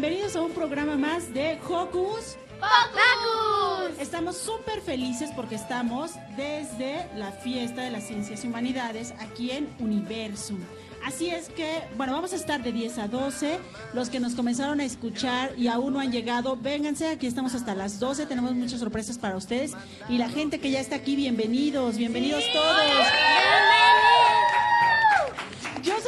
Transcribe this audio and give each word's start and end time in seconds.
Bienvenidos 0.00 0.34
a 0.34 0.40
un 0.40 0.52
programa 0.52 0.96
más 0.96 1.34
de 1.34 1.58
Hocus 1.68 2.38
Pocus. 2.58 3.98
Estamos 3.98 4.38
súper 4.38 4.80
felices 4.80 5.28
porque 5.36 5.56
estamos 5.56 6.12
desde 6.38 7.06
la 7.18 7.32
fiesta 7.32 7.82
de 7.82 7.90
las 7.90 8.04
ciencias 8.04 8.42
y 8.42 8.48
humanidades 8.48 9.12
aquí 9.18 9.50
en 9.50 9.68
Universum. 9.78 10.58
Así 11.04 11.28
es 11.28 11.50
que, 11.50 11.82
bueno, 11.98 12.14
vamos 12.14 12.32
a 12.32 12.36
estar 12.36 12.62
de 12.62 12.72
10 12.72 12.96
a 12.96 13.08
12. 13.08 13.58
Los 13.92 14.08
que 14.08 14.20
nos 14.20 14.34
comenzaron 14.34 14.80
a 14.80 14.84
escuchar 14.84 15.52
y 15.58 15.68
aún 15.68 15.92
no 15.92 16.00
han 16.00 16.10
llegado, 16.10 16.56
vénganse, 16.56 17.08
aquí 17.08 17.26
estamos 17.26 17.54
hasta 17.54 17.74
las 17.74 18.00
12. 18.00 18.24
Tenemos 18.24 18.54
muchas 18.54 18.80
sorpresas 18.80 19.18
para 19.18 19.36
ustedes. 19.36 19.74
Y 20.08 20.16
la 20.16 20.30
gente 20.30 20.60
que 20.60 20.70
ya 20.70 20.80
está 20.80 20.96
aquí, 20.96 21.14
bienvenidos, 21.14 21.98
bienvenidos 21.98 22.42
todos. 22.54 23.06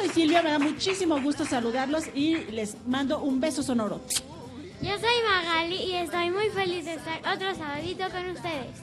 Soy 0.03 0.11
Silvia, 0.11 0.43
me 0.43 0.51
da 0.51 0.59
muchísimo 0.59 1.21
gusto 1.21 1.45
saludarlos 1.45 2.05
y 2.15 2.35
les 2.51 2.77
mando 2.87 3.21
un 3.21 3.41
beso 3.41 3.63
sonoro. 3.63 4.01
Yo 4.81 4.99
soy 4.99 5.15
Magali 5.29 5.77
y 5.77 5.95
estoy 5.95 6.31
muy 6.31 6.49
feliz 6.51 6.85
de 6.87 6.95
estar 6.95 7.21
otro 7.33 7.55
sabadito 7.55 8.05
con 8.11 8.31
ustedes. 8.31 8.83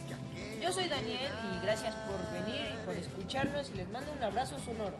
Yo 0.61 0.71
soy 0.71 0.87
Daniel 0.87 1.31
y 1.53 1.65
gracias 1.65 1.93
por 1.95 2.19
venir 2.31 2.61
y 2.73 2.85
por 2.85 2.95
escucharnos 2.95 3.69
y 3.73 3.77
les 3.77 3.89
mando 3.89 4.11
un 4.13 4.23
abrazo 4.23 4.55
sonoro. 4.63 4.95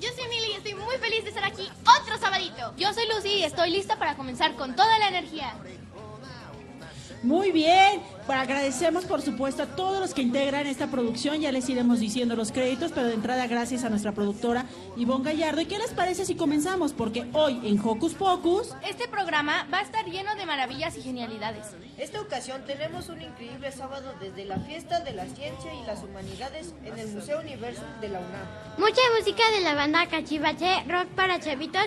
Yo 0.00 0.08
soy 0.16 0.28
Mili 0.28 0.52
y 0.52 0.56
estoy 0.56 0.74
muy 0.74 0.96
feliz 0.96 1.24
de 1.24 1.30
estar 1.30 1.44
aquí 1.44 1.68
otro 2.00 2.18
sabadito. 2.18 2.74
Yo 2.78 2.92
soy 2.94 3.04
Lucy 3.14 3.34
y 3.40 3.44
estoy 3.44 3.70
lista 3.70 3.98
para 3.98 4.16
comenzar 4.16 4.54
con 4.56 4.74
toda 4.74 4.98
la 4.98 5.08
energía. 5.08 5.54
Muy 7.24 7.52
bien, 7.52 8.02
pues 8.26 8.38
agradecemos 8.38 9.06
por 9.06 9.22
supuesto 9.22 9.62
a 9.62 9.66
todos 9.66 9.98
los 9.98 10.12
que 10.12 10.20
integran 10.20 10.66
esta 10.66 10.88
producción, 10.88 11.40
ya 11.40 11.50
les 11.52 11.66
iremos 11.70 11.98
diciendo 11.98 12.36
los 12.36 12.52
créditos, 12.52 12.92
pero 12.92 13.06
de 13.06 13.14
entrada 13.14 13.46
gracias 13.46 13.82
a 13.82 13.88
nuestra 13.88 14.12
productora 14.12 14.66
Ivonne 14.98 15.24
Gallardo. 15.24 15.62
¿Y 15.62 15.64
qué 15.64 15.78
les 15.78 15.92
parece 15.92 16.26
si 16.26 16.34
comenzamos? 16.34 16.92
Porque 16.92 17.24
hoy 17.32 17.62
en 17.64 17.80
Hocus 17.80 18.12
Pocus... 18.12 18.74
Este 18.86 19.08
programa 19.08 19.66
va 19.72 19.78
a 19.78 19.82
estar 19.82 20.04
lleno 20.04 20.34
de 20.34 20.44
maravillas 20.44 20.98
y 20.98 21.00
genialidades. 21.00 21.68
Esta 21.96 22.20
ocasión 22.20 22.62
tenemos 22.66 23.08
un 23.08 23.22
increíble 23.22 23.72
sábado 23.72 24.12
desde 24.20 24.44
la 24.44 24.58
fiesta 24.58 25.00
de 25.00 25.14
la 25.14 25.24
ciencia 25.24 25.72
y 25.72 25.86
las 25.86 26.02
humanidades 26.02 26.74
en 26.84 26.98
el 26.98 27.08
Museo 27.08 27.40
Universo 27.40 27.84
de 28.02 28.10
la 28.10 28.18
UNAM. 28.18 28.76
Mucha 28.76 29.00
música 29.18 29.44
de 29.56 29.62
la 29.62 29.74
banda 29.74 30.06
Cachivache, 30.10 30.84
rock 30.88 31.06
para 31.16 31.40
chavitos 31.40 31.84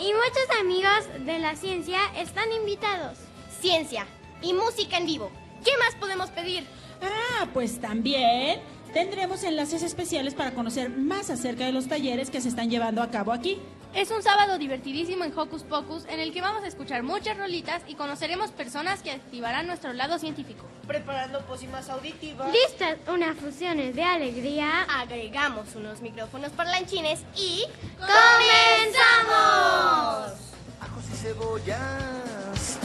y 0.00 0.06
muchos 0.06 0.58
amigos 0.58 1.26
de 1.26 1.38
la 1.38 1.54
ciencia 1.54 1.98
están 2.16 2.50
invitados. 2.50 3.18
Ciencia, 3.60 4.06
y 4.42 4.52
música 4.52 4.98
en 4.98 5.06
vivo. 5.06 5.30
¿Qué 5.64 5.70
más 5.78 5.94
podemos 5.94 6.30
pedir? 6.30 6.66
Ah, 7.02 7.46
pues 7.52 7.80
también 7.80 8.60
tendremos 8.92 9.42
enlaces 9.42 9.82
especiales 9.82 10.34
para 10.34 10.52
conocer 10.52 10.90
más 10.90 11.30
acerca 11.30 11.64
de 11.64 11.72
los 11.72 11.88
talleres 11.88 12.30
que 12.30 12.40
se 12.40 12.48
están 12.48 12.70
llevando 12.70 13.02
a 13.02 13.10
cabo 13.10 13.32
aquí. 13.32 13.58
Es 13.94 14.10
un 14.10 14.22
sábado 14.22 14.56
divertidísimo 14.56 15.22
en 15.24 15.38
Hocus 15.38 15.64
Pocus 15.64 16.06
en 16.08 16.18
el 16.18 16.32
que 16.32 16.40
vamos 16.40 16.64
a 16.64 16.66
escuchar 16.66 17.02
muchas 17.02 17.36
rolitas 17.36 17.82
y 17.86 17.94
conoceremos 17.94 18.50
personas 18.50 19.02
que 19.02 19.10
activarán 19.10 19.66
nuestro 19.66 19.92
lado 19.92 20.18
científico. 20.18 20.64
Preparando 20.86 21.44
pócimas 21.44 21.90
auditivas. 21.90 22.50
Listas 22.52 22.96
unas 23.08 23.36
fusiones 23.36 23.94
de 23.94 24.02
alegría. 24.02 24.84
Agregamos 24.88 25.74
unos 25.76 26.00
micrófonos 26.00 26.52
parlanchines 26.52 27.20
y... 27.36 27.64
¡Comenzamos! 27.98 28.22
Ajos 30.80 31.04
y 31.12 31.16
cebollas. 31.16 32.78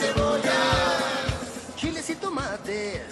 Cebollas. 0.00 1.76
Chiles 1.76 2.08
y 2.08 2.14
tomates. 2.14 3.02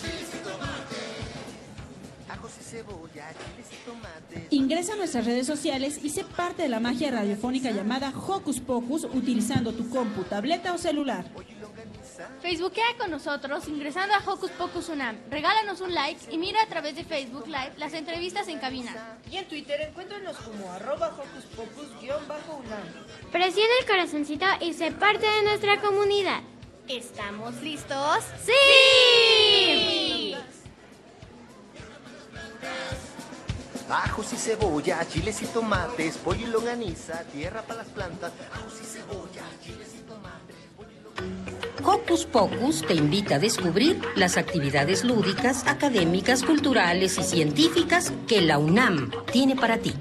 Chiles 0.00 0.30
y 0.32 0.38
tomates. 0.44 2.28
Ajos 2.28 2.52
y 2.60 2.62
cebolla, 2.62 3.26
chiles 3.32 3.66
y 3.72 3.84
tomates. 3.84 4.46
Ingresa 4.50 4.92
a 4.92 4.96
nuestras 4.96 5.26
redes 5.26 5.48
sociales 5.48 5.98
y 6.00 6.10
sé 6.10 6.22
parte 6.24 6.62
de 6.62 6.68
la 6.68 6.78
magia 6.78 7.10
radiofónica 7.10 7.72
llamada 7.72 8.12
Hocus 8.14 8.60
Pocus 8.60 9.08
utilizando 9.12 9.72
tu 9.72 9.90
compu, 9.90 10.22
tableta 10.22 10.72
o 10.72 10.78
celular. 10.78 11.24
Facebookea 12.42 12.96
con 12.98 13.10
nosotros 13.10 13.68
ingresando 13.68 14.14
a 14.14 14.18
Hocus 14.18 14.50
Pocus 14.52 14.88
Unam. 14.88 15.16
Regálanos 15.30 15.80
un 15.80 15.94
like 15.94 16.32
y 16.32 16.38
mira 16.38 16.62
a 16.62 16.66
través 16.66 16.96
de 16.96 17.04
Facebook 17.04 17.46
Live 17.46 17.74
las 17.76 17.92
entrevistas 17.92 18.48
en 18.48 18.58
cabina. 18.58 19.18
Y 19.30 19.36
en 19.36 19.46
Twitter 19.48 19.80
encuéntranos 19.80 20.36
como 20.38 20.72
arroba 20.72 21.08
Hocus 21.08 21.44
Pocus-UNAM. 21.56 23.30
Presiona 23.30 23.72
el 23.80 23.86
corazoncito 23.86 24.46
y 24.60 24.74
sé 24.74 24.92
parte 24.92 25.26
de 25.26 25.42
nuestra 25.42 25.80
comunidad. 25.80 26.40
¿Estamos 26.88 27.54
listos? 27.62 28.24
¡Sí! 28.44 30.34
Ajos 33.90 34.32
y 34.34 34.36
cebolla, 34.36 35.06
chiles 35.08 35.40
y 35.42 35.46
tomates, 35.46 36.18
pollo 36.18 36.46
y 36.46 36.50
longaniza, 36.50 37.24
tierra 37.32 37.62
para 37.62 37.82
las 37.82 37.88
plantas. 37.88 38.32
Ajos 38.52 38.74
y 38.82 38.84
cebolla, 38.84 39.44
chiles 39.64 39.94
y 39.94 39.98
tomates. 40.00 40.07
Hocus 41.90 42.26
Pocus 42.26 42.86
te 42.86 42.92
invita 42.92 43.36
a 43.36 43.38
descubrir 43.38 43.98
las 44.14 44.36
actividades 44.36 45.04
lúdicas, 45.04 45.66
académicas, 45.66 46.42
culturales 46.42 47.16
y 47.16 47.22
científicas 47.22 48.12
que 48.26 48.42
la 48.42 48.58
UNAM 48.58 49.10
tiene 49.32 49.56
para 49.56 49.78
ti. 49.78 49.94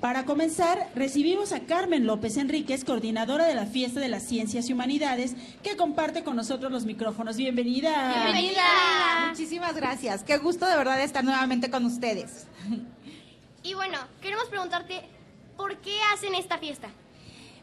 Para 0.00 0.24
comenzar, 0.24 0.90
recibimos 0.94 1.50
a 1.50 1.64
Carmen 1.66 2.06
López 2.06 2.36
Enríquez, 2.36 2.84
coordinadora 2.84 3.46
de 3.46 3.56
la 3.56 3.66
Fiesta 3.66 3.98
de 3.98 4.08
las 4.08 4.22
Ciencias 4.22 4.70
y 4.70 4.72
Humanidades, 4.74 5.34
que 5.64 5.76
comparte 5.76 6.22
con 6.22 6.36
nosotros 6.36 6.70
los 6.70 6.84
micrófonos. 6.84 7.36
Bienvenida. 7.36 8.22
Bienvenida. 8.26 8.62
Muchísimas 9.30 9.74
gracias. 9.74 10.22
Qué 10.22 10.38
gusto 10.38 10.66
de 10.66 10.76
verdad 10.76 11.02
estar 11.02 11.24
nuevamente 11.24 11.68
con 11.68 11.84
ustedes. 11.84 12.46
Y 13.64 13.74
bueno, 13.74 13.98
queremos 14.20 14.46
preguntarte, 14.46 15.02
¿por 15.56 15.78
qué 15.78 15.96
hacen 16.12 16.36
esta 16.36 16.58
fiesta? 16.58 16.88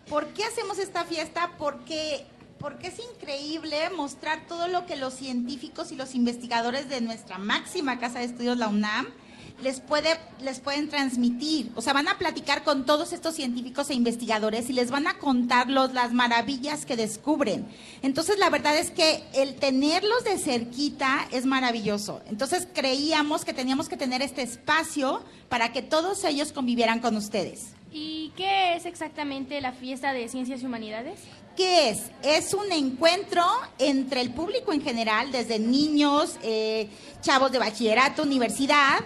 ¿Por 0.09 0.25
qué 0.29 0.43
hacemos 0.43 0.79
esta 0.79 1.05
fiesta? 1.05 1.51
Porque, 1.59 2.25
porque 2.57 2.87
es 2.87 2.95
increíble 3.13 3.77
mostrar 3.95 4.47
todo 4.47 4.67
lo 4.67 4.87
que 4.87 4.95
los 4.95 5.13
científicos 5.13 5.91
y 5.91 5.95
los 5.95 6.15
investigadores 6.15 6.89
de 6.89 6.99
nuestra 6.99 7.37
máxima 7.37 7.99
casa 7.99 8.17
de 8.17 8.25
estudios, 8.25 8.57
la 8.57 8.69
UNAM, 8.69 9.07
les 9.61 9.81
puede 9.81 10.17
les 10.41 10.59
pueden 10.61 10.89
transmitir, 10.89 11.71
o 11.75 11.81
sea, 11.81 11.93
van 11.93 12.07
a 12.07 12.17
platicar 12.17 12.63
con 12.63 12.85
todos 12.85 13.11
estos 13.11 13.35
científicos 13.35 13.89
e 13.89 13.93
investigadores 13.93 14.69
y 14.69 14.73
les 14.73 14.89
van 14.89 15.05
a 15.05 15.19
contar 15.19 15.69
los, 15.69 15.93
las 15.93 16.13
maravillas 16.13 16.85
que 16.85 16.95
descubren. 16.95 17.67
Entonces, 18.01 18.39
la 18.39 18.49
verdad 18.49 18.77
es 18.77 18.89
que 18.89 19.23
el 19.33 19.55
tenerlos 19.55 20.23
de 20.23 20.37
cerquita 20.37 21.27
es 21.31 21.45
maravilloso. 21.45 22.21
Entonces, 22.27 22.67
creíamos 22.73 23.43
que 23.43 23.53
teníamos 23.53 23.89
que 23.89 23.97
tener 23.97 24.21
este 24.21 24.41
espacio 24.41 25.21
para 25.49 25.73
que 25.73 25.81
todos 25.81 26.23
ellos 26.23 26.53
convivieran 26.53 26.99
con 26.99 27.17
ustedes. 27.17 27.73
¿Y 27.91 28.31
qué 28.35 28.75
es 28.75 28.85
exactamente 28.85 29.59
la 29.61 29.71
fiesta 29.71 30.13
de 30.13 30.27
ciencias 30.27 30.61
y 30.61 30.65
humanidades? 30.65 31.19
¿Qué 31.57 31.89
es? 31.89 32.11
Es 32.23 32.53
un 32.53 32.71
encuentro 32.71 33.43
entre 33.79 34.21
el 34.21 34.31
público 34.31 34.71
en 34.71 34.81
general, 34.81 35.31
desde 35.31 35.59
niños, 35.59 36.37
eh, 36.43 36.87
chavos 37.21 37.51
de 37.51 37.59
bachillerato, 37.59 38.23
universidad, 38.23 38.99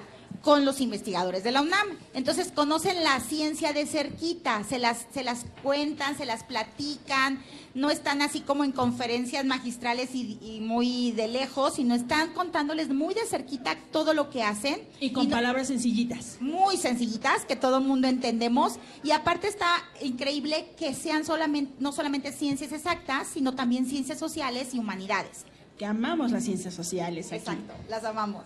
con 0.44 0.66
los 0.66 0.82
investigadores 0.82 1.44
de 1.46 1.52
la 1.54 1.62
UNAM. 1.62 1.88
Entonces 2.14 2.52
conocen 2.52 3.02
la 3.02 3.20
ciencia 3.22 3.72
de 3.72 3.86
cerquita, 3.86 4.64
se 4.66 4.78
las, 4.78 5.08
se 5.14 5.24
las 5.24 5.46
cuentan, 5.64 6.18
se 6.18 6.26
las 6.26 6.44
platican, 6.44 7.42
no 7.74 7.90
están 7.90 8.22
así 8.22 8.42
como 8.42 8.66
en 8.66 8.74
conferencias 8.74 9.46
magistrales 9.46 10.14
y, 10.14 10.38
y 10.42 10.60
muy 10.60 11.14
de 11.14 11.30
lejos, 11.30 11.76
sino 11.76 11.96
están 11.96 12.34
contándoles 12.34 12.90
muy 12.90 13.14
de 13.14 13.26
cerquita 13.26 13.78
todo 13.94 14.14
lo 14.14 14.30
que 14.30 14.44
hacen. 14.44 14.82
Y 15.00 15.14
con 15.14 15.30
no- 15.30 15.36
palabras 15.38 15.68
sencillitas. 15.70 16.38
muy 16.42 16.76
sencillitas 16.76 17.46
que 17.46 17.56
todo 17.56 17.78
el 17.78 17.86
mundo 17.86 18.10
entendemos 18.10 18.74
y 19.02 19.12
aparte 19.12 19.48
está 19.48 19.82
increíble 20.02 20.74
que 20.78 20.94
sean 20.94 21.24
solamente 21.26 21.74
no 21.80 21.94
solamente 21.94 22.34
ciencias 22.34 22.74
exactas 22.74 23.28
sino 23.34 23.54
también 23.56 23.86
ciencias 23.86 24.20
sociales 24.20 24.74
y 24.74 24.80
humanidades 24.80 25.46
Que 25.84 25.88
amamos 25.88 26.32
las 26.32 26.46
ciencias 26.46 26.74
sociales 26.74 27.28
aquí. 27.28 27.36
exacto 27.40 27.74
las 27.90 28.06
amamos 28.06 28.46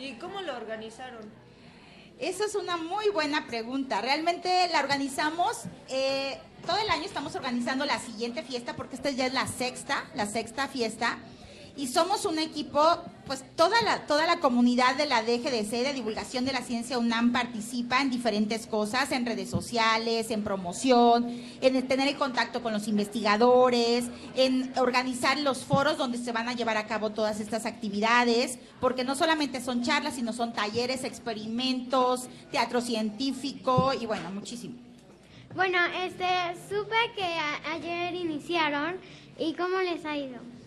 ¿Y 0.00 0.12
cómo 0.12 0.40
lo 0.40 0.56
organizaron? 0.56 1.20
Esa 2.18 2.46
es 2.46 2.54
una 2.54 2.78
muy 2.78 3.10
buena 3.10 3.46
pregunta. 3.46 4.00
Realmente 4.00 4.66
la 4.72 4.80
organizamos, 4.80 5.64
eh, 5.90 6.38
todo 6.66 6.78
el 6.78 6.88
año 6.88 7.04
estamos 7.04 7.34
organizando 7.34 7.84
la 7.84 7.98
siguiente 7.98 8.42
fiesta 8.42 8.76
porque 8.76 8.96
esta 8.96 9.10
ya 9.10 9.26
es 9.26 9.34
la 9.34 9.46
sexta, 9.46 10.04
la 10.14 10.24
sexta 10.24 10.68
fiesta. 10.68 11.18
Y 11.80 11.86
somos 11.86 12.26
un 12.26 12.38
equipo, 12.38 12.78
pues 13.26 13.42
toda 13.56 13.80
la, 13.80 14.06
toda 14.06 14.26
la 14.26 14.38
comunidad 14.38 14.96
de 14.96 15.06
la 15.06 15.22
DGDC, 15.22 15.70
de 15.70 15.94
divulgación 15.94 16.44
de 16.44 16.52
la 16.52 16.60
ciencia 16.60 16.98
UNAM, 16.98 17.32
participa 17.32 18.02
en 18.02 18.10
diferentes 18.10 18.66
cosas, 18.66 19.10
en 19.12 19.24
redes 19.24 19.48
sociales, 19.48 20.30
en 20.30 20.44
promoción, 20.44 21.26
en 21.62 21.88
tener 21.88 22.06
el 22.06 22.16
contacto 22.18 22.62
con 22.62 22.74
los 22.74 22.86
investigadores, 22.86 24.10
en 24.36 24.70
organizar 24.76 25.40
los 25.40 25.64
foros 25.64 25.96
donde 25.96 26.18
se 26.18 26.32
van 26.32 26.50
a 26.50 26.52
llevar 26.52 26.76
a 26.76 26.86
cabo 26.86 27.12
todas 27.12 27.40
estas 27.40 27.64
actividades, 27.64 28.58
porque 28.78 29.02
no 29.02 29.14
solamente 29.14 29.62
son 29.62 29.82
charlas, 29.82 30.16
sino 30.16 30.34
son 30.34 30.52
talleres, 30.52 31.02
experimentos, 31.02 32.28
teatro 32.52 32.82
científico 32.82 33.94
y 33.98 34.04
bueno, 34.04 34.30
muchísimo. 34.30 34.74
Bueno, 35.54 35.78
este, 36.04 36.26
supe 36.68 36.94
que 37.16 37.24
ayer 37.72 38.14
iniciaron 38.16 38.96
y 39.38 39.54
cómo 39.54 39.78
les 39.78 40.04
ha 40.04 40.14
ido. 40.18 40.59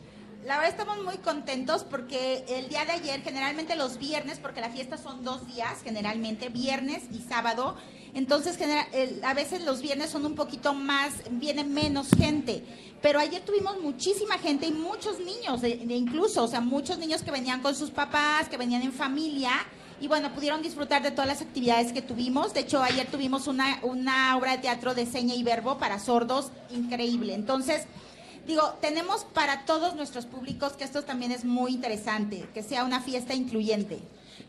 La 0.45 0.57
verdad 0.57 0.71
estamos 0.71 1.01
muy 1.03 1.17
contentos 1.19 1.85
porque 1.85 2.43
el 2.49 2.67
día 2.67 2.83
de 2.83 2.91
ayer, 2.91 3.21
generalmente 3.21 3.77
los 3.77 3.97
viernes, 3.97 4.39
porque 4.39 4.59
la 4.59 4.69
fiesta 4.69 4.97
son 4.97 5.23
dos 5.23 5.47
días, 5.47 5.81
generalmente 5.83 6.49
viernes 6.49 7.03
y 7.13 7.19
sábado, 7.19 7.77
entonces 8.13 8.57
a 9.23 9.33
veces 9.33 9.63
los 9.63 9.81
viernes 9.81 10.09
son 10.09 10.25
un 10.25 10.35
poquito 10.35 10.73
más, 10.73 11.13
viene 11.31 11.63
menos 11.63 12.09
gente, 12.09 12.61
pero 13.01 13.19
ayer 13.19 13.41
tuvimos 13.45 13.79
muchísima 13.81 14.37
gente 14.37 14.65
y 14.67 14.71
muchos 14.71 15.19
niños, 15.19 15.61
de- 15.61 15.77
de 15.77 15.95
incluso, 15.95 16.43
o 16.43 16.47
sea, 16.47 16.59
muchos 16.59 16.97
niños 16.97 17.23
que 17.23 17.31
venían 17.31 17.61
con 17.61 17.73
sus 17.73 17.89
papás, 17.91 18.49
que 18.49 18.57
venían 18.57 18.81
en 18.81 18.91
familia. 18.93 19.51
Y 20.01 20.07
bueno, 20.09 20.33
pudieron 20.33 20.61
disfrutar 20.61 21.01
de 21.01 21.11
todas 21.11 21.27
las 21.27 21.41
actividades 21.41 21.93
que 21.93 22.01
tuvimos. 22.01 22.53
De 22.53 22.61
hecho, 22.61 22.83
ayer 22.83 23.07
tuvimos 23.07 23.47
una, 23.47 23.79
una 23.83 24.35
obra 24.35 24.51
de 24.51 24.57
teatro 24.57 24.93
de 24.93 25.05
seña 25.05 25.33
y 25.35 25.43
verbo 25.43 25.77
para 25.77 25.97
sordos 25.99 26.51
increíble. 26.71 27.33
Entonces, 27.33 27.83
Digo, 28.45 28.77
tenemos 28.81 29.23
para 29.23 29.65
todos 29.65 29.95
nuestros 29.95 30.25
públicos, 30.25 30.73
que 30.73 30.83
esto 30.83 31.03
también 31.03 31.31
es 31.31 31.45
muy 31.45 31.71
interesante, 31.73 32.47
que 32.53 32.61
sea 32.61 32.83
una 32.83 32.99
fiesta 32.99 33.33
incluyente. 33.33 33.99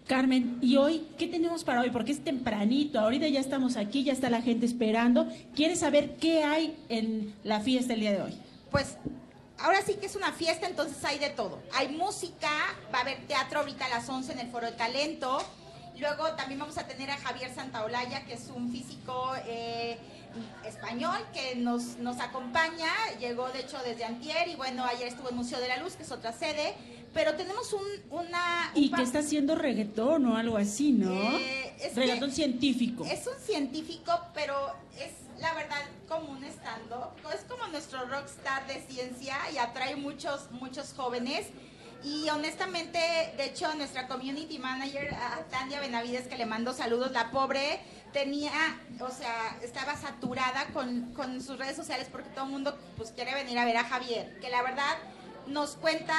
Carmen, 0.09 0.59
¿y 0.61 0.77
hoy 0.77 1.07
qué 1.17 1.29
tenemos 1.29 1.65
para 1.65 1.81
hoy? 1.81 1.91
Porque 1.91 2.13
es 2.13 2.23
tempranito, 2.23 2.99
ahorita 2.99 3.29
ya 3.29 3.41
estamos 3.41 3.77
aquí, 3.77 4.05
ya 4.05 4.13
está 4.13 4.31
la 4.31 4.43
gente 4.43 4.67
esperando. 4.67 5.29
¿Quieres 5.55 5.81
saber 5.81 6.17
qué 6.17 6.43
hay 6.43 6.77
en 6.89 7.35
la 7.45 7.61
fiesta 7.61 7.95
el 7.95 8.01
día 8.01 8.13
de 8.13 8.23
hoy? 8.23 8.39
Pues 8.71 8.97
ahora 9.59 9.81
sí 9.83 9.95
que 9.95 10.07
es 10.07 10.17
una 10.17 10.33
fiesta, 10.33 10.67
entonces 10.67 11.03
hay 11.05 11.19
de 11.19 11.31
todo. 11.31 11.63
Hay 11.75 11.89
música, 11.89 12.51
va 12.93 12.99
a 12.99 13.03
haber 13.03 13.27
teatro 13.27 13.61
ahorita 13.61 13.87
a 13.87 13.89
las 13.91 14.09
11 14.09 14.33
en 14.33 14.39
el 14.41 14.49
Foro 14.49 14.67
de 14.67 14.73
Talento. 14.73 15.39
Luego 15.99 16.33
también 16.33 16.59
vamos 16.59 16.77
a 16.77 16.87
tener 16.87 17.11
a 17.11 17.17
Javier 17.17 17.55
Santaolalla, 17.55 18.25
que 18.27 18.35
es 18.35 18.51
un 18.55 18.71
físico 18.73 19.33
eh, 19.47 19.97
español 20.65 21.19
que 21.33 21.57
nos, 21.57 21.97
nos 21.99 22.21
acompaña. 22.21 22.91
Llegó 23.19 23.49
de 23.51 23.61
hecho 23.61 23.79
desde 23.85 24.05
Antier 24.05 24.49
y 24.49 24.57
bueno, 24.57 24.85
ayer 24.85 25.09
estuvo 25.09 25.31
en 25.31 25.37
Museo 25.37 25.61
de 25.61 25.69
la 25.69 25.77
Luz, 25.79 25.95
que 25.95 26.03
es 26.03 26.13
otra 26.13 26.33
sede. 26.33 26.75
Pero 27.13 27.35
tenemos 27.35 27.73
un, 27.73 27.87
una... 28.11 28.73
un 28.75 28.83
Y 28.83 28.91
que 28.91 29.03
está 29.03 29.21
haciendo 29.21 29.55
reggaetón 29.55 30.27
o 30.27 30.37
algo 30.37 30.57
así, 30.57 30.93
¿no? 30.93 31.13
Eh, 31.13 31.77
es 31.81 31.95
reggaetón 31.95 32.33
científico. 32.33 33.05
Es 33.05 33.27
un 33.27 33.39
científico, 33.41 34.13
pero 34.35 34.55
es 34.99 35.13
la 35.41 35.55
verdad 35.55 35.81
como 36.09 36.33
un 36.33 36.45
stand-up. 36.45 37.13
Es 37.33 37.45
como 37.45 37.67
nuestro 37.69 38.05
rockstar 38.07 38.67
de 38.67 38.83
ciencia 38.83 39.37
y 39.53 39.59
atrae 39.59 39.95
muchos, 39.95 40.51
muchos 40.51 40.93
jóvenes. 40.93 41.47
Y 42.03 42.29
honestamente, 42.29 42.99
de 43.37 43.47
hecho, 43.47 43.73
nuestra 43.77 44.09
community 44.09 44.59
manager, 44.59 45.15
a 45.15 45.39
Tandia 45.51 45.81
Benavides, 45.81 46.27
que 46.27 46.37
le 46.37 46.45
mando 46.47 46.73
saludos, 46.75 47.13
la 47.13 47.31
pobre 47.31 47.81
tenía, 48.15 48.53
o 49.01 49.11
sea, 49.11 49.59
estaba 49.63 49.97
saturada 49.97 50.69
con, 50.73 51.13
con 51.13 51.43
sus 51.43 51.59
redes 51.59 51.77
sociales 51.77 52.09
porque 52.11 52.31
todo 52.31 52.47
el 52.47 52.53
mundo 52.53 52.79
pues 52.97 53.11
quiere 53.11 53.35
venir 53.35 53.59
a 53.59 53.67
ver 53.67 53.77
a 53.77 53.85
Javier, 53.85 54.39
que 54.41 54.49
la 54.49 54.63
verdad 54.63 54.97
nos 55.49 55.73
cuenta 55.73 56.15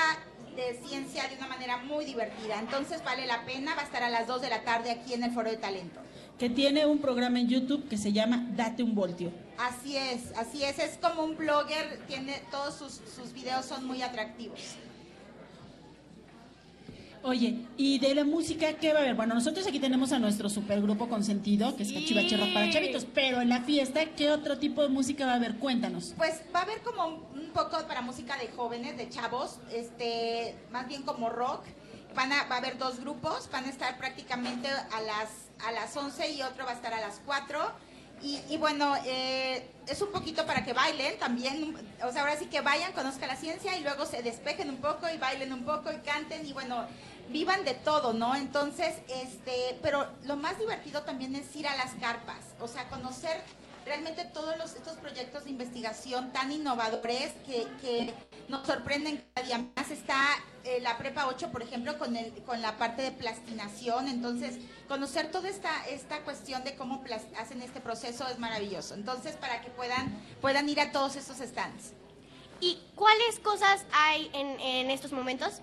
de 0.55 0.79
ciencia 0.87 1.27
de 1.27 1.35
una 1.37 1.47
manera 1.47 1.77
muy 1.77 2.05
divertida. 2.05 2.59
Entonces 2.59 3.03
vale 3.03 3.25
la 3.25 3.45
pena, 3.45 3.75
va 3.75 3.81
a 3.81 3.85
estar 3.85 4.03
a 4.03 4.09
las 4.09 4.27
2 4.27 4.41
de 4.41 4.49
la 4.49 4.63
tarde 4.63 4.91
aquí 4.91 5.13
en 5.13 5.23
el 5.23 5.31
Foro 5.31 5.49
de 5.49 5.57
Talento. 5.57 6.01
Que 6.37 6.49
tiene 6.49 6.85
un 6.85 6.99
programa 6.99 7.39
en 7.39 7.47
YouTube 7.47 7.87
que 7.87 7.97
se 7.97 8.11
llama 8.11 8.45
Date 8.51 8.83
un 8.83 8.93
Voltio. 8.93 9.31
Así 9.57 9.95
es, 9.95 10.33
así 10.37 10.63
es, 10.63 10.77
es 10.79 10.97
como 10.97 11.23
un 11.23 11.37
blogger, 11.37 12.05
tiene 12.07 12.41
todos 12.51 12.75
sus, 12.75 13.01
sus 13.15 13.31
videos 13.33 13.65
son 13.65 13.85
muy 13.87 14.01
atractivos. 14.01 14.59
Oye, 17.25 17.65
¿y 17.75 17.97
de 17.97 18.13
la 18.13 18.23
música 18.23 18.73
qué 18.73 18.93
va 18.93 18.99
a 18.99 19.01
haber? 19.01 19.15
Bueno, 19.15 19.33
nosotros 19.33 19.65
aquí 19.65 19.79
tenemos 19.79 20.11
a 20.11 20.19
nuestro 20.19 20.47
supergrupo 20.47 21.09
consentido, 21.09 21.75
que 21.75 21.81
es 21.81 21.91
Cachivache 21.91 22.37
Rock 22.37 22.53
para 22.53 22.69
Chavitos, 22.69 23.07
pero 23.15 23.41
en 23.41 23.49
la 23.49 23.61
fiesta, 23.61 24.05
¿qué 24.15 24.29
otro 24.29 24.59
tipo 24.59 24.83
de 24.83 24.89
música 24.89 25.25
va 25.25 25.31
a 25.31 25.35
haber? 25.37 25.55
Cuéntanos. 25.55 26.13
Pues 26.17 26.43
va 26.53 26.59
a 26.59 26.61
haber 26.61 26.81
como 26.81 27.27
un, 27.33 27.49
poco 27.51 27.79
para 27.87 28.01
música 28.01 28.37
de 28.37 28.49
jóvenes, 28.49 28.95
de 28.95 29.09
chavos, 29.09 29.57
este, 29.73 30.55
más 30.71 30.87
bien 30.87 31.01
como 31.01 31.29
rock. 31.29 31.63
Van 32.13 32.31
a, 32.31 32.43
va 32.43 32.55
a 32.55 32.57
haber 32.59 32.77
dos 32.77 32.99
grupos, 32.99 33.49
van 33.51 33.65
a 33.65 33.69
estar 33.69 33.97
prácticamente 33.97 34.69
a 34.69 35.01
las, 35.01 35.49
a 35.65 35.71
las 35.71 35.97
11 35.97 36.31
y 36.31 36.43
otro 36.43 36.65
va 36.65 36.73
a 36.73 36.75
estar 36.75 36.93
a 36.93 37.01
las 37.01 37.21
4. 37.25 37.59
Y, 38.21 38.39
y 38.49 38.57
bueno, 38.57 38.93
eh, 39.03 39.67
es 39.87 40.01
un 40.01 40.11
poquito 40.11 40.45
para 40.45 40.63
que 40.63 40.73
bailen 40.73 41.17
también, 41.19 41.75
o 42.03 42.11
sea, 42.11 42.21
ahora 42.21 42.37
sí 42.37 42.45
que 42.45 42.61
vayan, 42.61 42.93
conozcan 42.93 43.27
la 43.27 43.35
ciencia 43.35 43.77
y 43.77 43.83
luego 43.83 44.05
se 44.05 44.23
despejen 44.23 44.69
un 44.69 44.77
poco 44.77 45.07
y 45.13 45.17
bailen 45.17 45.51
un 45.51 45.63
poco 45.63 45.91
y 45.91 45.97
canten 45.97 46.45
y 46.45 46.53
bueno, 46.53 46.87
vivan 47.29 47.65
de 47.65 47.73
todo, 47.73 48.13
¿no? 48.13 48.35
Entonces, 48.35 48.95
este, 49.09 49.77
pero 49.81 50.07
lo 50.25 50.35
más 50.35 50.59
divertido 50.59 51.03
también 51.03 51.35
es 51.35 51.55
ir 51.55 51.67
a 51.67 51.75
las 51.75 51.93
carpas, 51.95 52.39
o 52.59 52.67
sea, 52.67 52.87
conocer 52.89 53.41
realmente 53.85 54.25
todos 54.25 54.57
los, 54.57 54.73
estos 54.75 54.97
proyectos 54.97 55.43
de 55.43 55.51
investigación 55.51 56.33
tan 56.33 56.51
innovadores 56.51 57.33
que, 57.45 57.67
que 57.81 58.13
nos 58.49 58.65
sorprenden 58.65 59.23
cada 59.33 59.45
día 59.45 59.63
más. 59.75 59.91
Está 59.91 60.17
eh, 60.63 60.79
la 60.81 60.97
Prepa 60.97 61.27
8, 61.27 61.51
por 61.51 61.61
ejemplo, 61.61 61.97
con, 61.99 62.17
el, 62.17 62.33
con 62.43 62.61
la 62.61 62.77
parte 62.77 63.03
de 63.03 63.11
plastinación. 63.11 64.07
Entonces, 64.07 64.57
conocer 64.87 65.31
toda 65.31 65.49
esta, 65.49 65.85
esta 65.87 66.21
cuestión 66.21 66.63
de 66.63 66.75
cómo 66.75 67.03
hacen 67.39 67.61
este 67.61 67.79
proceso 67.79 68.27
es 68.27 68.39
maravilloso. 68.39 68.95
Entonces, 68.95 69.35
para 69.35 69.61
que 69.61 69.69
puedan, 69.69 70.19
puedan 70.41 70.67
ir 70.67 70.79
a 70.79 70.91
todos 70.91 71.15
estos 71.15 71.37
stands. 71.37 71.93
¿Y 72.59 72.79
cuáles 72.95 73.39
cosas 73.43 73.85
hay 73.93 74.31
en, 74.33 74.59
en 74.59 74.89
estos 74.89 75.11
momentos? 75.11 75.61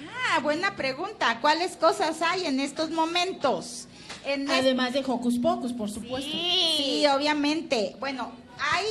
Ah, 0.00 0.40
buena 0.40 0.76
pregunta. 0.76 1.38
¿Cuáles 1.40 1.76
cosas 1.76 2.22
hay 2.22 2.46
en 2.46 2.60
estos 2.60 2.90
momentos? 2.90 3.86
En 4.24 4.50
Además 4.50 4.92
de 4.92 5.00
Hocus 5.06 5.38
Pocus, 5.38 5.72
por 5.72 5.90
supuesto. 5.90 6.30
Sí, 6.30 7.04
obviamente. 7.12 7.96
Bueno, 8.00 8.32
hay 8.72 8.84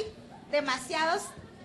demasiados 0.51 1.23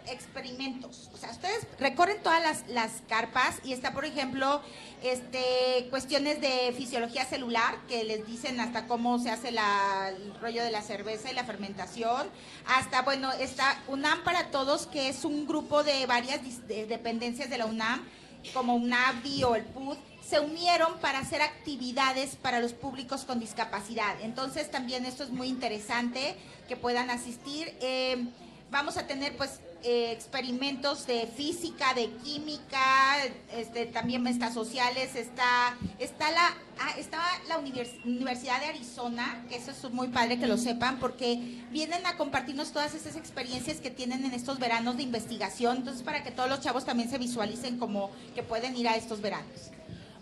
experimentos. 0.09 1.11
O 1.13 1.17
sea, 1.17 1.31
ustedes 1.33 1.67
recorren 1.81 2.23
todas 2.23 2.41
las, 2.41 2.65
las 2.69 2.93
carpas 3.09 3.57
y 3.65 3.73
está, 3.73 3.93
por 3.93 4.05
ejemplo, 4.05 4.63
este, 5.03 5.89
cuestiones 5.91 6.41
de 6.41 6.73
fisiología 6.77 7.25
celular 7.25 7.77
que 7.89 8.05
les 8.05 8.25
dicen 8.25 8.61
hasta 8.61 8.87
cómo 8.87 9.19
se 9.19 9.31
hace 9.31 9.51
la- 9.51 10.11
el 10.17 10.35
rollo 10.41 10.63
de 10.63 10.71
la 10.71 10.83
cerveza 10.83 11.31
y 11.31 11.35
la 11.35 11.43
fermentación. 11.45 12.29
Hasta, 12.67 13.03
bueno, 13.03 13.33
está 13.33 13.83
UNAM 13.89 14.23
para 14.23 14.51
Todos, 14.53 14.87
que 14.87 15.09
es 15.09 15.25
un 15.25 15.45
grupo 15.47 15.83
de 15.83 16.07
varias 16.07 16.41
de- 16.69 16.87
dependencias 16.87 17.51
de 17.51 17.59
la 17.59 17.67
UNAM 17.67 18.07
como 18.53 18.75
UNAVDI 18.75 19.45
o 19.45 19.55
el 19.55 19.65
PUD, 19.65 19.97
se 20.29 20.41
unieron 20.41 20.99
para 20.99 21.21
hacer 21.21 21.41
actividades 21.41 22.37
para 22.37 22.61
los 22.61 22.73
públicos 22.73 23.25
con 23.25 23.39
discapacidad. 23.39 24.21
Entonces 24.23 24.71
también 24.71 25.07
esto 25.07 25.23
es 25.23 25.31
muy 25.31 25.49
interesante 25.49 26.37
que 26.69 26.77
puedan 26.77 27.11
asistir. 27.11 27.73
Eh, 27.81 28.27
vamos 28.71 28.97
a 28.97 29.07
tener 29.07 29.37
pues 29.37 29.61
eh, 29.89 30.11
experimentos 30.11 31.07
de 31.07 31.29
física, 31.29 31.95
de 31.95 32.09
química, 32.25 33.19
este, 33.55 33.87
también 33.87 34.27
está 34.27 34.51
sociales, 34.51 35.15
está, 35.15 35.77
está 36.01 36.33
la, 36.33 36.49
ah, 36.81 36.95
está 36.99 37.21
la 37.49 37.59
Universidad 37.59 38.59
de 38.59 38.67
Arizona, 38.67 39.45
que 39.49 39.55
eso 39.55 39.71
es 39.71 39.93
muy 39.93 40.09
padre 40.09 40.41
que 40.41 40.49
lo 40.49 40.59
sepan, 40.59 40.99
porque 40.99 41.63
vienen 41.71 42.05
a 42.05 42.17
compartirnos 42.17 42.73
todas 42.73 42.97
esas 42.97 43.15
experiencias 43.15 43.77
que 43.81 43.91
tienen 43.91 44.25
en 44.25 44.33
estos 44.33 44.59
veranos 44.59 44.97
de 44.97 45.05
investigación, 45.05 45.77
entonces 45.77 46.03
para 46.03 46.25
que 46.25 46.33
todos 46.33 46.49
los 46.49 46.61
chavos 46.61 46.85
también 46.85 47.09
se 47.09 47.19
visualicen 47.19 47.79
como 47.79 48.11
que 48.35 48.43
pueden 48.43 48.77
ir 48.77 48.89
a 48.89 48.97
estos 48.97 49.21
veranos. 49.21 49.71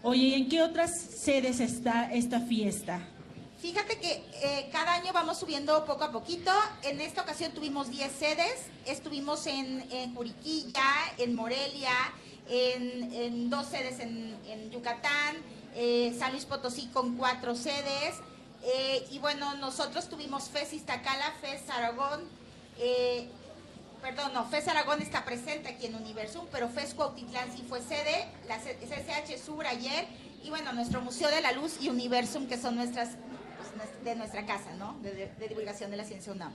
Oye, 0.02 0.24
¿y 0.24 0.34
en 0.34 0.48
qué 0.50 0.60
otras 0.60 1.00
sedes 1.00 1.60
está 1.60 2.12
esta 2.12 2.38
fiesta? 2.40 3.00
Fíjate 3.64 3.98
que 3.98 4.22
eh, 4.42 4.68
cada 4.70 4.92
año 4.92 5.10
vamos 5.14 5.38
subiendo 5.38 5.86
poco 5.86 6.04
a 6.04 6.12
poquito. 6.12 6.50
En 6.82 7.00
esta 7.00 7.22
ocasión 7.22 7.52
tuvimos 7.52 7.88
10 7.88 8.12
sedes. 8.12 8.66
Estuvimos 8.84 9.46
en, 9.46 9.90
en 9.90 10.14
Juriquilla, 10.14 10.84
en 11.16 11.34
Morelia, 11.34 11.94
en, 12.46 13.48
dos 13.48 13.66
sedes 13.68 14.00
en, 14.00 14.70
Yucatán, 14.70 15.36
eh, 15.74 16.14
San 16.18 16.32
Luis 16.32 16.44
Potosí 16.44 16.88
con 16.88 17.16
cuatro 17.16 17.54
sedes. 17.54 18.16
Eh, 18.64 19.08
y 19.10 19.18
bueno, 19.18 19.54
nosotros 19.54 20.10
tuvimos 20.10 20.50
FES 20.50 20.74
Iztacala, 20.74 21.32
FES 21.40 21.70
Aragón. 21.70 22.20
perdón, 24.02 24.34
no, 24.34 24.44
FES 24.44 24.68
Aragón 24.68 25.00
está 25.00 25.24
presente 25.24 25.70
aquí 25.70 25.86
en 25.86 25.94
Universum, 25.94 26.44
pero 26.52 26.68
FES 26.68 26.92
Cuautitlán 26.92 27.50
sí 27.56 27.64
fue 27.66 27.80
sede, 27.80 28.28
la 28.46 28.58
CCH 28.58 29.42
Sur 29.42 29.66
ayer, 29.66 30.06
y 30.42 30.50
bueno, 30.50 30.74
nuestro 30.74 31.00
Museo 31.00 31.30
de 31.30 31.40
la 31.40 31.52
Luz 31.52 31.78
y 31.80 31.88
Universum, 31.88 32.46
que 32.46 32.58
son 32.58 32.76
nuestras 32.76 33.16
de 34.04 34.16
nuestra 34.16 34.46
casa, 34.46 34.74
¿no? 34.78 34.96
De, 35.02 35.30
divulgación 35.48 35.90
de 35.90 35.96
la 35.96 36.04
ciencia 36.04 36.32
UNAM. 36.32 36.52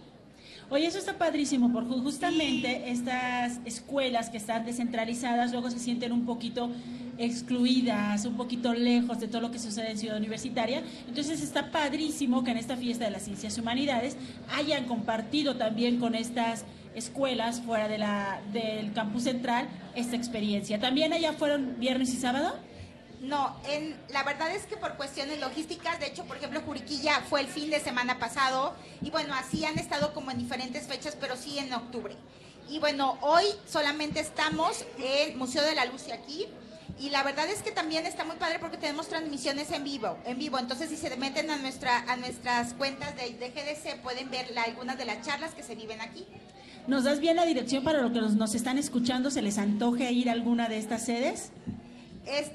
Oye, 0.69 0.85
eso 0.85 0.99
está 0.99 1.17
padrísimo, 1.17 1.71
porque 1.71 1.93
justamente 1.95 2.91
estas 2.91 3.59
escuelas 3.65 4.29
que 4.29 4.38
están 4.38 4.65
descentralizadas 4.65 5.51
luego 5.51 5.69
se 5.69 5.79
sienten 5.79 6.11
un 6.11 6.25
poquito 6.25 6.69
excluidas, 7.17 8.25
un 8.25 8.38
poquito 8.38 8.73
lejos 8.73 9.19
de 9.19 9.27
todo 9.27 9.41
lo 9.41 9.51
que 9.51 9.59
sucede 9.59 9.91
en 9.91 9.97
Ciudad 9.97 10.17
Universitaria. 10.17 10.81
Entonces 11.07 11.41
está 11.41 11.71
padrísimo 11.71 12.43
que 12.43 12.51
en 12.51 12.57
esta 12.57 12.77
fiesta 12.77 13.05
de 13.05 13.11
las 13.11 13.23
ciencias 13.23 13.57
y 13.57 13.61
humanidades 13.61 14.15
hayan 14.55 14.85
compartido 14.85 15.57
también 15.57 15.99
con 15.99 16.15
estas 16.15 16.65
escuelas 16.95 17.61
fuera 17.61 17.88
de 17.88 17.97
la, 17.97 18.41
del 18.53 18.93
campus 18.93 19.23
central 19.23 19.67
esta 19.95 20.15
experiencia. 20.15 20.79
¿También 20.79 21.13
allá 21.13 21.33
fueron 21.33 21.75
viernes 21.79 22.13
y 22.13 22.17
sábado? 22.17 22.55
No, 23.21 23.55
en, 23.67 23.97
la 24.09 24.23
verdad 24.23 24.51
es 24.51 24.65
que 24.65 24.77
por 24.77 24.95
cuestiones 24.95 25.39
logísticas, 25.39 25.99
de 25.99 26.07
hecho, 26.07 26.23
por 26.25 26.38
ejemplo, 26.38 26.61
Juriquilla 26.65 27.21
fue 27.21 27.41
el 27.41 27.47
fin 27.47 27.69
de 27.69 27.79
semana 27.79 28.17
pasado 28.17 28.75
y 29.01 29.09
bueno, 29.09 29.33
así 29.35 29.65
han 29.65 29.77
estado 29.77 30.13
como 30.13 30.31
en 30.31 30.38
diferentes 30.38 30.88
fechas, 30.88 31.17
pero 31.19 31.35
sí 31.35 31.59
en 31.59 31.73
octubre. 31.73 32.15
Y 32.69 32.79
bueno, 32.79 33.17
hoy 33.21 33.45
solamente 33.67 34.19
estamos 34.19 34.85
en 34.99 35.38
Museo 35.38 35.63
de 35.63 35.75
la 35.75 35.85
Luz 35.85 36.07
y 36.07 36.11
aquí. 36.11 36.47
Y 36.99 37.09
la 37.11 37.23
verdad 37.23 37.49
es 37.49 37.61
que 37.61 37.71
también 37.71 38.05
está 38.05 38.25
muy 38.25 38.35
padre 38.35 38.59
porque 38.59 38.77
tenemos 38.77 39.07
transmisiones 39.07 39.71
en 39.71 39.83
vivo, 39.83 40.17
en 40.25 40.38
vivo. 40.38 40.59
Entonces, 40.59 40.89
si 40.89 40.97
se 40.97 41.15
meten 41.15 41.49
a 41.49 41.57
nuestra 41.57 41.99
a 42.11 42.17
nuestras 42.17 42.73
cuentas 42.73 43.15
de, 43.15 43.33
de 43.35 43.49
GDC, 43.49 44.01
pueden 44.01 44.29
ver 44.29 44.47
algunas 44.57 44.97
de 44.97 45.05
las 45.05 45.25
charlas 45.25 45.53
que 45.53 45.63
se 45.63 45.75
viven 45.75 46.01
aquí. 46.01 46.25
¿Nos 46.89 47.03
das 47.03 47.19
bien 47.19 47.35
la 47.35 47.45
dirección 47.45 47.83
para 47.83 48.01
los 48.01 48.11
que 48.11 48.19
nos, 48.19 48.55
están 48.55 48.79
escuchando? 48.79 49.29
¿Se 49.29 49.43
les 49.43 49.59
antoje 49.59 50.11
ir 50.11 50.27
a 50.27 50.33
alguna 50.33 50.67
de 50.67 50.79
estas 50.79 51.05
sedes? 51.05 51.51
Es 52.25 52.51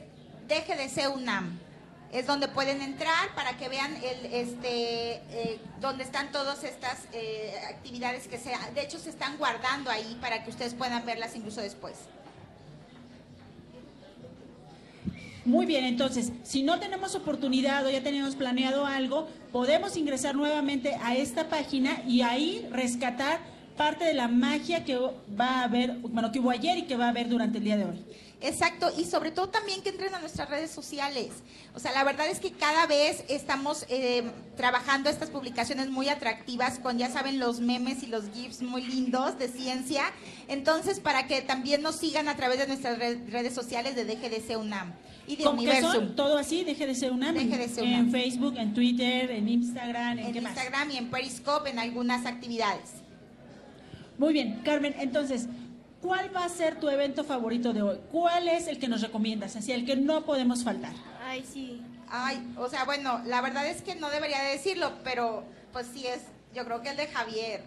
ser 0.88 1.08
UNAM. 1.08 1.58
Es 2.12 2.26
donde 2.26 2.46
pueden 2.46 2.80
entrar 2.80 3.34
para 3.34 3.56
que 3.56 3.68
vean 3.68 3.92
el, 3.96 4.26
este, 4.26 5.14
eh, 5.30 5.58
donde 5.80 6.04
están 6.04 6.30
todas 6.30 6.62
estas 6.62 7.08
eh, 7.12 7.52
actividades 7.68 8.28
que 8.28 8.38
se, 8.38 8.52
de 8.72 8.82
hecho 8.82 9.00
se 9.00 9.10
están 9.10 9.36
guardando 9.36 9.90
ahí 9.90 10.16
para 10.20 10.44
que 10.44 10.50
ustedes 10.50 10.74
puedan 10.74 11.04
verlas 11.04 11.34
incluso 11.34 11.60
después. 11.60 11.94
Muy 15.44 15.66
bien, 15.66 15.84
entonces, 15.84 16.32
si 16.42 16.62
no 16.62 16.78
tenemos 16.78 17.14
oportunidad 17.14 17.84
o 17.84 17.90
ya 17.90 18.02
tenemos 18.02 18.34
planeado 18.34 18.86
algo, 18.86 19.28
podemos 19.52 19.94
ingresar 19.96 20.34
nuevamente 20.34 20.94
a 21.02 21.16
esta 21.16 21.50
página 21.50 22.02
y 22.06 22.22
ahí 22.22 22.66
rescatar 22.70 23.40
parte 23.76 24.04
de 24.04 24.14
la 24.14 24.28
magia 24.28 24.84
que 24.84 24.96
va 24.96 25.60
a 25.60 25.64
haber, 25.64 25.98
bueno, 25.98 26.32
que 26.32 26.40
hubo 26.40 26.50
ayer 26.50 26.78
y 26.78 26.82
que 26.82 26.96
va 26.96 27.06
a 27.06 27.08
haber 27.10 27.28
durante 27.28 27.58
el 27.58 27.64
día 27.64 27.76
de 27.76 27.84
hoy. 27.84 28.04
Exacto, 28.44 28.92
y 28.98 29.04
sobre 29.04 29.30
todo 29.30 29.48
también 29.48 29.82
que 29.82 29.88
entren 29.88 30.14
a 30.14 30.20
nuestras 30.20 30.50
redes 30.50 30.70
sociales. 30.70 31.30
O 31.74 31.80
sea, 31.80 31.92
la 31.92 32.04
verdad 32.04 32.28
es 32.28 32.40
que 32.40 32.52
cada 32.52 32.86
vez 32.86 33.24
estamos 33.28 33.86
eh, 33.88 34.22
trabajando 34.56 35.08
estas 35.08 35.30
publicaciones 35.30 35.88
muy 35.88 36.10
atractivas 36.10 36.78
con, 36.78 36.98
ya 36.98 37.08
saben, 37.08 37.38
los 37.38 37.60
memes 37.60 38.02
y 38.02 38.06
los 38.06 38.24
GIFs 38.34 38.60
muy 38.60 38.82
lindos 38.82 39.38
de 39.38 39.48
ciencia. 39.48 40.04
Entonces, 40.46 41.00
para 41.00 41.26
que 41.26 41.40
también 41.40 41.80
nos 41.80 41.96
sigan 41.96 42.28
a 42.28 42.36
través 42.36 42.58
de 42.58 42.66
nuestras 42.66 42.98
redes 42.98 43.54
sociales 43.54 43.96
de 43.96 44.04
DGDC 44.04 44.58
UNAM 44.58 44.92
y 45.26 45.36
de 45.36 45.48
Universum. 45.48 46.14
Todo 46.14 46.36
así, 46.36 46.64
DGDC 46.64 47.10
UNAM. 47.10 47.34
DGDC 47.34 47.78
UNAM. 47.78 48.00
En 48.00 48.10
Facebook, 48.10 48.54
en 48.58 48.74
Twitter, 48.74 49.30
en 49.30 49.48
Instagram, 49.48 50.18
en, 50.18 50.36
Instagram 50.36 50.90
y 50.90 50.96
en 50.98 51.10
Periscope, 51.10 51.70
en 51.70 51.78
algunas 51.78 52.26
actividades. 52.26 52.90
Muy 54.18 54.32
bien, 54.32 54.60
Carmen, 54.64 54.94
entonces 54.98 55.48
¿cuál 56.04 56.36
va 56.36 56.44
a 56.44 56.48
ser 56.50 56.78
tu 56.78 56.90
evento 56.90 57.24
favorito 57.24 57.72
de 57.72 57.80
hoy? 57.80 57.98
¿Cuál 58.12 58.46
es 58.48 58.68
el 58.68 58.78
que 58.78 58.88
nos 58.88 59.00
recomiendas? 59.00 59.56
Así, 59.56 59.72
el 59.72 59.86
que 59.86 59.96
no 59.96 60.26
podemos 60.26 60.62
faltar. 60.62 60.92
Ay, 61.24 61.42
sí. 61.50 61.80
Ay, 62.10 62.46
o 62.58 62.68
sea, 62.68 62.84
bueno, 62.84 63.22
la 63.24 63.40
verdad 63.40 63.66
es 63.66 63.80
que 63.80 63.94
no 63.94 64.10
debería 64.10 64.42
de 64.42 64.50
decirlo, 64.50 64.92
pero 65.02 65.44
pues 65.72 65.86
sí 65.92 66.06
es, 66.06 66.20
yo 66.54 66.66
creo 66.66 66.82
que 66.82 66.90
el 66.90 66.96
de 66.98 67.06
Javier. 67.06 67.62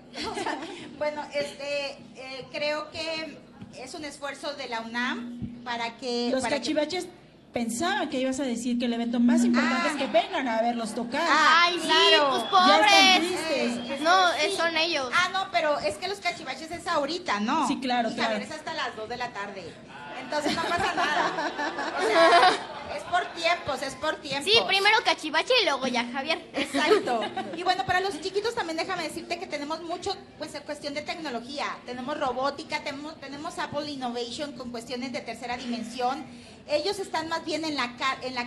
bueno, 1.00 1.24
este, 1.34 1.90
eh, 2.16 2.46
creo 2.52 2.92
que 2.92 3.40
es 3.82 3.96
un 3.96 4.06
esfuerzo 4.06 4.54
de 4.54 4.70
la 4.70 4.82
UNAM 4.82 5.64
para 5.64 5.98
que... 5.98 6.30
Los 6.30 6.44
cachivaches 6.44 7.08
pensaba 7.54 8.10
que 8.10 8.20
ibas 8.20 8.40
a 8.40 8.44
decir 8.44 8.78
que 8.78 8.86
el 8.86 8.94
evento 8.94 9.20
más 9.20 9.44
importante 9.44 9.90
es 9.90 9.96
que 9.96 10.04
ah. 10.06 10.10
vengan 10.12 10.48
a 10.48 10.62
verlos 10.62 10.94
tocar. 10.94 11.28
Ay, 11.30 11.80
sí, 11.82 11.90
pues 12.30 12.44
pobres. 12.44 14.02
no, 14.02 14.16
son 14.56 14.78
ellos. 14.78 15.10
Ah, 15.14 15.30
no, 15.34 15.48
pero 15.52 15.80
es 15.80 15.98
que 15.98 16.08
los 16.08 16.20
cachivaches 16.20 16.72
es 16.72 16.88
ahorita, 16.88 17.40
¿no? 17.40 17.68
Sí, 17.68 17.80
claro, 17.80 18.10
claro. 18.14 18.38
es 18.38 18.52
hasta 18.52 18.74
las 18.74 18.96
2 18.96 19.10
de 19.10 19.18
la 19.18 19.30
tarde. 19.30 19.74
Entonces 20.20 20.56
no 20.56 20.64
pasa 20.64 20.94
nada. 20.96 21.52
O 21.98 22.08
sea, 22.08 22.50
es 22.98 23.04
por 23.04 23.26
tiempos, 23.34 23.82
es 23.82 23.96
por 23.96 24.16
tiempos. 24.16 24.52
Sí, 24.52 24.60
primero 24.68 24.98
cachivache 25.06 25.54
y 25.62 25.66
luego 25.66 25.88
ya 25.88 26.06
Javier. 26.12 26.50
Exacto. 26.54 27.22
Y 27.56 27.64
bueno, 27.64 27.86
para 27.86 28.00
los 28.02 28.20
chiquitos 28.22 28.56
también 28.56 28.78
déjame 28.78 29.04
decirte 29.04 29.40
que 29.40 29.48
tenemos 29.48 29.82
mucho, 29.84 30.16
pues, 30.38 30.54
en 30.56 30.64
cuestión 30.64 30.94
de 30.94 31.02
tecnología. 31.02 31.66
Tenemos 31.86 32.20
robótica, 32.20 32.84
tenemos, 32.84 33.20
tenemos 33.20 33.58
Apple 33.60 33.90
Innovation 33.90 34.54
con 34.54 34.72
cuestiones 34.72 35.12
de 35.12 35.22
tercera 35.22 35.56
dimensión. 35.58 36.26
Ellos 36.70 37.00
están 37.00 37.30
más 37.30 37.46
bien 37.46 37.64
en 37.64 37.76
la, 37.76 37.96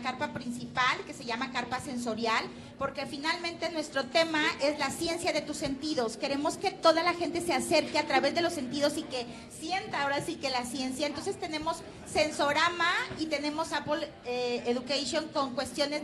carpa 0.02 0.32
principal, 0.32 0.98
que 1.06 1.14
se 1.14 1.24
llama 1.24 1.52
carpa 1.52 1.80
sensorial, 1.80 2.44
porque 2.78 3.06
finalmente 3.06 3.70
nuestro 3.70 4.04
tema 4.06 4.42
es 4.62 4.78
la 4.78 4.90
ciencia 4.90 5.32
de 5.32 5.40
tus 5.40 5.56
sentidos. 5.56 6.18
Queremos 6.18 6.58
que 6.58 6.70
toda 6.70 7.02
la 7.02 7.14
gente 7.14 7.40
se 7.40 7.54
acerque 7.54 7.98
a 7.98 8.06
través 8.06 8.34
de 8.34 8.42
los 8.42 8.52
sentidos 8.52 8.98
y 8.98 9.04
que 9.04 9.26
sienta 9.58 10.02
ahora 10.02 10.22
sí 10.22 10.36
que 10.36 10.50
la 10.50 10.64
ciencia. 10.64 11.06
Entonces 11.06 11.40
tenemos 11.40 11.78
Sensorama 12.06 12.92
y 13.18 13.26
tenemos 13.26 13.72
Apple 13.72 14.06
eh, 14.26 14.64
Education 14.66 15.28
con 15.28 15.54
cuestiones 15.54 16.02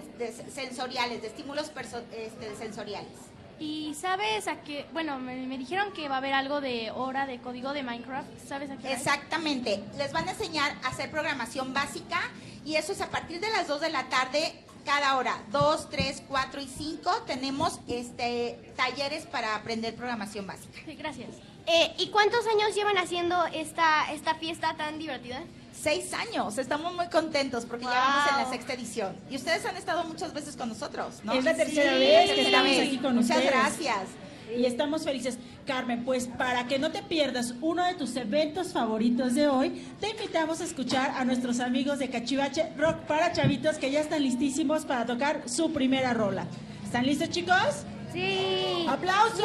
sensoriales, 0.54 1.20
de 1.20 1.28
estímulos 1.28 1.70
este, 2.12 2.56
sensoriales. 2.56 3.36
¿Y 3.58 3.94
sabes 3.94 4.48
a 4.48 4.60
qué? 4.62 4.86
Bueno, 4.92 5.18
me, 5.18 5.56
dijeron 5.56 5.92
que 5.92 6.08
va 6.08 6.16
a 6.16 6.18
haber 6.18 6.34
algo 6.34 6.60
de 6.60 6.90
hora 6.90 7.26
de 7.26 7.40
código 7.40 7.72
de 7.72 7.82
Minecraft. 7.82 8.28
¿Sabes 8.46 8.70
a 8.70 8.76
qué? 8.76 8.92
Exactamente. 8.92 9.82
Les 9.96 10.12
van 10.12 10.28
a 10.28 10.32
enseñar 10.32 10.76
a 10.84 10.88
hacer 10.88 11.10
programación 11.10 11.72
básica 11.72 12.20
y 12.64 12.76
eso 12.76 12.92
es 12.92 13.00
a 13.00 13.10
partir 13.10 13.40
de 13.40 13.50
las 13.50 13.66
2 13.68 13.80
de 13.80 13.90
la 13.90 14.08
tarde 14.08 14.52
cada 14.84 15.16
hora. 15.16 15.42
2, 15.50 15.88
3, 15.90 16.22
4 16.28 16.60
y 16.60 16.68
5 16.68 17.22
tenemos 17.26 17.80
este 17.88 18.72
talleres 18.76 19.25
para 19.26 19.56
aprender 19.56 19.94
programación 19.94 20.46
básica. 20.46 20.78
Sí, 20.84 20.94
gracias. 20.94 21.30
Eh, 21.66 21.94
¿Y 21.98 22.10
cuántos 22.10 22.46
años 22.46 22.75
llevan 22.75 22.96
haciendo 22.98 23.44
esta, 23.46 24.12
esta 24.12 24.34
fiesta 24.36 24.76
tan 24.76 24.98
divertida? 24.98 25.42
Seis 25.80 26.12
años. 26.14 26.59
Estamos 26.59 26.95
muy 26.95 27.06
contentos 27.09 27.64
porque 27.64 27.85
ya 27.85 27.90
vamos 27.90 28.30
en 28.30 28.45
la 28.45 28.50
sexta 28.50 28.73
edición. 28.75 29.16
Y 29.30 29.37
ustedes 29.37 29.64
han 29.64 29.76
estado 29.76 30.04
muchas 30.04 30.33
veces 30.33 30.56
con 30.56 30.68
nosotros, 30.68 31.21
¿no? 31.25 31.33
Es 31.33 31.45
la 31.45 31.54
tercera 31.54 31.95
vez 31.95 32.33
que 32.33 32.42
estamos 32.42 32.78
aquí 32.78 32.99
con 32.99 33.14
Muchas 33.14 33.30
ustedes. 33.30 33.54
Muchas 33.54 33.78
gracias. 33.78 34.09
Y 34.56 34.64
estamos 34.64 35.04
felices. 35.04 35.38
Carmen, 35.66 36.04
pues 36.04 36.28
para 36.28 36.68
que 36.68 36.78
no 36.78 36.92
te 36.92 37.02
pierdas 37.02 37.54
uno 37.61 37.85
de 37.85 37.95
tus 37.95 38.14
eventos 38.14 38.73
favoritos 38.73 39.35
de 39.35 39.49
hoy, 39.49 39.85
te 40.00 40.11
invitamos 40.11 40.61
a 40.61 40.64
escuchar 40.64 41.11
a 41.16 41.25
nuestros 41.25 41.59
amigos 41.59 41.99
de 41.99 42.09
Cachivache 42.09 42.73
Rock 42.76 42.99
para 43.00 43.33
Chavitos 43.33 43.76
que 43.78 43.90
ya 43.90 44.00
están 44.00 44.23
listísimos 44.23 44.85
para 44.85 45.04
tocar 45.04 45.42
su 45.47 45.73
primera 45.73 46.14
rola. 46.14 46.47
¿Están 46.85 47.04
listos, 47.04 47.30
chicos? 47.30 47.85
Sí. 48.12 48.87
¡Aplausos! 48.88 49.40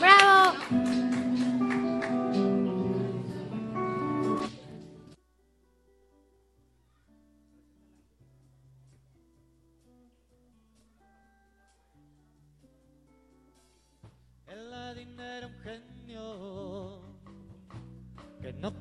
¡Bravo! 0.00 1.09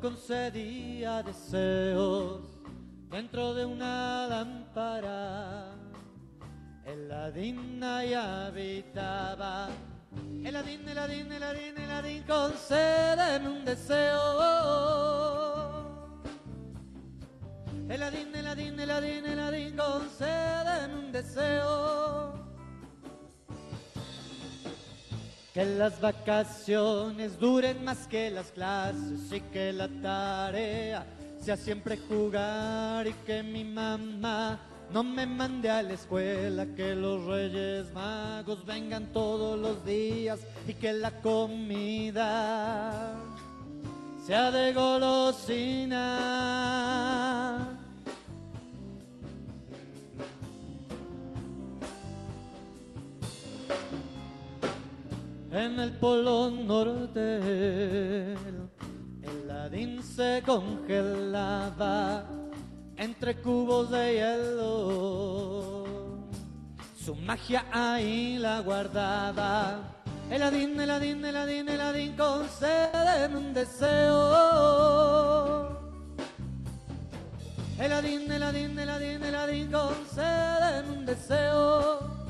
Concedía 0.02 1.22
deseos 1.24 2.42
dentro 3.10 3.54
de 3.54 3.66
una 3.66 4.28
lámpara. 4.28 5.72
El 6.86 7.12
Aladín 7.12 7.84
ahí 7.84 8.14
habitaba. 8.14 9.70
El 10.44 10.56
Aladín, 10.56 10.88
el 10.88 10.98
Aladín, 10.98 11.32
el 11.32 11.44
Aladín, 11.44 11.78
el 11.78 11.92
Aladín, 11.92 12.24
concédeme 12.24 13.50
un 13.50 13.66
deseo. 13.66 14.40
El 17.90 18.02
Aladín, 18.04 18.36
el 18.36 18.48
Aladín, 18.48 18.80
el 18.80 18.90
Aladín, 18.90 19.26
el 19.26 19.40
Aladín, 19.40 19.78
concédeme 19.78 20.96
un 20.96 21.12
deseo. 21.12 22.49
Que 25.54 25.66
las 25.66 26.00
vacaciones 26.00 27.40
duren 27.40 27.84
más 27.84 28.08
que 28.08 28.30
las 28.30 28.52
clases 28.52 29.32
y 29.32 29.42
que 29.42 29.74
la 29.74 29.88
tarea 29.88 31.06
sea 31.42 31.58
siempre 31.58 31.98
jugar 31.98 33.08
y 33.08 33.14
que 33.26 33.42
mi 33.42 33.64
mamá 33.64 34.60
no 34.92 35.04
me 35.04 35.26
mande 35.26 35.70
a 35.70 35.82
la 35.82 35.94
escuela, 35.94 36.66
que 36.76 36.94
los 36.96 37.26
reyes 37.26 37.92
magos 37.94 38.66
vengan 38.66 39.06
todos 39.14 39.58
los 39.60 39.86
días 39.86 40.40
y 40.68 40.74
que 40.74 40.94
la 40.94 41.12
comida 41.22 43.16
sea 44.26 44.52
de 44.52 44.74
golosina. 44.74 46.10
En 55.52 55.80
el 55.80 55.94
polo 55.94 56.52
norte 56.52 57.38
el 59.24 59.48
ladín 59.48 60.04
se 60.04 60.44
congelaba 60.46 62.24
entre 62.96 63.42
cubos 63.42 63.90
de 63.90 64.14
hielo. 64.14 65.86
Su 67.04 67.16
magia 67.16 67.66
ahí 67.72 68.38
la 68.38 68.60
guardaba. 68.60 69.96
El 70.30 70.44
Aladín, 70.44 70.80
el 70.80 70.92
Aladín, 70.92 71.26
el 71.26 71.36
Aladín, 71.36 71.68
el 71.68 71.82
Aladín, 71.82 72.16
concédeme 72.16 73.36
un 73.36 73.52
deseo. 73.52 74.30
El 77.80 77.92
Aladín, 77.92 78.32
el 78.32 78.44
Aladín, 78.44 78.78
el 78.78 78.90
Aladín, 78.90 79.24
el 79.24 79.36
Aladín, 79.36 79.72
concédeme 79.72 80.92
un 80.92 81.06
deseo. 81.08 82.29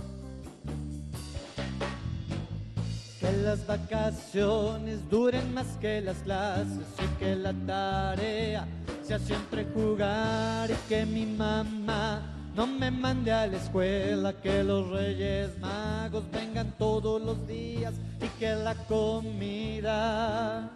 Que 3.19 3.31
las 3.31 3.67
vacaciones 3.67 5.09
duren 5.09 5.53
más 5.53 5.67
que 5.81 5.99
las 5.99 6.17
clases 6.17 6.87
y 7.03 7.07
que 7.19 7.35
la 7.35 7.53
tarea 7.67 8.65
sea 9.03 9.19
siempre 9.19 9.65
jugar 9.73 10.71
y 10.71 10.75
que 10.87 11.05
mi 11.05 11.25
mamá 11.25 12.21
no 12.55 12.65
me 12.65 12.89
mande 12.91 13.31
a 13.31 13.47
la 13.47 13.57
escuela, 13.57 14.33
que 14.41 14.63
los 14.63 14.89
reyes 14.89 15.57
magos 15.59 16.23
vengan 16.31 16.73
todos 16.77 17.21
los 17.21 17.45
días 17.45 17.93
y 18.21 18.27
que 18.39 18.55
la 18.55 18.75
comida 18.87 20.69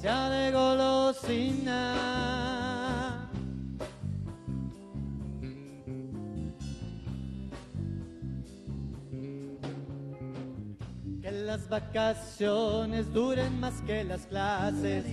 sea 0.00 0.30
de 0.30 0.50
golosina. 0.52 1.96
Que 11.30 11.42
las 11.42 11.68
vacaciones 11.68 13.12
duren 13.12 13.60
más 13.60 13.74
que 13.86 14.02
las 14.02 14.22
clases. 14.22 15.04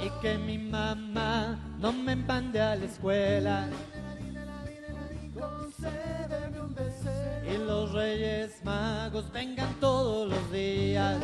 Y 0.00 0.10
que 0.20 0.36
mi 0.36 0.58
mamá 0.58 1.58
no 1.78 1.94
me 1.94 2.14
mande 2.14 2.60
a 2.60 2.76
la 2.76 2.84
escuela. 2.84 3.68
Y 7.50 7.56
los 7.56 7.92
reyes 7.92 8.62
magos 8.62 9.32
vengan 9.32 9.74
todos 9.80 10.28
los 10.28 10.52
días. 10.52 11.22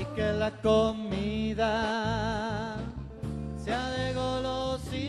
Y 0.00 0.04
que 0.14 0.32
la 0.34 0.52
comida 0.62 2.76
sea 3.64 3.90
de 3.90 4.14
golosina. 4.14 4.99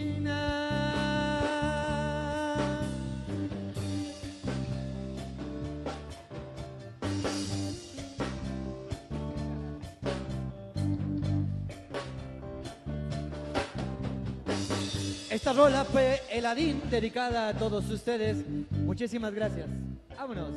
Esta 15.31 15.53
rola 15.53 15.85
fue 15.85 16.21
el 16.29 16.45
Adín 16.45 16.81
dedicada 16.89 17.47
a 17.47 17.53
todos 17.53 17.89
ustedes. 17.89 18.43
Muchísimas 18.69 19.33
gracias. 19.33 19.65
Vámonos. 20.17 20.51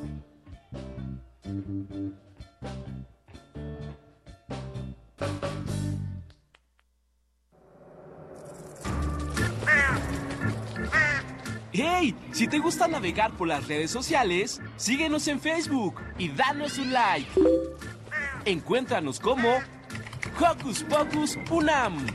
¡Hey! 11.71 12.13
Si 12.33 12.45
te 12.49 12.59
gusta 12.59 12.89
navegar 12.89 13.31
por 13.37 13.47
las 13.47 13.65
redes 13.69 13.91
sociales, 13.91 14.61
síguenos 14.75 15.25
en 15.29 15.39
Facebook 15.39 16.01
y 16.17 16.27
danos 16.27 16.77
un 16.79 16.91
like. 16.91 17.31
Encuéntranos 18.43 19.21
como 19.21 19.57
Hocus 20.37 20.83
Pocus 20.83 21.37
Unam. 21.49 22.05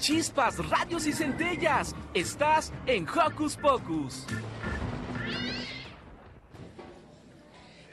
Chispas, 0.00 0.56
radios 0.70 1.06
y 1.06 1.12
centellas. 1.12 1.94
Estás 2.14 2.72
en 2.86 3.06
Hocus 3.06 3.56
Pocus. 3.56 4.24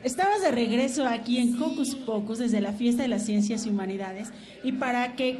Estamos 0.04 0.41
de 0.41 0.52
regreso 0.52 1.06
aquí 1.06 1.38
en 1.38 1.62
Hocus 1.62 1.96
Pocus 1.96 2.39
desde 2.39 2.62
la 2.62 2.72
Fiesta 2.72 3.02
de 3.02 3.10
las 3.10 3.26
Ciencias 3.26 3.65
y 3.65 3.70
Humanidades 3.70 4.32
y 4.63 4.72
para 4.72 5.17
que 5.17 5.39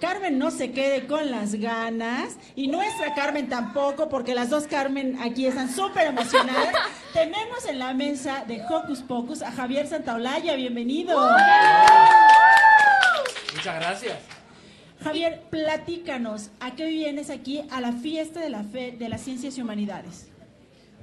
Carmen 0.00 0.40
no 0.40 0.50
se 0.50 0.72
quede 0.72 1.06
con 1.06 1.30
las 1.30 1.54
ganas 1.54 2.36
y 2.56 2.66
nuestra 2.66 3.14
Carmen 3.14 3.48
tampoco 3.48 4.08
porque 4.08 4.34
las 4.34 4.50
dos 4.50 4.66
Carmen 4.66 5.18
aquí 5.22 5.46
están 5.46 5.72
súper 5.72 6.08
emocionadas, 6.08 6.74
tenemos 7.12 7.64
en 7.68 7.78
la 7.78 7.94
mesa 7.94 8.44
de 8.44 8.60
Hocus 8.68 9.02
Pocus 9.02 9.42
a 9.42 9.52
Javier 9.52 9.86
Santaolalla, 9.86 10.56
bienvenido. 10.56 11.16
Muchas 13.54 13.76
gracias. 13.76 14.37
Javier, 15.02 15.42
platícanos, 15.48 16.50
¿a 16.58 16.74
qué 16.74 16.86
vienes 16.88 17.30
aquí 17.30 17.62
a 17.70 17.80
la 17.80 17.92
Fiesta 17.92 18.40
de, 18.40 18.50
la 18.50 18.64
Fe 18.64 18.96
de 18.98 19.08
las 19.08 19.20
Ciencias 19.20 19.56
y 19.56 19.62
Humanidades? 19.62 20.26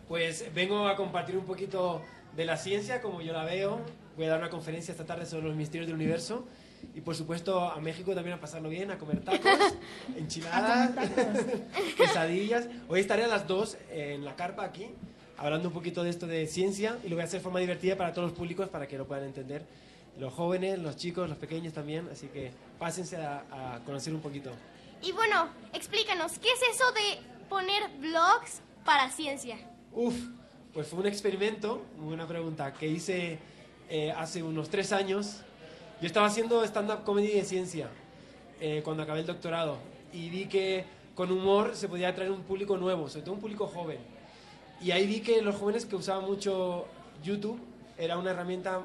Pues 0.10 0.53
vengo 0.53 0.88
a 0.88 0.95
compartir 0.95 1.38
un 1.38 1.45
poquito 1.45 2.01
de 2.36 2.45
la 2.45 2.58
ciencia, 2.58 3.01
como 3.01 3.21
yo 3.21 3.31
la 3.31 3.45
veo. 3.45 3.79
Voy 4.17 4.25
a 4.25 4.29
dar 4.29 4.39
una 4.39 4.49
conferencia 4.49 4.91
esta 4.91 5.05
tarde 5.05 5.25
sobre 5.25 5.47
los 5.47 5.55
misterios 5.55 5.88
del 5.88 5.95
universo. 5.95 6.45
Y 6.93 7.01
por 7.01 7.15
supuesto 7.15 7.62
a 7.62 7.79
México 7.79 8.13
también 8.13 8.38
a 8.38 8.41
pasarlo 8.41 8.69
bien, 8.69 8.91
a 8.91 8.97
comer 8.97 9.21
tacos, 9.21 9.75
enchiladas, 10.17 10.91
quesadillas. 11.97 12.67
Hoy 12.89 12.99
estaré 12.99 13.23
a 13.23 13.27
las 13.27 13.47
2 13.47 13.77
en 13.91 14.25
la 14.25 14.36
carpa 14.36 14.65
aquí, 14.65 14.88
hablando 15.38 15.69
un 15.69 15.73
poquito 15.73 16.03
de 16.03 16.10
esto 16.10 16.27
de 16.27 16.45
ciencia. 16.47 16.97
Y 17.05 17.08
lo 17.08 17.15
voy 17.15 17.21
a 17.21 17.25
hacer 17.25 17.39
de 17.39 17.43
forma 17.43 17.62
divertida 17.62 17.95
para 17.95 18.12
todos 18.12 18.29
los 18.29 18.38
públicos, 18.38 18.67
para 18.67 18.88
que 18.88 18.97
lo 18.97 19.08
puedan 19.08 19.23
entender. 19.23 19.63
Los 20.19 20.34
jóvenes, 20.34 20.80
los 20.80 20.95
chicos, 20.95 21.28
los 21.30 21.38
pequeños 21.38 21.73
también. 21.73 22.08
Así 22.12 22.28
que 22.28 22.51
pásense 22.80 23.17
a, 23.17 23.43
a 23.51 23.80
conocer 23.86 24.13
un 24.13 24.21
poquito. 24.21 24.51
Y 25.01 25.12
bueno, 25.12 25.49
explícanos, 25.73 26.39
¿qué 26.39 26.47
es 26.49 26.75
eso 26.75 26.91
de 26.93 27.19
poner 27.49 27.89
blogs 27.99 28.62
para 28.84 29.10
ciencia? 29.12 29.58
Uf, 29.91 30.15
pues 30.73 30.88
fue 30.88 30.99
un 30.99 31.08
experimento, 31.08 31.86
muy 31.97 32.08
buena 32.08 32.28
pregunta, 32.28 32.73
que 32.73 32.88
hice 32.88 33.39
eh, 33.89 34.12
hace 34.12 34.41
unos 34.43 34.69
tres 34.69 34.91
años. 34.91 35.41
Yo 36.01 36.08
estaba 36.08 36.28
haciendo 36.28 36.63
stand-up 36.63 37.04
comedy 37.04 37.30
de 37.30 37.45
ciencia 37.45 37.89
eh, 38.60 38.82
cuando 38.84 39.04
acabé 39.04 39.21
el 39.21 39.25
doctorado 39.25 39.78
y 40.12 40.30
vi 40.30 40.45
que 40.47 40.86
con 41.13 41.32
humor 41.32 41.75
se 41.75 41.88
podía 41.88 42.10
atraer 42.10 42.32
un 42.32 42.41
público 42.41 42.78
nuevo, 42.78 43.08
sobre 43.08 43.23
todo 43.23 43.36
un 43.36 43.41
público 43.41 43.67
joven. 43.67 43.99
Y 44.82 44.91
ahí 44.91 45.08
vi 45.08 45.21
que 45.21 45.41
los 45.41 45.56
jóvenes 45.56 45.86
que 45.86 45.95
usaban 45.95 46.25
mucho 46.25 46.86
YouTube 47.23 47.60
era 47.97 48.17
una 48.17 48.32
herramienta 48.32 48.82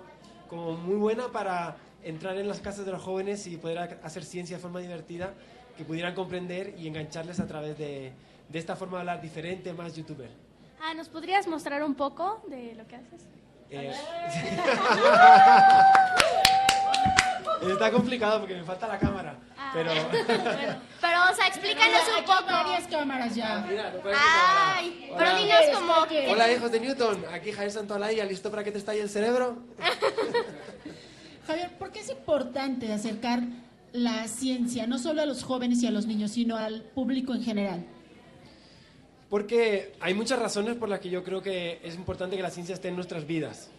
como 0.50 0.72
muy 0.72 0.96
buena 0.96 1.28
para 1.28 1.76
entrar 2.02 2.36
en 2.36 2.48
las 2.48 2.60
casas 2.60 2.84
de 2.84 2.90
los 2.90 3.00
jóvenes 3.00 3.46
y 3.46 3.56
poder 3.56 4.00
hacer 4.02 4.24
ciencia 4.24 4.56
de 4.56 4.62
forma 4.62 4.80
divertida, 4.80 5.32
que 5.76 5.84
pudieran 5.84 6.14
comprender 6.14 6.74
y 6.76 6.88
engancharles 6.88 7.38
a 7.38 7.46
través 7.46 7.78
de, 7.78 8.12
de 8.48 8.58
esta 8.58 8.74
forma 8.74 8.96
de 8.96 9.00
hablar 9.02 9.22
diferente, 9.22 9.72
más 9.72 9.94
youtuber. 9.94 10.30
Ah, 10.82 10.92
¿nos 10.94 11.08
podrías 11.08 11.46
mostrar 11.46 11.84
un 11.84 11.94
poco 11.94 12.42
de 12.48 12.74
lo 12.74 12.86
que 12.88 12.96
haces? 12.96 13.22
Eh, 13.70 13.92
Está 17.62 17.90
complicado 17.90 18.40
porque 18.40 18.54
me 18.54 18.64
falta 18.64 18.86
la 18.88 18.98
cámara. 18.98 19.36
Ah. 19.56 19.70
Pero. 19.74 19.90
Pero, 21.00 21.18
o 21.30 21.34
sea, 21.34 21.46
explícanos 21.46 22.02
un 22.08 22.22
Aquí 22.22 22.30
hay 22.30 22.38
poco. 22.38 22.52
varias 22.52 22.86
cámaras 22.86 23.34
ya. 23.34 23.64
Mira, 23.68 23.90
no 23.90 24.00
puedes 24.00 24.18
Ay, 24.20 25.10
pero 25.16 25.36
dinos 25.36 25.58
como 25.74 26.06
que... 26.06 26.28
Hola, 26.28 26.52
hijos 26.52 26.70
de 26.72 26.80
Newton. 26.80 27.24
Aquí 27.32 27.52
Javier 27.52 27.72
Santolaya, 27.72 28.24
¿listo 28.24 28.50
para 28.50 28.64
que 28.64 28.72
te 28.72 28.78
estalle 28.78 29.00
el 29.00 29.08
cerebro? 29.08 29.58
Javier, 31.46 31.70
¿por 31.78 31.90
qué 31.90 32.00
es 32.00 32.10
importante 32.10 32.92
acercar 32.92 33.40
la 33.92 34.28
ciencia 34.28 34.86
no 34.86 34.98
solo 34.98 35.22
a 35.22 35.26
los 35.26 35.42
jóvenes 35.42 35.82
y 35.82 35.86
a 35.86 35.90
los 35.90 36.06
niños, 36.06 36.32
sino 36.32 36.56
al 36.56 36.82
público 36.82 37.34
en 37.34 37.42
general? 37.42 37.84
Porque 39.30 39.92
hay 40.00 40.12
muchas 40.14 40.38
razones 40.38 40.76
por 40.76 40.88
las 40.88 41.00
que 41.00 41.08
yo 41.08 41.24
creo 41.24 41.40
que 41.42 41.80
es 41.82 41.94
importante 41.94 42.36
que 42.36 42.42
la 42.42 42.50
ciencia 42.50 42.74
esté 42.74 42.88
en 42.88 42.96
nuestras 42.96 43.26
vidas. 43.26 43.70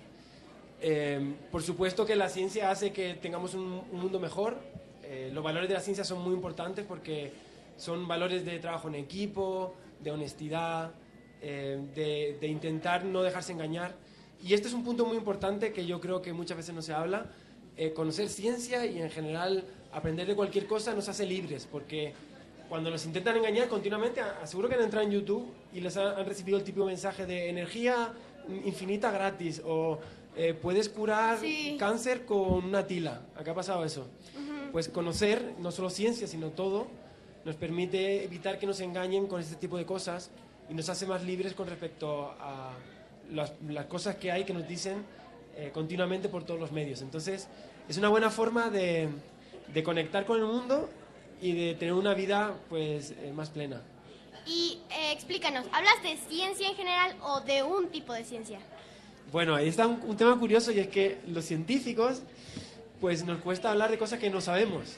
Eh, 0.81 1.35
por 1.51 1.61
supuesto 1.61 2.05
que 2.05 2.15
la 2.15 2.27
ciencia 2.27 2.71
hace 2.71 2.91
que 2.91 3.13
tengamos 3.13 3.53
un, 3.53 3.83
un 3.91 3.99
mundo 3.99 4.19
mejor. 4.19 4.57
Eh, 5.03 5.29
los 5.33 5.43
valores 5.43 5.69
de 5.69 5.75
la 5.75 5.81
ciencia 5.81 6.03
son 6.03 6.21
muy 6.21 6.33
importantes 6.33 6.85
porque 6.87 7.31
son 7.77 8.07
valores 8.07 8.45
de 8.45 8.59
trabajo 8.59 8.87
en 8.87 8.95
equipo, 8.95 9.75
de 9.99 10.11
honestidad, 10.11 10.91
eh, 11.41 11.79
de, 11.95 12.37
de 12.39 12.47
intentar 12.47 13.05
no 13.05 13.21
dejarse 13.21 13.51
engañar. 13.51 13.93
Y 14.43 14.53
este 14.53 14.67
es 14.67 14.73
un 14.73 14.83
punto 14.83 15.05
muy 15.05 15.17
importante 15.17 15.71
que 15.71 15.85
yo 15.85 16.01
creo 16.01 16.21
que 16.21 16.33
muchas 16.33 16.57
veces 16.57 16.73
no 16.73 16.81
se 16.81 16.93
habla. 16.93 17.27
Eh, 17.77 17.93
conocer 17.93 18.27
ciencia 18.29 18.85
y 18.85 19.01
en 19.01 19.09
general 19.09 19.63
aprender 19.93 20.27
de 20.27 20.35
cualquier 20.35 20.67
cosa 20.67 20.93
nos 20.93 21.07
hace 21.09 21.25
libres 21.25 21.67
porque 21.71 22.13
cuando 22.69 22.89
nos 22.89 23.05
intentan 23.05 23.37
engañar 23.37 23.67
continuamente, 23.67 24.21
aseguro 24.21 24.69
que 24.69 24.75
han 24.75 24.83
entrado 24.83 25.05
en 25.05 25.11
YouTube 25.11 25.45
y 25.73 25.79
les 25.81 25.95
han, 25.97 26.17
han 26.19 26.25
recibido 26.25 26.57
el 26.57 26.63
típico 26.63 26.85
mensaje 26.85 27.25
de 27.25 27.49
energía 27.49 28.13
infinita 28.65 29.11
gratis 29.11 29.61
o 29.65 29.99
eh, 30.35 30.53
puedes 30.53 30.89
curar 30.89 31.39
Sí. 31.39 31.75
cáncer 31.79 32.25
con 32.25 32.65
una 32.65 32.87
tila. 32.87 33.21
Acá 33.35 33.51
ha 33.51 33.55
pasado 33.55 33.83
eso. 33.85 34.07
Pues 34.71 34.87
conocer 34.87 35.53
no 35.59 35.71
solo 35.71 35.89
ciencia, 35.89 36.27
sino 36.27 36.49
todo, 36.51 36.87
nos 37.43 37.55
permite 37.55 38.23
evitar 38.23 38.57
que 38.59 38.65
nos 38.65 38.79
engañen 38.79 39.27
con 39.27 39.41
este 39.41 39.55
tipo 39.55 39.77
de 39.77 39.85
cosas 39.85 40.31
y 40.69 40.73
nos 40.73 40.87
hace 40.89 41.05
más 41.05 41.23
libres 41.23 41.53
con 41.53 41.67
respecto 41.67 42.33
a 42.39 42.71
las, 43.31 43.53
las 43.67 43.85
cosas 43.87 44.15
que 44.15 44.31
hay 44.31 44.45
que 44.45 44.53
nos 44.53 44.67
dicen 44.67 45.03
eh, 45.57 45.71
continuamente 45.73 46.29
por 46.29 46.43
todos 46.45 46.59
los 46.59 46.71
medios. 46.71 47.01
Entonces, 47.01 47.49
es 47.89 47.97
una 47.97 48.07
buena 48.07 48.29
forma 48.29 48.69
de, 48.69 49.09
de 49.73 49.83
conectar 49.83 50.25
con 50.25 50.39
el 50.39 50.45
mundo 50.45 50.89
y 51.41 51.51
de 51.53 51.75
tener 51.75 51.93
una 51.93 52.13
vida 52.13 52.55
pues 52.69 53.11
eh, 53.11 53.33
más 53.33 53.49
plena. 53.49 53.81
Y 54.45 54.79
eh, 54.89 55.11
explícanos, 55.11 55.65
¿hablas 55.73 56.01
de 56.03 56.15
ciencia 56.29 56.69
en 56.69 56.75
general 56.75 57.15
o 57.21 57.41
de 57.41 57.63
un 57.63 57.89
tipo 57.89 58.13
de 58.13 58.23
ciencia? 58.23 58.59
Bueno, 59.31 59.55
ahí 59.55 59.69
está 59.69 59.87
un, 59.87 60.17
tema 60.17 60.37
curioso 60.37 60.73
y 60.73 60.79
es 60.79 60.87
que 60.89 61.19
los 61.27 61.45
científicos 61.45 62.21
pues 62.99 63.23
nos 63.23 63.39
cuesta 63.39 63.71
hablar 63.71 63.89
de 63.89 63.97
cosas 63.97 64.19
que 64.19 64.29
no 64.29 64.41
sabemos. 64.41 64.97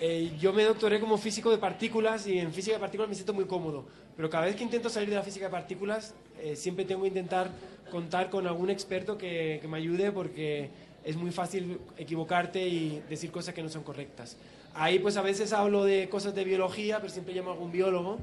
Eh, 0.00 0.32
yo 0.38 0.52
me 0.52 0.64
doctoré 0.64 1.00
como 1.00 1.16
físico 1.16 1.50
de 1.50 1.56
partículas 1.56 2.26
y 2.26 2.38
en 2.38 2.52
física 2.52 2.76
de 2.76 2.80
partículas 2.80 3.08
me 3.08 3.14
siento 3.14 3.32
muy 3.32 3.46
cómodo, 3.46 3.86
pero 4.16 4.28
cada 4.28 4.44
vez 4.44 4.54
que 4.54 4.64
intento 4.64 4.90
salir 4.90 5.08
de 5.08 5.14
la 5.14 5.22
física 5.22 5.46
de 5.46 5.50
partículas 5.50 6.14
eh, 6.38 6.56
siempre 6.56 6.84
tengo 6.84 7.02
que 7.02 7.08
intentar 7.08 7.50
contar 7.90 8.28
con 8.28 8.46
algún 8.46 8.68
experto 8.68 9.16
que, 9.16 9.58
que 9.62 9.66
me 9.66 9.78
ayude 9.78 10.12
porque 10.12 10.68
es 11.02 11.16
muy 11.16 11.30
fácil 11.30 11.80
equivocarte 11.96 12.68
y 12.68 13.02
decir 13.08 13.30
cosas 13.30 13.54
que 13.54 13.62
no 13.62 13.70
son 13.70 13.82
correctas. 13.82 14.36
Ahí 14.74 14.98
pues 14.98 15.16
a 15.16 15.22
veces 15.22 15.54
hablo 15.54 15.84
de 15.84 16.10
cosas 16.10 16.34
de 16.34 16.44
biología, 16.44 16.98
pero 17.00 17.10
siempre 17.10 17.32
llamo 17.32 17.48
a 17.48 17.52
algún 17.54 17.72
biólogo. 17.72 18.18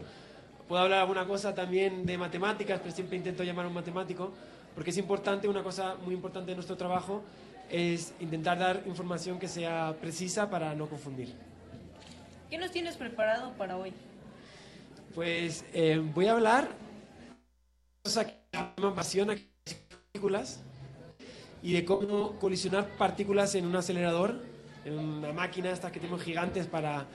Puedo 0.68 0.84
hablar 0.84 1.00
alguna 1.00 1.26
cosa 1.26 1.56
también 1.56 2.06
de 2.06 2.16
matemáticas, 2.16 2.80
pero 2.80 2.94
siempre 2.94 3.18
intento 3.18 3.44
llamar 3.44 3.66
a 3.66 3.68
un 3.70 3.74
matemático, 3.74 4.32
porque 4.76 4.92
es 4.92 4.98
importante, 4.98 5.48
una 5.48 5.64
cosa 5.64 5.96
muy 6.04 6.14
importante 6.14 6.52
de 6.52 6.56
nuestro 6.56 6.76
trabajo 6.76 7.24
es 7.70 8.14
intentar 8.20 8.60
dar 8.60 8.84
información 8.86 9.40
que 9.40 9.48
sea 9.48 9.96
precisa 10.00 10.50
para 10.50 10.76
no 10.76 10.88
confundir. 10.88 11.34
¿Qué 12.50 12.58
nos 12.58 12.72
tienes 12.72 12.96
preparado 12.96 13.54
para 13.54 13.78
hoy? 13.78 13.94
Pues 15.16 15.66
eh, 15.74 16.02
voy 16.14 16.28
a 16.28 16.34
hablar 16.34 16.68
de 16.68 18.04
cosa 18.04 18.28
que 18.28 18.36
me 18.78 18.88
apasiona, 18.88 19.36
partículas, 20.12 20.62
y 21.64 21.74
de 21.74 21.86
cómo 21.86 22.38
colisionar 22.38 22.86
partículas 22.98 23.56
en 23.56 23.66
un 23.66 23.76
acelerador, 23.76 24.40
en 24.84 25.00
una 25.00 25.34
máquina 25.34 25.72
estas 25.72 25.92
que 25.92 26.00
tenemos 26.00 26.22
gigantes 26.22 26.68
para 26.68 27.08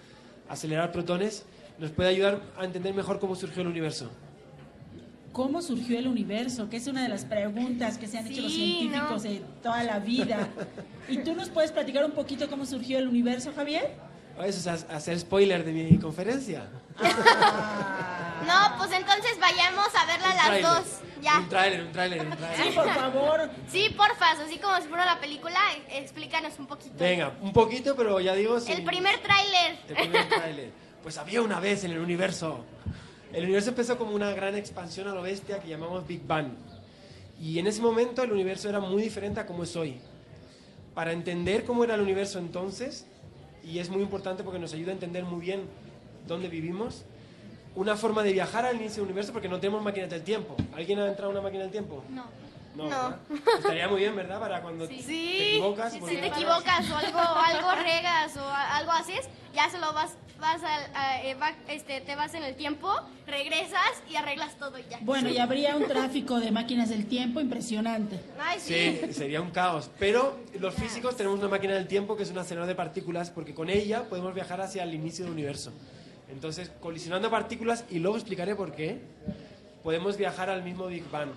acelerar 0.49 0.91
protones, 0.91 1.45
nos 1.79 1.93
puede 1.93 2.09
ayudar 2.09 2.43
a 2.59 2.65
entender 2.65 2.93
mejor 2.93 3.21
cómo 3.21 3.37
surgió 3.37 3.63
el 3.63 3.69
universo. 3.69 4.11
¿Cómo 5.33 5.63
surgió 5.63 5.99
el 5.99 6.09
universo? 6.09 6.69
Que 6.69 6.77
es 6.79 6.87
una 6.89 7.03
de 7.05 7.09
las 7.09 7.25
preguntas 7.25 7.99
que 7.99 8.09
se 8.09 8.19
han 8.19 8.27
hecho 8.27 8.43
los 8.43 8.53
Sí, 8.53 8.79
científicos 8.81 9.25
¿no? 9.25 9.31
de 9.31 9.43
toda 9.63 9.85
la 9.85 9.99
vida. 10.01 10.49
¿Y 11.09 11.19
tú 11.19 11.35
nos 11.35 11.49
puedes 11.51 11.71
platicar 11.71 12.05
un 12.05 12.13
poquito 12.13 12.49
cómo 12.49 12.67
surgió 12.67 12.99
el 12.99 13.07
universo, 13.07 13.53
Javier? 13.55 13.95
Eso 14.45 14.59
es 14.59 14.67
ha- 14.85 14.97
hacer 14.97 15.19
spoiler 15.21 15.65
de 15.65 15.73
mi 15.73 15.99
conferencia. 15.99 16.69
No, 18.47 18.77
pues 18.79 18.91
entonces 18.93 19.39
vayamos 19.39 19.87
a 19.95 20.07
verla 20.07 20.29
Un 20.31 20.37
las 20.37 20.47
tráiler. 20.47 20.63
dos. 20.63 20.85
Ya. 21.23 21.39
Un 21.41 21.49
tráiler, 21.51 21.83
un 21.85 21.93
tráiler, 21.93 22.21
un 22.27 22.31
tráiler. 22.37 22.67
Sí, 22.67 22.73
por 22.75 22.89
favor. 22.95 23.51
Sí, 23.71 23.95
porfa, 23.97 24.31
así 24.33 24.59
como 24.59 24.77
si 24.81 24.89
fuera 24.89 25.05
la 25.05 25.21
película, 25.21 25.59
e- 25.91 25.99
explícanos 25.99 26.59
un 26.59 26.67
poquito. 26.67 26.95
Venga, 26.99 27.35
un 27.43 27.53
poquito, 27.53 27.95
pero 27.95 28.19
ya 28.19 28.35
digo... 28.35 28.57
El 28.57 28.63
sin- 28.63 28.85
primer 28.85 29.19
tráiler. 29.21 29.79
El 29.89 29.95
primer 29.95 30.29
tráiler. 30.31 30.71
Pues 31.03 31.19
había 31.19 31.43
una 31.43 31.61
vez 31.61 31.85
en 31.85 31.91
el 31.93 31.99
universo. 31.99 32.65
El 33.33 33.45
universo 33.45 33.71
empezó 33.71 33.97
como 33.97 34.15
una 34.15 34.33
gran 34.33 34.57
expansión 34.57 35.07
a 35.07 35.15
lo 35.15 35.23
bestia 35.23 35.61
que 35.61 35.69
llamamos 35.69 36.07
Big 36.07 36.27
Bang. 36.27 36.49
Y 37.41 37.59
en 37.59 37.67
ese 37.69 37.81
momento 37.81 38.23
el 38.23 38.33
universo 38.33 38.69
era 38.69 38.81
muy 38.81 39.03
diferente 39.03 39.41
a 39.41 39.47
como 39.47 39.63
es 39.63 39.77
hoy. 39.77 40.01
Para 40.95 41.13
entender 41.13 41.65
cómo 41.65 41.85
era 41.85 41.95
el 41.95 42.01
universo 42.01 42.41
entonces, 42.41 43.07
y 43.63 43.79
es 43.79 43.89
muy 43.89 44.03
importante 44.03 44.43
porque 44.43 44.59
nos 44.59 44.73
ayuda 44.75 44.91
a 44.91 44.95
entender 44.95 45.25
muy 45.25 45.41
bien 45.41 45.63
dónde 46.27 46.49
vivimos, 46.49 47.05
una 47.77 47.97
forma 47.97 48.25
de 48.25 48.33
viajar 48.33 48.67
al 48.67 48.77
inicio 48.77 49.03
del 49.03 49.05
universo 49.05 49.33
porque 49.33 49.49
no 49.49 49.61
tenemos 49.61 49.83
máquinas 49.83 50.11
del 50.11 50.23
tiempo. 50.23 50.57
¿Alguien 50.75 50.99
ha 50.99 51.07
entrado 51.07 51.31
en 51.31 51.37
una 51.37 51.43
máquina 51.43 51.63
del 51.63 51.73
tiempo? 51.73 52.03
No. 52.11 52.25
No, 52.75 52.89
No. 52.89 53.15
Estaría 53.59 53.89
muy 53.89 54.01
bien, 54.01 54.15
¿verdad? 54.15 54.39
Para 54.41 54.63
cuando 54.63 54.87
Sí. 54.87 55.03
te 55.07 55.49
equivocas. 55.57 55.93
Si 55.93 55.99
volver 56.01 56.21
te 56.21 56.27
atrás. 56.27 56.39
equivocas 56.41 56.91
o 56.91 56.97
algo, 56.97 57.19
algo 57.75 57.83
regas 57.83 58.37
o 58.37 58.41
a- 58.45 58.77
algo 58.77 58.93
haces, 58.93 59.29
ya 59.55 59.69
se 59.69 59.79
lo 59.79 59.93
vas, 59.93 60.15
vas 60.39 60.63
al, 60.63 60.95
a- 60.95 61.23
eh, 61.25 61.35
va- 61.35 61.53
este, 61.69 62.01
te 62.01 62.15
vas 62.15 62.33
en 62.35 62.45
el 62.45 62.55
tiempo, 62.55 62.93
regresas 63.27 64.03
y 64.09 64.15
arreglas 64.17 64.57
todo 64.57 64.79
ya. 64.89 64.99
Bueno, 65.03 65.29
y 65.31 65.39
habría 65.39 65.75
un 65.77 65.87
tráfico 65.89 66.39
de 66.39 66.53
máquinas 66.53 66.89
del 66.91 67.07
tiempo 67.07 67.41
impresionante. 67.41 68.21
Ay, 68.39 68.61
sí. 68.61 69.01
Sí, 69.05 69.13
sería 69.15 69.41
un 69.41 69.51
caos. 69.51 69.91
Pero 69.99 70.39
los 70.61 70.75
físicos 70.75 71.17
tenemos 71.17 71.41
una 71.41 71.49
máquina 71.49 71.75
del 71.75 71.89
tiempo 71.89 72.17
que 72.17 72.23
es 72.23 72.31
un 72.31 72.39
acelerador 72.39 72.69
de 72.69 72.77
partículas 72.77 73.31
porque 73.31 73.53
con 73.53 73.69
ella 73.69 74.05
podemos 74.09 74.33
viajar 74.33 74.61
hacia 74.61 74.85
el 74.85 74.95
inicio 74.95 75.25
del 75.25 75.33
universo. 75.35 75.73
Entonces, 76.31 76.71
colisionando 76.81 77.29
partículas, 77.31 77.85
y 77.91 77.99
luego 77.99 78.17
explicaré 78.17 78.55
por 78.55 78.71
qué, 78.73 79.01
podemos 79.83 80.17
viajar 80.17 80.49
al 80.49 80.63
mismo 80.63 80.87
Big 80.87 81.11
Bang. 81.11 81.31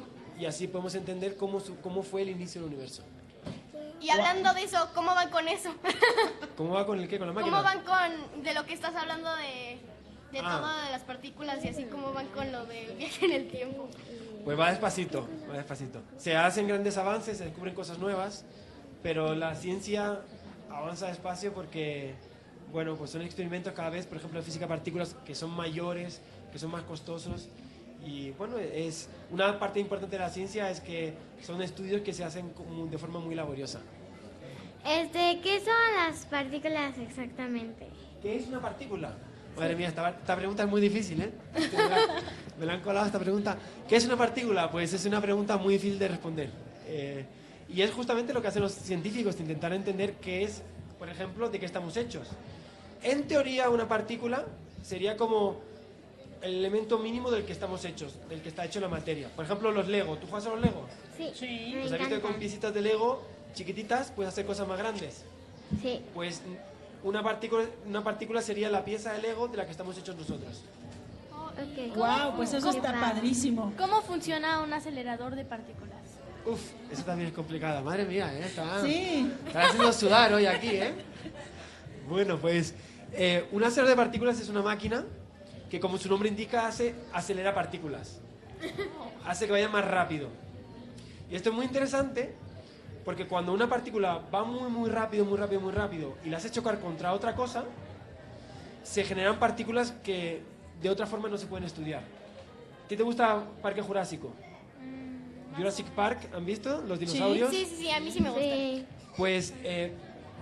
Y 0.44 0.46
así 0.46 0.68
podemos 0.68 0.94
entender 0.94 1.38
cómo, 1.38 1.62
su- 1.62 1.78
cómo 1.80 2.04
fue 2.04 2.22
el 2.24 2.30
inicio 2.30 2.60
del 2.64 2.72
universo. 2.74 3.02
Y 4.02 4.10
hablando 4.10 4.54
de 4.54 4.64
eso, 4.64 4.90
¿cómo 4.94 5.16
van 5.16 5.30
con 5.30 5.48
eso? 5.48 5.70
¿Cómo 6.58 6.74
va 6.74 6.86
con 6.86 7.00
el 7.00 7.08
qué? 7.08 7.18
¿Con 7.18 7.28
la 7.30 7.34
máquina? 7.34 7.50
¿Cómo 7.56 7.64
van 7.64 7.80
con 7.86 8.44
de 8.44 8.54
lo 8.54 8.66
que 8.66 8.74
estás 8.74 8.94
hablando 8.94 9.34
de, 9.38 9.78
de 10.34 10.40
Ah. 10.44 10.60
todo 10.60 10.86
de 10.86 10.92
las 10.92 11.04
partículas 11.04 11.64
y 11.64 11.70
así 11.70 11.86
cómo 11.86 12.12
van 12.12 12.28
con 12.28 12.52
lo 12.52 12.66
del 12.66 12.92
viaje 12.98 13.26
en 13.26 13.32
el 13.32 13.48
tiempo? 13.50 13.88
Pues 14.44 14.60
va 14.60 14.70
despacito, 14.72 15.26
va 15.50 15.54
despacito. 15.56 16.02
Se 16.18 16.36
hacen 16.36 16.68
grandes 16.68 16.98
avances, 16.98 17.38
se 17.38 17.46
descubren 17.46 17.74
cosas 17.74 17.98
nuevas, 18.00 18.44
pero 19.02 19.36
la 19.36 19.56
ciencia 19.56 20.20
avanza 20.70 21.08
despacio 21.08 21.54
porque, 21.54 22.16
bueno, 22.74 22.98
pues 22.98 23.12
son 23.12 23.22
experimentos 23.22 23.72
cada 23.72 23.90
vez, 23.92 24.08
por 24.08 24.18
ejemplo, 24.18 24.40
en 24.40 24.46
física 24.46 24.66
de 24.66 24.70
partículas, 24.76 25.16
que 25.26 25.36
son 25.36 25.52
mayores, 25.52 26.20
que 26.52 26.60
son 26.60 26.70
más 26.70 26.84
costosos. 26.84 27.48
Y 28.06 28.32
bueno, 28.32 28.58
es 28.58 29.08
una 29.32 29.58
parte 29.60 29.80
importante 29.80 30.18
de 30.18 30.24
la 30.24 30.30
ciencia 30.30 30.70
es 30.70 30.82
que 30.82 31.13
son 31.42 31.62
estudios 31.62 32.02
que 32.02 32.13
se 32.13 32.24
hacen 32.24 32.54
de 32.89 32.98
forma 32.98 33.20
muy 33.20 33.36
laboriosa. 33.36 33.80
Este, 34.86 35.39
¿qué 35.42 35.60
son 35.60 35.74
las 35.96 36.26
partículas 36.26 36.98
exactamente? 36.98 37.88
¿Qué 38.22 38.36
es 38.36 38.48
una 38.48 38.62
partícula? 38.62 39.16
Madre 39.56 39.76
mía, 39.76 39.88
esta, 39.88 40.10
esta 40.10 40.36
pregunta 40.36 40.63
es 40.63 40.70
muy 40.70 40.82
difícil, 40.82 41.22
¿eh? 41.22 41.32
Me 41.54 41.89
la, 41.89 41.98
me 42.60 42.66
la 42.66 42.74
han 42.74 42.82
colado 42.82 43.06
esta 43.06 43.20
pregunta. 43.20 43.58
¿Qué 43.88 43.96
es 43.96 44.06
una 44.06 44.18
partícula? 44.18 44.70
Pues 44.70 44.92
es 44.94 45.06
una 45.06 45.22
pregunta 45.22 45.58
muy 45.58 45.76
difícil 45.76 46.00
de 46.00 46.08
responder. 46.08 46.50
Eh, 46.88 47.26
y 47.70 47.82
es 47.82 47.92
justamente 47.92 48.34
lo 48.34 48.42
que 48.42 48.48
hacen 48.50 48.62
los 48.62 48.74
científicos, 48.74 49.39
intentar 49.39 49.72
entender 49.74 50.16
qué 50.16 50.44
es, 50.44 50.63
por 51.00 51.08
ejemplo, 51.08 51.50
de 51.50 51.60
qué 51.60 51.66
estamos 51.66 51.96
hechos. 51.96 52.28
En 53.04 53.28
teoría, 53.28 53.70
una 53.70 53.88
partícula 53.88 54.46
sería 54.82 55.16
como 55.16 55.62
el 56.44 56.56
elemento 56.56 57.00
mínimo 57.00 57.32
del 57.32 57.46
que 57.46 57.54
estamos 57.54 57.84
hechos, 57.86 58.14
del 58.30 58.42
que 58.42 58.50
está 58.50 58.66
hecho 58.66 58.80
la 58.82 58.90
materia. 58.90 59.30
Por 59.36 59.46
ejemplo, 59.46 59.72
los 59.72 59.88
Lego. 59.88 60.18
¿Tú 60.18 60.28
juegas 60.28 60.46
a 60.48 60.50
los 60.52 60.62
Lego? 60.62 60.86
Sí, 61.18 61.72
me 61.74 61.80
Pues 61.82 61.92
has 61.94 62.00
visto 62.00 62.16
que 62.16 62.22
con 62.22 62.34
piecitas 62.36 62.74
de 62.74 62.82
Lego 62.82 63.24
chiquititas 63.54 64.12
puedes 64.12 64.32
hacer 64.34 64.46
cosas 64.46 64.68
más 64.68 64.78
grandes. 64.78 65.24
Sí. 65.82 66.02
Pues 66.14 66.42
una 67.04 67.24
partícula, 67.24 67.66
una 67.88 68.04
partícula 68.04 68.42
sería 68.42 68.70
la 68.70 68.84
pieza 68.84 69.14
de 69.14 69.22
Lego 69.22 69.48
de 69.48 69.58
la 69.58 69.66
que 69.66 69.72
estamos 69.72 69.98
hechos 69.98 70.16
nosotros. 70.18 70.62
Wow, 71.96 72.36
pues 72.36 72.54
eso 72.54 72.70
está 72.72 72.94
padrísimo. 73.00 73.74
¿Cómo 73.78 74.02
funciona 74.02 74.62
un 74.62 74.74
acelerador 74.74 75.36
de 75.36 75.46
partículas? 75.46 75.94
Uf, 76.46 76.60
eso 76.92 77.04
también 77.04 77.30
es 77.30 77.36
complicado. 77.36 77.82
Madre 77.84 78.06
mía, 78.06 78.34
¿eh? 78.34 78.46
Está, 78.46 78.82
Sí. 78.82 79.32
está 79.48 79.68
haciendo 79.68 79.94
sudar 79.94 80.34
hoy 80.34 80.46
aquí, 80.46 80.70
¿eh? 80.70 80.94
Bueno, 82.10 82.38
pues 82.38 82.74
eh, 83.14 83.48
un 83.52 83.64
acelerador 83.64 83.98
de 83.98 84.04
partículas 84.04 84.40
es 84.40 84.50
una 84.50 84.62
máquina 84.62 85.06
que, 85.74 85.80
como 85.80 85.98
su 85.98 86.08
nombre 86.08 86.30
indica, 86.30 86.68
hace 86.68 86.94
acelera 87.14 87.52
partículas. 87.56 88.20
Hace 89.26 89.48
que 89.48 89.54
vayan 89.54 89.72
más 89.72 89.84
rápido. 89.84 90.30
Y 91.32 91.36
esto 91.36 91.50
es 91.50 91.56
muy 91.56 91.66
interesante 91.66 92.36
porque 93.04 93.26
cuando 93.26 93.52
una 93.52 93.68
partícula 93.68 94.22
va 94.32 94.44
muy, 94.44 94.70
muy 94.70 94.92
rápido, 94.92 95.26
muy 95.26 95.36
rápido, 95.36 95.62
muy 95.62 95.72
rápido 95.72 96.14
y 96.24 96.30
la 96.30 96.38
hace 96.38 96.52
chocar 96.52 96.80
contra 96.80 97.12
otra 97.12 97.34
cosa, 97.34 97.64
se 98.84 99.04
generan 99.04 99.40
partículas 99.40 99.94
que 100.04 100.44
de 100.80 100.92
otra 100.92 101.08
forma 101.08 101.28
no 101.28 101.40
se 101.40 101.48
pueden 101.48 101.66
estudiar. 101.66 102.04
¿Qué 102.88 102.96
te 102.96 103.02
gusta 103.02 103.44
Parque 103.64 103.82
Jurásico? 103.82 104.32
Jurassic 105.58 105.88
Park, 105.88 106.30
¿han 106.36 106.46
visto? 106.46 106.84
Los 106.88 107.00
dinosaurios. 107.00 107.50
Sí, 107.50 107.66
sí, 107.66 107.78
sí, 107.78 107.90
a 107.90 108.00
mí 108.00 108.12
sí 108.12 108.22
me 108.22 108.30
gusta. 108.30 108.88
Pues 109.18 109.56
eh, 109.64 109.92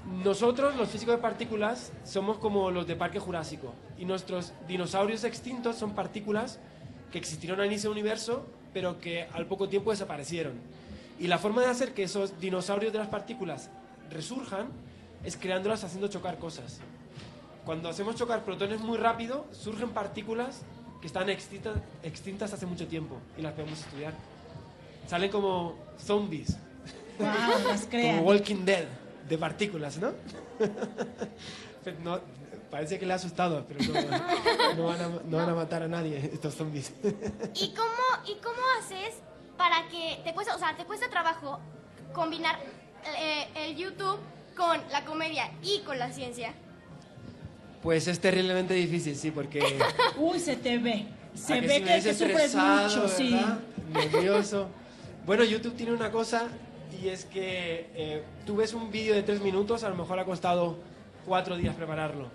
nosotros, 0.06 0.76
los 0.76 0.90
físicos 0.90 1.16
de 1.16 1.22
partículas, 1.22 1.92
somos 2.04 2.38
como 2.38 2.72
los 2.72 2.88
de 2.88 2.96
Parque 2.96 3.20
Jurásico. 3.20 3.74
Y 3.98 4.06
nuestros 4.06 4.54
dinosaurios 4.68 5.24
extintos 5.24 5.76
son 5.76 5.94
partículas 5.94 6.60
que 7.12 7.18
existieron 7.18 7.60
al 7.60 7.68
inicio 7.68 7.90
del 7.90 8.00
universo, 8.00 8.46
pero 8.74 9.00
que 9.00 9.28
al 9.34 9.46
poco 9.46 9.70
tiempo 9.70 9.92
desaparecieron. 9.92 10.54
Y 11.20 11.28
la 11.28 11.38
forma 11.38 11.62
de 11.62 11.68
hacer 11.68 11.94
que 11.94 12.04
esos 12.04 12.40
dinosaurios 12.40 12.92
de 12.92 13.00
las 13.00 13.08
partículas 13.10 13.70
resurjan 14.10 14.70
es 15.24 15.38
creándolas 15.38 15.84
haciendo 15.84 16.08
chocar 16.08 16.40
cosas. 16.40 16.80
Cuando 17.66 17.90
hacemos 17.90 18.16
chocar 18.16 18.44
protones 18.44 18.82
muy 18.82 18.98
rápido, 18.98 19.46
surgen 19.52 19.90
partículas 19.92 20.64
que 21.00 21.08
están 21.08 21.30
extintas, 21.30 21.78
extintas 22.02 22.54
hace 22.54 22.66
mucho 22.66 22.88
tiempo 22.88 23.18
y 23.38 23.42
las 23.42 23.54
podemos 23.54 23.80
estudiar. 23.80 24.14
Salen 25.08 25.30
como 25.30 25.76
zombies. 26.00 26.58
Wow, 27.20 27.28
las. 27.68 27.86
Como 27.86 28.22
Walking 28.22 28.66
Dead, 28.66 28.86
de 29.32 29.38
partículas, 29.38 29.98
¿no? 29.98 30.12
No, 32.04 32.20
parece 32.70 33.00
que 33.00 33.08
le 33.08 33.14
ha 33.14 33.16
asustado, 33.16 33.66
pero 33.68 33.80
no, 33.84 33.94
no 34.78 34.84
van 34.84 35.02
a, 35.02 35.08
no 35.26 35.38
van 35.38 35.50
a 35.50 35.56
matar 35.56 35.82
a 35.82 35.88
nadie 35.88 36.30
estos 36.32 36.54
zombies. 36.54 36.94
¿Y 37.56 37.70
cómo, 37.70 37.92
¿Y 38.28 38.36
cómo 38.36 38.62
haces 38.78 39.16
para 39.58 39.88
que 39.90 40.22
te 40.24 40.32
cuesta, 40.36 40.56
o 40.56 40.60
sea, 40.60 40.78
te 40.78 40.86
cuesta 40.86 41.10
trabajo 41.10 41.60
combinar 42.14 42.60
eh, 43.20 43.48
el 43.56 43.76
YouTube 43.76 44.20
con 44.56 44.80
la 44.92 45.04
comedia 45.06 45.50
y 45.64 45.80
con 45.80 45.98
la 45.98 46.12
ciencia? 46.12 46.54
Pues 47.82 48.08
es 48.08 48.20
terriblemente 48.20 48.76
difícil, 48.76 49.16
sí, 49.16 49.32
porque... 49.32 49.80
Uy, 50.18 50.40
se 50.40 50.56
te 50.56 50.78
ve. 50.78 51.08
Se 51.34 51.56
¿A 51.56 51.62
que 51.62 51.68
ve 51.68 51.74
sí 51.74 51.80
que, 51.80 51.90
ves 51.90 52.04
que 52.04 52.14
sufres 52.14 52.54
mucho, 52.54 53.08
sí. 53.08 53.32
¿verdad? 53.32 53.60
Nervioso. 53.92 54.68
Bueno, 55.26 55.44
YouTube 55.44 55.76
tiene 55.76 55.94
una 55.94 56.12
cosa 56.12 56.48
y 57.02 57.10
es 57.10 57.26
que 57.26 57.90
eh, 57.96 58.24
tú 58.46 58.56
ves 58.58 58.74
un 58.74 58.92
vídeo 58.92 59.14
de 59.14 59.24
tres 59.24 59.42
minutos, 59.42 59.84
a 59.84 59.90
lo 59.90 59.96
mejor 59.96 60.20
ha 60.20 60.26
costado 60.26 60.78
cuatro 61.26 61.56
días 61.58 61.76
prepararlo. 61.76 62.30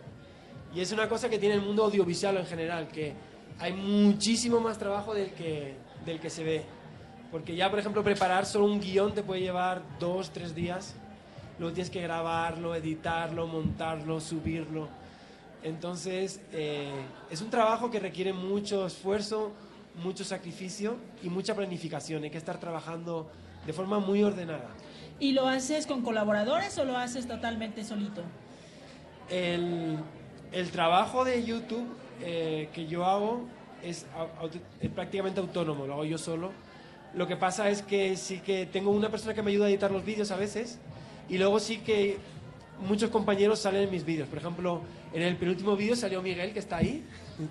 Y 0.74 0.80
es 0.80 0.92
una 0.92 1.08
cosa 1.08 1.28
que 1.28 1.38
tiene 1.38 1.54
el 1.54 1.62
mundo 1.62 1.84
audiovisual 1.84 2.36
en 2.36 2.46
general, 2.46 2.88
que 2.88 3.14
hay 3.58 3.72
muchísimo 3.72 4.60
más 4.60 4.78
trabajo 4.78 5.14
del 5.14 5.30
que, 5.32 5.74
del 6.04 6.20
que 6.20 6.30
se 6.30 6.44
ve. 6.44 6.64
Porque 7.30 7.56
ya, 7.56 7.70
por 7.70 7.78
ejemplo, 7.78 8.02
preparar 8.02 8.46
solo 8.46 8.66
un 8.66 8.80
guion 8.80 9.12
te 9.12 9.22
puede 9.22 9.40
llevar 9.40 9.82
dos, 9.98 10.30
tres 10.30 10.54
días. 10.54 10.94
Luego 11.58 11.74
tienes 11.74 11.90
que 11.90 12.02
grabarlo, 12.02 12.74
editarlo, 12.74 13.46
montarlo, 13.46 14.20
subirlo. 14.20 14.88
Entonces, 15.62 16.40
eh, 16.52 16.92
es 17.30 17.40
un 17.40 17.50
trabajo 17.50 17.90
que 17.90 17.98
requiere 17.98 18.32
mucho 18.32 18.86
esfuerzo, 18.86 19.52
mucho 19.96 20.24
sacrificio 20.24 20.96
y 21.22 21.28
mucha 21.28 21.54
planificación. 21.54 22.24
Hay 22.24 22.30
que 22.30 22.38
estar 22.38 22.58
trabajando 22.58 23.30
de 23.66 23.72
forma 23.72 23.98
muy 23.98 24.22
ordenada. 24.22 24.68
¿Y 25.18 25.32
lo 25.32 25.46
haces 25.48 25.86
con 25.86 26.02
colaboradores 26.02 26.76
o 26.78 26.84
lo 26.84 26.96
haces 26.96 27.26
totalmente 27.26 27.84
solito? 27.84 28.22
El, 29.30 29.98
el 30.52 30.70
trabajo 30.70 31.24
de 31.24 31.42
YouTube 31.44 31.86
eh, 32.22 32.68
que 32.72 32.86
yo 32.86 33.04
hago 33.04 33.44
es, 33.82 34.06
es 34.80 34.90
prácticamente 34.90 35.40
autónomo, 35.40 35.86
lo 35.86 35.94
hago 35.94 36.04
yo 36.04 36.18
solo. 36.18 36.52
Lo 37.14 37.26
que 37.26 37.36
pasa 37.36 37.70
es 37.70 37.82
que 37.82 38.16
sí 38.16 38.40
que 38.40 38.66
tengo 38.66 38.90
una 38.90 39.10
persona 39.10 39.34
que 39.34 39.42
me 39.42 39.50
ayuda 39.50 39.66
a 39.66 39.68
editar 39.70 39.90
los 39.90 40.04
vídeos 40.04 40.30
a 40.30 40.36
veces 40.36 40.78
y 41.28 41.38
luego 41.38 41.58
sí 41.60 41.78
que 41.78 42.18
muchos 42.86 43.10
compañeros 43.10 43.58
salen 43.58 43.84
en 43.84 43.90
mis 43.90 44.04
vídeos. 44.04 44.28
Por 44.28 44.38
ejemplo, 44.38 44.82
en 45.14 45.22
el 45.22 45.36
penúltimo 45.36 45.76
vídeo 45.76 45.96
salió 45.96 46.20
Miguel, 46.20 46.52
que 46.52 46.58
está 46.58 46.76
ahí. 46.76 47.04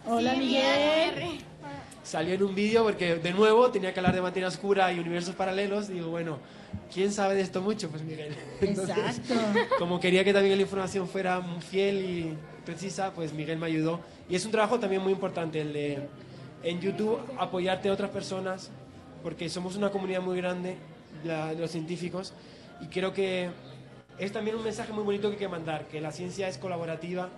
Hola, 0.06 0.36
Miguel. 0.36 1.40
Salió 2.06 2.36
en 2.36 2.44
un 2.44 2.54
vídeo 2.54 2.84
porque, 2.84 3.16
de 3.16 3.34
nuevo, 3.34 3.72
tenía 3.72 3.92
que 3.92 4.00
hablar 4.00 4.14
de 4.14 4.22
materia 4.22 4.48
oscura 4.48 4.94
y 4.94 5.00
universos 5.00 5.34
paralelos. 5.34 5.88
Digo, 5.88 6.10
bueno, 6.12 6.38
¿quién 6.94 7.12
sabe 7.12 7.34
de 7.34 7.42
esto 7.42 7.62
mucho? 7.64 7.90
Pues 7.90 8.04
Miguel. 8.04 8.36
Entonces, 8.62 9.18
Exacto. 9.18 9.34
como 9.80 10.00
quería 10.00 10.24
que 10.24 10.32
también 10.32 10.56
la 10.56 10.62
información 10.62 11.08
fuera 11.08 11.42
fiel 11.68 11.96
y 12.06 12.38
precisa, 12.64 13.12
pues 13.12 13.34
Miguel 13.34 13.58
me 13.58 13.66
ayudó. 13.66 14.02
Y 14.30 14.36
es 14.36 14.46
un 14.46 14.52
trabajo 14.52 14.80
también 14.80 15.02
muy 15.02 15.14
importante 15.14 15.60
el 15.62 15.74
de 15.74 16.08
en 16.62 16.80
YouTube 16.80 17.20
apoyarte 17.40 17.90
a 17.90 17.94
otras 17.94 18.12
personas, 18.12 18.70
porque 19.24 19.50
somos 19.50 19.76
una 19.76 19.90
comunidad 19.90 20.22
muy 20.22 20.38
grande 20.38 20.78
la- 21.24 21.54
de 21.56 21.60
los 21.62 21.72
científicos 21.72 22.34
y 22.82 22.86
creo 22.88 23.14
que 23.14 23.50
es 24.20 24.32
también 24.32 24.56
un 24.56 24.64
mensaje 24.64 24.94
muy 24.94 25.04
bonito 25.04 25.28
que 25.30 25.34
hay 25.36 25.40
que 25.40 25.48
mandar, 25.48 25.88
que 25.88 26.00
la 26.02 26.12
ciencia 26.12 26.48
es 26.48 26.60
colaborativa 26.60 27.30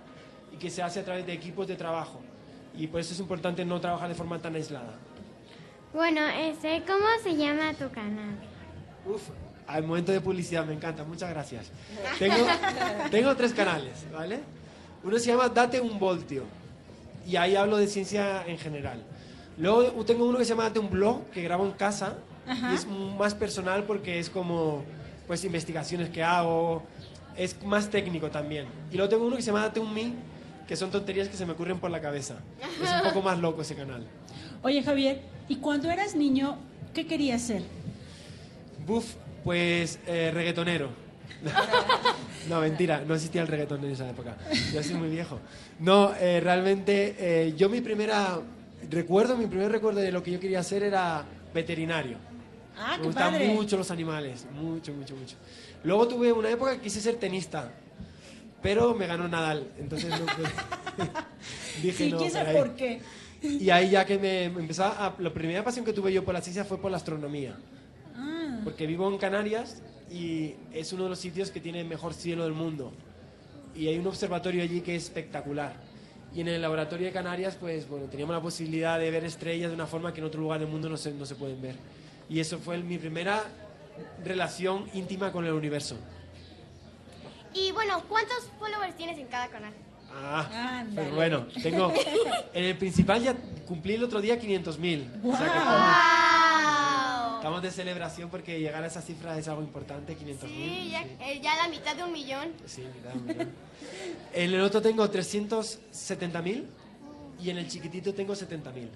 y 0.52 0.56
que 0.58 0.68
se 0.70 0.82
hace 0.82 1.00
a 1.00 1.04
través 1.04 1.24
de 1.26 1.32
equipos 1.32 1.66
de 1.66 1.76
trabajo. 1.76 2.20
Y 2.78 2.86
por 2.86 3.00
eso 3.00 3.12
es 3.12 3.18
importante 3.18 3.64
no 3.64 3.80
trabajar 3.80 4.08
de 4.08 4.14
forma 4.14 4.38
tan 4.38 4.54
aislada. 4.54 4.94
Bueno, 5.92 6.20
este, 6.28 6.82
¿cómo 6.86 7.06
se 7.22 7.36
llama 7.36 7.74
tu 7.74 7.90
canal? 7.90 8.36
Uf, 9.04 9.22
al 9.66 9.82
momento 9.82 10.12
de 10.12 10.20
publicidad 10.20 10.64
me 10.64 10.74
encanta, 10.74 11.02
muchas 11.02 11.28
gracias. 11.30 11.72
Tengo, 12.18 12.36
tengo 13.10 13.34
tres 13.34 13.52
canales, 13.52 14.06
¿vale? 14.12 14.40
Uno 15.02 15.18
se 15.18 15.26
llama 15.26 15.48
Date 15.48 15.80
un 15.80 15.98
voltio 15.98 16.44
y 17.26 17.34
ahí 17.34 17.56
hablo 17.56 17.78
de 17.78 17.88
ciencia 17.88 18.46
en 18.46 18.58
general. 18.58 19.02
Luego 19.56 20.04
tengo 20.04 20.24
uno 20.24 20.38
que 20.38 20.44
se 20.44 20.50
llama 20.50 20.64
Date 20.64 20.78
un 20.78 20.90
blog 20.90 21.28
que 21.30 21.42
grabo 21.42 21.64
en 21.64 21.72
casa 21.72 22.16
Ajá. 22.46 22.70
y 22.70 22.74
es 22.76 22.86
más 22.86 23.34
personal 23.34 23.82
porque 23.84 24.20
es 24.20 24.30
como 24.30 24.84
pues 25.26 25.44
investigaciones 25.44 26.10
que 26.10 26.22
hago, 26.22 26.84
es 27.36 27.60
más 27.64 27.90
técnico 27.90 28.30
también. 28.30 28.66
Y 28.92 28.96
luego 28.96 29.08
tengo 29.08 29.26
uno 29.26 29.36
que 29.36 29.42
se 29.42 29.48
llama 29.48 29.64
Date 29.64 29.80
un 29.80 29.92
me 29.92 30.12
que 30.68 30.76
son 30.76 30.90
tonterías 30.90 31.28
que 31.28 31.36
se 31.36 31.46
me 31.46 31.52
ocurren 31.52 31.80
por 31.80 31.90
la 31.90 32.00
cabeza. 32.00 32.36
Es 32.60 32.90
un 32.92 33.08
poco 33.08 33.22
más 33.22 33.38
loco 33.38 33.62
ese 33.62 33.74
canal. 33.74 34.06
Oye, 34.62 34.82
Javier, 34.82 35.22
¿y 35.48 35.56
cuando 35.56 35.90
eras 35.90 36.14
niño, 36.14 36.58
qué 36.92 37.06
querías 37.06 37.40
ser? 37.40 37.62
Buf, 38.86 39.14
pues 39.44 39.98
eh, 40.06 40.30
reggaetonero. 40.32 40.90
no, 42.48 42.60
mentira, 42.60 43.02
no 43.06 43.14
existía 43.14 43.40
el 43.40 43.48
reggaetón 43.48 43.82
en 43.84 43.92
esa 43.92 44.10
época. 44.10 44.36
Yo 44.72 44.82
soy 44.82 44.94
muy 44.94 45.08
viejo. 45.08 45.40
No, 45.78 46.14
eh, 46.14 46.40
realmente 46.40 47.16
eh, 47.18 47.54
yo 47.56 47.70
mi 47.70 47.80
primera 47.80 48.38
recuerdo, 48.90 49.36
mi 49.36 49.46
primer 49.46 49.72
recuerdo 49.72 50.00
de 50.00 50.12
lo 50.12 50.22
que 50.22 50.32
yo 50.32 50.40
quería 50.40 50.60
hacer 50.60 50.82
era 50.82 51.24
veterinario. 51.54 52.18
Ah, 52.76 52.92
Me 52.96 52.98
qué 52.98 53.06
gustan 53.06 53.32
padre. 53.32 53.48
mucho 53.48 53.76
los 53.78 53.90
animales, 53.90 54.46
mucho, 54.52 54.92
mucho, 54.92 55.16
mucho. 55.16 55.36
Luego 55.82 56.06
tuve 56.08 56.30
una 56.30 56.50
época 56.50 56.74
que 56.74 56.82
quise 56.82 57.00
ser 57.00 57.16
tenista, 57.16 57.72
pero 58.62 58.94
me 58.94 59.06
ganó 59.06 59.28
Nadal, 59.28 59.68
entonces 59.78 60.10
no 60.10 60.26
pude. 60.26 60.48
Dije 61.82 62.04
Sí, 62.04 62.10
no. 62.10 62.18
quién 62.18 62.30
por 62.30 62.38
sabe 62.38 62.50
ahí". 62.50 62.56
por 62.56 62.74
qué. 62.76 63.00
Y 63.42 63.70
ahí 63.70 63.90
ya 63.90 64.04
que 64.04 64.18
me, 64.18 64.50
me 64.50 64.60
empezaba 64.62 65.06
a, 65.06 65.14
la 65.20 65.32
primera 65.32 65.62
pasión 65.62 65.84
que 65.84 65.92
tuve 65.92 66.12
yo 66.12 66.24
por 66.24 66.34
la 66.34 66.40
ciencia 66.40 66.64
fue 66.64 66.78
por 66.80 66.90
la 66.90 66.96
astronomía. 66.96 67.56
Ah. 68.16 68.60
Porque 68.64 68.86
vivo 68.86 69.08
en 69.08 69.16
Canarias 69.18 69.80
y 70.10 70.54
es 70.72 70.92
uno 70.92 71.04
de 71.04 71.10
los 71.10 71.18
sitios 71.20 71.50
que 71.50 71.60
tiene 71.60 71.80
el 71.80 71.86
mejor 71.86 72.14
cielo 72.14 72.42
del 72.44 72.52
mundo. 72.52 72.92
Y 73.76 73.86
hay 73.86 73.96
un 73.98 74.06
observatorio 74.08 74.62
allí 74.62 74.80
que 74.80 74.96
es 74.96 75.04
espectacular. 75.04 75.74
Y 76.34 76.40
en 76.40 76.48
el 76.48 76.60
laboratorio 76.60 77.06
de 77.06 77.12
Canarias, 77.12 77.56
pues 77.58 77.88
bueno, 77.88 78.06
teníamos 78.06 78.34
la 78.34 78.42
posibilidad 78.42 78.98
de 78.98 79.10
ver 79.10 79.24
estrellas 79.24 79.70
de 79.70 79.74
una 79.76 79.86
forma 79.86 80.12
que 80.12 80.20
en 80.20 80.26
otro 80.26 80.40
lugar 80.40 80.58
del 80.58 80.68
mundo 80.68 80.88
no 80.88 80.96
se, 80.96 81.12
no 81.12 81.24
se 81.24 81.36
pueden 81.36 81.62
ver. 81.62 81.76
Y 82.28 82.40
eso 82.40 82.58
fue 82.58 82.76
mi 82.78 82.98
primera 82.98 83.44
relación 84.24 84.86
íntima 84.94 85.30
con 85.32 85.44
el 85.46 85.52
universo. 85.52 85.96
Y 87.54 87.72
bueno, 87.72 88.02
¿cuántos 88.08 88.48
followers 88.58 88.96
tienes 88.96 89.18
en 89.18 89.26
cada 89.26 89.48
canal? 89.48 89.72
Ah, 90.10 90.80
Ándale. 90.80 90.94
pero 90.94 91.14
bueno, 91.16 91.46
tengo. 91.62 91.92
En 92.54 92.64
el 92.64 92.76
principal 92.78 93.22
ya 93.22 93.34
cumplí 93.66 93.94
el 93.94 94.04
otro 94.04 94.20
día 94.20 94.40
500.000. 94.40 95.20
O 95.24 95.36
sea 95.36 95.52
que 95.52 95.58
¡Wow! 95.58 95.66
estamos, 95.66 97.36
estamos 97.36 97.62
de 97.62 97.70
celebración 97.70 98.30
porque 98.30 98.58
llegar 98.58 98.82
a 98.82 98.86
esa 98.86 99.02
cifra 99.02 99.38
es 99.38 99.46
algo 99.48 99.62
importante, 99.62 100.16
500.000. 100.16 100.38
Sí, 100.40 100.88
ya, 100.90 101.02
eh, 101.26 101.40
ya 101.42 101.56
la 101.56 101.68
mitad 101.68 101.94
de 101.94 102.04
un 102.04 102.12
millón. 102.12 102.52
Sí, 102.66 102.82
mitad 102.94 103.12
de 103.12 103.18
un 103.18 103.26
millón. 103.26 103.52
En 104.32 104.54
el 104.54 104.60
otro 104.60 104.80
tengo 104.82 105.08
370.000 105.10 106.64
y 107.40 107.50
en 107.50 107.58
el 107.58 107.68
chiquitito 107.68 108.14
tengo 108.14 108.34
70.000. 108.34 108.88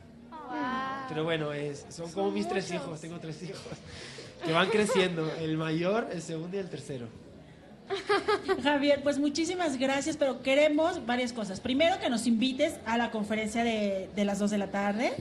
Pero 1.08 1.24
bueno, 1.24 1.52
es, 1.52 1.84
son 1.90 2.10
como 2.12 2.30
mis 2.30 2.48
tres 2.48 2.70
hijos, 2.72 3.00
tengo 3.00 3.18
tres 3.18 3.42
hijos 3.42 3.60
que 4.44 4.52
van 4.52 4.68
creciendo, 4.70 5.30
el 5.40 5.56
mayor, 5.56 6.08
el 6.12 6.22
segundo 6.22 6.56
y 6.56 6.60
el 6.60 6.68
tercero. 6.70 7.06
Javier, 8.62 9.02
pues 9.02 9.18
muchísimas 9.18 9.78
gracias, 9.78 10.16
pero 10.16 10.42
queremos 10.42 11.04
varias 11.06 11.32
cosas. 11.32 11.60
Primero, 11.60 11.98
que 12.00 12.10
nos 12.10 12.26
invites 12.26 12.74
a 12.86 12.96
la 12.98 13.10
conferencia 13.10 13.64
de, 13.64 14.08
de 14.14 14.24
las 14.24 14.38
2 14.38 14.50
de 14.50 14.58
la 14.58 14.70
tarde. 14.70 15.12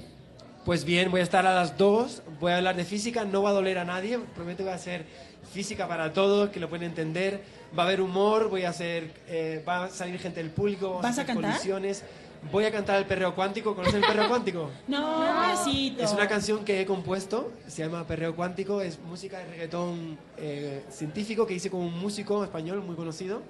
Pues 0.66 0.86
bien, 0.86 1.10
voy 1.10 1.22
a 1.22 1.24
estar 1.24 1.46
a 1.48 1.56
las 1.56 1.78
2, 1.78 2.22
voy 2.40 2.52
a 2.52 2.58
hablar 2.58 2.76
de 2.76 2.86
física, 2.86 3.26
no 3.26 3.42
va 3.42 3.50
a 3.50 3.54
doler 3.54 3.80
a 3.80 3.86
nadie, 3.86 4.20
prometo 4.36 4.60
que 4.60 4.70
va 4.70 4.76
a 4.76 4.80
ser 4.80 5.06
física 5.52 5.88
para 5.88 6.14
todos, 6.14 6.50
que 6.52 6.60
lo 6.60 6.70
pueden 6.70 6.90
entender, 6.90 7.42
va 7.78 7.84
a 7.84 7.86
haber 7.88 8.00
humor, 8.00 8.48
voy 8.50 8.64
a 8.66 8.70
hacer, 8.70 9.12
eh, 9.28 9.64
va 9.68 9.86
a 9.86 9.90
salir 9.90 10.20
gente 10.20 10.40
del 10.42 10.52
público, 10.52 10.96
¿Vas 10.96 11.06
a 11.06 11.10
hacer 11.10 11.26
cantar? 11.26 11.52
colisiones. 11.52 12.04
Voy 12.52 12.66
a 12.66 12.72
cantar 12.72 12.98
el 12.98 13.06
perreo 13.06 13.36
cuántico, 13.36 13.76
¿conoces 13.76 13.96
el 13.96 14.02
perreo 14.02 14.28
cuántico? 14.28 14.70
No, 14.88 15.24
pobrecito. 15.24 16.04
Es 16.04 16.12
una 16.12 16.28
canción 16.28 16.66
que 16.66 16.82
he 16.82 16.86
compuesto, 16.86 17.52
se 17.68 17.84
llama 17.84 18.06
Perreo 18.08 18.36
Cuántico, 18.36 18.82
es 18.82 19.00
música 19.00 19.38
de 19.40 19.46
reggaetón 19.46 20.18
eh, 20.38 20.84
científico 20.90 21.46
que 21.46 21.54
hice 21.54 21.70
con 21.70 21.82
un 21.82 22.00
músico 22.00 22.44
español 22.44 22.82
muy 22.82 22.96
conocido. 22.96 23.42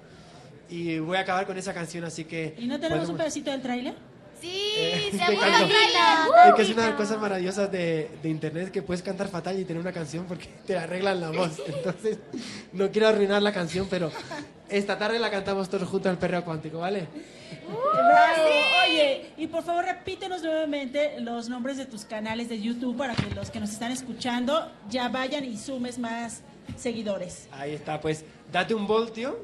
Y 0.68 0.98
voy 0.98 1.16
a 1.16 1.20
acabar 1.20 1.46
con 1.46 1.56
esa 1.58 1.74
canción, 1.74 2.04
así 2.04 2.24
que... 2.24 2.54
¿Y 2.58 2.66
no 2.66 2.78
tenemos 2.80 3.08
un 3.08 3.16
podemos- 3.16 3.18
pedacito 3.18 3.50
del 3.50 3.60
tráiler? 3.62 3.94
Sí, 4.42 4.72
Eh, 4.76 5.08
se 5.12 5.16
te 5.18 5.22
aburre 5.24 5.38
canto. 5.50 5.66
trailer. 5.68 6.48
Es 6.48 6.54
que 6.54 6.62
es 6.62 6.70
una 6.70 6.82
de 6.82 6.88
las 6.88 6.96
cosas 6.96 7.18
maravillosas 7.20 7.70
de, 7.72 8.10
de 8.22 8.28
internet 8.28 8.70
que 8.72 8.82
puedes 8.82 9.02
cantar 9.02 9.28
fatal 9.28 9.58
y 9.58 9.64
tener 9.64 9.80
una 9.80 9.92
canción 9.92 10.24
porque 10.26 10.48
te 10.66 10.76
arreglan 10.76 11.20
la 11.20 11.30
voz. 11.30 11.62
Entonces, 11.66 12.18
no 12.72 12.90
quiero 12.90 13.08
arruinar 13.08 13.40
la 13.40 13.52
canción, 13.52 13.86
pero 13.88 14.10
esta 14.68 14.98
tarde 14.98 15.18
la 15.18 15.30
cantamos 15.30 15.68
todos 15.70 15.88
juntos 15.88 16.10
al 16.10 16.18
perreo 16.18 16.44
cuántico, 16.44 16.78
¿vale? 16.78 17.06
Bravo. 17.68 18.42
Oye, 18.88 19.30
y 19.36 19.46
por 19.46 19.62
favor 19.62 19.84
repítenos 19.84 20.42
nuevamente 20.42 21.20
los 21.20 21.48
nombres 21.48 21.76
de 21.76 21.86
tus 21.86 22.04
canales 22.04 22.48
de 22.48 22.60
YouTube 22.60 22.96
para 22.96 23.14
que 23.14 23.32
los 23.34 23.50
que 23.50 23.60
nos 23.60 23.70
están 23.70 23.92
escuchando 23.92 24.70
ya 24.90 25.08
vayan 25.08 25.44
y 25.44 25.56
sumes 25.56 25.98
más 25.98 26.40
seguidores. 26.76 27.46
Ahí 27.52 27.72
está, 27.74 28.00
pues 28.00 28.24
date 28.50 28.74
un 28.74 28.86
voltio, 28.86 29.38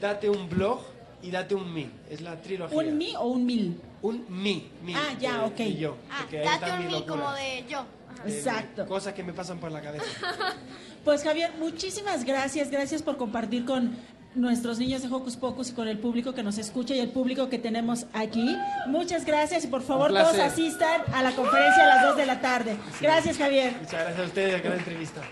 date 0.00 0.28
un 0.28 0.48
blog 0.48 0.80
y 1.22 1.30
date 1.30 1.54
un 1.54 1.72
mi. 1.72 1.88
Es 2.10 2.20
la 2.20 2.36
trilogía. 2.40 2.76
¿Un 2.76 2.98
mi 2.98 3.14
o 3.16 3.24
un 3.24 3.46
mil? 3.46 3.80
Un 4.02 4.24
mi. 4.28 4.70
mi 4.82 4.94
Ah, 4.94 5.14
ya, 5.18 5.38
de- 5.38 5.44
ok. 5.44 5.56
de 5.56 5.76
yo. 5.76 5.96
Ah, 6.10 6.18
porque 6.22 6.38
ahí 6.40 6.44
date 6.46 6.72
un 6.72 6.86
mi 6.86 7.02
como 7.06 7.30
de 7.32 7.64
yo. 7.68 7.84
De- 8.24 8.30
de 8.30 8.38
Exacto. 8.38 8.86
Cosas 8.86 9.12
que 9.14 9.22
me 9.22 9.32
pasan 9.32 9.58
por 9.58 9.70
la 9.72 9.80
cabeza. 9.80 10.04
Pues 11.04 11.22
Javier, 11.24 11.50
muchísimas 11.58 12.24
gracias, 12.26 12.70
gracias 12.70 13.00
por 13.02 13.16
compartir 13.16 13.64
con 13.64 13.96
nuestros 14.34 14.78
niños 14.78 15.00
de 15.00 15.08
Hocus 15.08 15.36
Pocus 15.36 15.70
y 15.70 15.72
con 15.72 15.88
el 15.88 15.98
público 15.98 16.34
que 16.34 16.42
nos 16.42 16.58
escucha 16.58 16.94
y 16.94 17.00
el 17.00 17.08
público 17.08 17.48
que 17.48 17.58
tenemos 17.58 18.04
aquí. 18.12 18.54
Muchas 18.86 19.24
gracias 19.24 19.64
y 19.64 19.68
por 19.68 19.80
favor 19.82 20.10
todos 20.12 20.38
asistan 20.38 21.00
a 21.14 21.22
la 21.22 21.32
conferencia 21.32 21.84
a 21.84 21.86
las 21.86 22.02
2 22.08 22.16
de 22.18 22.26
la 22.26 22.40
tarde. 22.42 22.76
Gracias 23.00 23.38
Javier. 23.38 23.72
Muchas 23.80 23.92
gracias 23.92 24.18
a 24.18 24.22
ustedes, 24.24 24.62
gran 24.62 24.78
entrevista. 24.78 25.22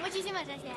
Muchísimas 0.00 0.46
gracias. 0.46 0.76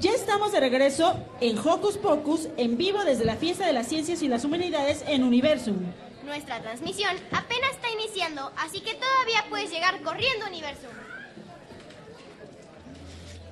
Ya 0.00 0.12
estamos 0.12 0.50
de 0.52 0.60
regreso 0.60 1.14
en 1.42 1.58
Hocus 1.58 1.98
Pocus, 1.98 2.48
en 2.56 2.78
vivo 2.78 3.04
desde 3.04 3.26
la 3.26 3.36
Fiesta 3.36 3.66
de 3.66 3.74
las 3.74 3.86
Ciencias 3.86 4.22
y 4.22 4.28
las 4.28 4.46
Humanidades 4.46 5.04
en 5.06 5.22
Universum. 5.22 5.76
Nuestra 6.24 6.58
transmisión 6.62 7.14
apenas 7.32 7.72
está 7.72 7.90
iniciando, 7.90 8.50
así 8.56 8.80
que 8.80 8.94
todavía 8.94 9.44
puedes 9.50 9.70
llegar 9.70 10.00
corriendo 10.00 10.46
Universo. 10.46 10.86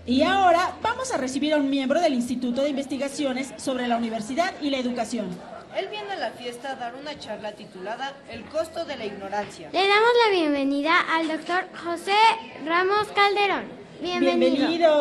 Y 0.07 0.23
ahora 0.23 0.75
vamos 0.81 1.13
a 1.13 1.19
recibir 1.19 1.53
a 1.53 1.59
un 1.59 1.69
miembro 1.69 2.01
del 2.01 2.15
Instituto 2.15 2.63
de 2.63 2.71
Investigaciones 2.71 3.53
sobre 3.59 3.87
la 3.87 3.99
Universidad 3.99 4.55
y 4.63 4.71
la 4.71 4.79
Educación. 4.79 5.29
Él 5.77 5.89
viene 5.91 6.13
a 6.13 6.17
la 6.17 6.31
fiesta 6.31 6.71
a 6.71 6.77
dar 6.77 6.95
una 6.95 7.19
charla 7.19 7.53
titulada 7.53 8.17
El 8.31 8.47
costo 8.47 8.87
de 8.87 8.97
la 8.97 9.05
ignorancia. 9.05 9.69
Le 9.71 9.87
damos 9.87 10.11
la 10.25 10.31
bienvenida 10.33 10.99
al 11.13 11.29
doctor 11.29 11.69
José 11.85 12.17
Ramos 12.65 13.07
Calderón. 13.09 13.78
Bienvenido. 14.01 14.69
Bienvenido. 14.69 15.01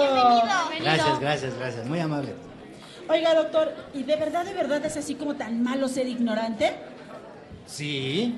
Gracias, 0.80 1.20
gracias, 1.20 1.58
gracias. 1.58 1.86
Muy 1.86 2.00
amable. 2.00 2.34
Oiga, 3.10 3.34
doctor, 3.36 3.74
¿y 3.94 4.04
de 4.04 4.16
verdad, 4.16 4.46
de 4.46 4.54
verdad 4.54 4.86
es 4.86 4.98
así 4.98 5.16
como 5.16 5.36
tan 5.36 5.64
malo 5.64 5.88
ser 5.88 6.08
ignorante? 6.08 6.74
Sí. 7.66 8.36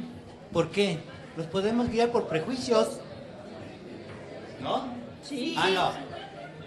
¿Por 0.52 0.70
qué? 0.70 1.00
Los 1.38 1.48
podemos 1.48 1.90
guiar 1.90 2.10
por 2.10 2.28
prejuicios. 2.28 3.00
¿No? 4.62 4.86
Sí. 5.24 5.56
Ah, 5.58 5.70
no. 5.74 5.92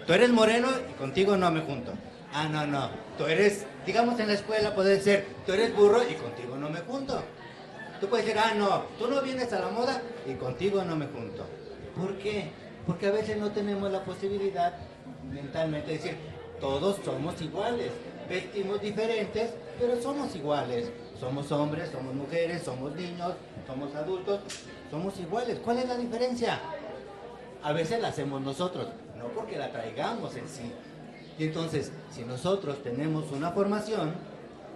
Tú 0.05 0.13
eres 0.13 0.29
moreno 0.31 0.67
y 0.89 0.93
contigo 0.93 1.37
no 1.37 1.51
me 1.51 1.61
junto. 1.61 1.93
Ah, 2.33 2.47
no, 2.49 2.65
no. 2.65 2.89
Tú 3.17 3.25
eres, 3.25 3.65
digamos 3.85 4.19
en 4.19 4.27
la 4.27 4.33
escuela 4.33 4.73
puede 4.73 4.99
ser, 4.99 5.27
tú 5.45 5.53
eres 5.53 5.75
burro 5.75 6.01
y 6.09 6.15
contigo 6.15 6.57
no 6.57 6.69
me 6.69 6.79
junto. 6.79 7.23
Tú 8.01 8.09
puedes 8.09 8.25
decir, 8.25 8.41
ah, 8.43 8.53
no, 8.55 8.83
tú 8.97 9.07
no 9.07 9.21
vienes 9.21 9.53
a 9.53 9.59
la 9.59 9.69
moda 9.69 10.01
y 10.27 10.33
contigo 10.33 10.83
no 10.83 10.95
me 10.95 11.05
junto. 11.07 11.45
¿Por 11.95 12.17
qué? 12.17 12.49
Porque 12.85 13.07
a 13.07 13.11
veces 13.11 13.37
no 13.37 13.51
tenemos 13.51 13.91
la 13.91 14.03
posibilidad 14.03 14.73
mentalmente 15.31 15.87
de 15.87 15.97
decir, 15.97 16.17
todos 16.59 16.97
somos 17.03 17.41
iguales. 17.41 17.91
Vestimos 18.29 18.81
diferentes, 18.81 19.51
pero 19.79 20.01
somos 20.01 20.35
iguales. 20.35 20.91
Somos 21.19 21.51
hombres, 21.51 21.89
somos 21.89 22.13
mujeres, 22.13 22.63
somos 22.63 22.93
niños, 22.95 23.33
somos 23.65 23.95
adultos, 23.95 24.39
somos 24.91 25.17
iguales. 25.19 25.59
¿Cuál 25.59 25.79
es 25.79 25.87
la 25.87 25.95
diferencia? 25.95 26.59
A 27.63 27.71
veces 27.71 28.01
la 28.01 28.09
hacemos 28.09 28.41
nosotros, 28.41 28.87
no 29.17 29.27
porque 29.27 29.57
la 29.57 29.71
traigamos 29.71 30.35
en 30.35 30.47
sí. 30.49 30.71
Y 31.39 31.45
entonces, 31.45 31.93
si 32.11 32.23
nosotros 32.23 32.83
tenemos 32.83 33.31
una 33.31 33.51
formación, 33.51 34.13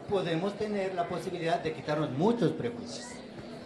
podemos 0.09 0.53
tener 0.53 0.95
la 0.95 1.07
posibilidad 1.07 1.61
de 1.61 1.73
quitarnos 1.73 2.11
muchos 2.11 2.51
prejuicios. 2.53 3.07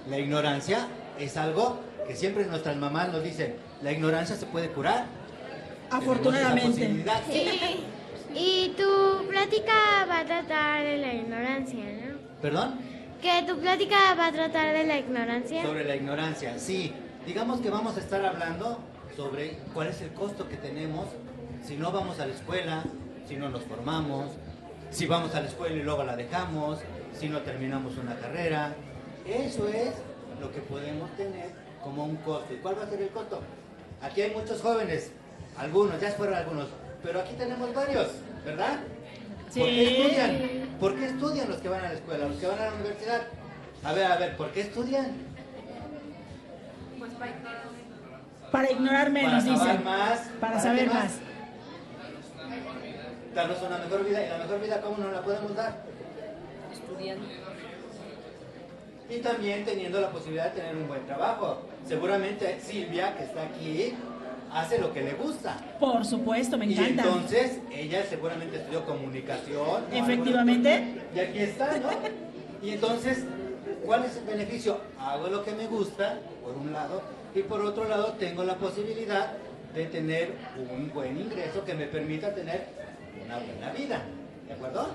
La 0.10 0.18
ignorancia 0.18 0.88
es 1.20 1.38
algo 1.38 1.78
que 2.08 2.16
siempre 2.16 2.46
nuestras 2.46 2.78
mamás 2.78 3.12
nos 3.12 3.24
dicen, 3.24 3.56
la 3.82 3.92
ignorancia 3.92 4.36
se 4.36 4.46
puede 4.46 4.70
curar. 4.70 5.06
Afortunadamente. 5.90 7.04
Sí. 7.30 7.86
Y 8.34 8.70
tu 8.78 9.28
plática 9.28 10.06
va 10.10 10.20
a 10.20 10.26
tratar 10.26 10.84
de 10.84 10.98
la 10.98 11.14
ignorancia, 11.14 11.84
¿no? 11.84 12.18
¿Perdón? 12.42 12.80
Que 13.22 13.44
tu 13.46 13.60
plática 13.60 14.16
va 14.18 14.28
a 14.28 14.32
tratar 14.32 14.74
de 14.74 14.86
la 14.86 14.98
ignorancia. 14.98 15.62
Sobre 15.64 15.84
la 15.84 15.96
ignorancia, 15.96 16.58
sí. 16.58 16.94
Digamos 17.26 17.60
que 17.60 17.70
vamos 17.70 17.98
a 17.98 18.00
estar 18.00 18.26
hablando 18.26 18.80
sobre 19.16 19.58
cuál 19.74 19.90
es 19.90 20.02
el 20.02 20.14
costo 20.14 20.48
que 20.48 20.56
tenemos 20.56 21.08
si 21.64 21.76
no 21.76 21.92
vamos 21.92 22.20
a 22.20 22.26
la 22.26 22.34
escuela, 22.34 22.84
si 23.28 23.36
no 23.36 23.50
nos 23.50 23.64
formamos, 23.64 24.32
si 24.90 25.06
vamos 25.06 25.36
a 25.36 25.42
la 25.42 25.48
escuela 25.48 25.76
y 25.76 25.84
luego 25.84 26.04
la 26.04 26.16
dejamos, 26.16 26.80
si 27.14 27.30
no 27.30 27.40
terminamos 27.42 27.98
una 27.98 28.16
carrera. 28.16 28.74
Eso 29.28 29.68
es 29.68 29.94
lo 30.40 30.52
que 30.52 30.62
podemos 30.62 31.10
tener 31.18 31.52
como 31.84 32.06
un 32.06 32.16
costo. 32.18 32.54
¿Y 32.54 32.58
cuál 32.58 32.80
va 32.80 32.84
a 32.84 32.90
ser 32.90 33.02
el 33.02 33.10
costo? 33.10 33.42
Aquí 34.02 34.22
hay 34.22 34.32
muchos 34.32 34.62
jóvenes, 34.62 35.12
algunos, 35.58 36.00
ya 36.02 36.12
fueron 36.12 36.36
algunos, 36.36 36.68
pero 37.04 37.20
aquí 37.20 37.34
tenemos 37.38 37.74
varios, 37.74 38.08
¿verdad? 38.46 38.80
¿Por 39.54 39.54
qué 39.68 39.86
Sí. 39.86 39.96
estudian? 40.02 40.70
¿Por 40.80 40.96
qué 40.96 41.06
estudian 41.06 41.50
los 41.50 41.58
que 41.60 41.70
van 41.70 41.86
a 41.86 41.90
la 41.90 41.94
escuela, 41.94 42.28
los 42.28 42.38
que 42.40 42.48
van 42.48 42.60
a 42.60 42.66
la 42.66 42.74
universidad? 42.74 43.22
A 43.84 43.94
ver, 43.94 44.06
a 44.12 44.18
ver, 44.18 44.38
¿por 44.38 44.52
qué 44.52 44.62
estudian? 44.62 45.12
Para 48.52 48.70
ignorar 48.72 49.10
menos, 49.12 49.44
para 49.44 49.58
saber 49.58 49.70
dicen. 49.78 49.84
más. 49.84 50.20
Para 50.42 50.60
saber 50.60 50.88
más. 50.94 51.12
Darnos 53.34 53.62
una 53.62 53.78
mejor 53.78 54.04
vida. 54.06 54.26
¿Y 54.26 54.30
la 54.30 54.38
mejor 54.40 54.60
vida 54.62 54.82
cómo 54.82 54.98
nos 54.98 55.14
la 55.14 55.22
podemos 55.22 55.56
dar? 55.56 55.84
Estudiando. 56.74 57.26
Y 59.10 59.18
también 59.20 59.64
teniendo 59.66 60.02
la 60.02 60.10
posibilidad 60.10 60.52
de 60.52 60.60
tener 60.62 60.76
un 60.76 60.88
buen 60.88 61.06
trabajo. 61.06 61.62
Seguramente 61.88 62.60
Silvia, 62.62 63.16
que 63.18 63.24
está 63.24 63.44
aquí, 63.44 63.94
hace 64.52 64.78
lo 64.80 64.94
que 64.94 65.02
le 65.02 65.14
gusta. 65.14 65.58
Por 65.80 66.06
supuesto, 66.06 66.58
me 66.58 66.66
Y 66.68 66.74
encanta. 66.74 67.04
entonces 67.04 67.60
ella 67.72 68.04
seguramente 68.10 68.58
estudió 68.58 68.86
comunicación. 68.86 69.84
¿no? 69.90 69.96
Efectivamente. 69.96 71.02
Y 71.16 71.20
aquí 71.20 71.40
está, 71.40 71.78
¿no? 71.80 71.90
Y 72.66 72.72
entonces, 72.72 73.26
¿cuál 73.86 74.06
es 74.06 74.18
el 74.18 74.24
beneficio? 74.26 74.80
Hago 75.00 75.28
lo 75.28 75.44
que 75.44 75.52
me 75.54 75.68
gusta, 75.68 76.20
por 76.44 76.56
un 76.56 76.72
lado, 76.72 77.02
y 77.34 77.42
por 77.44 77.62
otro 77.62 77.88
lado 77.88 78.14
tengo 78.20 78.44
la 78.44 78.56
posibilidad 78.56 79.34
de 79.74 79.86
tener 79.86 80.34
un 80.72 80.92
buen 80.94 81.18
ingreso 81.20 81.64
que 81.66 81.74
me 81.74 81.88
permita 81.88 82.34
tener 82.34 82.68
una 83.26 83.38
buena 83.40 83.72
vida. 83.72 84.02
¿De 84.48 84.54
acuerdo? 84.54 84.90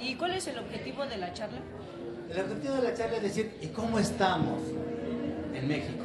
¿Y 0.00 0.16
cuál 0.16 0.32
es 0.32 0.46
el 0.48 0.58
objetivo 0.58 1.06
de 1.06 1.16
la 1.16 1.32
charla? 1.32 1.58
El 2.30 2.40
objetivo 2.40 2.74
de 2.74 2.82
la 2.82 2.94
charla 2.94 3.16
es 3.18 3.22
decir, 3.22 3.56
¿y 3.62 3.68
cómo 3.68 3.98
estamos 4.00 4.60
en 5.62 5.68
México? 5.68 6.04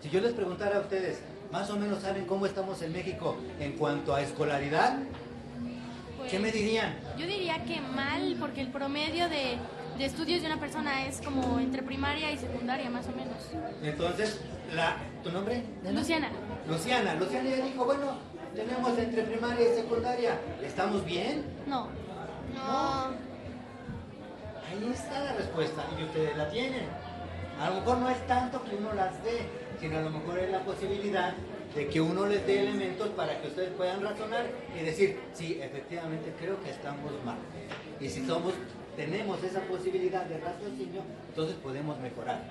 Si 0.00 0.10
yo 0.10 0.20
les 0.20 0.32
preguntara 0.32 0.78
a 0.78 0.80
ustedes, 0.80 1.20
más 1.52 1.70
o 1.70 1.76
menos 1.76 2.02
saben 2.02 2.24
cómo 2.26 2.46
estamos 2.46 2.82
en 2.82 2.92
México 2.92 3.36
en 3.60 3.72
cuanto 3.72 4.14
a 4.14 4.22
escolaridad, 4.22 4.98
¿qué 6.28 6.38
me 6.38 6.50
dirían? 6.50 6.96
Yo 7.16 7.26
diría 7.26 7.62
que 7.64 7.80
mal, 7.80 8.36
porque 8.40 8.60
el 8.62 8.68
promedio 8.68 9.28
de 9.28 9.58
de 9.98 10.06
estudios 10.06 10.40
de 10.40 10.46
una 10.46 10.58
persona 10.58 11.06
es 11.06 11.20
como 11.20 11.58
entre 11.58 11.82
primaria 11.82 12.32
y 12.32 12.38
secundaria, 12.38 12.90
más 12.90 13.06
o 13.06 13.12
menos. 13.12 13.36
Entonces, 13.82 14.40
la, 14.74 14.96
¿tu 15.22 15.30
nombre? 15.30 15.62
Luciana. 15.92 16.30
Luciana, 16.68 17.14
Luciana 17.14 17.50
ya 17.50 17.64
dijo, 17.64 17.84
bueno, 17.84 18.16
tenemos 18.54 18.98
entre 18.98 19.22
primaria 19.24 19.72
y 19.72 19.74
secundaria. 19.74 20.38
¿Estamos 20.62 21.04
bien? 21.04 21.44
No. 21.66 21.88
No. 22.54 23.06
Ahí 24.68 24.90
está 24.92 25.20
la 25.20 25.32
respuesta 25.34 25.84
y 25.98 26.04
ustedes 26.04 26.36
la 26.36 26.50
tienen. 26.50 26.86
A 27.60 27.70
lo 27.70 27.76
mejor 27.76 27.98
no 27.98 28.10
es 28.10 28.26
tanto 28.26 28.62
que 28.64 28.76
uno 28.76 28.92
las 28.92 29.22
dé, 29.22 29.46
sino 29.80 29.98
a 29.98 30.02
lo 30.02 30.10
mejor 30.10 30.38
es 30.38 30.50
la 30.50 30.60
posibilidad 30.60 31.34
de 31.74 31.88
que 31.88 32.00
uno 32.00 32.26
les 32.26 32.46
dé 32.46 32.60
elementos 32.60 33.08
para 33.10 33.40
que 33.40 33.48
ustedes 33.48 33.70
puedan 33.70 34.02
razonar 34.02 34.46
y 34.78 34.84
decir, 34.84 35.18
sí, 35.32 35.58
efectivamente 35.62 36.32
creo 36.38 36.62
que 36.62 36.70
estamos 36.70 37.12
mal. 37.24 37.36
Y 38.00 38.08
si 38.08 38.26
somos, 38.26 38.54
tenemos 38.96 39.42
esa 39.42 39.60
posibilidad 39.60 40.24
de 40.26 40.38
raciocinio, 40.38 41.02
entonces 41.28 41.56
podemos 41.56 41.98
mejorar. 42.00 42.42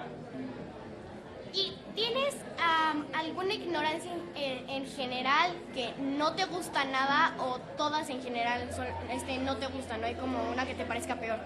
¿Y 1.54 1.74
tienes 1.96 2.36
am, 2.58 3.06
alguna 3.14 3.54
ignorancia 3.54 4.12
en, 4.36 4.70
en 4.70 4.86
general 4.86 5.52
que 5.74 5.94
no 6.00 6.34
te 6.34 6.46
gusta 6.46 6.86
nada 6.86 7.36
o 7.40 7.60
todas 7.76 8.10
en 8.10 8.22
general 8.24 8.70
son, 8.74 8.88
este, 9.12 9.38
no 9.40 9.58
te 9.58 9.68
gustan? 9.68 10.00
¿No 10.00 10.08
hay 10.08 10.16
como 10.16 10.50
una 10.50 10.66
que 10.66 10.74
te 10.74 10.86
parezca 10.86 11.20
peor? 11.20 11.40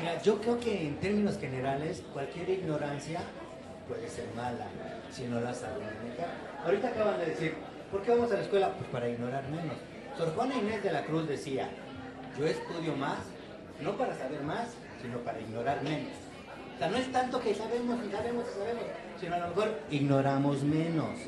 Mira, 0.00 0.22
yo 0.22 0.40
creo 0.40 0.60
que 0.60 0.86
en 0.86 0.96
términos 1.00 1.38
generales, 1.38 2.02
cualquier 2.12 2.48
ignorancia 2.50 3.20
puede 3.88 4.08
ser 4.08 4.26
mala 4.36 4.66
si 5.10 5.24
no 5.24 5.40
la 5.40 5.52
saben 5.52 5.86
manejar. 5.86 6.28
Ahorita 6.64 6.88
acaban 6.88 7.18
de 7.18 7.26
decir, 7.26 7.54
¿por 7.90 8.02
qué 8.02 8.10
vamos 8.10 8.30
a 8.30 8.34
la 8.34 8.42
escuela? 8.42 8.72
Pues 8.74 8.88
para 8.90 9.08
ignorar 9.08 9.48
menos. 9.48 9.76
Sor 10.16 10.34
Juana 10.34 10.56
Inés 10.56 10.82
de 10.82 10.92
la 10.92 11.04
Cruz 11.04 11.26
decía, 11.26 11.68
yo 12.38 12.46
estudio 12.46 12.94
más, 12.96 13.18
no 13.80 13.96
para 13.96 14.16
saber 14.16 14.42
más, 14.42 14.68
sino 15.02 15.18
para 15.18 15.40
ignorar 15.40 15.82
menos. 15.82 16.12
O 16.74 16.78
sea, 16.78 16.90
no 16.90 16.96
es 16.96 17.10
tanto 17.10 17.40
que 17.40 17.54
sabemos 17.54 17.98
y 18.06 18.12
sabemos 18.12 18.44
y 18.48 18.58
sabemos, 18.58 18.84
sino 19.18 19.34
a 19.34 19.38
lo 19.38 19.48
mejor 19.48 19.80
ignoramos 19.90 20.62
menos. 20.62 21.18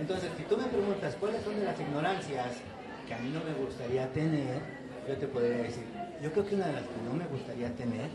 Entonces, 0.00 0.30
si 0.36 0.42
tú 0.44 0.56
me 0.56 0.64
preguntas 0.64 1.16
cuáles 1.20 1.42
son 1.42 1.58
de 1.58 1.64
las 1.64 1.78
ignorancias 1.78 2.48
que 3.06 3.14
a 3.14 3.18
mí 3.18 3.30
no 3.30 3.40
me 3.44 3.64
gustaría 3.64 4.08
tener, 4.12 4.60
yo 5.06 5.16
te 5.16 5.26
podría 5.26 5.58
decir, 5.58 5.84
yo 6.22 6.32
creo 6.32 6.46
que 6.46 6.54
una 6.54 6.66
de 6.66 6.72
las 6.72 6.82
que 6.82 7.02
no 7.06 7.14
me 7.14 7.26
gustaría 7.26 7.74
tener 7.74 8.08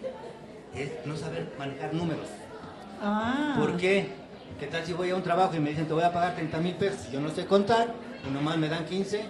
es 0.76 0.89
no 1.06 1.16
saber 1.16 1.47
manejar 1.58 1.93
números. 1.93 2.28
Ah. 3.01 3.56
¿Por 3.60 3.78
qué? 3.78 4.08
¿Qué 4.60 4.68
tal 4.68 4.86
si 4.86 4.93
voy 4.93 5.10
a 5.10 5.16
un 5.16 5.24
trabajo 5.24 5.56
y 5.56 5.60
me 5.60 5.72
dicen 5.72 5.88
te 5.88 5.93
voy 5.93 6.04
a 6.04 6.12
pagar 6.12 6.36
30 6.36 6.58
mil 6.60 6.76
pesos? 6.76 7.12
Yo 7.12 7.20
no 7.20 7.30
sé 7.30 7.45
contar 7.45 7.93
y 8.28 8.32
nomás 8.34 8.58
me 8.58 8.70
dan 8.70 8.86
15. 8.86 9.22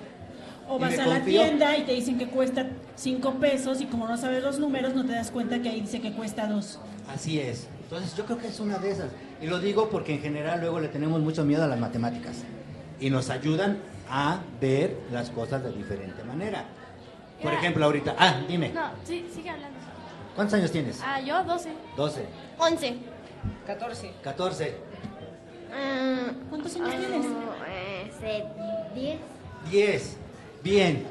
O 0.70 0.80
vas 0.80 0.98
a 0.98 1.06
la 1.06 1.16
confío. 1.16 1.42
tienda 1.42 1.78
y 1.78 1.84
te 1.84 1.94
dicen 1.94 2.18
que 2.18 2.28
cuesta 2.28 2.68
5 2.96 3.34
pesos 3.36 3.82
y 3.82 3.86
como 3.86 4.08
no 4.08 4.18
sabes 4.18 4.44
los 4.44 4.60
números 4.60 4.94
no 4.96 5.06
te 5.06 5.12
das 5.14 5.30
cuenta 5.32 5.62
que 5.62 5.70
ahí 5.70 5.82
dice 5.82 6.02
que 6.02 6.14
cuesta 6.14 6.48
2. 6.48 6.80
Así 7.14 7.40
es. 7.40 7.68
Entonces 7.84 8.16
yo 8.16 8.26
creo 8.26 8.38
que 8.38 8.48
es 8.48 8.60
una 8.60 8.78
de 8.80 8.92
esas. 8.92 9.10
Y 9.42 9.48
lo 9.48 9.60
digo 9.60 9.90
porque 9.90 10.14
en 10.16 10.22
general 10.22 10.62
luego 10.62 10.80
le 10.80 10.88
tenemos 10.88 11.22
mucho 11.22 11.44
miedo 11.44 11.64
a 11.64 11.68
las 11.68 11.80
matemáticas. 11.80 12.44
Y 13.00 13.10
nos 13.10 13.30
ayudan 13.30 13.78
a 14.10 14.40
ver 14.62 14.98
las 15.12 15.30
cosas 15.30 15.64
de 15.64 15.72
diferente 15.72 16.24
manera. 16.24 16.66
Por 17.44 17.54
ejemplo, 17.54 17.86
ahorita... 17.86 18.16
Ah, 18.18 18.42
dime. 18.48 18.70
No, 18.70 18.90
sí, 19.04 19.28
sigue 19.34 19.50
hablando. 19.50 19.78
¿Cuántos 20.36 20.54
años 20.56 20.72
tienes? 20.72 21.00
Ah, 21.04 21.20
yo 21.20 21.44
12. 21.44 21.70
12, 21.96 22.26
11. 22.58 22.96
14. 23.68 24.14
14, 24.24 24.76
¿Cuántos 26.50 26.76
años 26.76 26.90
tienes? 26.90 27.26
10. 28.96 29.18
10. 29.72 30.18
Bien. 30.64 31.06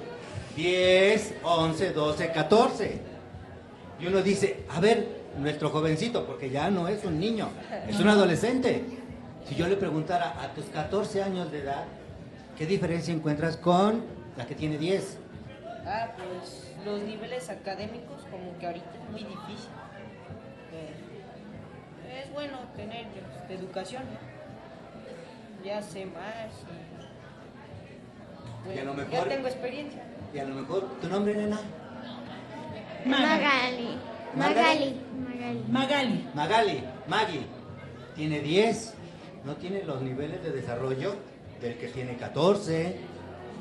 10, 0.56 1.34
11, 1.42 1.92
12, 1.92 2.32
14. 2.32 3.00
Y 4.00 4.06
uno 4.06 4.22
dice, 4.22 4.64
a 4.70 4.80
ver, 4.80 5.22
nuestro 5.38 5.70
jovencito, 5.70 6.26
porque 6.26 6.50
ya 6.50 6.70
no 6.70 6.88
es 6.88 7.04
un 7.04 7.18
niño, 7.18 7.48
es 7.88 7.98
un 8.00 8.08
adolescente. 8.08 8.84
Si 9.48 9.54
yo 9.54 9.66
le 9.66 9.76
preguntara 9.76 10.42
a 10.42 10.52
tus 10.54 10.66
14 10.66 11.22
años 11.22 11.50
de 11.50 11.60
edad, 11.60 11.84
¿qué 12.56 12.66
diferencia 12.66 13.12
encuentras 13.12 13.56
con 13.56 14.02
la 14.36 14.46
que 14.46 14.54
tiene 14.54 14.78
10? 14.78 15.18
Ah, 15.94 16.08
pues 16.16 16.72
los 16.86 17.02
niveles 17.02 17.50
académicos 17.50 18.22
como 18.30 18.58
que 18.58 18.66
ahorita 18.66 18.86
es 18.94 19.10
muy 19.10 19.20
difícil. 19.20 19.70
Eh, 20.72 22.22
es 22.24 22.32
bueno 22.32 22.60
tener 22.74 23.06
pues, 23.08 23.60
educación. 23.60 24.02
Ya 25.62 25.82
sé 25.82 26.06
más. 26.06 26.64
Y, 28.72 28.76
Y 28.76 28.78
a 28.78 28.84
lo 28.84 28.94
mejor- 28.94 29.12
Ya 29.12 29.24
tengo 29.24 29.48
experiencia. 29.48 30.02
Y 30.32 30.38
a 30.38 30.44
lo 30.44 30.54
mejor, 30.54 30.88
¿tu 31.02 31.08
nombre, 31.08 31.34
nena? 31.34 31.60
Magali. 33.04 33.98
Magali. 34.34 35.00
Magali. 35.28 35.64
Magali. 35.68 36.28
Magali, 36.34 36.84
Maggie, 37.06 37.46
tiene 38.16 38.40
10, 38.40 38.94
no 39.44 39.56
tiene 39.56 39.82
los 39.82 40.00
niveles 40.00 40.42
de 40.42 40.52
desarrollo 40.52 41.16
del 41.60 41.76
que 41.76 41.88
tiene 41.88 42.16
14. 42.16 42.96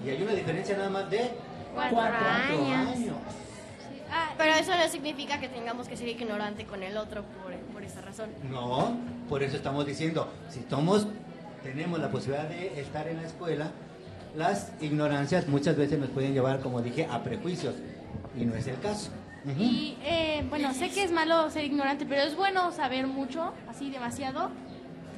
Y 0.05 0.09
hay 0.09 0.21
una 0.21 0.32
diferencia 0.34 0.77
nada 0.77 0.89
más 0.89 1.09
de 1.11 1.29
Cuatro 1.74 1.97
cuatro 1.97 2.28
años. 2.28 2.89
Ah, 4.13 4.34
pero 4.38 4.53
eso 4.53 4.72
no 4.76 4.88
significa 4.89 5.39
que 5.39 5.47
tengamos 5.47 5.88
que 5.88 5.95
ser 5.95 6.09
ignorante 6.09 6.65
con 6.65 6.84
el 6.84 6.97
otro 6.97 7.24
por, 7.24 7.55
por 7.74 7.84
esa 7.84 8.01
razón. 8.01 8.30
No, 8.49 8.97
por 9.30 9.41
eso 9.41 9.55
estamos 9.55 9.86
diciendo, 9.86 10.28
si 10.49 10.65
somos, 10.69 11.07
tenemos 11.63 11.99
la 11.99 12.09
posibilidad 12.09 12.49
de 12.49 12.82
estar 12.82 13.07
en 13.07 13.17
la 13.17 13.28
escuela, 13.28 13.72
las 14.36 14.74
ignorancias 14.82 15.47
muchas 15.47 15.78
veces 15.78 15.97
nos 15.97 16.09
pueden 16.09 16.34
llevar, 16.34 16.59
como 16.59 16.82
dije, 16.82 17.07
a 17.09 17.24
prejuicios. 17.24 17.76
Y 18.38 18.45
no 18.45 18.55
es 18.55 18.67
el 18.67 18.80
caso. 18.80 19.11
Y 19.57 19.97
eh, 20.03 20.45
bueno, 20.49 20.74
sé 20.74 20.89
que 20.89 21.03
es 21.03 21.11
malo 21.11 21.49
ser 21.49 21.63
ignorante, 21.65 22.05
pero 22.05 22.22
es 22.22 22.36
bueno 22.36 22.72
saber 22.72 23.07
mucho, 23.07 23.53
así 23.67 23.89
demasiado, 23.89 24.51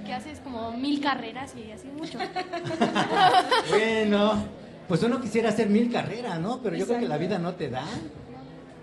que 0.06 0.14
haces 0.14 0.40
como 0.40 0.72
mil 0.72 1.02
carreras 1.02 1.54
y 1.56 1.72
así 1.72 1.88
mucho. 1.88 2.20
Bueno, 3.70 4.44
pues 4.88 5.04
uno 5.04 5.20
quisiera 5.22 5.50
hacer 5.50 5.70
mil 5.70 5.92
carreras, 5.92 6.40
¿no? 6.40 6.62
Pero 6.62 6.76
yo 6.76 6.86
creo 6.86 7.00
que 7.00 7.08
la 7.08 7.18
vida 7.18 7.38
no 7.40 7.54
te 7.56 7.70
da. 7.70 7.86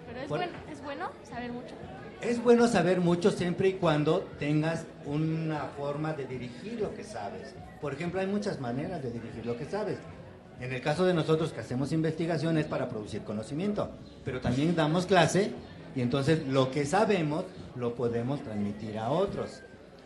Pero 0.07 0.21
es, 0.21 0.27
Por- 0.29 0.39
bueno, 0.39 0.53
es 0.71 0.83
bueno 0.83 1.11
saber 1.29 1.53
mucho. 1.53 1.75
Es 2.23 2.43
bueno 2.43 2.69
saber 2.69 3.01
mucho 3.01 3.31
siempre 3.31 3.69
y 3.69 3.73
cuando 3.75 4.21
tengas 4.39 4.85
una 5.07 5.65
forma 5.77 6.13
de 6.13 6.27
dirigir 6.27 6.79
lo 6.81 6.95
que 6.95 7.03
sabes. 7.03 7.55
Por 7.81 7.95
ejemplo, 7.95 8.21
hay 8.21 8.27
muchas 8.27 8.61
maneras 8.61 9.03
de 9.03 9.11
dirigir 9.11 9.47
lo 9.47 9.57
que 9.57 9.65
sabes. 9.65 9.99
En 10.61 10.71
el 10.73 10.83
caso 10.83 11.07
de 11.07 11.15
nosotros 11.15 11.53
que 11.53 11.61
hacemos 11.61 11.93
investigación 11.93 12.59
es 12.59 12.67
para 12.67 12.89
producir 12.91 13.23
conocimiento, 13.23 13.91
pero 14.27 14.43
también 14.43 14.77
damos 14.77 15.07
clase 15.07 15.53
y 15.97 16.03
entonces 16.03 16.47
lo 16.47 16.71
que 16.71 16.85
sabemos 16.85 17.47
lo 17.75 17.95
podemos 17.95 18.43
transmitir 18.43 18.99
a 18.99 19.09
otros. 19.11 19.63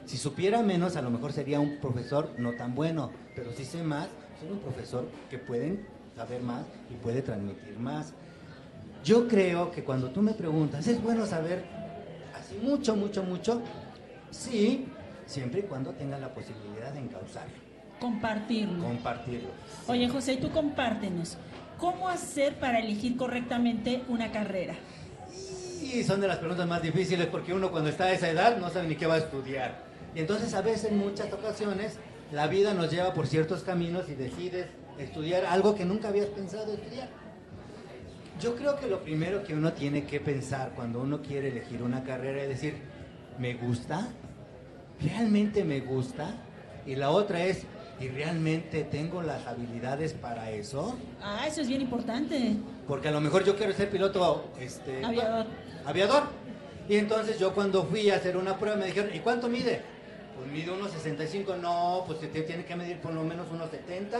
Si 0.06 0.16
supiera 0.16 0.62
menos, 0.62 0.94
a 0.94 1.02
lo 1.02 1.10
mejor 1.10 1.32
sería 1.32 1.58
un 1.58 1.78
profesor 1.78 2.30
no 2.38 2.52
tan 2.52 2.76
bueno, 2.76 3.10
pero 3.34 3.50
si 3.52 3.64
sé 3.64 3.82
más, 3.82 4.06
soy 4.40 4.50
un 4.50 4.58
profesor 4.58 5.06
que 5.30 5.38
pueden 5.38 5.86
saber 6.16 6.42
más 6.42 6.64
y 6.90 6.94
puede 6.94 7.22
transmitir 7.22 7.78
más. 7.78 8.12
Yo 9.04 9.28
creo 9.28 9.70
que 9.70 9.84
cuando 9.84 10.10
tú 10.10 10.22
me 10.22 10.32
preguntas, 10.32 10.86
¿es 10.86 11.02
bueno 11.02 11.26
saber 11.26 11.62
así 12.34 12.56
mucho, 12.62 12.96
mucho, 12.96 13.22
mucho? 13.22 13.60
Sí, 14.30 14.86
siempre 15.26 15.60
y 15.60 15.62
cuando 15.64 15.90
tengas 15.92 16.20
la 16.20 16.32
posibilidad 16.32 16.92
de 16.92 17.00
encauzarlo, 17.00 17.54
Compartirlo. 18.00 18.82
compartirlo. 18.82 19.48
Oye, 19.86 20.08
José, 20.08 20.34
y 20.34 20.36
tú 20.38 20.50
compártenos. 20.50 21.36
¿Cómo 21.78 22.08
hacer 22.08 22.54
para 22.58 22.78
elegir 22.78 23.16
correctamente 23.16 24.02
una 24.08 24.30
carrera? 24.32 24.74
Y 25.82 26.02
son 26.02 26.20
de 26.20 26.28
las 26.28 26.38
preguntas 26.38 26.66
más 26.66 26.80
difíciles 26.82 27.26
porque 27.26 27.52
uno 27.52 27.70
cuando 27.70 27.90
está 27.90 28.04
a 28.04 28.12
esa 28.12 28.30
edad 28.30 28.56
no 28.58 28.70
sabe 28.70 28.88
ni 28.88 28.96
qué 28.96 29.06
va 29.06 29.14
a 29.14 29.18
estudiar. 29.18 29.82
Y 30.14 30.20
entonces 30.20 30.54
a 30.54 30.62
veces, 30.62 30.90
en 30.92 30.98
muchas 30.98 31.32
ocasiones, 31.32 31.98
la 32.32 32.46
vida 32.46 32.74
nos 32.74 32.90
lleva 32.90 33.12
por 33.14 33.26
ciertos 33.26 33.62
caminos 33.62 34.08
y 34.08 34.14
decides 34.14 34.66
estudiar 34.98 35.44
algo 35.44 35.74
que 35.74 35.84
nunca 35.84 36.08
habías 36.08 36.26
pensado 36.26 36.72
estudiar. 36.74 37.08
Yo 38.40 38.56
creo 38.56 38.76
que 38.76 38.88
lo 38.88 39.00
primero 39.00 39.44
que 39.44 39.54
uno 39.54 39.72
tiene 39.72 40.04
que 40.04 40.18
pensar 40.20 40.72
cuando 40.74 41.00
uno 41.00 41.22
quiere 41.22 41.48
elegir 41.48 41.82
una 41.82 42.02
carrera 42.02 42.42
es 42.42 42.48
decir, 42.48 42.74
¿me 43.38 43.54
gusta? 43.54 44.08
¿Realmente 45.00 45.64
me 45.64 45.80
gusta? 45.80 46.34
Y 46.86 46.96
la 46.96 47.10
otra 47.10 47.44
es, 47.44 47.62
¿y 48.00 48.08
realmente 48.08 48.84
tengo 48.84 49.22
las 49.22 49.46
habilidades 49.46 50.12
para 50.14 50.50
eso? 50.50 50.96
Ah, 51.22 51.46
eso 51.46 51.60
es 51.60 51.68
bien 51.68 51.80
importante. 51.82 52.56
Porque 52.88 53.08
a 53.08 53.12
lo 53.12 53.20
mejor 53.20 53.44
yo 53.44 53.56
quiero 53.56 53.72
ser 53.72 53.88
piloto 53.90 54.50
este, 54.60 55.04
Aviador. 55.04 55.46
aviador. 55.86 56.22
Y 56.88 56.96
entonces 56.96 57.38
yo 57.38 57.54
cuando 57.54 57.84
fui 57.84 58.10
a 58.10 58.16
hacer 58.16 58.36
una 58.36 58.58
prueba 58.58 58.76
me 58.76 58.86
dijeron, 58.86 59.14
¿y 59.14 59.20
cuánto 59.20 59.48
mide? 59.48 59.80
Pues 60.36 60.50
mide 60.50 60.70
unos 60.72 60.90
65, 60.92 61.56
no, 61.56 62.04
pues 62.06 62.20
te 62.20 62.28
tiene 62.28 62.64
que 62.64 62.76
medir 62.76 63.00
por 63.00 63.12
lo 63.12 63.22
menos 63.22 63.46
unos 63.52 63.70
70. 63.70 64.18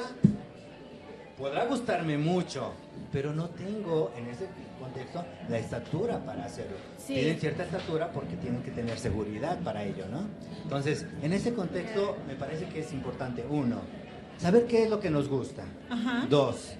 Podrá 1.37 1.65
gustarme 1.65 2.17
mucho, 2.17 2.73
pero 3.11 3.33
no 3.33 3.49
tengo 3.51 4.13
en 4.17 4.29
ese 4.29 4.47
contexto 4.79 5.25
la 5.49 5.59
estatura 5.59 6.25
para 6.25 6.45
hacerlo. 6.45 6.77
Sí. 6.97 7.15
Tienen 7.15 7.41
cierta 7.41 7.65
estatura 7.65 8.13
porque 8.13 8.37
tienen 8.37 8.63
que 8.63 8.71
tener 8.71 8.97
seguridad 8.99 9.59
para 9.61 9.83
ello, 9.83 10.07
¿no? 10.09 10.29
Entonces, 10.63 11.07
en 11.23 11.33
ese 11.33 11.53
contexto 11.53 12.17
me 12.29 12.37
parece 12.37 12.67
que 12.67 12.81
es 12.81 12.93
importante, 12.93 13.45
uno, 13.49 13.81
saber 14.39 14.67
qué 14.67 14.85
es 14.85 14.91
lo 14.91 15.01
que 15.01 15.11
nos 15.11 15.29
gusta. 15.29 15.65
Ajá. 15.91 16.27
Dos, 16.31 16.75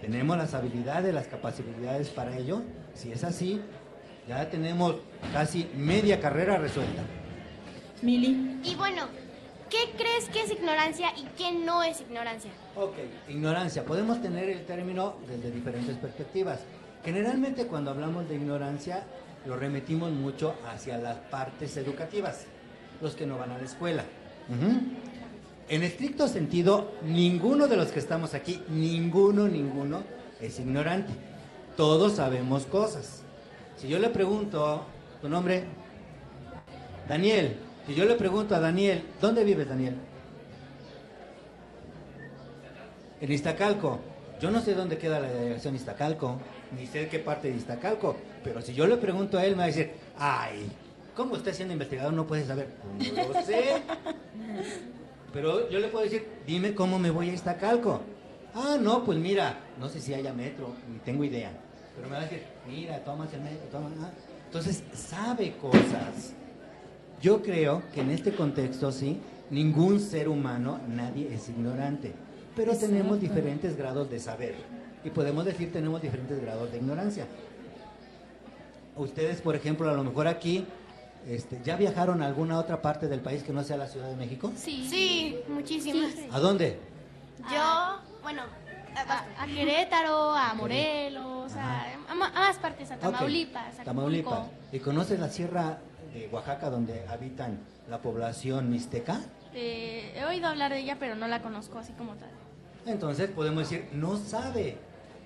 ¿tenemos 0.00 0.36
las 0.36 0.54
habilidades, 0.54 1.12
las 1.12 1.26
capacidades 1.26 2.10
para 2.10 2.36
ello? 2.36 2.62
Si 2.94 3.10
es 3.10 3.24
así, 3.24 3.60
Ya 4.28 4.48
tenemos 4.48 4.96
casi 5.32 5.68
media 5.74 6.20
carrera 6.20 6.56
resuelta. 6.56 7.02
Mili. 8.02 8.60
Y 8.64 8.74
bueno, 8.74 9.02
¿qué 9.68 9.92
crees 9.96 10.28
que 10.28 10.42
es 10.42 10.50
ignorancia 10.50 11.08
y 11.16 11.24
qué 11.36 11.52
no 11.52 11.82
es 11.82 12.00
ignorancia? 12.00 12.50
Ok, 12.76 12.94
ignorancia. 13.28 13.84
Podemos 13.84 14.20
tener 14.22 14.48
el 14.48 14.64
término 14.64 15.14
desde 15.28 15.50
diferentes 15.50 15.96
perspectivas. 15.96 16.60
Generalmente 17.04 17.66
cuando 17.66 17.90
hablamos 17.90 18.28
de 18.28 18.36
ignorancia 18.36 19.04
lo 19.46 19.56
remitimos 19.56 20.10
mucho 20.12 20.54
hacia 20.70 20.98
las 20.98 21.16
partes 21.16 21.76
educativas, 21.76 22.44
los 23.00 23.14
que 23.14 23.26
no 23.26 23.38
van 23.38 23.52
a 23.52 23.58
la 23.58 23.64
escuela. 23.64 24.04
Ujú. 24.48 24.80
En 25.68 25.82
estricto 25.82 26.28
sentido, 26.28 26.92
ninguno 27.04 27.68
de 27.68 27.76
los 27.76 27.88
que 27.88 28.00
estamos 28.00 28.34
aquí, 28.34 28.62
ninguno, 28.68 29.46
ninguno 29.46 30.02
es 30.40 30.58
ignorante. 30.58 31.12
Todos 31.76 32.14
sabemos 32.14 32.66
cosas. 32.66 33.22
Si 33.76 33.88
yo 33.88 33.98
le 33.98 34.10
pregunto, 34.10 34.84
¿tu 35.22 35.28
nombre? 35.28 35.64
Daniel. 37.08 37.56
Si 37.86 37.94
yo 37.94 38.04
le 38.04 38.14
pregunto 38.14 38.54
a 38.54 38.60
Daniel, 38.60 39.02
¿dónde 39.20 39.44
vives, 39.44 39.68
Daniel? 39.68 39.94
En 43.20 43.32
Iztacalco. 43.32 43.98
Yo 44.40 44.50
no 44.50 44.60
sé 44.62 44.74
dónde 44.74 44.96
queda 44.96 45.20
la 45.20 45.28
delegación 45.28 45.74
Iztacalco, 45.74 46.38
ni 46.78 46.86
sé 46.86 47.08
qué 47.08 47.18
parte 47.18 47.50
de 47.50 47.56
Iztacalco, 47.56 48.16
pero 48.42 48.62
si 48.62 48.72
yo 48.72 48.86
le 48.86 48.96
pregunto 48.96 49.36
a 49.36 49.44
él, 49.44 49.50
me 49.52 49.58
va 49.58 49.64
a 49.64 49.66
decir, 49.66 49.90
ay, 50.18 50.66
¿cómo 51.14 51.34
usted 51.34 51.52
siendo 51.52 51.74
investigador 51.74 52.14
no 52.14 52.26
puede 52.26 52.46
saber? 52.46 52.68
No 53.14 53.28
lo 53.28 53.42
sé. 53.42 53.82
Pero 55.32 55.68
yo 55.68 55.78
le 55.78 55.88
puedo 55.88 56.04
decir, 56.04 56.26
dime 56.46 56.74
cómo 56.74 56.98
me 56.98 57.10
voy 57.10 57.28
a 57.28 57.34
Iztacalco. 57.34 58.00
Ah, 58.54 58.78
no, 58.80 59.04
pues 59.04 59.18
mira, 59.18 59.58
no 59.78 59.88
sé 59.90 60.00
si 60.00 60.14
haya 60.14 60.32
metro, 60.32 60.74
ni 60.90 60.98
tengo 61.00 61.22
idea. 61.22 61.52
Pero 61.94 62.08
me 62.08 62.14
va 62.14 62.22
a 62.22 62.24
decir, 62.24 62.42
mira, 62.66 62.98
tomas 63.04 63.32
el 63.34 63.42
metro, 63.42 63.66
toma. 63.70 63.90
ah". 64.00 64.10
Entonces, 64.46 64.82
sabe 64.94 65.54
cosas. 65.60 66.32
Yo 67.20 67.42
creo 67.42 67.82
que 67.92 68.00
en 68.00 68.10
este 68.10 68.32
contexto, 68.32 68.90
sí, 68.92 69.20
ningún 69.50 70.00
ser 70.00 70.28
humano, 70.28 70.80
nadie 70.88 71.32
es 71.34 71.48
ignorante. 71.48 72.14
Pero 72.56 72.76
tenemos 72.76 73.20
diferentes 73.20 73.76
grados 73.76 74.10
de 74.10 74.18
saber. 74.18 74.54
Y 75.04 75.10
podemos 75.10 75.44
decir 75.44 75.72
tenemos 75.72 76.00
diferentes 76.02 76.40
grados 76.40 76.70
de 76.70 76.78
ignorancia. 76.78 77.26
Ustedes, 78.96 79.40
por 79.40 79.54
ejemplo, 79.54 79.88
a 79.88 79.94
lo 79.94 80.04
mejor 80.04 80.26
aquí, 80.26 80.66
este, 81.26 81.60
¿ya 81.64 81.76
viajaron 81.76 82.22
a 82.22 82.26
alguna 82.26 82.58
otra 82.58 82.82
parte 82.82 83.08
del 83.08 83.20
país 83.20 83.42
que 83.42 83.52
no 83.52 83.62
sea 83.64 83.76
la 83.76 83.86
Ciudad 83.86 84.08
de 84.08 84.16
México? 84.16 84.52
Sí. 84.56 84.86
Sí, 84.88 85.36
muchísimas. 85.48 86.12
¿A 86.30 86.40
dónde? 86.40 86.78
Yo, 87.50 87.98
bueno, 88.22 88.42
a, 88.94 89.42
a 89.42 89.46
Querétaro, 89.46 90.34
a 90.34 90.52
Morelos, 90.54 91.52
a, 91.54 91.86
a 92.08 92.14
más 92.14 92.58
partes, 92.58 92.90
a 92.90 92.96
Tamaulipas, 92.96 93.78
a 93.78 93.84
Tamaulipas. 93.84 94.48
¿Y 94.72 94.78
conoces 94.80 95.18
la 95.20 95.28
sierra 95.28 95.78
de 96.12 96.28
Oaxaca 96.32 96.70
donde 96.70 97.06
habitan 97.08 97.58
la 97.88 97.98
población 98.00 98.70
mixteca? 98.70 99.20
Eh, 99.54 100.12
he 100.16 100.24
oído 100.24 100.46
hablar 100.46 100.72
de 100.72 100.78
ella, 100.80 100.96
pero 100.98 101.14
no 101.16 101.26
la 101.28 101.42
conozco 101.42 101.78
así 101.78 101.92
como 101.94 102.14
tal. 102.14 102.30
Entonces 102.86 103.30
podemos 103.30 103.68
decir, 103.68 103.88
no 103.92 104.16
sabe, 104.16 104.76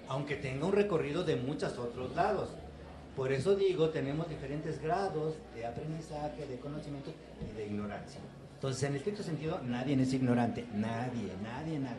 aunque 0.09 0.37
tenga 0.37 0.67
un 0.67 0.73
recorrido 0.73 1.25
de 1.25 1.37
muchos 1.37 1.79
otros 1.79 2.15
lados. 2.17 2.51
Por 3.17 3.33
eso 3.33 3.55
digo, 3.55 3.91
tenemos 3.91 4.29
diferentes 4.29 4.83
grados 4.83 5.35
de 5.55 5.65
aprendizaje, 5.67 6.47
de 6.47 6.59
conocimiento 6.59 7.13
y 7.53 7.57
de 7.57 7.67
ignorancia. 7.67 8.21
Entonces, 8.57 8.83
en 8.83 8.97
estricto 8.97 9.23
sentido, 9.23 9.61
nadie 9.63 9.95
es 10.03 10.13
ignorante, 10.15 10.65
nadie, 10.75 11.31
nadie, 11.43 11.79
nadie. 11.79 11.97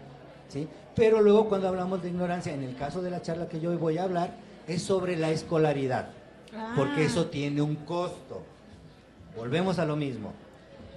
¿sí? 0.50 0.68
Pero 0.96 1.22
luego 1.22 1.48
cuando 1.48 1.68
hablamos 1.70 2.02
de 2.04 2.10
ignorancia, 2.10 2.54
en 2.54 2.64
el 2.64 2.76
caso 2.76 3.02
de 3.02 3.12
la 3.12 3.22
charla 3.22 3.48
que 3.48 3.60
yo 3.60 3.70
hoy 3.70 3.78
voy 3.78 3.98
a 3.98 4.04
hablar, 4.04 4.32
es 4.68 4.82
sobre 4.82 5.16
la 5.16 5.30
escolaridad, 5.30 6.10
porque 6.76 7.02
Ah. 7.04 7.06
eso 7.06 7.28
tiene 7.28 7.62
un 7.62 7.76
costo. 7.76 8.44
Volvemos 9.36 9.80
a 9.80 9.86
lo 9.86 9.96
mismo. 9.96 10.34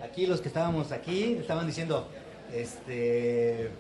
Aquí 0.03 0.27
los 0.27 0.41
que 0.41 0.49
estábamos 0.49 0.93
aquí 0.93 1.35
estaban 1.41 1.67
diciendo, 1.67 2.09
este, 2.55 3.71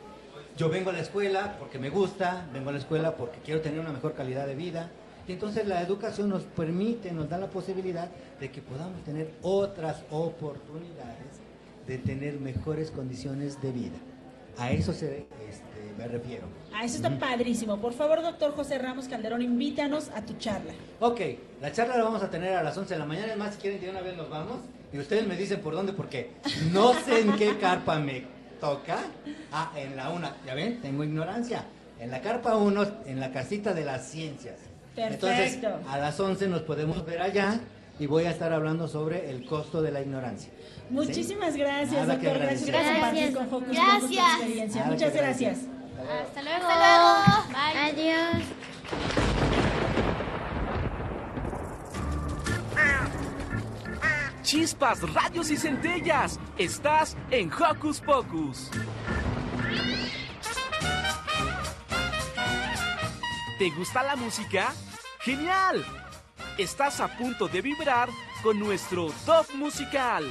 yo 0.56 0.68
vengo 0.68 0.90
a 0.90 0.92
la 0.92 1.00
escuela 1.00 1.56
porque 1.58 1.78
me 1.78 1.90
gusta, 1.90 2.48
vengo 2.52 2.70
a 2.70 2.72
la 2.72 2.78
escuela 2.78 3.16
porque 3.16 3.38
quiero 3.44 3.60
tener 3.60 3.78
una 3.78 3.92
mejor 3.92 4.14
calidad 4.14 4.46
de 4.46 4.56
vida. 4.56 4.90
Y 5.28 5.32
entonces 5.32 5.66
la 5.66 5.82
educación 5.82 6.28
nos 6.28 6.42
permite, 6.42 7.12
nos 7.12 7.28
da 7.28 7.38
la 7.38 7.48
posibilidad 7.48 8.08
de 8.40 8.50
que 8.50 8.62
podamos 8.62 9.04
tener 9.04 9.30
otras 9.42 10.02
oportunidades 10.10 11.40
de 11.86 11.98
tener 11.98 12.40
mejores 12.40 12.90
condiciones 12.90 13.60
de 13.62 13.72
vida. 13.72 13.96
A 14.58 14.72
eso 14.72 14.92
se, 14.92 15.26
este, 15.48 15.67
me 15.98 16.06
refiero. 16.08 16.46
A 16.74 16.84
eso 16.84 16.96
está 16.96 17.10
padrísimo. 17.18 17.78
Por 17.80 17.92
favor, 17.92 18.22
doctor 18.22 18.52
José 18.54 18.78
Ramos 18.78 19.08
Calderón, 19.08 19.42
invítanos 19.42 20.08
a 20.14 20.22
tu 20.22 20.34
charla. 20.38 20.72
Ok, 21.00 21.20
la 21.60 21.72
charla 21.72 21.96
la 21.96 22.04
vamos 22.04 22.22
a 22.22 22.30
tener 22.30 22.54
a 22.54 22.62
las 22.62 22.76
11 22.78 22.94
de 22.94 23.00
la 23.00 23.06
mañana. 23.06 23.32
Es 23.32 23.38
más, 23.38 23.54
si 23.56 23.60
quieren, 23.60 23.80
de 23.80 23.90
una 23.90 24.00
vez 24.00 24.16
nos 24.16 24.30
vamos. 24.30 24.58
Y 24.92 24.98
ustedes 24.98 25.26
me 25.26 25.36
dicen 25.36 25.60
por 25.60 25.74
dónde, 25.74 25.92
porque 25.92 26.30
no 26.72 26.94
sé 26.94 27.20
en 27.20 27.32
qué 27.36 27.56
carpa 27.60 27.98
me 27.98 28.24
toca. 28.60 28.98
Ah, 29.52 29.72
en 29.76 29.96
la 29.96 30.10
una. 30.10 30.36
Ya 30.46 30.54
ven, 30.54 30.80
tengo 30.80 31.04
ignorancia. 31.04 31.64
En 32.00 32.10
la 32.12 32.20
carpa 32.20 32.56
1, 32.56 32.86
en 33.06 33.18
la 33.18 33.32
casita 33.32 33.74
de 33.74 33.84
las 33.84 34.06
ciencias. 34.08 34.54
Entonces, 34.96 35.56
Perfecto. 35.56 35.88
a 35.90 35.98
las 35.98 36.18
11 36.18 36.48
nos 36.48 36.62
podemos 36.62 37.04
ver 37.04 37.20
allá 37.20 37.60
y 37.98 38.06
voy 38.06 38.24
a 38.24 38.30
estar 38.30 38.52
hablando 38.52 38.86
sobre 38.86 39.30
el 39.30 39.44
costo 39.44 39.82
de 39.82 39.90
la 39.90 40.00
ignorancia. 40.00 40.50
Muchísimas 40.90 41.56
gracias, 41.56 42.06
Nada 42.06 42.14
doctor. 42.14 42.38
Gracias 42.38 42.70
por 42.70 42.80
agradecer. 42.80 43.34
compartir 43.34 43.34
con 43.34 43.64
tu 43.64 43.72
Gracias. 43.72 44.86
Muchas 44.86 45.14
gracias. 45.14 45.77
Hasta 46.08 46.42
luego. 46.42 46.68
Hasta 46.68 46.78
luego. 46.78 47.48
Bye. 47.48 47.78
Adiós. 47.90 48.44
Chispas, 54.42 55.12
rayos 55.12 55.50
y 55.50 55.58
centellas. 55.58 56.40
Estás 56.56 57.16
en 57.30 57.52
Hocus 57.52 58.00
Pocus. 58.00 58.70
¿Te 63.58 63.70
gusta 63.70 64.02
la 64.04 64.16
música? 64.16 64.72
¡Genial! 65.20 65.84
Estás 66.56 67.00
a 67.00 67.08
punto 67.08 67.46
de 67.48 67.60
vibrar 67.60 68.08
con 68.42 68.58
nuestro 68.58 69.12
top 69.26 69.52
musical. 69.54 70.24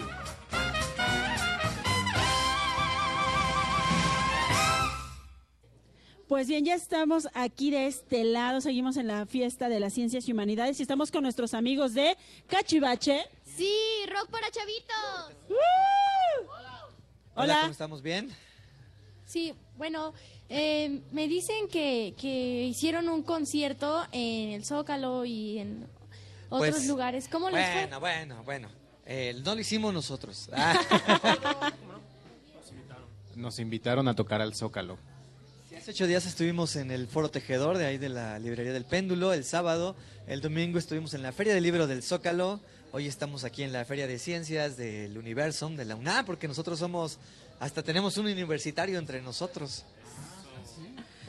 Pues 6.28 6.50
bien, 6.50 6.66
ya 6.66 6.76
estamos 6.76 7.30
aquí 7.34 7.72
de 7.72 7.88
este 7.88 8.26
lado, 8.26 8.60
seguimos 8.60 8.98
en 8.98 9.08
la 9.08 9.26
fiesta 9.26 9.70
de 9.70 9.80
las 9.80 9.94
ciencias 9.94 10.28
y 10.28 10.34
humanidades 10.34 10.78
y 10.80 10.82
estamos 10.82 11.10
con 11.10 11.24
nuestros 11.24 11.54
amigos 11.54 11.94
de 11.94 12.18
Cachivache. 12.48 13.22
Sí, 13.46 13.74
rock 14.14 14.30
para 14.30 14.52
chavitos. 14.52 15.58
Hola. 17.34 17.60
¿cómo 17.62 17.72
estamos? 17.72 18.02
¿Bien? 18.02 18.30
Sí, 19.26 19.54
bueno, 19.78 20.14
eh, 20.50 21.02
me 21.14 21.30
dicen 21.30 21.70
que, 21.70 22.14
que 22.20 22.64
hicieron 22.66 23.08
un 23.08 23.24
concierto 23.24 24.06
en 24.12 24.50
el 24.50 24.66
Zócalo 24.66 25.24
y 25.24 25.60
en 25.60 25.88
otros 26.50 26.72
Pues, 26.72 26.88
lugares. 26.88 27.30
¿Cómo 27.30 27.50
les 27.50 27.66
fue? 27.72 27.82
Bueno, 27.84 28.00
bueno, 28.02 28.44
bueno. 28.44 28.70
Eh, 29.06 29.34
no 29.46 29.56
lo 29.56 29.62
hicimos 29.62 29.94
nosotros. 29.94 30.50
Ah. 30.58 31.72
Nos 33.36 33.60
invitaron 33.60 34.08
a 34.10 34.16
tocar 34.16 34.42
al 34.42 34.56
Zócalo. 34.56 34.98
Hace 35.88 35.94
ocho 36.04 36.08
días 36.08 36.26
estuvimos 36.26 36.76
en 36.76 36.92
el 36.92 37.08
Foro 37.08 37.32
Tejedor 37.32 37.78
de 37.78 37.86
ahí 37.86 37.98
de 37.98 38.10
la 38.10 38.40
librería 38.40 38.74
del 38.74 38.84
Péndulo, 38.84 39.32
el 39.32 39.46
sábado. 39.46 39.96
El 40.28 40.42
domingo 40.42 40.80
estuvimos 40.80 41.14
en 41.14 41.24
la 41.24 41.32
Feria 41.32 41.54
del 41.54 41.64
Libro 41.64 41.88
del 41.88 42.04
Zócalo. 42.04 42.60
Hoy 42.92 43.08
estamos 43.08 43.46
aquí 43.46 43.64
en 43.64 43.72
la 43.72 43.86
Feria 43.86 44.06
de 44.06 44.20
Ciencias 44.20 44.76
del 44.76 45.18
Universum, 45.18 45.78
de 45.78 45.86
la 45.86 45.96
UNAM, 45.96 46.26
porque 46.26 46.46
nosotros 46.46 46.78
somos, 46.78 47.20
hasta 47.62 47.84
tenemos 47.84 48.18
un 48.18 48.26
universitario 48.26 49.00
entre 49.00 49.22
nosotros. 49.22 49.86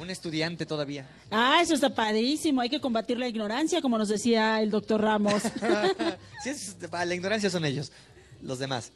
Un 0.01 0.11
estudiante 0.11 0.67
todavía. 0.67 1.09
Ah, 1.31 1.61
eso 1.63 1.75
está 1.75 1.95
padrísimo. 1.95 2.61
Hay 2.61 2.69
que 2.69 2.81
combatir 2.81 3.17
la 3.17 3.29
ignorancia, 3.29 3.81
como 3.81 3.97
nos 3.97 4.09
decía 4.09 4.61
el 4.61 4.71
doctor 4.73 5.01
Ramos. 5.01 5.41
Sí, 6.43 6.51
es- 6.51 6.77
la 6.91 7.15
ignorancia 7.15 7.49
son 7.49 7.65
ellos, 7.65 7.93
los 8.43 8.59
demás. 8.59 8.91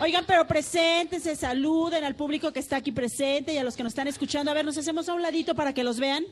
Oigan, 0.00 0.24
pero 0.26 0.46
preséntense, 0.46 1.36
saluden 1.36 2.02
al 2.04 2.14
público 2.14 2.52
que 2.52 2.60
está 2.60 2.76
aquí 2.76 2.92
presente 2.92 3.52
y 3.52 3.58
a 3.58 3.64
los 3.64 3.76
que 3.76 3.82
nos 3.82 3.92
están 3.92 4.08
escuchando. 4.08 4.50
A 4.50 4.54
ver, 4.54 4.64
nos 4.64 4.76
hacemos 4.76 5.08
a 5.08 5.14
un 5.14 5.22
ladito 5.22 5.54
para 5.54 5.72
que 5.72 5.84
los 5.84 5.98
vean. 5.98 6.24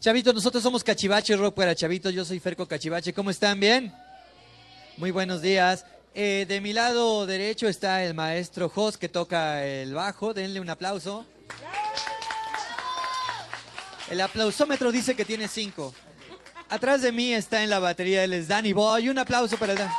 Chavitos, 0.00 0.34
nosotros 0.34 0.62
somos 0.62 0.84
Cachivache, 0.84 1.34
rock 1.36 1.54
para 1.54 1.74
chavitos. 1.74 2.12
Yo 2.12 2.24
soy 2.24 2.40
Ferco 2.40 2.66
Cachivache. 2.66 3.14
¿Cómo 3.14 3.30
están? 3.30 3.58
¿Bien? 3.58 3.94
Muy 4.96 5.10
buenos 5.12 5.40
días. 5.40 5.86
Eh, 6.14 6.44
de 6.46 6.60
mi 6.60 6.72
lado 6.72 7.26
derecho 7.26 7.66
está 7.68 8.04
el 8.04 8.14
maestro 8.14 8.68
Jos 8.68 8.98
que 8.98 9.08
toca 9.08 9.64
el 9.64 9.94
bajo. 9.94 10.34
Denle 10.34 10.60
un 10.60 10.68
aplauso. 10.68 11.24
El 14.10 14.20
aplausómetro 14.20 14.92
dice 14.92 15.16
que 15.16 15.24
tiene 15.24 15.48
cinco. 15.48 15.94
Atrás 16.68 17.00
de 17.02 17.12
mí 17.12 17.32
está 17.32 17.62
en 17.62 17.70
la 17.70 17.78
batería, 17.78 18.24
él 18.24 18.32
es 18.34 18.48
Danny 18.48 18.72
Boy. 18.72 19.08
Un 19.08 19.18
aplauso 19.18 19.56
para 19.56 19.72
el 19.72 19.78
Dan- 19.78 19.90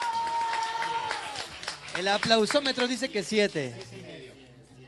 El 1.98 2.08
aplausómetro 2.10 2.88
dice 2.88 3.10
que 3.10 3.24
siete. 3.24 3.74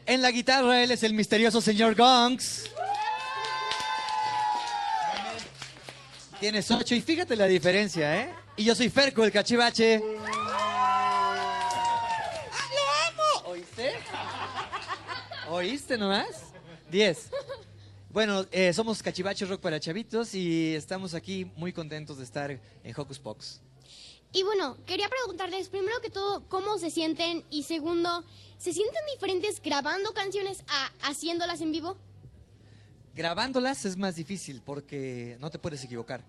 En 0.05 0.22
la 0.22 0.32
guitarra 0.32 0.84
él 0.84 0.91
es 0.91 1.03
el 1.03 1.14
misterioso 1.14 1.62
señor 1.62 1.95
Gongs. 1.95 2.70
Tienes 6.39 6.70
ocho 6.70 6.93
y 6.95 7.01
fíjate 7.01 7.36
la 7.36 7.45
diferencia, 7.45 8.22
¿eh? 8.22 8.34
Y 8.58 8.66
yo 8.66 8.76
soy 8.76 8.89
Ferco, 8.89 9.24
el 9.24 9.32
cachivache. 9.32 10.01
¿Oíste? 13.45 13.93
¿Oíste 15.49 15.97
nomás? 15.97 16.28
10. 16.91 17.30
Bueno, 18.10 18.45
eh, 18.51 18.74
somos 18.74 19.01
Cachivache 19.01 19.45
Rock 19.45 19.62
para 19.62 19.80
Chavitos 19.80 20.34
y 20.34 20.76
estamos 20.76 21.14
aquí 21.14 21.51
muy 21.55 21.72
contentos 21.72 22.18
de 22.18 22.24
estar 22.24 22.51
en 22.51 22.93
Hocus 22.95 23.20
Pocus. 23.20 23.62
Y 24.34 24.43
bueno, 24.43 24.78
quería 24.86 25.07
preguntarles 25.09 25.69
primero 25.69 25.99
que 26.01 26.09
todo 26.09 26.47
cómo 26.49 26.78
se 26.78 26.89
sienten 26.89 27.43
y 27.49 27.63
segundo, 27.63 28.23
¿se 28.57 28.73
sienten 28.73 29.01
diferentes 29.13 29.61
grabando 29.61 30.13
canciones 30.13 30.63
a 30.67 31.09
haciéndolas 31.09 31.61
en 31.61 31.71
vivo? 31.71 31.97
Grabándolas 33.15 33.86
es 33.86 33.97
más 33.97 34.15
difícil 34.15 34.61
porque 34.63 35.38
no 35.39 35.49
te 35.49 35.59
puedes 35.59 35.84
equivocar. 35.84 36.23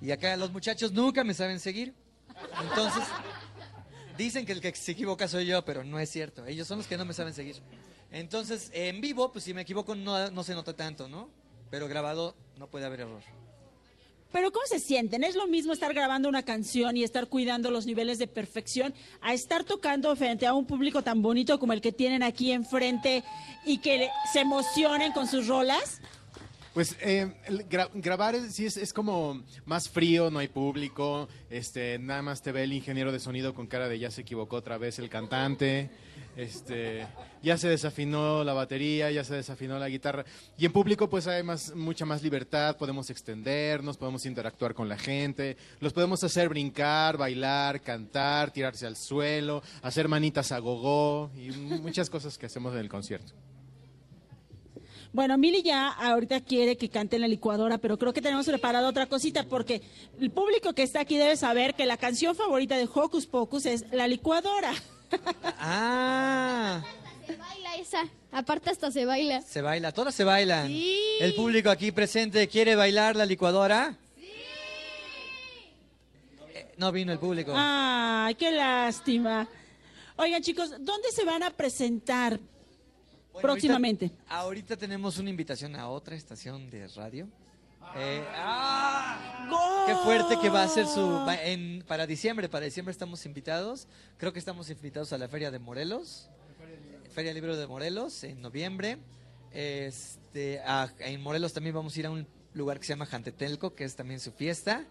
Y 0.00 0.10
acá 0.12 0.36
los 0.36 0.50
muchachos 0.50 0.92
nunca 0.92 1.24
me 1.24 1.34
saben 1.34 1.60
seguir. 1.60 1.94
Entonces, 2.62 3.04
dicen 4.16 4.46
que 4.46 4.52
el 4.52 4.60
que 4.60 4.74
se 4.74 4.92
equivoca 4.92 5.28
soy 5.28 5.46
yo, 5.46 5.64
pero 5.64 5.84
no 5.84 5.98
es 5.98 6.10
cierto. 6.10 6.46
Ellos 6.46 6.66
son 6.66 6.78
los 6.78 6.86
que 6.86 6.96
no 6.96 7.04
me 7.04 7.12
saben 7.12 7.34
seguir. 7.34 7.56
Entonces, 8.10 8.70
en 8.72 9.00
vivo, 9.00 9.32
pues 9.32 9.44
si 9.44 9.52
me 9.52 9.62
equivoco 9.62 9.94
no, 9.94 10.30
no 10.30 10.42
se 10.42 10.54
nota 10.54 10.74
tanto, 10.74 11.08
¿no? 11.08 11.28
Pero 11.70 11.88
grabado 11.88 12.34
no 12.56 12.68
puede 12.68 12.86
haber 12.86 13.00
error. 13.00 13.22
Pero 14.32 14.50
¿cómo 14.50 14.64
se 14.66 14.80
sienten? 14.80 15.24
¿Es 15.24 15.36
lo 15.36 15.46
mismo 15.46 15.72
estar 15.74 15.92
grabando 15.92 16.28
una 16.28 16.42
canción 16.42 16.96
y 16.96 17.04
estar 17.04 17.28
cuidando 17.28 17.70
los 17.70 17.84
niveles 17.86 18.18
de 18.18 18.26
perfección 18.26 18.94
a 19.20 19.34
estar 19.34 19.64
tocando 19.64 20.14
frente 20.16 20.46
a 20.46 20.54
un 20.54 20.66
público 20.66 21.02
tan 21.02 21.20
bonito 21.20 21.58
como 21.58 21.74
el 21.74 21.82
que 21.82 21.92
tienen 21.92 22.22
aquí 22.22 22.50
enfrente 22.52 23.22
y 23.66 23.78
que 23.78 24.08
se 24.32 24.40
emocionen 24.40 25.12
con 25.12 25.28
sus 25.28 25.46
rolas? 25.46 26.00
Pues 26.72 26.96
eh, 27.02 27.30
grabar 27.92 28.34
es, 28.34 28.54
sí 28.54 28.64
es, 28.64 28.78
es 28.78 28.94
como 28.94 29.42
más 29.66 29.90
frío, 29.90 30.30
no 30.30 30.38
hay 30.38 30.48
público, 30.48 31.28
este, 31.50 31.98
nada 31.98 32.22
más 32.22 32.40
te 32.40 32.50
ve 32.50 32.62
el 32.62 32.72
ingeniero 32.72 33.12
de 33.12 33.20
sonido 33.20 33.54
con 33.54 33.66
cara 33.66 33.88
de 33.88 33.98
ya 33.98 34.10
se 34.10 34.22
equivocó 34.22 34.56
otra 34.56 34.78
vez 34.78 34.98
el 34.98 35.10
cantante, 35.10 35.90
este, 36.34 37.06
ya 37.42 37.56
se 37.58 37.68
desafinó 37.68 38.44
la 38.44 38.52
batería, 38.52 39.10
ya 39.10 39.24
se 39.24 39.34
desafinó 39.34 39.78
la 39.78 39.88
guitarra. 39.88 40.24
Y 40.56 40.66
en 40.66 40.72
público 40.72 41.08
pues 41.08 41.26
hay 41.26 41.42
más, 41.42 41.74
mucha 41.74 42.04
más 42.04 42.22
libertad, 42.22 42.76
podemos 42.76 43.10
extendernos, 43.10 43.96
podemos 43.96 44.24
interactuar 44.26 44.74
con 44.74 44.88
la 44.88 44.98
gente, 44.98 45.56
los 45.80 45.92
podemos 45.92 46.22
hacer 46.24 46.48
brincar, 46.48 47.16
bailar, 47.16 47.80
cantar, 47.80 48.50
tirarse 48.50 48.86
al 48.86 48.96
suelo, 48.96 49.62
hacer 49.82 50.08
manitas 50.08 50.52
a 50.52 50.58
gogó 50.58 51.30
y 51.36 51.50
muchas 51.50 52.08
cosas 52.08 52.38
que 52.38 52.46
hacemos 52.46 52.72
en 52.74 52.80
el 52.80 52.88
concierto. 52.88 53.32
Bueno, 55.12 55.36
Mili 55.36 55.62
ya 55.62 55.88
ahorita 55.88 56.40
quiere 56.40 56.78
que 56.78 56.88
cante 56.88 57.16
en 57.16 57.22
la 57.22 57.28
licuadora, 57.28 57.76
pero 57.76 57.98
creo 57.98 58.14
que 58.14 58.22
tenemos 58.22 58.46
preparado 58.46 58.88
otra 58.88 59.06
cosita 59.06 59.44
porque 59.44 59.82
el 60.18 60.30
público 60.30 60.72
que 60.72 60.82
está 60.82 61.00
aquí 61.00 61.18
debe 61.18 61.36
saber 61.36 61.74
que 61.74 61.84
la 61.84 61.98
canción 61.98 62.34
favorita 62.34 62.78
de 62.78 62.88
Hocus 62.92 63.26
Pocus 63.26 63.66
es 63.66 63.84
La 63.92 64.08
licuadora. 64.08 64.72
Ah, 65.58 66.82
Se 67.26 67.36
baila 67.36 67.76
esa, 67.76 68.08
aparte 68.32 68.70
hasta 68.70 68.90
se 68.90 69.04
baila. 69.04 69.40
se 69.42 69.62
baila, 69.62 69.92
todas 69.92 70.14
se 70.14 70.24
bailan. 70.24 70.70
El 70.70 71.34
público 71.34 71.70
aquí 71.70 71.92
presente 71.92 72.48
quiere 72.48 72.74
bailar 72.74 73.16
la 73.16 73.26
licuadora. 73.26 73.96
Eh, 76.54 76.72
No 76.78 76.90
vino 76.92 77.12
el 77.12 77.18
público. 77.18 77.52
Ay, 77.54 78.34
qué 78.34 78.50
lástima. 78.50 79.48
Oigan, 80.16 80.42
chicos, 80.42 80.70
¿dónde 80.80 81.10
se 81.12 81.24
van 81.24 81.42
a 81.42 81.50
presentar 81.50 82.38
Bueno, 83.32 83.40
próximamente? 83.40 84.06
Ahorita, 84.06 84.36
ahorita 84.36 84.76
tenemos 84.76 85.18
una 85.18 85.30
invitación 85.30 85.76
a 85.76 85.88
otra 85.88 86.14
estación 86.16 86.70
de 86.70 86.88
radio. 86.88 87.28
Eh, 87.96 88.24
¡ah! 88.36 89.84
Qué 89.86 89.94
fuerte 89.96 90.38
que 90.40 90.48
va 90.48 90.62
a 90.62 90.68
ser 90.68 90.86
su 90.86 91.26
en, 91.44 91.84
para 91.86 92.06
diciembre. 92.06 92.48
Para 92.48 92.64
diciembre 92.64 92.92
estamos 92.92 93.26
invitados. 93.26 93.86
Creo 94.18 94.32
que 94.32 94.38
estamos 94.38 94.70
invitados 94.70 95.12
a 95.12 95.18
la 95.18 95.28
Feria 95.28 95.50
de 95.50 95.58
Morelos, 95.58 96.28
Feria 97.12 97.32
Libro 97.32 97.56
de 97.56 97.66
Morelos 97.66 98.24
en 98.24 98.40
noviembre. 98.42 98.98
Este, 99.52 100.60
a- 100.60 100.90
en 101.00 101.20
Morelos 101.22 101.52
también 101.52 101.74
vamos 101.74 101.94
a 101.96 102.00
ir 102.00 102.06
a 102.06 102.10
un 102.10 102.26
lugar 102.54 102.78
que 102.80 102.86
se 102.86 102.92
llama 102.92 103.06
Jantetelco, 103.06 103.74
que 103.74 103.84
es 103.84 103.94
también 103.96 104.18
su 104.20 104.32
fiesta. 104.32 104.84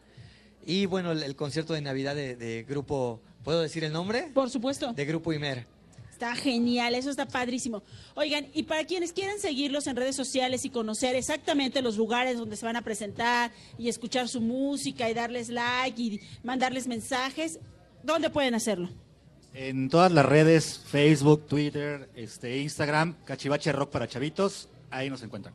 Y 0.66 0.86
bueno, 0.86 1.12
el, 1.12 1.24
el 1.24 1.36
concierto 1.36 1.74
de 1.74 1.82
Navidad 1.82 2.16
de, 2.16 2.36
de 2.36 2.64
grupo, 2.64 3.20
¿puedo 3.44 3.62
decir 3.62 3.84
el 3.84 3.92
nombre? 3.92 4.30
Por 4.34 4.50
supuesto. 4.50 4.94
De 4.94 5.06
Grupo 5.06 5.34
Imer. 5.34 5.66
Está 6.12 6.36
genial, 6.36 6.94
eso 6.94 7.10
está 7.10 7.28
padrísimo. 7.28 7.82
Oigan, 8.14 8.48
y 8.54 8.64
para 8.64 8.86
quienes 8.86 9.12
quieran 9.12 9.40
seguirlos 9.40 9.88
en 9.88 9.96
redes 9.96 10.16
sociales 10.16 10.64
y 10.66 10.70
conocer 10.70 11.16
exactamente 11.16 11.82
los 11.82 11.98
lugares 11.98 12.38
donde 12.38 12.56
se 12.58 12.64
van 12.66 12.76
a 12.76 12.84
presentar 12.84 13.52
y 13.80 13.90
escuchar 13.90 14.28
su 14.28 14.40
música 14.40 15.10
y 15.10 15.16
darles 15.16 15.50
like 15.50 16.00
y 16.00 16.20
mandarles 16.44 16.86
mensajes, 16.86 17.58
¿dónde 18.04 18.30
pueden 18.30 18.54
hacerlo? 18.54 18.90
En 19.54 19.90
todas 19.90 20.12
las 20.12 20.26
redes, 20.26 20.80
Facebook, 20.86 21.46
Twitter, 21.48 22.10
este, 22.16 22.60
Instagram, 22.60 23.16
Cachivache 23.26 23.72
Rock 23.72 23.92
para 23.92 24.08
Chavitos, 24.08 24.70
ahí 24.90 25.10
nos 25.10 25.22
encuentran. 25.24 25.54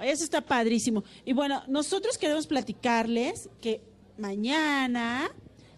Eso 0.00 0.24
está 0.24 0.40
padrísimo. 0.40 1.04
Y 1.24 1.32
bueno, 1.32 1.62
nosotros 1.68 2.18
queremos 2.18 2.46
platicarles 2.46 3.48
que 3.60 3.80
mañana 4.18 5.30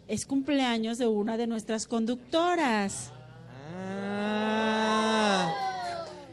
es 0.08 0.24
cumpleaños 0.24 0.98
de 0.98 1.06
una 1.06 1.36
de 1.36 1.46
nuestras 1.46 1.86
conductoras. 1.86 3.12
Ah. 3.78 5.52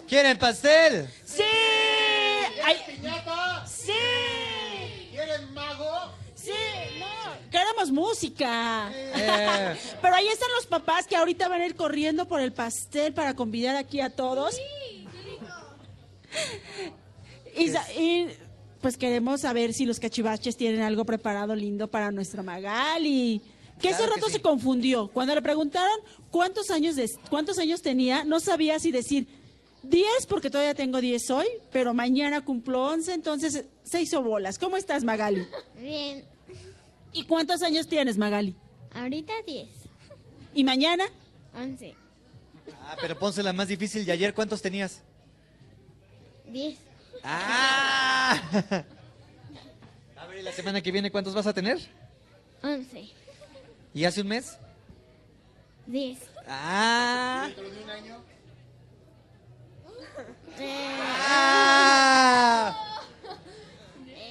¿Quieren 0.08 0.38
pastel? 0.38 1.08
¡Sí! 1.26 1.44
Queremos 7.54 7.92
música. 7.92 8.92
Eh. 8.94 9.78
Pero 10.02 10.16
ahí 10.16 10.28
están 10.28 10.50
los 10.56 10.66
papás 10.66 11.06
que 11.06 11.16
ahorita 11.16 11.48
van 11.48 11.62
a 11.62 11.66
ir 11.68 11.76
corriendo 11.76 12.28
por 12.28 12.42
el 12.42 12.52
pastel 12.52 13.14
para 13.14 13.36
convidar 13.36 13.76
aquí 13.76 14.02
a 14.02 14.10
todos. 14.10 14.58
Y, 17.56 17.70
sa- 17.70 17.94
y, 17.94 18.28
pues 18.82 18.98
queremos 18.98 19.42
saber 19.42 19.72
si 19.74 19.86
los 19.86 20.00
cachivaches 20.00 20.58
tienen 20.58 20.82
algo 20.82 21.06
preparado 21.06 21.56
lindo 21.56 21.88
para 21.88 22.12
nuestra 22.12 22.42
Magali. 22.42 23.40
Que 23.80 23.90
ese 23.90 24.04
que 24.04 24.10
rato 24.10 24.28
sí. 24.28 24.34
se 24.34 24.42
confundió. 24.42 25.10
Cuando 25.10 25.36
le 25.36 25.42
preguntaron 25.44 25.96
cuántos 26.32 26.72
años, 26.72 26.96
de- 26.96 27.12
cuántos 27.30 27.60
años 27.60 27.84
tenía, 27.84 28.24
no 28.24 28.40
sabía 28.40 28.80
si 28.80 28.92
decir 28.92 29.28
10 29.84 30.26
porque 30.28 30.50
todavía 30.50 30.74
tengo 30.74 31.00
10 31.02 31.30
hoy, 31.30 31.46
pero 31.72 31.94
mañana 31.94 32.44
cumplo 32.44 32.84
11, 32.86 33.14
entonces 33.14 33.66
se 33.84 34.02
hizo 34.02 34.24
bolas. 34.24 34.58
¿Cómo 34.58 34.76
estás, 34.78 35.04
Magali? 35.04 35.46
Bien, 35.80 36.26
¿Y 37.14 37.24
cuántos 37.26 37.62
años 37.62 37.88
tienes, 37.88 38.18
Magali? 38.18 38.56
ahorita 38.96 39.34
10, 39.48 39.68
¿Y 40.54 40.64
mañana? 40.64 41.06
11, 41.56 41.96
Ah, 42.86 42.96
pero 43.02 43.18
pónsela 43.18 43.52
más 43.54 43.68
difícil. 43.68 44.08
¿Y 44.08 44.12
ayer 44.12 44.34
cuántos 44.34 44.62
tenías? 44.62 45.02
10, 46.48 46.78
¡Ah! 47.24 48.40
A 50.18 50.26
ver, 50.28 50.40
¿y 50.40 50.42
la 50.44 50.52
semana 50.52 50.82
que 50.82 50.92
viene 50.92 51.12
cuántos 51.12 51.34
vas 51.34 51.48
a 51.48 51.54
tener? 51.54 51.78
11, 52.62 53.10
¿Y 53.94 54.06
hace 54.06 54.22
un 54.22 54.28
mes? 54.28 54.58
10. 55.88 56.20
¡Ah! 56.48 57.50
Eh, 60.60 60.98
¡Ah! 61.02 62.76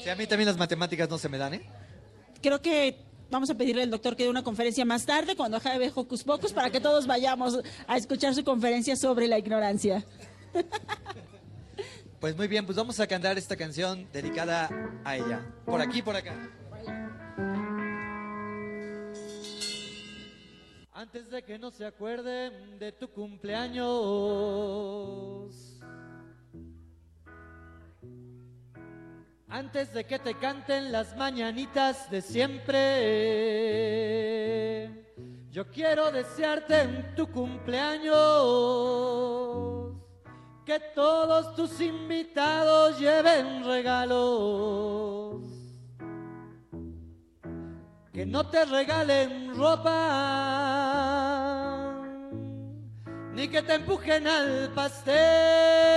Sí, 0.03 0.09
a 0.09 0.17
mí 0.17 0.27
también 0.27 0.47
las 0.49 0.57
matemáticas 0.57 1.09
no 1.09 1.19
se 1.19 1.29
me 1.29 1.39
dan, 1.39 1.55
¿eh? 1.55 1.63
Creo 2.43 2.61
que 2.61 2.97
vamos 3.31 3.49
a 3.51 3.55
pedirle 3.55 3.85
al 3.85 3.91
doctor 3.91 4.17
que 4.17 4.25
dé 4.25 4.31
una 4.31 4.43
conferencia 4.43 4.85
más 4.85 5.07
tarde 5.07 5.37
cuando 5.37 5.57
acabe 5.57 5.93
Hocus 5.95 6.25
Pocus 6.25 6.53
para 6.53 6.71
que 6.71 6.81
todos 6.81 7.07
vayamos 7.07 7.61
a 7.87 7.97
escuchar 7.97 8.35
su 8.35 8.43
conferencia 8.45 8.97
sobre 8.97 9.29
la 9.29 9.39
ignorancia. 9.39 10.05
Pues 12.21 12.37
muy 12.37 12.47
bien, 12.47 12.65
pues 12.65 12.79
vamos 12.79 13.01
a 13.01 13.07
cantar 13.09 13.37
esta 13.37 13.57
canción 13.57 14.07
dedicada 14.13 14.71
a 15.05 15.17
ella. 15.17 15.45
Por 15.65 15.81
aquí, 15.81 16.03
por 16.03 16.15
acá. 16.15 16.37
Antes 20.93 21.29
de 21.31 21.43
que 21.43 21.59
no 21.59 21.73
se 21.73 21.85
acuerden 21.85 22.79
de 22.79 22.93
tu 22.93 23.09
cumpleaños. 23.09 25.72
Antes 29.53 29.93
de 29.93 30.05
que 30.05 30.19
te 30.19 30.33
canten 30.33 30.91
las 30.91 31.15
mañanitas 31.15 32.11
de 32.11 32.23
siempre. 32.23 32.79
Yo 35.51 35.71
quiero 35.71 36.11
desearte 36.11 36.81
en 36.81 37.15
tu 37.15 37.31
cumpleaños 37.31 38.15
que 40.65 40.81
todos 40.95 41.55
tus 41.55 41.83
invitados 41.83 42.99
lleven 42.99 43.63
regalos. 43.67 45.43
Que 48.11 48.25
no 48.25 48.49
te 48.49 48.65
regalen 48.65 49.55
ropa, 49.55 49.93
ni 53.35 53.49
que 53.49 53.61
te 53.61 53.75
empujen 53.75 54.27
al 54.27 54.73
pastel. 54.75 55.93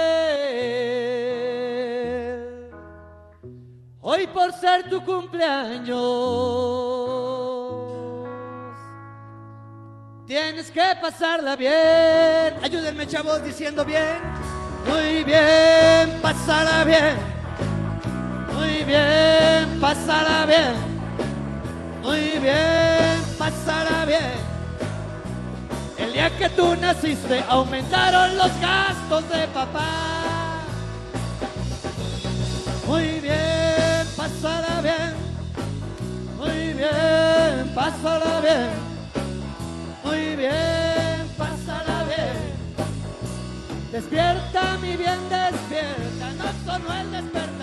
Hoy 4.08 4.28
por 4.28 4.54
ser 4.54 4.88
tu 4.88 5.04
cumpleaños, 5.04 5.90
Tienes 10.28 10.70
que 10.70 10.84
pasarla 11.02 11.56
bien. 11.56 12.54
Ayúdenme, 12.62 13.08
chavos, 13.08 13.44
diciendo 13.44 13.84
bien. 13.84 14.20
Muy 14.88 15.24
bien, 15.24 16.22
pasarla 16.22 16.84
bien. 16.84 17.16
Muy 18.54 18.84
bien, 18.84 19.80
pasarla 19.82 20.46
bien. 20.46 20.76
Muy 22.04 22.40
bien, 22.40 23.24
pasarla 23.40 24.06
bien. 24.06 24.34
El 25.98 26.14
día 26.14 26.30
que 26.38 26.50
tú 26.50 26.76
naciste 26.76 27.44
aumentaron 27.50 28.38
los 28.38 28.52
gastos 28.62 29.28
de 29.30 29.48
papá. 29.48 30.62
Muy 32.88 33.20
bien, 33.20 33.55
pasarla 34.26 34.82
bien. 34.82 35.14
Muy 36.38 36.74
bien, 36.74 37.76
pasarla 37.76 38.42
bien. 38.42 38.70
Muy 40.04 40.36
bien, 40.36 41.30
pásala 41.38 42.04
bien. 42.06 42.38
Despierta, 43.92 44.78
mi 44.82 44.98
bien, 44.98 45.20
despierta. 45.30 46.26
No 46.40 46.46
sonó 46.66 46.94
el 47.02 47.12
despertador. 47.12 47.55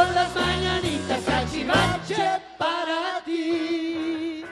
Son 0.00 0.14
las 0.14 0.34
mañanitas 0.34 1.22
cachivache 1.24 2.42
para 2.58 3.22
ti. 3.24 4.44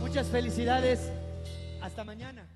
Muchas 0.00 0.28
felicidades. 0.28 1.10
Hasta 1.80 2.04
mañana. 2.04 2.46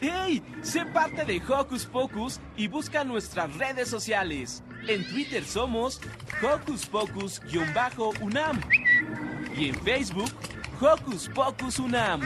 ¡Hey! 0.00 0.42
Sé 0.62 0.84
parte 0.84 1.24
de 1.24 1.40
Hocus 1.48 1.86
Pocus 1.86 2.40
y 2.56 2.68
busca 2.68 3.04
nuestras 3.04 3.56
redes 3.56 3.88
sociales. 3.88 4.62
En 4.86 5.06
Twitter 5.08 5.44
somos 5.44 6.00
Hocus 6.42 6.86
Pocus-UNAM 6.86 8.60
y 9.56 9.70
en 9.70 9.74
Facebook 9.76 10.30
Hocus 10.78 11.30
Pocus 11.34 11.78
UNAM. 11.78 12.20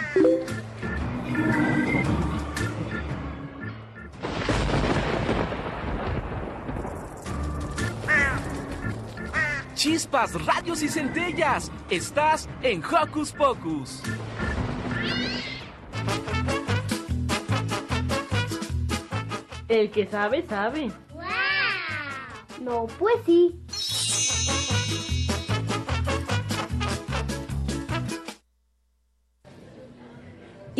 Chispas, 9.74 10.44
rayos 10.44 10.82
y 10.82 10.88
centellas. 10.88 11.70
Estás 11.90 12.48
en 12.62 12.82
Hocus 12.84 13.32
Pocus. 13.32 14.02
El 19.68 19.90
que 19.92 20.08
sabe, 20.08 20.44
sabe. 20.48 20.90
No, 22.60 22.88
pues 22.98 23.14
sí. 23.24 23.60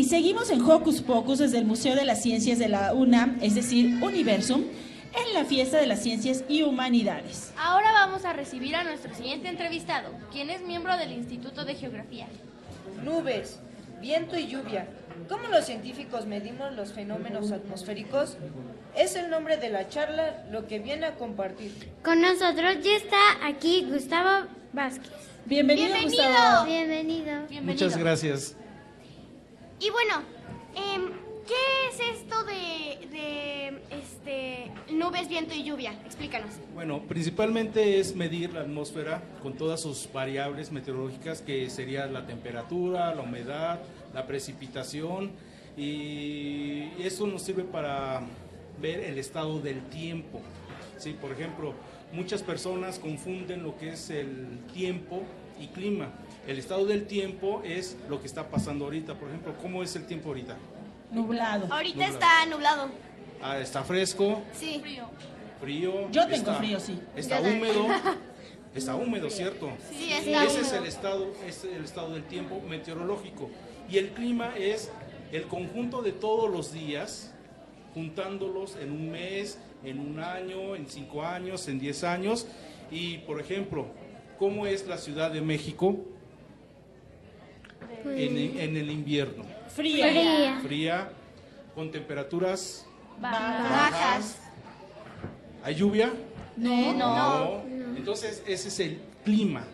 Y 0.01 0.05
seguimos 0.05 0.49
en 0.49 0.63
Hocus 0.63 1.03
Pocus 1.03 1.41
desde 1.41 1.59
el 1.59 1.67
Museo 1.67 1.95
de 1.95 2.07
las 2.07 2.23
Ciencias 2.23 2.59
de 2.59 2.71
la 2.71 2.95
UNAM, 2.95 3.37
es 3.43 3.55
decir, 3.55 4.03
Universum, 4.03 4.63
en 4.63 5.35
la 5.35 5.45
Fiesta 5.45 5.77
de 5.77 5.87
las 5.87 6.03
Ciencias 6.03 6.43
y 6.49 6.63
Humanidades. 6.63 7.53
Ahora 7.59 7.93
vamos 7.93 8.25
a 8.25 8.33
recibir 8.33 8.75
a 8.77 8.83
nuestro 8.83 9.15
siguiente 9.15 9.49
entrevistado, 9.49 10.09
quien 10.33 10.49
es 10.49 10.63
miembro 10.63 10.97
del 10.97 11.13
Instituto 11.13 11.67
de 11.67 11.75
Geografía. 11.75 12.29
Nubes, 13.05 13.61
viento 14.01 14.39
y 14.39 14.47
lluvia. 14.47 14.89
¿Cómo 15.29 15.49
los 15.49 15.67
científicos 15.67 16.25
medimos 16.25 16.73
los 16.73 16.95
fenómenos 16.95 17.53
atmosféricos? 17.53 18.39
Es 18.97 19.17
el 19.17 19.29
nombre 19.29 19.59
de 19.59 19.69
la 19.69 19.91
charla 19.91 20.47
lo 20.51 20.67
que 20.67 20.79
viene 20.79 21.05
a 21.05 21.17
compartir. 21.17 21.75
Con 22.03 22.23
nosotros 22.23 22.77
ya 22.83 22.97
está 22.97 23.47
aquí 23.47 23.85
Gustavo 23.87 24.47
Vázquez. 24.73 25.13
Bienvenido, 25.45 25.93
Bienvenido. 25.93 26.25
Gustavo. 26.25 26.65
Bienvenido. 26.65 27.33
Muchas 27.65 27.99
gracias. 27.99 28.57
Y 29.81 29.89
bueno, 29.89 30.17
em, 30.75 31.11
¿qué 31.47 31.55
es 31.89 32.19
esto 32.19 32.45
de, 32.45 33.81
este, 33.91 34.71
nubes, 34.93 35.27
viento 35.27 35.55
y 35.55 35.65
lluvia? 35.65 35.99
Explícanos. 36.05 36.51
Bueno, 36.75 37.01
principalmente 37.09 37.99
es 37.99 38.15
medir 38.15 38.53
la 38.53 38.61
atmósfera 38.61 39.23
con 39.43 39.55
todas 39.55 39.81
sus 39.81 40.07
variables 40.13 40.71
meteorológicas 40.71 41.41
que 41.41 41.71
sería 41.71 42.05
la 42.07 42.27
temperatura, 42.27 43.15
la 43.15 43.23
humedad, 43.23 43.81
la 44.13 44.27
precipitación 44.27 45.31
y 45.79 46.91
eso 47.03 47.27
nos 47.27 47.41
sirve 47.41 47.65
para 47.65 48.21
ver 48.83 49.01
el 49.01 49.19
estado 49.19 49.61
del 49.61 49.81
tiempo. 49.89 50.43
Sí, 50.99 51.17
por 51.19 51.33
ejemplo, 51.33 51.73
muchas 52.13 52.43
personas 52.43 52.99
confunden 52.99 53.63
lo 53.63 53.79
que 53.79 53.95
es 53.95 54.11
el 54.11 54.59
tiempo 54.75 55.23
y 55.59 55.69
clima. 55.69 56.11
El 56.47 56.59
estado 56.59 56.87
del 56.87 57.07
tiempo 57.07 57.63
es 57.65 57.97
lo 58.09 58.21
que 58.21 58.27
está 58.27 58.49
pasando 58.49 58.85
ahorita. 58.87 59.15
Por 59.15 59.29
ejemplo, 59.29 59.55
¿cómo 59.61 59.83
es 59.83 59.95
el 59.97 60.07
tiempo 60.07 60.29
ahorita? 60.31 60.57
Nublado. 61.13 61.67
Ahorita 61.73 61.95
Nublado. 62.07 62.13
está 62.15 62.47
nublado. 62.47 62.89
Ah, 63.43 63.59
está 63.59 63.83
fresco, 63.85 64.43
Sí. 64.53 64.79
Frío. 64.81 65.05
frío. 65.61 66.11
Yo 66.11 66.23
tengo 66.23 66.35
está- 66.37 66.55
frío, 66.55 66.81
sí. 66.81 66.99
Está 67.17 67.41
Yo 67.43 67.49
húmedo. 67.51 67.87
Está 68.73 68.95
húmedo, 68.95 69.29
¿cierto? 69.31 69.69
Sí, 69.91 70.13
está 70.13 70.45
Ese 70.45 70.61
es 70.61 70.73
el 70.73 70.87
estado, 70.87 71.27
es 71.45 71.65
el 71.65 71.83
estado 71.83 72.13
del 72.13 72.23
tiempo 72.23 72.61
meteorológico. 72.69 73.51
Y 73.91 73.99
el 73.99 74.11
clima 74.11 74.53
es 74.57 74.93
el 75.33 75.49
conjunto 75.49 76.03
de 76.03 76.13
todos 76.13 76.49
los 76.49 76.73
días, 76.73 77.33
juntándolos 77.95 78.77
en 78.77 78.93
un 78.93 79.11
mes, 79.11 79.59
en 79.83 79.99
un 79.99 80.21
año, 80.21 80.77
en 80.77 80.87
cinco 80.89 81.25
años, 81.25 81.67
en 81.67 81.81
diez 81.81 82.05
años. 82.05 82.47
Y, 82.93 83.19
por 83.19 83.41
ejemplo, 83.41 83.87
¿cómo 84.39 84.67
es 84.69 84.87
la 84.87 84.99
Ciudad 84.99 85.33
de 85.33 85.41
México 85.41 85.97
en, 88.05 88.59
en 88.59 88.77
el 88.77 88.91
invierno? 88.91 89.45
Fría. 89.75 90.09
Fría. 90.09 90.61
Fría, 90.63 91.11
con 91.75 91.91
temperaturas 91.91 92.87
Bajas. 93.21 94.39
¿Hay 95.63 95.75
lluvia? 95.75 96.11
No. 96.57 96.93
No. 96.95 97.63
Entonces, 97.97 98.43
ese 98.47 98.69
es 98.69 98.81
el 98.81 99.01
clima. 99.25 99.65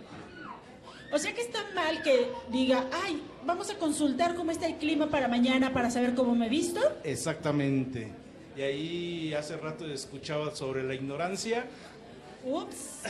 O 1.13 1.19
sea 1.19 1.33
que 1.33 1.41
está 1.41 1.61
mal 1.75 2.03
que 2.03 2.29
diga, 2.51 2.87
ay, 3.05 3.23
vamos 3.45 3.71
a 3.71 3.79
consultar 3.79 4.35
cómo 4.35 4.51
está 4.51 4.67
el 4.67 4.75
clima 4.77 5.07
para 5.07 5.29
mañana 5.29 5.73
para 5.73 5.91
saber 5.91 6.15
cómo 6.15 6.35
me 6.35 6.49
visto. 6.49 6.81
Exactamente. 7.05 8.13
Y 8.57 8.63
ahí 8.63 9.35
hace 9.35 9.57
rato 9.57 9.87
escuchaba 9.87 10.55
sobre 10.55 10.83
la 10.83 10.95
ignorancia, 10.95 11.67
Ups. 12.45 13.03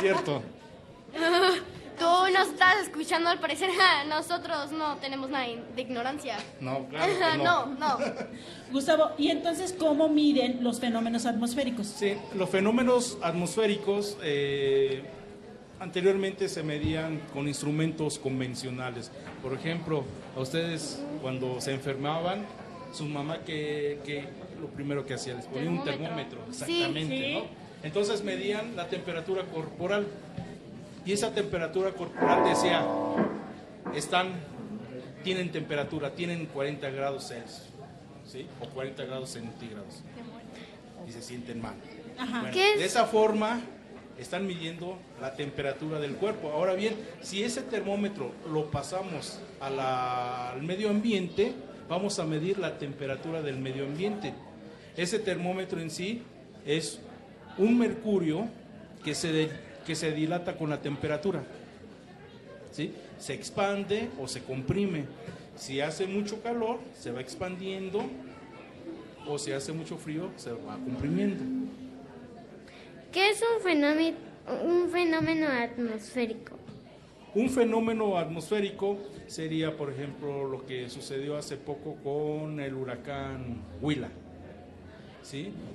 ¿cierto? 0.00 0.42
Tú 1.98 2.32
nos 2.32 2.48
estás 2.48 2.82
escuchando, 2.82 3.28
al 3.28 3.40
parecer 3.40 3.70
nosotros 4.08 4.72
no 4.72 4.96
tenemos 4.96 5.30
nada 5.30 5.46
de 5.74 5.82
ignorancia. 5.82 6.36
No, 6.60 6.86
claro 6.88 7.12
que 7.12 7.38
no, 7.42 7.66
no. 7.66 7.76
no. 7.76 7.98
Gustavo, 8.72 9.10
¿y 9.18 9.28
entonces 9.28 9.74
cómo 9.78 10.08
miden 10.08 10.62
los 10.62 10.80
fenómenos 10.80 11.26
atmosféricos? 11.26 11.86
Sí, 11.86 12.14
los 12.34 12.48
fenómenos 12.48 13.18
atmosféricos 13.22 14.16
eh, 14.22 15.02
anteriormente 15.80 16.48
se 16.48 16.62
medían 16.62 17.20
con 17.32 17.48
instrumentos 17.48 18.18
convencionales. 18.18 19.10
Por 19.42 19.54
ejemplo, 19.54 20.04
a 20.36 20.40
ustedes 20.40 21.02
cuando 21.22 21.60
se 21.60 21.72
enfermaban, 21.72 22.46
su 22.92 23.04
mamá 23.04 23.40
que, 23.44 24.00
que 24.04 24.24
lo 24.60 24.68
primero 24.68 25.04
que 25.04 25.14
hacía 25.14 25.34
les 25.34 25.46
ponía 25.46 25.70
un 25.70 25.84
Termómetro. 25.84 26.40
Sí, 26.50 26.80
exactamente, 26.80 27.16
sí. 27.16 27.34
¿no? 27.34 27.68
Entonces 27.82 28.24
medían 28.24 28.74
la 28.76 28.88
temperatura 28.88 29.44
corporal 29.44 30.06
y 31.08 31.12
esa 31.12 31.32
temperatura 31.32 31.92
corporal 31.92 32.44
decía 32.48 32.84
están 33.94 34.32
tienen 35.24 35.50
temperatura, 35.50 36.10
tienen 36.14 36.46
40 36.46 36.90
grados 36.90 37.28
Celsius, 37.28 37.68
¿sí? 38.26 38.46
O 38.60 38.66
40 38.68 39.04
grados 39.06 39.30
centígrados 39.30 40.02
y 41.08 41.12
se 41.12 41.22
sienten 41.22 41.60
mal. 41.62 41.74
De 42.78 42.84
esa 42.84 43.06
forma 43.06 43.60
están 44.18 44.46
midiendo 44.46 44.98
la 45.20 45.34
temperatura 45.34 45.98
del 45.98 46.16
cuerpo. 46.16 46.50
Ahora 46.50 46.74
bien, 46.74 46.94
si 47.22 47.42
ese 47.42 47.62
termómetro 47.62 48.32
lo 48.52 48.70
pasamos 48.70 49.38
a 49.60 49.70
la- 49.70 50.50
al 50.50 50.62
medio 50.62 50.90
ambiente, 50.90 51.52
vamos 51.88 52.18
a 52.18 52.24
medir 52.24 52.58
la 52.58 52.78
temperatura 52.78 53.40
del 53.42 53.58
medio 53.58 53.84
ambiente. 53.84 54.34
Ese 54.96 55.18
termómetro 55.18 55.80
en 55.80 55.90
sí 55.90 56.22
es 56.66 57.00
un 57.56 57.78
mercurio 57.78 58.46
que 59.04 59.14
se, 59.14 59.32
de- 59.32 59.67
que 59.88 59.94
se 59.94 60.12
dilata 60.12 60.54
con 60.54 60.68
la 60.68 60.82
temperatura. 60.82 61.42
¿sí? 62.72 62.92
Se 63.18 63.32
expande 63.32 64.10
o 64.20 64.28
se 64.28 64.42
comprime. 64.42 65.06
Si 65.56 65.80
hace 65.80 66.06
mucho 66.06 66.42
calor, 66.42 66.78
se 66.92 67.10
va 67.10 67.22
expandiendo, 67.22 68.04
o 69.26 69.38
si 69.38 69.50
hace 69.52 69.72
mucho 69.72 69.96
frío, 69.96 70.28
se 70.36 70.52
va 70.52 70.74
comprimiendo. 70.74 71.42
¿Qué 73.10 73.30
es 73.30 73.40
un 73.40 73.62
fenómeno, 73.62 74.18
un 74.62 74.90
fenómeno 74.90 75.46
atmosférico? 75.46 76.58
Un 77.34 77.48
fenómeno 77.48 78.18
atmosférico 78.18 78.98
sería, 79.26 79.74
por 79.74 79.90
ejemplo, 79.90 80.46
lo 80.46 80.66
que 80.66 80.90
sucedió 80.90 81.38
hace 81.38 81.56
poco 81.56 81.96
con 82.04 82.60
el 82.60 82.74
huracán 82.74 83.62
Huila, 83.80 84.10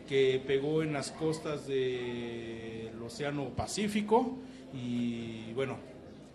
que 0.07 0.41
pegó 0.45 0.83
en 0.83 0.93
las 0.93 1.11
costas 1.11 1.67
del 1.67 3.01
Océano 3.03 3.49
Pacífico 3.49 4.37
y 4.73 5.53
bueno, 5.53 5.77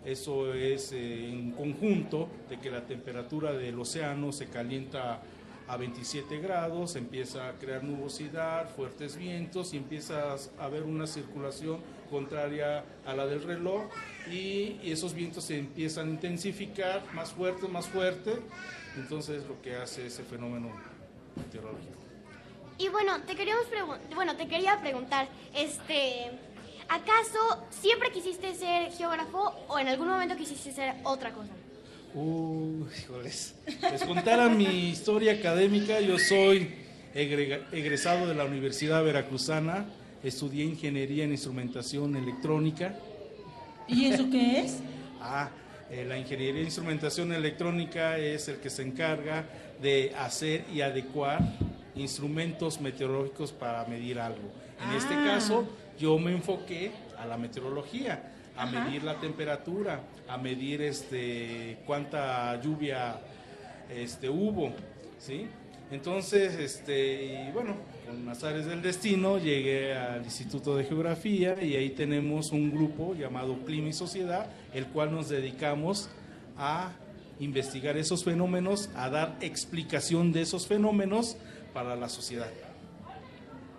eso 0.05 0.53
es 0.53 0.93
eh, 0.93 1.29
en 1.29 1.51
conjunto 1.51 2.29
de 2.49 2.57
que 2.59 2.71
la 2.71 2.85
temperatura 2.85 3.51
del 3.51 3.77
océano 3.79 4.31
se 4.31 4.47
calienta 4.47 5.21
a 5.67 5.77
27 5.77 6.39
grados, 6.39 6.95
empieza 6.95 7.49
a 7.49 7.53
crear 7.53 7.83
nubosidad, 7.83 8.69
fuertes 8.75 9.17
vientos 9.17 9.73
y 9.73 9.77
empieza 9.77 10.33
a 10.33 10.63
haber 10.63 10.83
una 10.83 11.05
circulación 11.05 11.79
contraria 12.09 12.83
a 13.05 13.13
la 13.13 13.27
del 13.27 13.43
reloj 13.43 13.83
y 14.31 14.79
esos 14.83 15.13
vientos 15.13 15.43
se 15.43 15.59
empiezan 15.59 16.07
a 16.07 16.11
intensificar 16.11 17.03
más 17.13 17.31
fuerte, 17.31 17.67
más 17.67 17.87
fuerte, 17.87 18.31
entonces 18.97 19.45
lo 19.47 19.61
que 19.61 19.75
hace 19.75 20.07
ese 20.07 20.23
fenómeno 20.23 20.69
meteorológico. 21.35 21.98
Y 22.79 22.87
bueno, 22.87 23.19
te 23.27 23.35
queríamos 23.35 23.65
bueno, 24.15 24.37
te 24.37 24.47
quería 24.47 24.79
preguntar, 24.79 25.27
este, 25.53 26.31
¿acaso 26.87 27.67
siempre 27.69 28.09
quisiste 28.09 28.55
ser 28.55 28.93
geógrafo 28.93 29.53
o 29.67 29.77
en 29.77 29.89
algún 29.89 30.07
momento 30.07 30.37
quisiste 30.37 30.71
ser 30.71 30.95
otra 31.03 31.33
cosa? 31.33 31.51
Uh, 32.13 32.85
híjoles. 32.97 33.53
Les 33.91 34.01
contara 34.03 34.47
mi 34.47 34.89
historia 34.91 35.33
académica, 35.33 35.99
yo 35.99 36.17
soy 36.17 36.73
egresado 37.13 38.27
de 38.27 38.33
la 38.33 38.45
Universidad 38.45 39.03
Veracruzana, 39.03 39.85
estudié 40.23 40.63
ingeniería 40.63 41.25
en 41.25 41.31
instrumentación 41.31 42.15
electrónica. 42.15 42.97
¿Y 43.89 44.05
eso 44.05 44.29
qué 44.31 44.61
es? 44.61 44.77
ah, 45.21 45.49
eh, 45.91 46.05
la 46.07 46.17
ingeniería 46.17 46.61
en 46.61 46.67
instrumentación 46.67 47.33
electrónica 47.33 48.17
es 48.17 48.47
el 48.47 48.55
que 48.61 48.69
se 48.69 48.83
encarga 48.83 49.43
de 49.81 50.13
hacer 50.17 50.63
y 50.73 50.79
adecuar 50.79 51.41
instrumentos 51.99 52.79
meteorológicos 52.81 53.51
para 53.51 53.85
medir 53.85 54.19
algo. 54.19 54.49
En 54.89 54.95
este 54.95 55.13
Ah. 55.13 55.23
caso, 55.25 55.67
yo 55.99 56.17
me 56.17 56.31
enfoqué 56.31 56.91
a 57.17 57.25
la 57.25 57.37
meteorología, 57.37 58.31
a 58.55 58.65
medir 58.65 59.03
la 59.03 59.19
temperatura, 59.19 60.01
a 60.27 60.37
medir 60.37 60.81
este 60.81 61.77
cuánta 61.85 62.59
lluvia 62.61 63.19
este 63.89 64.29
hubo, 64.29 64.71
¿sí? 65.17 65.47
Entonces, 65.91 66.53
este, 66.55 67.47
y 67.47 67.51
bueno, 67.51 67.73
con 68.05 68.29
azares 68.29 68.65
del 68.67 68.81
destino 68.83 69.39
llegué 69.39 69.95
al 69.95 70.23
Instituto 70.23 70.75
de 70.75 70.83
Geografía 70.83 71.61
y 71.63 71.75
ahí 71.75 71.89
tenemos 71.89 72.51
un 72.51 72.69
grupo 72.71 73.15
llamado 73.15 73.57
Clima 73.65 73.89
y 73.89 73.93
Sociedad, 73.93 74.51
el 74.73 74.85
cual 74.87 75.11
nos 75.11 75.29
dedicamos 75.29 76.09
a 76.57 76.91
investigar 77.39 77.97
esos 77.97 78.23
fenómenos, 78.23 78.89
a 78.95 79.09
dar 79.09 79.37
explicación 79.41 80.31
de 80.31 80.41
esos 80.41 80.67
fenómenos 80.67 81.37
para 81.73 81.95
la 81.95 82.09
sociedad. 82.09 82.49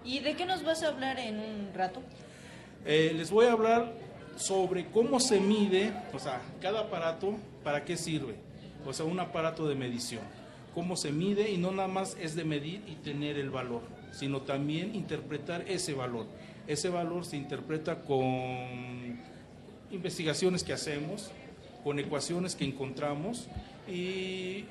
¿Y 0.05 0.21
de 0.21 0.35
qué 0.35 0.47
nos 0.47 0.65
vas 0.65 0.83
a 0.83 0.89
hablar 0.89 1.19
en 1.19 1.39
un 1.39 1.71
rato? 1.75 2.01
Eh, 2.87 3.13
les 3.15 3.31
voy 3.31 3.47
a 3.47 3.53
hablar 3.53 3.93
sobre 4.37 4.87
cómo 4.87 5.21
se 5.21 5.39
mide, 5.39 5.93
o 6.15 6.19
sea, 6.19 6.41
cada 6.61 6.81
aparato, 6.81 7.37
para 7.63 7.85
qué 7.85 7.97
sirve. 7.97 8.37
O 8.87 8.93
sea, 8.93 9.05
un 9.05 9.21
aparato 9.21 9.69
de 9.69 9.75
medición. 9.75 10.23
Cómo 10.75 10.97
se 10.97 11.13
mide 11.13 11.51
y 11.51 11.59
no 11.59 11.73
nada 11.73 11.89
más 11.89 12.17
es 12.21 12.35
de 12.35 12.45
medir 12.45 12.83
y 12.87 12.95
tener 12.97 13.37
el 13.37 13.51
valor, 13.51 13.83
sino 14.13 14.43
también 14.43 14.95
interpretar 14.95 15.65
ese 15.69 15.93
valor. 15.93 16.27
Ese 16.67 16.89
valor 16.89 17.25
se 17.27 17.37
interpreta 17.37 18.01
con 18.03 19.21
investigaciones 19.91 20.65
que 20.65 20.73
hacemos, 20.73 21.31
con 21.83 21.99
ecuaciones 21.99 22.55
que 22.55 22.65
encontramos 22.65 23.49
y 23.89 24.65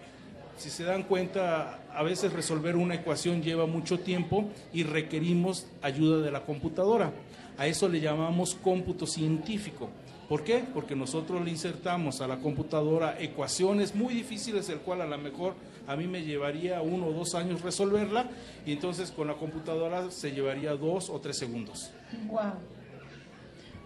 si 0.59 0.69
se 0.69 0.83
dan 0.83 1.03
cuenta, 1.03 1.79
a 1.93 2.03
veces 2.03 2.33
resolver 2.33 2.75
una 2.75 2.95
ecuación 2.95 3.41
lleva 3.41 3.65
mucho 3.65 3.99
tiempo 3.99 4.49
y 4.73 4.83
requerimos 4.83 5.65
ayuda 5.81 6.21
de 6.21 6.31
la 6.31 6.41
computadora. 6.41 7.13
A 7.57 7.65
eso 7.65 7.87
le 7.87 8.01
llamamos 8.01 8.55
cómputo 8.55 9.07
científico. 9.07 9.89
¿Por 10.27 10.43
qué? 10.43 10.63
Porque 10.73 10.95
nosotros 10.95 11.43
le 11.43 11.49
insertamos 11.49 12.21
a 12.21 12.27
la 12.27 12.37
computadora 12.37 13.19
ecuaciones 13.19 13.95
muy 13.95 14.13
difíciles, 14.13 14.69
el 14.69 14.79
cual 14.79 15.01
a 15.01 15.07
lo 15.07 15.17
mejor 15.17 15.55
a 15.87 15.95
mí 15.95 16.07
me 16.07 16.23
llevaría 16.23 16.81
uno 16.81 17.07
o 17.07 17.13
dos 17.13 17.33
años 17.35 17.61
resolverla, 17.61 18.29
y 18.65 18.73
entonces 18.73 19.11
con 19.11 19.27
la 19.27 19.35
computadora 19.35 20.11
se 20.11 20.31
llevaría 20.31 20.75
dos 20.75 21.09
o 21.09 21.19
tres 21.19 21.37
segundos. 21.37 21.89
Wow. 22.27 22.53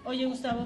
Oye, 0.05 0.26
Gustavo, 0.26 0.65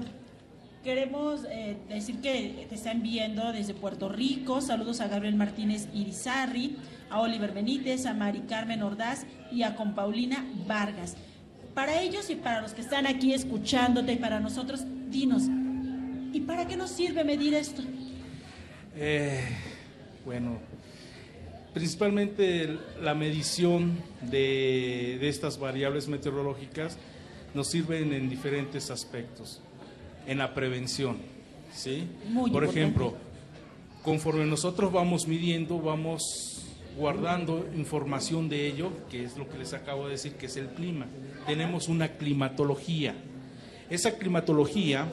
queremos 0.88 1.44
eh, 1.50 1.76
decir 1.90 2.18
que 2.22 2.64
te 2.66 2.74
están 2.74 3.02
viendo 3.02 3.52
desde 3.52 3.74
Puerto 3.74 4.08
Rico. 4.08 4.62
Saludos 4.62 5.02
a 5.02 5.08
Gabriel 5.08 5.34
Martínez 5.34 5.86
Irizarri, 5.92 6.78
a 7.10 7.20
Oliver 7.20 7.52
Benítez, 7.52 8.06
a 8.06 8.14
Mari 8.14 8.40
Carmen 8.48 8.82
Ordaz 8.82 9.26
y 9.52 9.64
a 9.64 9.76
con 9.76 9.94
Paulina 9.94 10.46
Vargas. 10.66 11.14
Para 11.74 12.00
ellos 12.00 12.30
y 12.30 12.36
para 12.36 12.62
los 12.62 12.72
que 12.72 12.80
están 12.80 13.06
aquí 13.06 13.34
escuchándote 13.34 14.14
y 14.14 14.16
para 14.16 14.40
nosotros, 14.40 14.80
dinos, 15.10 15.42
¿y 16.32 16.40
para 16.40 16.66
qué 16.66 16.78
nos 16.78 16.88
sirve 16.88 17.22
medir 17.22 17.52
esto? 17.52 17.82
Eh, 18.96 19.44
bueno, 20.24 20.58
principalmente 21.74 22.78
la 23.02 23.14
medición 23.14 23.92
de, 24.22 25.18
de 25.20 25.28
estas 25.28 25.60
variables 25.60 26.08
meteorológicas 26.08 26.96
nos 27.52 27.66
sirven 27.66 28.14
en 28.14 28.30
diferentes 28.30 28.90
aspectos. 28.90 29.60
En 30.28 30.38
la 30.38 30.54
prevención, 30.54 31.16
¿sí? 31.74 32.04
Muy 32.28 32.50
Por 32.50 32.62
importante. 32.62 32.80
ejemplo, 32.80 33.14
conforme 34.04 34.44
nosotros 34.46 34.92
vamos 34.92 35.26
midiendo, 35.26 35.80
vamos 35.80 36.62
guardando 36.96 37.66
información 37.76 38.48
de 38.48 38.66
ello, 38.66 38.90
que 39.10 39.24
es 39.24 39.36
lo 39.36 39.48
que 39.48 39.58
les 39.58 39.72
acabo 39.72 40.04
de 40.06 40.12
decir, 40.12 40.34
que 40.34 40.46
es 40.46 40.56
el 40.56 40.66
clima. 40.68 41.06
Tenemos 41.46 41.88
una 41.88 42.08
climatología. 42.08 43.14
Esa 43.88 44.18
climatología 44.18 45.06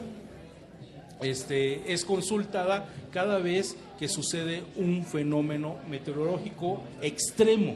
este, 1.21 1.93
es 1.93 2.03
consultada 2.03 2.89
cada 3.11 3.39
vez 3.39 3.77
que 3.97 4.07
sucede 4.07 4.63
un 4.75 5.05
fenómeno 5.05 5.77
meteorológico 5.89 6.83
extremo. 7.01 7.75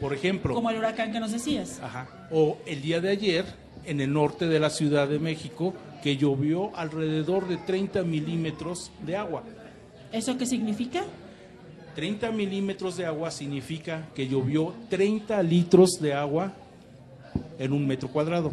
Por 0.00 0.14
ejemplo, 0.14 0.54
Como 0.54 0.70
el 0.70 0.78
huracán 0.78 1.12
que 1.12 1.20
nos 1.20 1.32
decías. 1.32 1.80
Ajá. 1.82 2.28
O 2.30 2.58
el 2.66 2.80
día 2.80 3.00
de 3.00 3.10
ayer, 3.10 3.44
en 3.84 4.00
el 4.00 4.12
norte 4.12 4.46
de 4.46 4.60
la 4.60 4.70
Ciudad 4.70 5.08
de 5.08 5.18
México, 5.18 5.74
que 6.02 6.16
llovió 6.16 6.74
alrededor 6.76 7.48
de 7.48 7.56
30 7.56 8.02
milímetros 8.02 8.90
de 9.04 9.16
agua. 9.16 9.42
¿Eso 10.12 10.36
qué 10.36 10.46
significa? 10.46 11.04
30 11.94 12.30
milímetros 12.30 12.96
de 12.96 13.06
agua 13.06 13.30
significa 13.30 14.08
que 14.14 14.28
llovió 14.28 14.74
30 14.88 15.42
litros 15.42 16.00
de 16.00 16.14
agua 16.14 16.52
en 17.58 17.72
un 17.72 17.86
metro 17.86 18.08
cuadrado. 18.08 18.52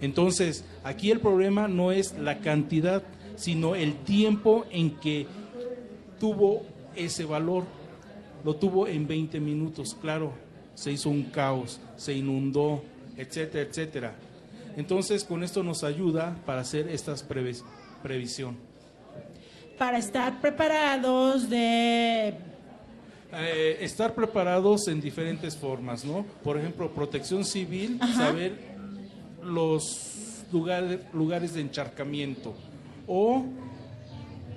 Entonces, 0.00 0.64
aquí 0.82 1.10
el 1.10 1.20
problema 1.20 1.68
no 1.68 1.92
es 1.92 2.18
la 2.18 2.38
cantidad, 2.38 3.02
sino 3.36 3.74
el 3.74 3.94
tiempo 3.94 4.64
en 4.70 4.96
que 4.96 5.26
tuvo 6.18 6.62
ese 6.96 7.24
valor. 7.24 7.64
Lo 8.44 8.56
tuvo 8.56 8.88
en 8.88 9.06
20 9.06 9.38
minutos, 9.38 9.96
claro, 10.00 10.32
se 10.74 10.90
hizo 10.90 11.08
un 11.08 11.24
caos, 11.24 11.80
se 11.96 12.14
inundó, 12.14 12.82
etcétera, 13.16 13.68
etcétera. 13.68 14.14
Entonces, 14.76 15.24
con 15.24 15.42
esto 15.42 15.62
nos 15.62 15.84
ayuda 15.84 16.36
para 16.46 16.60
hacer 16.62 16.88
estas 16.88 17.28
previs- 17.28 17.62
previsión. 18.02 18.56
Para 19.78 19.98
estar 19.98 20.40
preparados 20.40 21.48
de 21.50 22.34
Eh, 23.34 23.78
estar 23.80 24.14
preparados 24.14 24.88
en 24.88 25.00
diferentes 25.00 25.56
formas, 25.56 26.04
¿no? 26.04 26.24
Por 26.44 26.58
ejemplo, 26.58 26.90
protección 26.90 27.44
civil, 27.46 27.98
saber 28.14 28.52
los 29.42 30.44
lugares, 30.52 31.00
lugares 31.14 31.54
de 31.54 31.62
encharcamiento. 31.62 32.54
O, 33.06 33.44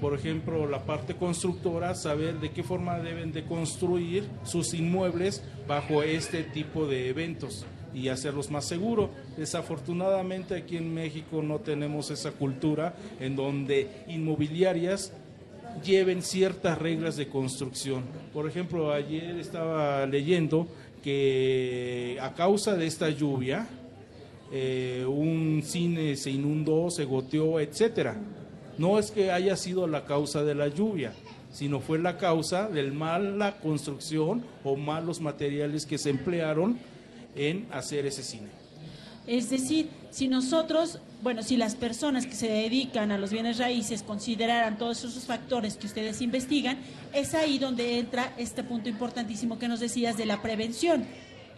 por 0.02 0.14
ejemplo, 0.14 0.68
la 0.68 0.84
parte 0.84 1.16
constructora, 1.16 1.96
saber 1.96 2.40
de 2.42 2.52
qué 2.52 2.64
forma 2.64 3.00
deben 3.00 3.32
de 3.32 3.46
construir 3.46 4.28
sus 4.44 4.74
inmuebles 4.74 5.42
bajo 5.68 6.04
este 6.04 6.44
tipo 6.44 6.86
de 6.86 7.08
eventos 7.10 7.66
y 7.96 8.10
hacerlos 8.10 8.52
más 8.52 8.66
seguros. 8.66 9.10
Desafortunadamente 9.38 10.54
aquí 10.56 10.76
en 10.78 10.94
México 10.94 11.42
no 11.42 11.60
tenemos 11.60 12.12
esa 12.12 12.32
cultura 12.32 12.94
en 13.20 13.36
donde 13.38 13.88
inmobiliarias 14.08 15.14
lleven 15.84 16.22
ciertas 16.22 16.78
reglas 16.78 17.16
de 17.16 17.30
construcción. 17.30 18.04
Por 18.34 18.48
ejemplo, 18.48 18.92
ayer 18.92 19.38
estaba 19.40 20.06
leyendo 20.06 20.68
que 21.02 22.18
a 22.22 22.34
causa 22.34 22.76
de 22.76 22.86
esta 22.86 23.10
lluvia, 23.10 23.68
eh, 24.52 25.06
un 25.08 25.62
cine 25.64 26.16
se 26.18 26.32
inundó, 26.32 26.90
se 26.90 27.06
goteó, 27.06 27.60
etcétera. 27.60 28.18
No 28.78 29.00
es 29.00 29.10
que 29.12 29.32
haya 29.32 29.56
sido 29.56 29.88
la 29.88 30.04
causa 30.04 30.44
de 30.44 30.56
la 30.56 30.68
lluvia, 30.68 31.14
sino 31.52 31.80
fue 31.80 31.98
la 32.00 32.18
causa 32.18 32.68
del 32.68 32.92
mala 32.92 33.58
construcción 33.60 34.44
o 34.66 34.76
malos 34.76 35.22
materiales 35.22 35.86
que 35.86 35.98
se 35.98 36.10
emplearon 36.10 36.78
en 37.36 37.68
hacer 37.72 38.06
ese 38.06 38.24
cine. 38.24 38.48
Es 39.28 39.50
decir, 39.50 39.90
si 40.12 40.28
nosotros, 40.28 41.00
bueno, 41.24 41.42
si 41.42 41.58
las 41.58 41.76
personas 41.76 42.28
que 42.28 42.36
se 42.36 42.48
dedican 42.48 43.12
a 43.12 43.18
los 43.18 43.32
bienes 43.32 43.58
raíces 43.58 44.04
consideraran 44.04 44.78
todos 44.78 45.04
esos 45.04 45.24
factores 45.24 45.78
que 45.78 45.88
ustedes 45.88 46.22
investigan, 46.22 46.78
es 47.14 47.34
ahí 47.34 47.58
donde 47.58 47.98
entra 47.98 48.34
este 48.38 48.64
punto 48.64 48.88
importantísimo 48.88 49.58
que 49.58 49.68
nos 49.68 49.80
decías 49.80 50.16
de 50.16 50.26
la 50.26 50.42
prevención. 50.42 51.06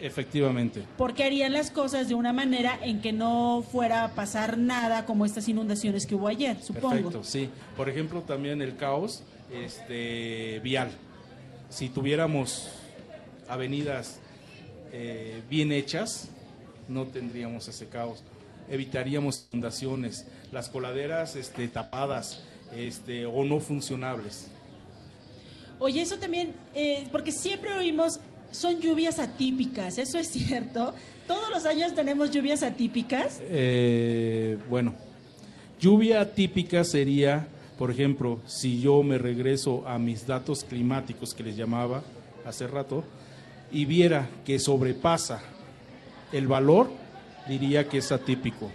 Efectivamente. 0.00 0.84
Porque 0.96 1.24
harían 1.24 1.52
las 1.52 1.70
cosas 1.70 2.08
de 2.08 2.14
una 2.14 2.32
manera 2.32 2.78
en 2.82 3.00
que 3.00 3.12
no 3.12 3.64
fuera 3.68 4.04
a 4.04 4.14
pasar 4.14 4.56
nada 4.56 5.04
como 5.04 5.26
estas 5.26 5.48
inundaciones 5.48 6.06
que 6.06 6.14
hubo 6.14 6.28
ayer, 6.28 6.56
supongo. 6.62 6.90
Perfecto, 6.90 7.24
sí. 7.24 7.50
Por 7.76 7.88
ejemplo, 7.88 8.22
también 8.22 8.62
el 8.62 8.76
caos 8.76 9.24
este, 9.52 10.60
vial. 10.60 10.90
Si 11.68 11.88
tuviéramos 11.88 12.70
avenidas 13.48 14.20
eh, 14.92 15.42
bien 15.48 15.72
hechas, 15.72 16.28
no 16.88 17.06
tendríamos 17.06 17.68
ese 17.68 17.86
caos. 17.88 18.22
Evitaríamos 18.70 19.48
inundaciones, 19.52 20.26
las 20.52 20.68
coladeras 20.68 21.36
este, 21.36 21.68
tapadas 21.68 22.42
este, 22.74 23.26
o 23.26 23.44
no 23.44 23.60
funcionables. 23.60 24.48
Oye, 25.78 26.02
eso 26.02 26.18
también, 26.18 26.52
eh, 26.74 27.06
porque 27.12 27.32
siempre 27.32 27.72
oímos, 27.72 28.20
son 28.50 28.80
lluvias 28.80 29.18
atípicas, 29.18 29.98
¿eso 29.98 30.18
es 30.18 30.28
cierto? 30.32 30.94
Todos 31.26 31.50
los 31.50 31.66
años 31.66 31.94
tenemos 31.94 32.30
lluvias 32.30 32.62
atípicas. 32.62 33.40
Eh, 33.42 34.58
bueno, 34.68 34.94
lluvia 35.78 36.34
típica 36.34 36.84
sería, 36.84 37.46
por 37.76 37.90
ejemplo, 37.90 38.40
si 38.46 38.80
yo 38.80 39.02
me 39.02 39.18
regreso 39.18 39.86
a 39.86 39.98
mis 39.98 40.26
datos 40.26 40.64
climáticos 40.64 41.34
que 41.34 41.42
les 41.42 41.56
llamaba 41.56 42.02
hace 42.44 42.66
rato 42.66 43.04
y 43.70 43.84
viera 43.84 44.28
que 44.44 44.58
sobrepasa 44.58 45.42
el 46.32 46.46
valor, 46.46 46.90
diría 47.46 47.88
que 47.88 47.98
es 47.98 48.12
atípico. 48.12 48.70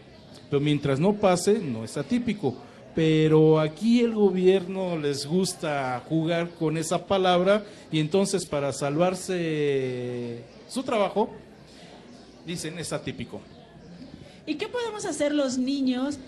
Pero 0.50 0.60
mientras 0.60 1.00
no 1.00 1.14
pase, 1.14 1.60
no 1.60 1.84
es 1.84 1.98
atípico. 1.98 2.56
Pero 2.96 3.60
aquí 3.60 4.02
el 4.02 4.14
gobierno 4.14 4.98
les 4.98 5.26
gusta 5.26 6.02
jugar 6.08 6.52
con 6.52 6.78
esa 6.78 7.08
palabra 7.08 7.66
y 7.92 8.00
entonces 8.00 8.46
para 8.46 8.72
salvarse 8.72 10.44
su 10.70 10.84
trabajo, 10.84 11.30
dicen 12.46 12.78
es 12.78 12.94
atípico. 12.94 13.42
¿Y 14.46 14.56
qué 14.56 14.68
podemos 14.68 15.06
hacer 15.06 15.34
los 15.34 15.58
niños 15.58 16.20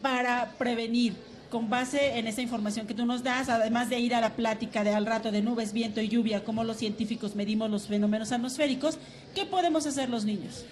para 0.00 0.54
prevenir? 0.58 1.14
Con 1.52 1.68
base 1.68 2.18
en 2.18 2.26
esa 2.26 2.40
información 2.40 2.86
que 2.86 2.94
tú 2.94 3.04
nos 3.04 3.22
das, 3.22 3.50
además 3.50 3.90
de 3.90 4.00
ir 4.00 4.14
a 4.14 4.22
la 4.22 4.36
plática 4.36 4.84
de 4.84 4.94
al 4.94 5.04
rato 5.04 5.30
de 5.30 5.42
nubes, 5.42 5.74
viento 5.74 6.00
y 6.00 6.08
lluvia, 6.08 6.44
cómo 6.44 6.64
los 6.64 6.78
científicos 6.78 7.36
medimos 7.36 7.70
los 7.70 7.88
fenómenos 7.88 8.32
atmosféricos, 8.32 8.96
¿qué 9.34 9.44
podemos 9.44 9.84
hacer 9.84 10.08
los 10.08 10.24
niños? 10.24 10.64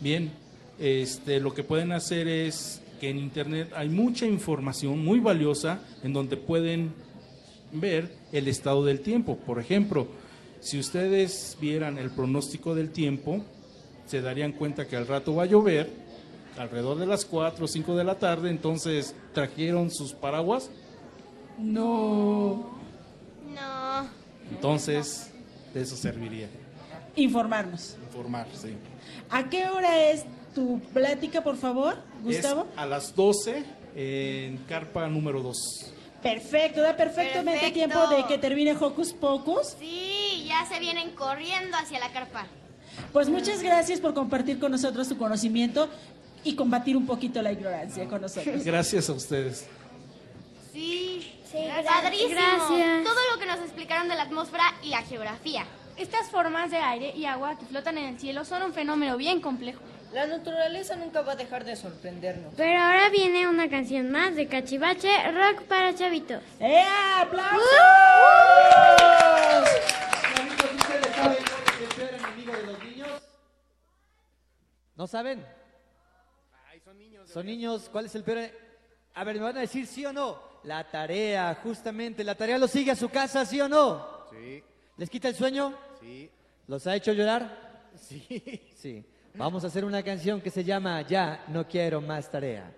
Bien, 0.00 0.32
este, 0.80 1.38
lo 1.38 1.54
que 1.54 1.62
pueden 1.62 1.92
hacer 1.92 2.26
es 2.26 2.82
que 3.00 3.10
en 3.10 3.18
Internet 3.18 3.70
hay 3.76 3.88
mucha 3.88 4.26
información 4.26 5.04
muy 5.04 5.20
valiosa 5.20 5.78
en 6.02 6.12
donde 6.12 6.36
pueden 6.36 6.92
ver 7.70 8.10
el 8.32 8.48
estado 8.48 8.84
del 8.84 9.02
tiempo. 9.02 9.36
Por 9.36 9.60
ejemplo, 9.60 10.08
si 10.58 10.80
ustedes 10.80 11.56
vieran 11.60 11.96
el 11.96 12.10
pronóstico 12.10 12.74
del 12.74 12.90
tiempo, 12.90 13.44
se 14.06 14.20
darían 14.20 14.50
cuenta 14.50 14.88
que 14.88 14.96
al 14.96 15.06
rato 15.06 15.32
va 15.36 15.44
a 15.44 15.46
llover, 15.46 15.92
alrededor 16.58 16.98
de 16.98 17.06
las 17.06 17.24
4 17.24 17.64
o 17.64 17.68
5 17.68 17.96
de 17.96 18.04
la 18.04 18.16
tarde, 18.16 18.50
entonces 18.50 19.14
trajeron 19.32 19.90
sus 19.90 20.12
paraguas. 20.12 20.70
No. 21.58 22.78
No. 23.48 24.08
Entonces, 24.50 25.30
de 25.72 25.82
eso 25.82 25.96
serviría. 25.96 26.48
Informarnos. 27.16 27.96
Informar, 28.06 28.46
sí. 28.54 28.74
¿A 29.30 29.48
qué 29.48 29.68
hora 29.68 30.10
es 30.10 30.24
tu 30.54 30.80
plática, 30.92 31.42
por 31.42 31.56
favor, 31.56 31.96
Gustavo? 32.22 32.66
Es 32.72 32.78
a 32.78 32.86
las 32.86 33.14
12 33.14 33.64
en 33.94 34.58
carpa 34.68 35.08
número 35.08 35.42
2. 35.42 35.92
Perfecto, 36.22 36.80
da 36.80 36.96
perfectamente 36.96 37.60
Perfecto. 37.60 37.74
tiempo 37.74 38.06
de 38.08 38.24
que 38.26 38.38
termine 38.38 38.72
Hocus 38.72 39.12
Pocus. 39.12 39.76
Sí, 39.78 40.46
ya 40.48 40.66
se 40.66 40.80
vienen 40.80 41.10
corriendo 41.10 41.76
hacia 41.76 42.00
la 42.00 42.10
carpa. 42.12 42.46
Pues 43.12 43.28
muchas 43.28 43.62
gracias 43.62 44.00
por 44.00 44.14
compartir 44.14 44.58
con 44.58 44.72
nosotros 44.72 45.08
tu 45.08 45.18
conocimiento 45.18 45.88
y 46.44 46.54
combatir 46.54 46.96
un 46.96 47.06
poquito 47.06 47.42
la 47.42 47.52
ignorancia 47.52 48.06
con 48.06 48.20
nosotros. 48.20 48.62
Gracias 48.64 49.08
a 49.08 49.12
ustedes. 49.12 49.66
Sí, 50.72 51.34
gracias. 51.52 51.86
padrísimo. 51.86 52.30
Gracias. 52.30 53.04
Todo 53.04 53.20
lo 53.32 53.40
que 53.40 53.46
nos 53.46 53.60
explicaron 53.60 54.08
de 54.08 54.16
la 54.16 54.22
atmósfera 54.22 54.64
y 54.82 54.88
la 54.88 55.02
geografía. 55.02 55.64
Estas 55.96 56.28
formas 56.28 56.70
de 56.70 56.78
aire 56.78 57.12
y 57.16 57.24
agua 57.24 57.56
que 57.56 57.66
flotan 57.66 57.98
en 57.98 58.06
el 58.06 58.18
cielo 58.18 58.44
son 58.44 58.62
un 58.62 58.72
fenómeno 58.72 59.16
bien 59.16 59.40
complejo. 59.40 59.80
La 60.12 60.26
naturaleza 60.26 60.96
nunca 60.96 61.22
va 61.22 61.32
a 61.32 61.36
dejar 61.36 61.64
de 61.64 61.76
sorprendernos. 61.76 62.54
Pero 62.56 62.80
ahora 62.80 63.08
viene 63.10 63.48
una 63.48 63.68
canción 63.68 64.10
más 64.10 64.34
de 64.34 64.48
Cachivache, 64.48 65.08
rock 65.32 65.62
para 65.62 65.94
chavitos. 65.94 66.42
¡Eh, 66.60 66.84
aplausos! 67.16 67.60
¿ustedes 70.76 71.16
saben 71.16 71.38
cuál 71.44 71.64
es 71.66 71.80
el 71.80 71.88
peor 71.96 72.14
enemigo 72.14 72.52
de 72.52 72.62
los 72.64 72.84
niños? 72.84 73.22
¿No 74.96 75.06
saben? 75.06 75.44
Son 77.34 77.46
niños. 77.46 77.88
¿cuál 77.90 78.06
es 78.06 78.14
el 78.14 78.22
peor? 78.22 78.48
A 79.14 79.24
ver, 79.24 79.34
¿me 79.34 79.42
van 79.42 79.56
a 79.56 79.60
decir 79.62 79.88
sí 79.88 80.06
o 80.06 80.12
no? 80.12 80.38
La 80.62 80.88
tarea, 80.88 81.58
justamente. 81.64 82.22
¿La 82.22 82.36
tarea 82.36 82.58
los 82.58 82.70
sigue 82.70 82.92
a 82.92 82.96
su 82.96 83.08
casa, 83.08 83.44
sí 83.44 83.60
o 83.60 83.68
no? 83.68 84.06
Sí. 84.30 84.62
¿Les 84.96 85.10
quita 85.10 85.28
el 85.28 85.34
sueño? 85.34 85.74
Sí. 86.00 86.30
¿Los 86.68 86.86
ha 86.86 86.94
hecho 86.94 87.12
llorar? 87.12 87.90
Sí. 87.96 88.24
Sí. 88.76 89.04
Vamos 89.34 89.64
a 89.64 89.66
hacer 89.66 89.84
una 89.84 90.02
canción 90.02 90.40
que 90.40 90.50
se 90.50 90.62
llama 90.62 91.02
Ya 91.02 91.44
no 91.48 91.66
quiero 91.66 92.00
más 92.00 92.30
tarea. 92.30 92.72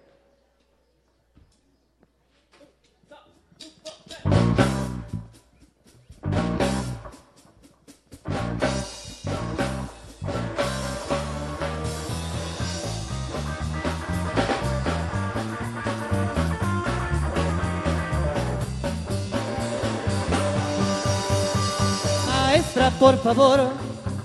Maestra, 22.87 23.01
por 23.01 23.19
favor, 23.19 23.69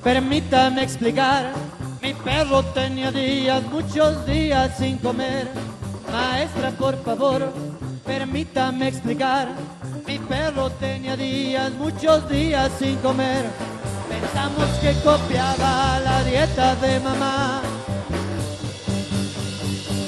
permítame 0.04 0.84
explicar. 0.84 1.52
Mi 2.00 2.14
perro 2.14 2.62
tenía 2.62 3.12
días, 3.12 3.64
muchos 3.64 4.24
días 4.28 4.78
sin 4.78 4.98
comer. 5.00 5.48
Maestra, 6.12 6.70
por 6.72 6.96
favor, 7.04 7.52
permítame 8.06 8.88
explicar. 8.88 9.48
Mi 10.06 10.20
perro 10.20 10.70
tenía 10.72 11.18
días, 11.18 11.72
muchos 11.74 12.30
días 12.30 12.72
sin 12.78 12.98
comer. 12.98 13.46
Pensamos 14.08 14.70
que 14.80 14.94
copiaba 15.04 16.00
la 16.00 16.24
dieta 16.24 16.76
de 16.76 17.00
mamá. 17.00 17.62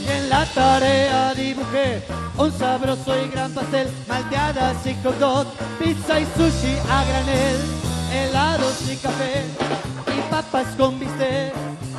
Y 0.05 0.11
en 0.11 0.29
la 0.29 0.45
tarea 0.45 1.33
dibujé 1.33 2.03
un 2.37 2.51
sabroso 2.51 3.15
y 3.17 3.29
gran 3.29 3.51
pastel, 3.51 3.87
malteadas 4.07 4.85
y 4.85 4.95
hot 5.03 5.47
pizza 5.79 6.19
y 6.19 6.25
sushi 6.37 6.77
a 6.89 7.03
granel, 7.03 7.92
helados 8.13 8.81
y 8.89 8.95
café 8.97 9.43
y 10.15 10.31
papas 10.31 10.67
con 10.77 10.99
bistec. 10.99 11.53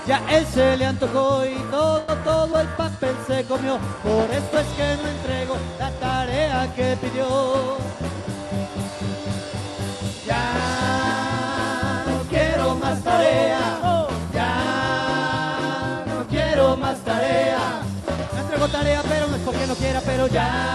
Ya 0.07 0.23
él 0.31 0.47
se 0.53 0.77
le 0.77 0.87
antojó 0.87 1.45
y 1.47 1.57
todo, 1.71 2.03
todo 2.25 2.61
el 2.61 2.69
papel 2.69 3.17
se 3.27 3.45
comió. 3.45 3.79
Por 4.03 4.31
esto 4.31 4.59
es 4.59 4.67
que 4.77 4.97
no 5.03 5.09
entrego 5.09 5.57
la 5.79 5.91
tarea 5.93 6.73
que 6.75 6.97
pidió. 7.01 7.79
Ya 10.27 12.05
no 12.07 12.23
quiero 12.29 12.75
más 12.77 13.03
tarea. 13.03 13.61
Ya 14.35 16.05
no 16.07 16.27
quiero 16.29 16.77
más 16.77 16.99
tarea. 16.99 17.81
No 18.35 18.41
entrego 18.41 18.69
tarea, 18.69 19.03
pero 19.09 19.27
no 19.29 19.37
es 19.37 19.43
porque 19.43 19.67
no 19.67 19.75
quiera, 19.75 20.03
pero 20.05 20.27
ya 20.27 20.74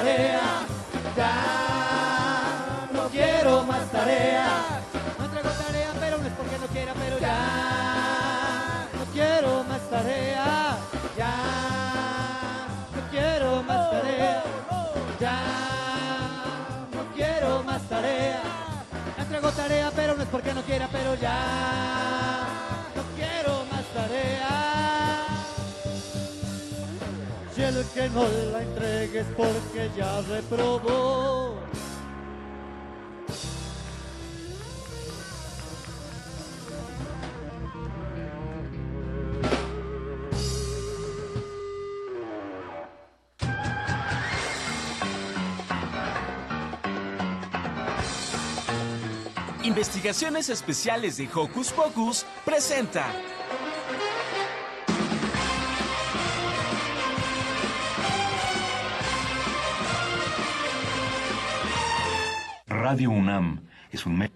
tarea. 0.00 0.40
Ya 1.16 2.88
no 2.92 3.08
quiero 3.08 3.64
más 3.64 3.90
tarea. 3.90 4.80
No 5.18 5.24
entrego 5.26 5.50
tarea, 5.50 5.90
pero 6.00 6.18
no 6.18 6.26
es 6.26 6.32
porque 6.32 6.58
no 6.58 6.66
quiera, 6.68 6.92
pero 6.94 7.18
ya 7.18 8.88
no 8.96 9.04
quiero 9.12 9.64
más 9.64 9.90
tarea. 9.90 10.78
Ya 11.16 11.34
no 12.94 13.10
quiero 13.10 13.62
más 13.62 13.90
tarea. 13.90 14.42
Ya 15.20 15.38
no 16.94 17.14
quiero 17.14 17.62
más 17.62 17.82
tarea. 17.88 18.42
No 19.16 19.22
entrego 19.22 19.50
tarea, 19.50 19.92
pero 19.94 20.14
no 20.16 20.22
es 20.22 20.28
porque 20.28 20.54
no 20.54 20.62
quiera, 20.62 20.88
pero 20.90 21.14
ya 21.14 21.38
no 22.96 23.02
quiero 23.16 23.64
más 23.70 23.84
tarea. 23.94 24.39
Que 28.00 28.08
no 28.08 28.26
la 28.52 28.62
entregues 28.62 29.26
porque 29.36 29.90
ya 29.94 30.22
reprobó. 30.22 31.54
Investigaciones 49.62 50.48
Especiales 50.48 51.18
de 51.18 51.28
Hocus 51.34 51.70
Pocus 51.72 52.24
presenta 52.46 53.06
Radio 62.90 63.12
UNAM 63.12 63.60
es 63.92 64.04
un 64.04 64.18
medio 64.18 64.34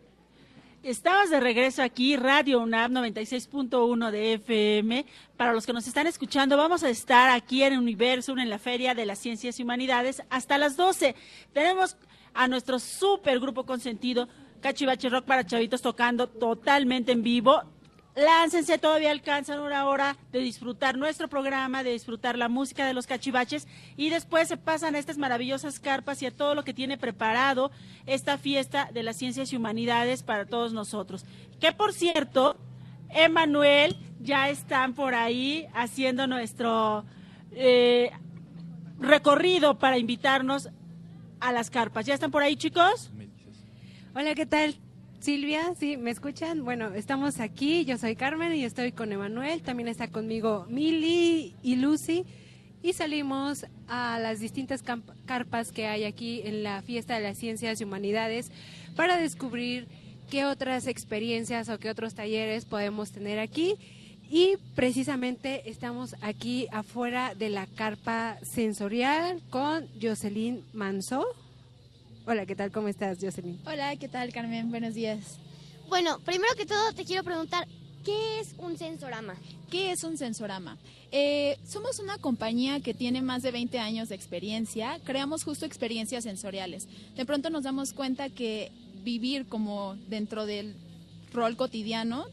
Estamos 0.85 1.29
de 1.29 1.41
regreso 1.41 1.83
aquí, 1.83 2.15
Radio 2.15 2.61
UNAM 2.61 2.93
96.1 2.93 4.13
de 4.13 4.35
FM. 4.35 5.05
Para 5.37 5.53
los 5.53 5.67
que 5.67 5.73
nos 5.73 5.89
están 5.89 6.07
escuchando, 6.07 6.57
vamos 6.57 6.85
a 6.85 6.89
estar 6.89 7.31
aquí 7.31 7.65
en 7.65 7.77
Universum, 7.77 8.39
en 8.39 8.49
la 8.49 8.61
Feria 8.61 8.95
de 8.95 9.07
las 9.07 9.19
Ciencias 9.19 9.59
y 9.59 9.65
Humanidades, 9.65 10.23
hasta 10.31 10.57
las 10.57 10.77
12. 10.77 11.17
Tenemos 11.53 11.97
a 12.33 12.47
nuestro 12.47 12.79
super 12.79 13.41
grupo 13.41 13.67
consentido, 13.67 14.29
Cachivache 14.61 15.09
Rock 15.09 15.25
para 15.25 15.45
Chavitos, 15.45 15.83
tocando 15.83 16.29
totalmente 16.29 17.11
en 17.11 17.25
vivo. 17.25 17.61
Láncense, 18.17 18.79
todavía 18.79 19.11
alcanzan 19.11 19.59
una 19.59 19.87
hora 19.87 20.17
de 20.31 20.39
disfrutar 20.39 20.97
nuestro 20.97 21.29
programa, 21.29 21.83
de 21.83 21.91
disfrutar 21.91 22.39
la 22.39 22.49
música 22.49 22.87
de 22.87 22.95
los 22.95 23.09
cachivaches 23.09 23.67
y 23.97 24.09
después 24.09 24.47
se 24.47 24.57
pasan 24.57 24.95
a 24.95 24.99
estas 24.99 25.19
maravillosas 25.19 25.81
carpas 25.81 26.23
y 26.23 26.27
a 26.27 26.31
todo 26.31 26.55
lo 26.55 26.63
que 26.63 26.73
tiene 26.73 26.97
preparado 26.97 27.73
esta 28.07 28.39
fiesta 28.39 28.89
de 28.93 29.03
las 29.03 29.17
ciencias 29.17 29.53
y 29.53 29.57
humanidades 29.57 30.23
para 30.23 30.47
todos 30.47 30.73
nosotros. 30.73 31.25
Que 31.59 31.73
por 31.73 31.93
cierto, 31.93 32.57
Emanuel 33.11 33.97
ya 34.21 34.49
están 34.49 34.95
por 34.95 35.15
ahí 35.15 35.67
haciendo 35.75 36.29
nuestro 36.29 37.05
eh, 37.51 38.13
recorrido 39.01 39.81
para 39.81 39.99
invitarnos 39.99 40.69
a 41.41 41.51
las 41.51 41.69
carpas. 41.69 42.07
¿Ya 42.07 42.15
están 42.15 42.31
por 42.31 42.43
ahí, 42.43 42.55
chicos? 42.55 43.11
Hola, 44.15 44.37
¿qué 44.37 44.47
tal? 44.47 44.84
Silvia, 45.25 45.75
sí, 45.81 45.97
¿me 45.97 46.11
escuchan? 46.11 46.67
Bueno, 46.67 46.93
estamos 46.93 47.41
aquí, 47.41 47.87
yo 47.87 47.97
soy 47.97 48.15
Carmen 48.15 48.55
y 48.55 48.63
estoy 48.63 48.93
con 48.93 49.11
Emanuel, 49.11 49.63
también 49.63 49.89
está 49.89 50.09
conmigo 50.09 50.67
Mili 50.69 51.55
y 51.63 51.77
Lucy 51.77 52.27
y 52.83 52.93
salimos 52.93 53.65
a 53.89 54.19
las 54.19 54.39
distintas 54.39 54.85
carpas 55.25 55.73
que 55.73 55.87
hay 55.87 56.05
aquí 56.05 56.43
en 56.45 56.63
la 56.63 56.83
Fiesta 56.83 57.15
de 57.15 57.23
las 57.23 57.39
Ciencias 57.39 57.81
y 57.81 57.85
Humanidades 57.85 58.51
para 58.97 59.17
descubrir 59.17 59.89
qué 60.29 60.45
otras 60.45 60.87
experiencias 60.87 61.71
o 61.71 61.79
qué 61.79 61.89
otros 61.89 62.15
talleres 62.15 62.67
podemos 62.67 63.11
tener 63.11 63.39
aquí. 63.39 63.77
Y 64.29 64.59
precisamente 64.75 65.71
estamos 65.71 66.17
aquí 66.21 66.67
afuera 66.71 67.35
de 67.35 67.49
la 67.49 67.67
carpa 67.67 68.37
sensorial 68.43 69.41
con 69.49 69.89
Jocelyn 70.03 70.63
Manso. 70.75 71.25
Hola, 72.27 72.47
¿qué 72.47 72.57
tal? 72.57 72.73
¿Cómo 72.73 72.89
estás, 72.89 73.19
Jocelyn? 73.21 73.61
Hola, 73.67 73.95
¿qué 73.97 74.09
tal, 74.09 74.33
Carmen? 74.33 74.71
Buenos 74.71 74.95
días. 74.95 75.39
Bueno, 75.91 76.19
primero 76.21 76.55
que 76.57 76.65
todo 76.65 76.95
te 76.95 77.05
quiero 77.05 77.23
preguntar, 77.23 77.69
¿qué 78.03 78.41
es 78.41 78.55
un 78.57 78.79
sensorama? 78.79 79.35
¿Qué 79.71 79.93
es 79.93 80.05
un 80.05 80.17
sensorama? 80.17 80.79
Eh, 81.13 81.59
somos 81.67 81.99
una 81.99 82.17
compañía 82.17 82.81
que 82.81 82.95
tiene 82.95 83.21
más 83.21 83.43
de 83.43 83.51
20 83.51 83.79
años 83.79 84.09
de 84.09 84.15
experiencia. 84.15 84.99
Creamos 85.05 85.45
justo 85.45 85.67
experiencias 85.67 86.25
sensoriales. 86.25 86.89
De 87.15 87.27
pronto 87.27 87.51
nos 87.51 87.65
damos 87.65 87.93
cuenta 87.93 88.31
que 88.31 88.73
vivir 89.05 89.45
como 89.45 89.97
dentro 90.09 90.47
del 90.47 90.77
rol 91.31 91.59
cotidiano 91.59 92.25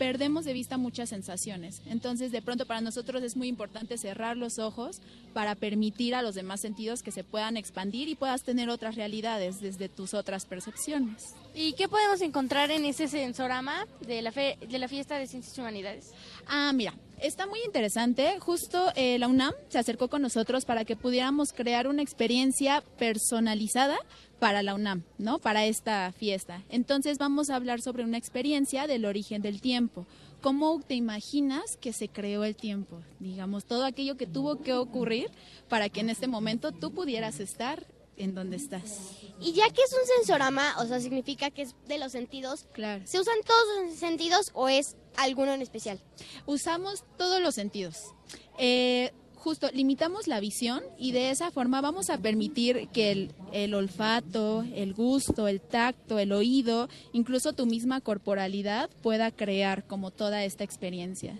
perdemos 0.00 0.46
de 0.46 0.54
vista 0.54 0.78
muchas 0.78 1.10
sensaciones. 1.10 1.82
Entonces, 1.84 2.32
de 2.32 2.40
pronto 2.40 2.64
para 2.64 2.80
nosotros 2.80 3.22
es 3.22 3.36
muy 3.36 3.48
importante 3.48 3.98
cerrar 3.98 4.34
los 4.38 4.58
ojos 4.58 5.02
para 5.34 5.54
permitir 5.54 6.14
a 6.14 6.22
los 6.22 6.34
demás 6.34 6.62
sentidos 6.62 7.02
que 7.02 7.10
se 7.12 7.22
puedan 7.22 7.58
expandir 7.58 8.08
y 8.08 8.14
puedas 8.14 8.42
tener 8.42 8.70
otras 8.70 8.94
realidades 8.94 9.60
desde 9.60 9.90
tus 9.90 10.14
otras 10.14 10.46
percepciones. 10.46 11.34
¿Y 11.54 11.74
qué 11.74 11.86
podemos 11.86 12.22
encontrar 12.22 12.70
en 12.70 12.86
ese 12.86 13.08
sensorama 13.08 13.86
de 14.06 14.22
la, 14.22 14.32
fe- 14.32 14.56
de 14.66 14.78
la 14.78 14.88
fiesta 14.88 15.18
de 15.18 15.26
ciencias 15.26 15.58
y 15.58 15.60
humanidades? 15.60 16.12
Ah, 16.46 16.72
mira, 16.72 16.94
está 17.20 17.46
muy 17.46 17.60
interesante. 17.66 18.38
Justo 18.40 18.90
eh, 18.96 19.18
la 19.18 19.28
UNAM 19.28 19.52
se 19.68 19.78
acercó 19.78 20.08
con 20.08 20.22
nosotros 20.22 20.64
para 20.64 20.86
que 20.86 20.96
pudiéramos 20.96 21.52
crear 21.52 21.86
una 21.88 22.00
experiencia 22.00 22.82
personalizada 22.98 23.98
para 24.40 24.62
la 24.62 24.74
UNAM, 24.74 25.04
¿no? 25.18 25.38
Para 25.38 25.66
esta 25.66 26.10
fiesta. 26.12 26.62
Entonces 26.70 27.18
vamos 27.18 27.50
a 27.50 27.56
hablar 27.56 27.80
sobre 27.80 28.02
una 28.02 28.16
experiencia 28.18 28.86
del 28.88 29.04
origen 29.04 29.42
del 29.42 29.60
tiempo. 29.60 30.06
¿Cómo 30.40 30.80
te 30.80 30.94
imaginas 30.94 31.76
que 31.76 31.92
se 31.92 32.08
creó 32.08 32.44
el 32.44 32.56
tiempo? 32.56 33.00
Digamos, 33.20 33.66
todo 33.66 33.84
aquello 33.84 34.16
que 34.16 34.26
tuvo 34.26 34.60
que 34.62 34.72
ocurrir 34.72 35.30
para 35.68 35.90
que 35.90 36.00
en 36.00 36.08
este 36.10 36.26
momento 36.26 36.72
tú 36.72 36.92
pudieras 36.92 37.38
estar 37.38 37.86
en 38.16 38.34
donde 38.34 38.56
estás. 38.56 39.12
Y 39.40 39.52
ya 39.52 39.68
que 39.70 39.82
es 39.82 39.92
un 39.92 40.06
sensorama, 40.18 40.74
o 40.78 40.86
sea, 40.86 41.00
significa 41.00 41.50
que 41.50 41.62
es 41.62 41.74
de 41.86 41.98
los 41.98 42.12
sentidos, 42.12 42.66
Claro. 42.72 43.02
¿se 43.06 43.20
usan 43.20 43.36
todos 43.46 43.86
los 43.86 43.94
sentidos 43.98 44.50
o 44.54 44.68
es 44.68 44.96
alguno 45.16 45.52
en 45.52 45.62
especial? 45.62 46.00
Usamos 46.46 47.04
todos 47.18 47.40
los 47.40 47.54
sentidos. 47.54 48.14
Eh, 48.58 49.12
justo, 49.40 49.68
limitamos 49.72 50.28
la 50.28 50.38
visión 50.38 50.82
y 50.98 51.12
de 51.12 51.30
esa 51.30 51.50
forma 51.50 51.80
vamos 51.80 52.10
a 52.10 52.18
permitir 52.18 52.88
que 52.92 53.10
el, 53.10 53.32
el 53.52 53.74
olfato, 53.74 54.64
el 54.74 54.94
gusto, 54.94 55.48
el 55.48 55.60
tacto, 55.60 56.18
el 56.18 56.32
oído, 56.32 56.88
incluso 57.12 57.52
tu 57.52 57.66
misma 57.66 58.00
corporalidad 58.00 58.90
pueda 59.02 59.30
crear 59.30 59.84
como 59.84 60.10
toda 60.10 60.44
esta 60.44 60.64
experiencia. 60.64 61.34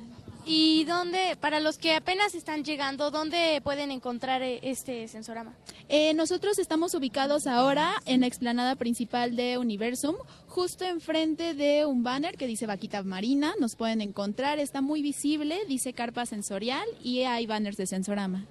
¿Y 0.47 0.85
dónde, 0.85 1.37
para 1.41 1.61
los 1.61 1.79
que 1.79 1.95
apenas 1.95 2.35
están 2.35 2.65
llegando, 2.65 3.11
dónde 3.11 3.61
pueden 3.63 3.91
encontrar 3.91 4.43
eh, 4.43 4.61
este 4.63 5.07
sensorama? 5.09 5.55
Eh, 5.89 6.15
nosotros 6.15 6.59
estamos 6.59 6.95
ubicados 6.95 7.47
ahora 7.47 7.95
en 8.07 8.21
la 8.21 8.27
explanada 8.27 8.75
principal 8.77 9.37
de 9.37 9.59
Universum, 9.59 10.17
justo 10.49 10.85
enfrente 10.85 11.55
de 11.55 11.85
un 11.85 12.03
banner 12.03 12.37
que 12.37 12.47
dice 12.47 12.67
Vaquita 12.67 13.03
Marina. 13.03 13.55
Nos 13.61 13.77
pueden 13.77 14.01
encontrar, 14.01 14.59
está 14.59 14.81
muy 14.81 15.03
visible, 15.03 15.59
dice 15.69 15.93
carpa 15.93 16.27
sensorial 16.27 16.87
y 17.03 17.23
hay 17.23 17.47
banners 17.47 17.77
de 17.77 17.87
sensorama. 17.87 18.47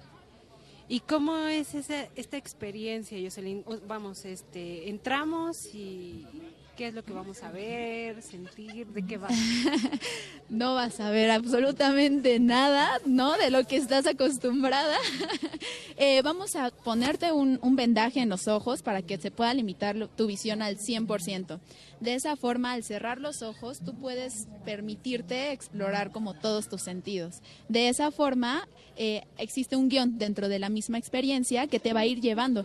¿Y 0.88 1.00
cómo 1.00 1.36
es 1.46 1.74
esa, 1.74 2.08
esta 2.16 2.36
experiencia, 2.36 3.18
Jocelyn? 3.22 3.64
Vamos, 3.86 4.24
este, 4.24 4.88
entramos 4.88 5.72
y 5.72 6.26
qué 6.80 6.88
es 6.88 6.94
lo 6.94 7.04
que 7.04 7.12
vamos 7.12 7.42
a 7.42 7.50
ver, 7.50 8.22
sentir, 8.22 8.86
de 8.86 9.04
qué 9.04 9.18
va. 9.18 9.28
no 10.48 10.74
vas 10.74 10.98
a 10.98 11.10
ver 11.10 11.30
absolutamente 11.30 12.40
nada, 12.40 12.90
¿no? 13.04 13.36
De 13.36 13.50
lo 13.50 13.66
que 13.66 13.76
estás 13.76 14.06
acostumbrada. 14.06 14.96
Eh, 16.02 16.22
vamos 16.22 16.56
a 16.56 16.70
ponerte 16.70 17.30
un, 17.30 17.58
vendaje 17.76 18.20
en 18.20 18.30
los 18.30 18.48
ojos 18.48 18.80
para 18.80 19.02
que 19.02 19.18
se 19.18 19.30
pueda 19.30 19.52
limitar 19.52 20.08
tu 20.16 20.26
visión 20.26 20.62
al 20.62 20.78
100%. 20.78 21.60
De 22.00 22.14
esa 22.14 22.36
forma, 22.36 22.72
al 22.72 22.84
cerrar 22.84 23.20
los 23.20 23.42
ojos, 23.42 23.80
tú 23.84 23.92
puedes 23.94 24.48
permitirte 24.64 25.52
explorar 25.52 26.10
como 26.10 26.32
todos 26.32 26.70
tus 26.70 26.80
sentidos. 26.80 27.42
De 27.68 27.90
esa 27.90 28.10
forma, 28.10 28.66
eh, 28.96 29.24
existe 29.36 29.76
un 29.76 29.90
guion 29.90 30.16
dentro 30.16 30.48
de 30.48 30.58
la 30.58 30.70
misma 30.70 30.96
experiencia 30.96 31.66
que 31.66 31.80
te 31.80 31.92
va 31.92 32.00
a 32.00 32.06
ir 32.06 32.22
llevando. 32.22 32.64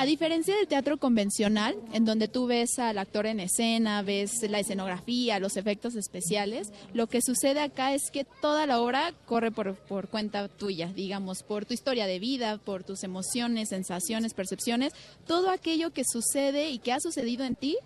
A 0.00 0.06
diferencia 0.06 0.54
del 0.54 0.68
teatro 0.68 0.98
convencional, 0.98 1.74
en 1.92 2.04
donde 2.04 2.28
tú 2.28 2.46
ves 2.46 2.78
al 2.78 2.98
actor 2.98 3.26
en 3.26 3.40
escena, 3.40 4.00
ves 4.02 4.30
la 4.48 4.60
escenografía, 4.60 5.40
los 5.40 5.56
efectos 5.56 5.96
especiales, 5.96 6.68
lo 6.94 7.08
que 7.08 7.20
sucede 7.20 7.58
acá 7.58 7.92
es 7.92 8.12
que 8.12 8.24
toda 8.40 8.68
la 8.68 8.80
obra 8.80 9.12
corre 9.26 9.50
por, 9.50 9.74
por 9.74 10.06
cuenta 10.06 10.46
tuya, 10.46 10.92
digamos, 10.94 11.42
por 11.42 11.66
tu 11.66 11.74
historia 11.74 12.06
de 12.06 12.20
vida, 12.20 12.58
por 12.58 12.84
tus 12.84 13.02
emociones, 13.02 13.70
sensaciones, 13.70 14.34
percepciones, 14.34 14.92
todo 15.26 15.50
aquello 15.50 15.90
que 15.92 16.04
sucede 16.08 16.70
y 16.70 16.78
que 16.78 16.92
ha 16.92 17.00
sucedido 17.00 17.44
en 17.44 17.56
ti, 17.56 17.76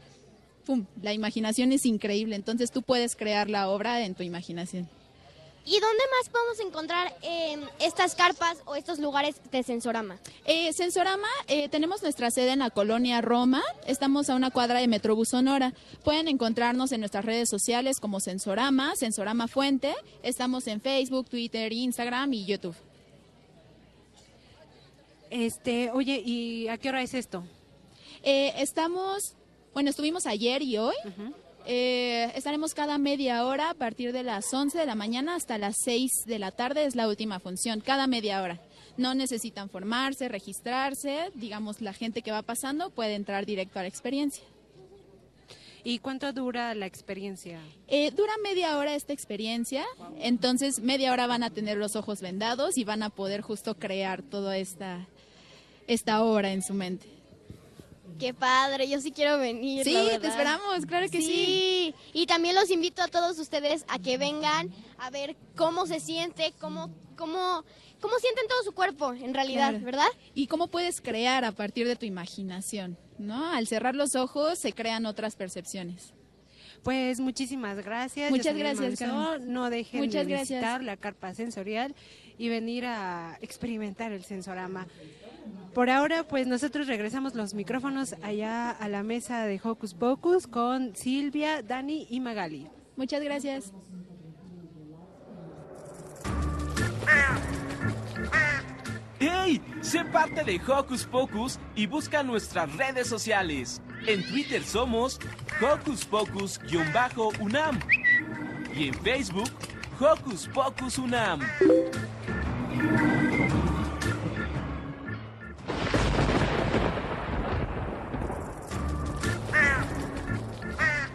¡pum! 0.66 0.84
La 1.00 1.14
imaginación 1.14 1.72
es 1.72 1.86
increíble, 1.86 2.36
entonces 2.36 2.70
tú 2.70 2.82
puedes 2.82 3.16
crear 3.16 3.48
la 3.48 3.70
obra 3.70 4.04
en 4.04 4.14
tu 4.14 4.22
imaginación. 4.22 4.86
¿Y 5.64 5.78
dónde 5.78 6.02
más 6.18 6.28
podemos 6.28 6.60
encontrar 6.60 7.14
eh, 7.22 7.56
estas 7.78 8.16
carpas 8.16 8.58
o 8.64 8.74
estos 8.74 8.98
lugares 8.98 9.36
de 9.52 9.62
Sensorama? 9.62 10.18
Eh, 10.44 10.72
Sensorama, 10.72 11.28
eh, 11.46 11.68
tenemos 11.68 12.02
nuestra 12.02 12.32
sede 12.32 12.50
en 12.50 12.58
la 12.58 12.70
colonia 12.70 13.20
Roma. 13.20 13.62
Estamos 13.86 14.28
a 14.28 14.34
una 14.34 14.50
cuadra 14.50 14.80
de 14.80 14.88
Metrobús 14.88 15.28
Sonora. 15.28 15.72
Pueden 16.02 16.26
encontrarnos 16.26 16.90
en 16.90 17.00
nuestras 17.00 17.24
redes 17.24 17.48
sociales 17.48 18.00
como 18.00 18.18
Sensorama, 18.18 18.96
Sensorama 18.96 19.46
Fuente. 19.46 19.94
Estamos 20.24 20.66
en 20.66 20.80
Facebook, 20.80 21.28
Twitter, 21.28 21.72
Instagram 21.72 22.32
y 22.34 22.44
YouTube. 22.44 22.74
Este, 25.30 25.90
oye, 25.92 26.20
¿y 26.24 26.66
a 26.68 26.76
qué 26.76 26.88
hora 26.88 27.02
es 27.02 27.14
esto? 27.14 27.44
Eh, 28.24 28.52
estamos, 28.58 29.34
bueno, 29.72 29.90
estuvimos 29.90 30.26
ayer 30.26 30.60
y 30.60 30.76
hoy. 30.76 30.94
Eh, 31.66 32.32
estaremos 32.34 32.74
cada 32.74 32.98
media 32.98 33.44
hora 33.44 33.70
a 33.70 33.74
partir 33.74 34.12
de 34.12 34.24
las 34.24 34.52
11 34.52 34.78
de 34.78 34.86
la 34.86 34.96
mañana 34.96 35.36
hasta 35.36 35.58
las 35.58 35.76
6 35.84 36.10
de 36.26 36.38
la 36.38 36.50
tarde 36.50 36.84
es 36.84 36.96
la 36.96 37.06
última 37.08 37.38
función, 37.38 37.80
cada 37.80 38.06
media 38.06 38.42
hora. 38.42 38.60
No 38.96 39.14
necesitan 39.14 39.70
formarse, 39.70 40.28
registrarse, 40.28 41.30
digamos, 41.34 41.80
la 41.80 41.92
gente 41.92 42.22
que 42.22 42.32
va 42.32 42.42
pasando 42.42 42.90
puede 42.90 43.14
entrar 43.14 43.46
directo 43.46 43.78
a 43.78 43.82
la 43.82 43.88
experiencia. 43.88 44.44
¿Y 45.84 45.98
cuánto 45.98 46.32
dura 46.32 46.74
la 46.74 46.86
experiencia? 46.86 47.60
Eh, 47.88 48.10
dura 48.12 48.32
media 48.42 48.76
hora 48.78 48.94
esta 48.94 49.12
experiencia, 49.12 49.84
entonces 50.18 50.80
media 50.80 51.12
hora 51.12 51.26
van 51.26 51.42
a 51.42 51.50
tener 51.50 51.76
los 51.76 51.96
ojos 51.96 52.20
vendados 52.20 52.76
y 52.76 52.84
van 52.84 53.02
a 53.02 53.10
poder 53.10 53.40
justo 53.40 53.76
crear 53.76 54.22
toda 54.22 54.58
esta, 54.58 55.06
esta 55.86 56.22
obra 56.22 56.52
en 56.52 56.62
su 56.62 56.74
mente. 56.74 57.21
Qué 58.18 58.34
padre, 58.34 58.88
yo 58.88 59.00
sí 59.00 59.10
quiero 59.12 59.38
venir. 59.38 59.84
Sí, 59.84 59.92
la 59.94 60.18
te 60.18 60.28
esperamos, 60.28 60.86
claro 60.86 61.08
que 61.10 61.20
sí. 61.20 61.94
Y 62.12 62.26
también 62.26 62.54
los 62.54 62.70
invito 62.70 63.02
a 63.02 63.08
todos 63.08 63.38
ustedes 63.38 63.84
a 63.88 63.98
que 63.98 64.18
vengan 64.18 64.70
a 64.98 65.10
ver 65.10 65.36
cómo 65.56 65.86
se 65.86 66.00
siente, 66.00 66.52
cómo, 66.60 66.90
cómo, 67.16 67.64
cómo 68.00 68.14
sienten 68.18 68.46
todo 68.48 68.62
su 68.64 68.72
cuerpo, 68.72 69.12
en 69.12 69.34
realidad, 69.34 69.70
Claro. 69.70 69.84
¿verdad? 69.84 70.08
Y 70.34 70.46
cómo 70.46 70.68
puedes 70.68 71.00
crear 71.00 71.44
a 71.44 71.52
partir 71.52 71.86
de 71.86 71.96
tu 71.96 72.06
imaginación, 72.06 72.96
¿no? 73.18 73.50
Al 73.50 73.66
cerrar 73.66 73.94
los 73.94 74.14
ojos 74.14 74.58
se 74.58 74.72
crean 74.72 75.06
otras 75.06 75.34
percepciones. 75.36 76.12
Pues 76.82 77.20
muchísimas 77.20 77.76
gracias. 77.84 78.30
Muchas 78.30 78.56
gracias. 78.56 78.98
Carmen. 78.98 79.52
No 79.52 79.70
dejen 79.70 80.00
Muchas 80.00 80.26
de 80.26 80.32
gracias. 80.32 80.58
visitar 80.60 80.82
la 80.82 80.96
carpa 80.96 81.32
sensorial 81.32 81.94
y 82.38 82.48
venir 82.48 82.86
a 82.86 83.38
experimentar 83.40 84.10
el 84.10 84.24
sensorama. 84.24 84.88
Por 85.74 85.88
ahora, 85.88 86.24
pues 86.24 86.46
nosotros 86.46 86.86
regresamos 86.86 87.34
los 87.34 87.54
micrófonos 87.54 88.14
allá 88.22 88.70
a 88.70 88.88
la 88.88 89.02
mesa 89.02 89.46
de 89.46 89.60
Hocus 89.62 89.94
Pocus 89.94 90.46
con 90.46 90.94
Silvia, 90.94 91.62
Dani 91.62 92.06
y 92.10 92.20
Magali. 92.20 92.68
Muchas 92.96 93.22
gracias. 93.22 93.72
¡Hey! 99.18 99.62
Sé 99.80 100.04
parte 100.04 100.44
de 100.44 100.60
Hocus 100.66 101.04
Pocus 101.06 101.58
y 101.74 101.86
busca 101.86 102.22
nuestras 102.22 102.74
redes 102.76 103.06
sociales. 103.06 103.80
En 104.06 104.26
Twitter 104.26 104.62
somos 104.62 105.20
Hocus 105.60 106.04
Pocus-UNAM 106.04 107.78
y 108.74 108.88
en 108.88 108.94
Facebook 108.94 109.50
Hocus 110.00 110.48
Pocus 110.48 110.98
UNAM. 110.98 111.40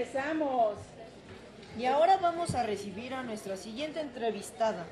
Regresamos. 0.00 0.76
Y 1.78 1.84
ahora 1.84 2.16
vamos 2.16 2.54
a 2.54 2.62
recibir 2.62 3.14
a 3.14 3.22
nuestra 3.22 3.56
siguiente 3.56 4.00
entrevistada, 4.00 4.86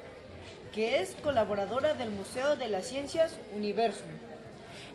que 0.73 1.01
es 1.01 1.17
colaboradora 1.23 1.95
del 1.95 2.11
Museo 2.11 2.57
de 2.57 2.69
las 2.69 2.87
Ciencias 2.87 3.33
Universum. 3.55 4.07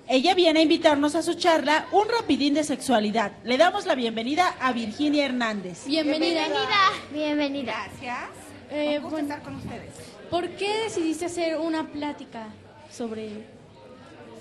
Ella 0.07 0.34
viene 0.34 0.60
a 0.60 0.64
invitarnos 0.64 1.15
a 1.15 1.22
su 1.22 1.34
charla 1.35 1.88
Un 1.91 2.07
rapidín 2.10 2.53
de 2.53 2.64
sexualidad. 2.64 3.31
Le 3.44 3.57
damos 3.57 3.85
la 3.85 3.95
bienvenida 3.95 4.56
a 4.60 4.72
Virginia 4.73 5.26
Hernández. 5.26 5.85
Bienvenida. 5.85 6.45
Bienvenida. 7.11 7.73
Gracias. 8.02 8.30
Eh, 8.72 8.98
Un 8.98 9.03
gusto 9.03 9.18
estar 9.19 9.41
con 9.41 9.56
ustedes. 9.56 9.94
¿Por 10.30 10.49
qué 10.49 10.84
decidiste 10.84 11.26
hacer 11.26 11.57
una 11.57 11.88
plática 11.88 12.48
sobre 12.91 13.45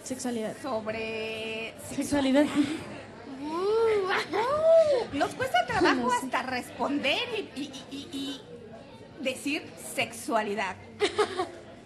sexualidad? 0.04 0.54
Sobre 0.62 1.74
Sexualidad. 1.94 2.46
Uh, 3.52 5.16
nos 5.16 5.34
cuesta 5.34 5.66
trabajo 5.66 5.94
No 6.02 6.10
sé. 6.10 6.16
hasta 6.24 6.42
responder 6.42 7.18
y, 7.36 7.60
y- 7.60 7.84
y- 7.90 8.08
y 8.12 8.40
decir 9.22 9.68
sexualidad. 9.94 10.76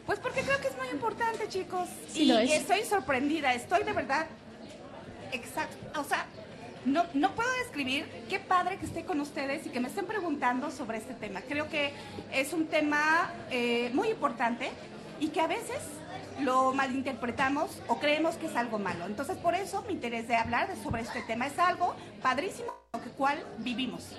Pues 0.06 0.20
porque 0.20 0.42
creo 0.42 0.60
que 0.60 0.68
es 0.68 0.76
muy 0.76 0.88
importante, 0.88 1.48
chicos. 1.48 1.88
Sí 2.08 2.22
y 2.22 2.26
lo 2.26 2.38
es. 2.38 2.52
estoy 2.52 2.84
sorprendida, 2.84 3.52
estoy 3.54 3.82
de 3.82 3.92
verdad 3.92 4.26
exacto, 5.32 6.00
o 6.00 6.04
sea, 6.04 6.26
no, 6.84 7.04
no 7.14 7.32
puedo 7.34 7.50
describir 7.64 8.06
qué 8.28 8.38
padre 8.38 8.78
que 8.78 8.86
esté 8.86 9.04
con 9.04 9.20
ustedes 9.20 9.66
y 9.66 9.70
que 9.70 9.80
me 9.80 9.88
estén 9.88 10.06
preguntando 10.06 10.70
sobre 10.70 10.98
este 10.98 11.14
tema. 11.14 11.40
Creo 11.40 11.68
que 11.68 11.92
es 12.32 12.52
un 12.52 12.68
tema 12.68 13.32
eh, 13.50 13.90
muy 13.92 14.08
importante 14.10 14.70
y 15.18 15.28
que 15.28 15.40
a 15.40 15.48
veces 15.48 15.78
lo 16.40 16.72
malinterpretamos 16.72 17.82
o 17.88 17.98
creemos 17.98 18.36
que 18.36 18.46
es 18.46 18.56
algo 18.56 18.78
malo. 18.78 19.06
Entonces, 19.06 19.36
por 19.38 19.54
eso 19.54 19.82
mi 19.82 19.94
interés 19.94 20.28
de 20.28 20.36
hablar 20.36 20.68
sobre 20.82 21.02
este 21.02 21.22
tema 21.22 21.46
es 21.46 21.58
algo 21.58 21.94
padrísimo, 22.22 22.72
lo 22.92 23.02
que 23.02 23.10
cual 23.10 23.42
vivimos. 23.58 24.12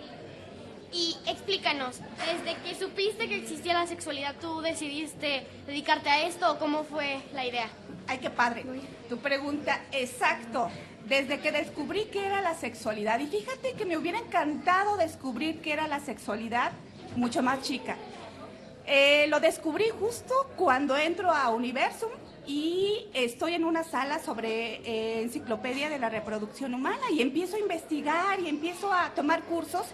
Y 0.91 1.17
explícanos, 1.27 1.99
desde 2.25 2.55
que 2.61 2.75
supiste 2.75 3.27
que 3.27 3.35
existía 3.35 3.73
la 3.73 3.87
sexualidad, 3.87 4.35
¿tú 4.39 4.61
decidiste 4.61 5.45
dedicarte 5.65 6.09
a 6.09 6.25
esto 6.25 6.51
o 6.51 6.59
cómo 6.59 6.83
fue 6.83 7.21
la 7.33 7.45
idea? 7.45 7.69
Ay, 8.07 8.19
qué 8.19 8.29
padre. 8.29 8.63
Tu 9.09 9.17
pregunta, 9.17 9.81
exacto. 9.91 10.69
Desde 11.05 11.39
que 11.39 11.51
descubrí 11.51 12.05
qué 12.05 12.25
era 12.25 12.41
la 12.41 12.53
sexualidad, 12.53 13.19
y 13.19 13.27
fíjate 13.27 13.73
que 13.73 13.85
me 13.85 13.97
hubiera 13.97 14.19
encantado 14.19 14.97
descubrir 14.97 15.61
qué 15.61 15.73
era 15.73 15.87
la 15.87 15.99
sexualidad 15.99 16.71
mucho 17.15 17.41
más 17.43 17.61
chica. 17.61 17.97
Eh, 18.89 19.27
lo 19.27 19.41
descubrí 19.41 19.89
justo 19.99 20.33
cuando 20.55 20.95
entro 20.95 21.29
a 21.29 21.49
Universum 21.49 22.09
y 22.45 23.09
estoy 23.13 23.53
en 23.53 23.65
una 23.65 23.83
sala 23.83 24.19
sobre 24.19 24.75
eh, 24.75 25.21
enciclopedia 25.21 25.89
de 25.89 25.99
la 25.99 26.09
reproducción 26.09 26.73
humana 26.73 27.01
y 27.11 27.21
empiezo 27.21 27.57
a 27.57 27.59
investigar 27.59 28.39
y 28.39 28.47
empiezo 28.47 28.93
a 28.93 29.13
tomar 29.13 29.43
cursos 29.43 29.85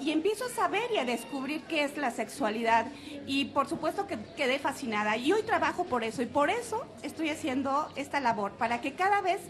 y 0.00 0.10
empiezo 0.10 0.46
a 0.46 0.48
saber 0.48 0.90
y 0.92 0.98
a 0.98 1.04
descubrir 1.04 1.62
qué 1.68 1.84
es 1.84 1.96
la 1.96 2.10
sexualidad 2.10 2.86
y 3.28 3.44
por 3.44 3.68
supuesto 3.68 4.08
que 4.08 4.18
quedé 4.36 4.58
fascinada 4.58 5.16
y 5.16 5.32
hoy 5.32 5.44
trabajo 5.44 5.84
por 5.84 6.02
eso 6.02 6.20
y 6.20 6.26
por 6.26 6.50
eso 6.50 6.84
estoy 7.04 7.28
haciendo 7.28 7.88
esta 7.94 8.18
labor 8.18 8.50
para 8.52 8.80
que 8.80 8.94
cada 8.94 9.20
vez 9.20 9.40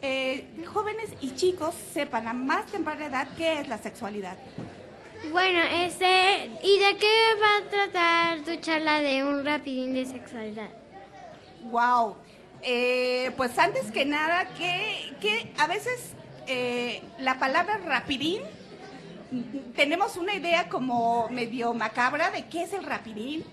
eh, 0.00 0.48
jóvenes 0.66 1.10
y 1.20 1.36
chicos 1.36 1.76
sepan 1.94 2.26
a 2.26 2.32
más 2.32 2.66
temprana 2.66 3.06
edad 3.06 3.28
qué 3.36 3.60
es 3.60 3.68
la 3.68 3.78
sexualidad. 3.78 4.36
Bueno, 5.30 5.60
este, 5.84 6.50
¿y 6.62 6.78
de 6.78 6.96
qué 6.96 7.16
va 7.40 7.56
a 7.58 7.70
tratar 7.70 8.40
tu 8.40 8.56
charla 8.60 9.00
de 9.00 9.22
un 9.22 9.44
rapidín 9.44 9.94
de 9.94 10.04
sexualidad? 10.04 10.68
Wow. 11.70 12.16
Eh, 12.62 13.30
pues 13.36 13.56
antes 13.58 13.90
que 13.92 14.04
nada, 14.04 14.48
que, 14.54 15.14
que 15.20 15.52
a 15.58 15.68
veces 15.68 16.14
eh, 16.48 17.02
la 17.18 17.38
palabra 17.38 17.78
rapidín, 17.78 18.42
tenemos 19.76 20.16
una 20.16 20.34
idea 20.34 20.68
como 20.68 21.28
medio 21.28 21.72
macabra 21.72 22.30
de 22.30 22.46
qué 22.46 22.64
es 22.64 22.72
el 22.72 22.84
rapidín. 22.84 23.44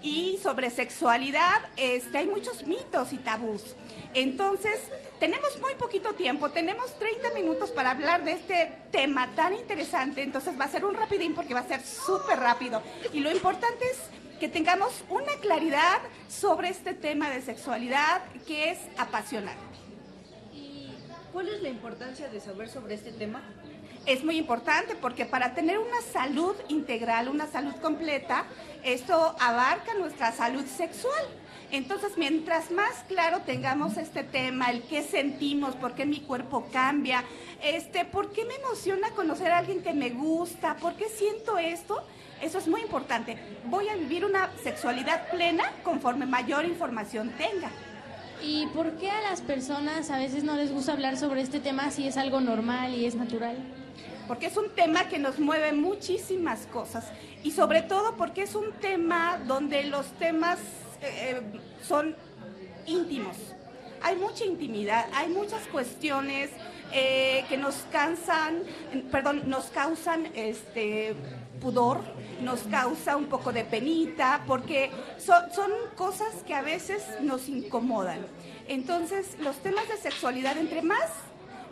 Y 0.00 0.38
sobre 0.42 0.70
sexualidad, 0.70 1.60
este, 1.76 2.18
hay 2.18 2.26
muchos 2.26 2.66
mitos 2.66 3.12
y 3.12 3.16
tabús. 3.16 3.74
Entonces, 4.14 4.80
tenemos 5.18 5.58
muy 5.60 5.74
poquito 5.74 6.12
tiempo, 6.14 6.50
tenemos 6.50 6.98
30 6.98 7.30
minutos 7.34 7.70
para 7.70 7.90
hablar 7.90 8.24
de 8.24 8.32
este 8.32 8.72
tema 8.90 9.28
tan 9.34 9.54
interesante. 9.54 10.22
Entonces, 10.22 10.58
va 10.58 10.64
a 10.64 10.68
ser 10.68 10.84
un 10.84 10.94
rapidín 10.94 11.34
porque 11.34 11.54
va 11.54 11.60
a 11.60 11.68
ser 11.68 11.80
súper 11.82 12.38
rápido. 12.38 12.82
Y 13.12 13.20
lo 13.20 13.30
importante 13.30 13.84
es 13.90 13.98
que 14.38 14.48
tengamos 14.48 15.04
una 15.08 15.32
claridad 15.40 15.98
sobre 16.28 16.68
este 16.68 16.94
tema 16.94 17.30
de 17.30 17.42
sexualidad 17.42 18.22
que 18.46 18.70
es 18.70 18.78
apasionante. 18.96 19.68
¿Cuál 21.32 21.48
es 21.48 21.62
la 21.62 21.68
importancia 21.68 22.28
de 22.28 22.40
saber 22.40 22.68
sobre 22.68 22.94
este 22.94 23.12
tema? 23.12 23.42
Es 24.06 24.24
muy 24.24 24.38
importante 24.38 24.94
porque 24.94 25.26
para 25.26 25.54
tener 25.54 25.78
una 25.78 26.00
salud 26.12 26.56
integral, 26.68 27.28
una 27.28 27.46
salud 27.46 27.74
completa, 27.82 28.46
esto 28.82 29.36
abarca 29.38 29.92
nuestra 29.94 30.32
salud 30.32 30.64
sexual. 30.64 31.26
Entonces, 31.70 32.12
mientras 32.16 32.70
más 32.70 33.04
claro 33.08 33.40
tengamos 33.44 33.98
este 33.98 34.24
tema, 34.24 34.70
el 34.70 34.82
qué 34.82 35.02
sentimos, 35.02 35.76
por 35.76 35.94
qué 35.94 36.06
mi 36.06 36.20
cuerpo 36.20 36.66
cambia, 36.72 37.24
este, 37.62 38.06
por 38.06 38.32
qué 38.32 38.46
me 38.46 38.54
emociona 38.54 39.10
conocer 39.10 39.52
a 39.52 39.58
alguien 39.58 39.82
que 39.82 39.92
me 39.92 40.10
gusta, 40.10 40.76
por 40.76 40.94
qué 40.94 41.08
siento 41.10 41.58
esto, 41.58 42.02
eso 42.40 42.58
es 42.58 42.68
muy 42.68 42.80
importante. 42.80 43.36
Voy 43.66 43.88
a 43.88 43.96
vivir 43.96 44.24
una 44.24 44.48
sexualidad 44.62 45.28
plena 45.28 45.64
conforme 45.82 46.24
mayor 46.24 46.64
información 46.64 47.32
tenga. 47.36 47.70
¿Y 48.42 48.66
por 48.68 48.92
qué 48.92 49.10
a 49.10 49.20
las 49.20 49.42
personas 49.42 50.10
a 50.10 50.18
veces 50.18 50.44
no 50.44 50.56
les 50.56 50.72
gusta 50.72 50.92
hablar 50.92 51.18
sobre 51.18 51.42
este 51.42 51.60
tema 51.60 51.90
si 51.90 52.06
es 52.06 52.16
algo 52.16 52.40
normal 52.40 52.94
y 52.94 53.04
es 53.04 53.14
natural? 53.14 53.56
Porque 54.26 54.46
es 54.46 54.56
un 54.56 54.70
tema 54.70 55.08
que 55.08 55.18
nos 55.18 55.38
mueve 55.38 55.72
muchísimas 55.72 56.66
cosas 56.66 57.06
y 57.42 57.50
sobre 57.50 57.82
todo 57.82 58.16
porque 58.16 58.42
es 58.42 58.54
un 58.54 58.72
tema 58.80 59.38
donde 59.46 59.84
los 59.84 60.06
temas 60.12 60.58
eh, 61.02 61.40
son 61.86 62.16
íntimos. 62.86 63.36
Hay 64.02 64.16
mucha 64.16 64.44
intimidad, 64.44 65.06
hay 65.12 65.28
muchas 65.28 65.66
cuestiones 65.66 66.50
eh, 66.92 67.44
que 67.48 67.56
nos 67.56 67.74
cansan, 67.92 68.62
perdón, 69.10 69.42
nos 69.46 69.66
causan 69.66 70.28
este 70.34 71.14
pudor, 71.60 72.00
nos 72.42 72.60
causa 72.62 73.16
un 73.16 73.26
poco 73.26 73.52
de 73.52 73.64
penita, 73.64 74.42
porque 74.46 74.90
son, 75.18 75.70
cosas 75.96 76.32
que 76.46 76.54
a 76.54 76.62
veces 76.62 77.04
nos 77.20 77.48
incomodan. 77.48 78.20
Entonces, 78.68 79.36
los 79.40 79.56
temas 79.56 79.88
de 79.88 79.96
sexualidad, 79.96 80.56
entre 80.56 80.82
más 80.82 81.10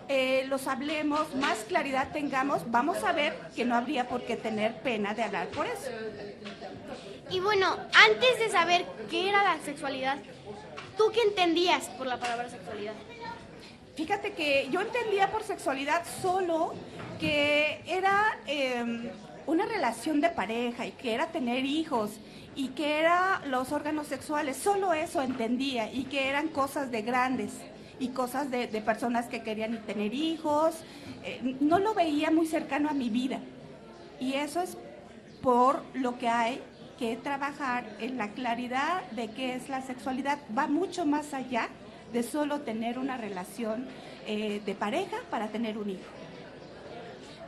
eh, 0.09 0.45
los 0.49 0.67
hablemos, 0.67 1.35
más 1.37 1.59
claridad 1.69 2.13
tengamos, 2.13 2.71
vamos 2.71 3.03
a 3.05 3.13
ver 3.13 3.39
que 3.55 3.65
no 3.65 3.75
habría 3.75 4.09
por 4.09 4.23
qué 4.25 4.37
tener 4.37 4.81
pena 4.83 5.15
de 5.15 5.23
hablar 5.23 5.49
por 5.49 5.67
eso. 5.67 5.91
Y 7.31 7.41
bueno, 7.41 7.77
antes 7.93 8.39
de 8.39 8.49
saber 8.51 8.87
qué 9.11 9.29
era 9.29 9.43
la 9.43 9.59
sexualidad, 9.65 10.19
¿tú 10.97 11.11
qué 11.13 11.23
entendías 11.23 11.87
por 11.99 12.07
la 12.07 12.19
palabra 12.19 12.49
sexualidad? 12.49 12.95
Fíjate 13.97 14.33
que 14.35 14.69
yo 14.71 14.81
entendía 14.81 15.31
por 15.33 15.43
sexualidad 15.43 16.05
solo 16.23 16.75
que 17.19 17.83
era 17.87 18.39
em, 18.47 19.11
una 19.47 19.67
relación 19.67 20.21
de 20.21 20.29
pareja 20.29 20.87
y 20.87 20.93
que 20.93 21.15
era 21.15 21.29
tener 21.29 21.65
hijos 21.65 22.13
y 22.55 22.69
que 22.69 23.01
eran 23.01 23.51
los 23.51 23.73
órganos 23.73 24.07
sexuales, 24.07 24.57
solo 24.57 24.95
eso 24.95 25.21
entendía 25.21 25.93
y 25.93 26.05
que 26.05 26.29
eran 26.29 26.49
cosas 26.49 26.91
de 26.91 27.03
grandes 27.03 27.53
y 27.99 28.09
cosas 28.09 28.51
de, 28.51 28.69
personas 28.83 29.27
que 29.27 29.43
querían 29.43 29.83
tener 29.83 30.15
hijos. 30.15 30.75
Eh, 31.25 31.57
no 31.61 31.79
lo 31.79 31.93
veía 31.95 32.31
muy 32.31 32.47
cercano 32.47 32.89
a 32.89 32.95
mi 32.95 33.11
vida 33.11 33.41
y 34.21 34.35
eso 34.35 34.61
es 34.61 34.77
por 35.43 35.83
lo 35.95 36.19
que 36.19 36.29
hay 36.29 36.63
que 36.99 37.17
trabajar 37.17 37.85
en 38.01 38.17
la 38.17 38.31
claridad 38.33 39.03
de 39.11 39.29
qué 39.29 39.55
es 39.55 39.69
la 39.69 39.83
sexualidad. 39.83 40.39
Va 40.57 40.67
mucho 40.67 41.05
más 41.05 41.35
allá 41.35 41.69
de 42.13 42.23
solo 42.23 42.61
tener 42.61 42.99
una 42.99 43.17
relación 43.17 43.87
eh, 44.27 44.61
de 44.65 44.75
pareja 44.75 45.17
para 45.31 45.49
tener 45.49 45.79
un 45.79 45.91
hijo. 45.91 46.03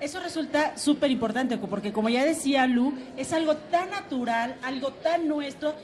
Eso 0.01 0.21
resulta 0.21 0.77
súper 0.79 1.11
importante 1.11 1.59
porque 1.59 1.93
como 1.93 2.09
ya 2.09 2.25
decía 2.25 2.67
Lu, 2.67 2.95
es 3.17 3.33
algo 3.33 3.57
tan 3.57 3.91
natural, 3.91 4.57
algo 4.63 4.93
tan 4.93 5.27
nuestro, 5.27 5.75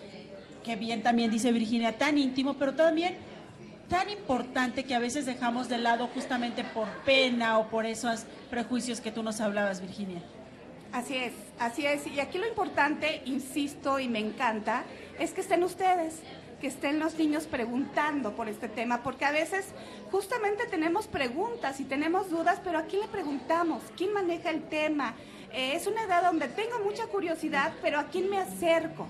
que 0.63 0.77
bien 0.77 1.03
también 1.03 1.31
dice 1.31 1.51
Virginia, 1.51 1.99
tan 1.99 2.17
íntimo, 2.17 2.55
pero 2.55 2.75
también 2.75 3.17
tan 3.89 4.09
importante 4.11 4.85
que 4.85 4.95
a 4.95 4.99
veces 4.99 5.27
dejamos 5.27 5.69
de 5.69 5.79
lado 5.79 6.09
justamente 6.15 6.63
por 6.63 6.89
pena 7.05 7.59
o 7.59 7.69
por 7.69 7.87
esos 7.87 8.25
prejuicios 8.51 9.01
que 9.01 9.11
tú 9.11 9.23
nos 9.23 9.41
hablabas, 9.41 9.81
Virginia. 9.81 10.23
Así 10.95 11.17
es, 11.17 11.33
así 11.59 11.85
es. 11.85 12.07
Y 12.07 12.21
aquí 12.21 12.39
lo 12.39 12.47
importante, 12.47 13.21
insisto 13.25 13.99
y 13.99 14.07
me 14.07 14.21
encanta, 14.21 14.85
es 15.19 15.33
que 15.33 15.41
estén 15.41 15.65
ustedes, 15.65 16.21
que 16.61 16.69
estén 16.69 17.01
los 17.01 17.19
niños 17.19 17.49
preguntando 17.49 18.37
por 18.37 18.49
este 18.49 18.69
tema, 18.69 19.03
porque 19.03 19.25
a 19.25 19.33
veces 19.33 19.75
justamente 20.13 20.67
tenemos 20.67 21.09
preguntas 21.09 21.81
y 21.81 21.85
tenemos 21.85 22.31
dudas, 22.31 22.61
pero 22.63 22.79
¿a 22.79 22.85
quién 22.85 23.03
le 23.03 23.09
preguntamos? 23.09 23.83
¿Quién 23.97 24.13
maneja 24.13 24.51
el 24.51 24.63
tema? 24.69 25.17
Eh, 25.53 25.73
es 25.75 25.89
una 25.89 26.05
edad 26.05 26.23
donde 26.23 26.47
tengo 26.47 26.79
mucha 26.85 27.09
curiosidad, 27.09 27.73
pero 27.83 27.99
¿a 27.99 28.05
quién 28.05 28.31
me 28.31 28.39
acerco? 28.39 29.09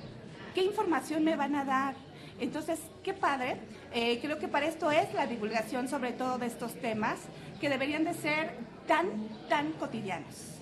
¿Qué 0.54 0.62
información 0.62 1.22
me 1.22 1.36
van 1.36 1.54
a 1.54 1.66
dar? 1.66 1.96
Entonces, 2.40 2.80
qué 3.02 3.12
padre. 3.12 3.58
Eh, 3.92 4.20
creo 4.22 4.38
que 4.38 4.48
para 4.48 4.64
esto 4.64 4.90
es 4.90 5.12
la 5.12 5.26
divulgación 5.26 5.86
sobre 5.90 6.12
todo 6.12 6.38
de 6.38 6.46
estos 6.46 6.80
temas 6.80 7.18
que 7.60 7.68
deberían 7.68 8.04
de 8.04 8.14
ser 8.14 8.56
tan, 8.86 9.28
tan 9.50 9.72
cotidianos. 9.72 10.53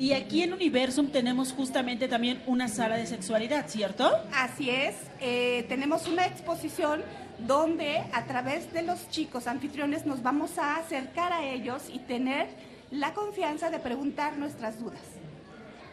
Y 0.00 0.14
aquí 0.14 0.42
en 0.42 0.54
Universum 0.54 1.08
tenemos 1.08 1.52
justamente 1.52 2.08
también 2.08 2.42
una 2.46 2.68
sala 2.68 2.96
de 2.96 3.04
sexualidad, 3.04 3.68
¿cierto? 3.68 4.10
Así 4.34 4.70
es, 4.70 4.94
eh, 5.20 5.66
tenemos 5.68 6.08
una 6.08 6.24
exposición 6.24 7.02
donde 7.46 7.98
a 8.14 8.24
través 8.24 8.72
de 8.72 8.80
los 8.80 9.10
chicos 9.10 9.46
anfitriones 9.46 10.06
nos 10.06 10.22
vamos 10.22 10.56
a 10.56 10.76
acercar 10.76 11.34
a 11.34 11.44
ellos 11.44 11.82
y 11.92 11.98
tener 11.98 12.48
la 12.90 13.12
confianza 13.12 13.68
de 13.68 13.78
preguntar 13.78 14.38
nuestras 14.38 14.80
dudas. 14.80 15.02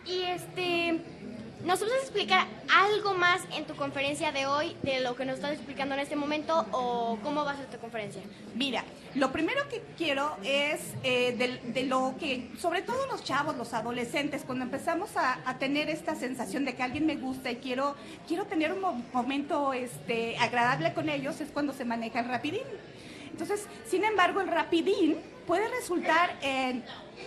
Y 0.05 0.21
este, 0.21 1.01
¿Nos 1.67 1.81
a 1.81 1.85
explicar 1.85 2.47
algo 2.73 3.13
más 3.13 3.41
en 3.57 3.65
tu 3.65 3.75
conferencia 3.75 4.31
de 4.31 4.45
hoy 4.45 4.77
de 4.83 5.01
lo 5.01 5.17
que 5.17 5.25
nos 5.25 5.35
estás 5.35 5.51
explicando 5.51 5.95
en 5.95 5.99
este 5.99 6.15
momento 6.15 6.65
o 6.71 7.19
cómo 7.21 7.43
va 7.43 7.51
a 7.51 7.57
ser 7.57 7.65
tu 7.65 7.77
conferencia? 7.77 8.21
Mira, 8.55 8.85
lo 9.15 9.33
primero 9.33 9.67
que 9.67 9.83
quiero 9.97 10.37
es 10.45 10.79
eh, 11.03 11.59
de, 11.73 11.83
lo 11.83 12.15
que, 12.17 12.51
sobre 12.57 12.83
todo 12.83 13.05
los 13.07 13.21
chavos, 13.21 13.57
los 13.57 13.73
adolescentes, 13.73 14.43
cuando 14.45 14.63
empezamos 14.63 15.09
a, 15.17 15.57
tener 15.59 15.89
esta 15.89 16.15
sensación 16.15 16.63
de 16.63 16.73
que 16.73 16.83
alguien 16.83 17.05
me 17.05 17.17
gusta 17.17 17.51
y 17.51 17.57
quiero, 17.57 17.97
quiero 18.29 18.45
tener 18.45 18.71
un 18.71 19.03
momento 19.11 19.73
este, 19.73 20.37
agradable 20.37 20.93
con 20.93 21.09
ellos, 21.09 21.41
es 21.41 21.49
cuando 21.51 21.73
se 21.73 21.83
maneja 21.83 22.21
el 22.21 22.29
rapidín. 22.29 22.63
Entonces, 23.29 23.67
sin 23.85 24.05
embargo, 24.05 24.39
el 24.39 24.47
rapidín 24.47 25.17
puede 25.45 25.67
resultar 25.67 26.37
en 26.41 26.85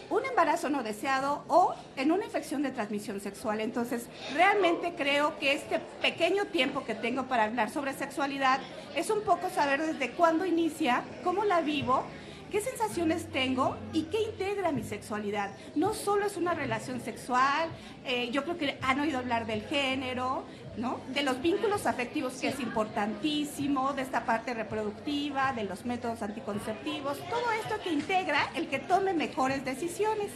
un 0.08 0.24
embarazo 0.24 0.70
no 0.70 0.82
deseado 0.82 1.44
o 1.48 1.74
en 1.96 2.12
una 2.12 2.24
infección 2.24 2.62
de 2.62 2.70
transmisión 2.70 3.20
sexual. 3.20 3.60
Entonces, 3.60 4.06
realmente 4.34 4.94
creo 4.96 5.38
que 5.38 5.52
este 5.52 5.80
pequeño 6.00 6.46
tiempo 6.46 6.84
que 6.84 6.94
tengo 6.94 7.24
para 7.24 7.44
hablar 7.44 7.70
sobre 7.70 7.92
sexualidad 7.92 8.60
es 8.94 9.10
un 9.10 9.22
poco 9.22 9.50
saber 9.50 9.82
desde 9.82 10.10
cuándo 10.12 10.44
inicia, 10.44 11.04
cómo 11.22 11.44
la 11.44 11.60
vivo, 11.60 12.04
qué 12.50 12.60
sensaciones 12.60 13.26
tengo 13.30 13.76
y 13.92 14.04
qué 14.04 14.22
integra 14.22 14.72
mi 14.72 14.82
sexualidad. 14.82 15.50
No 15.76 15.94
solo 15.94 16.26
es 16.26 16.36
una 16.36 16.54
relación 16.54 17.00
sexual, 17.00 17.68
eh, 18.04 18.30
yo 18.32 18.42
creo 18.42 18.58
que 18.58 18.78
han 18.82 19.00
oído 19.00 19.18
hablar 19.18 19.46
del 19.46 19.62
género, 19.62 20.44
de 20.80 21.22
los 21.22 21.42
vínculos 21.42 21.86
afectivos, 21.86 22.34
que 22.40 22.48
es 22.48 22.58
importantísimo, 22.58 23.92
de 23.92 24.02
esta 24.02 24.24
parte 24.24 24.54
reproductiva, 24.54 25.52
de 25.52 25.64
los 25.64 25.84
métodos 25.84 26.22
anticonceptivos, 26.22 27.18
todo 27.28 27.52
esto 27.62 27.74
que 27.84 27.92
integra 27.92 28.50
el 28.54 28.68
que 28.68 28.78
tome 28.78 29.12
mejores 29.12 29.62
decisiones. 29.64 30.30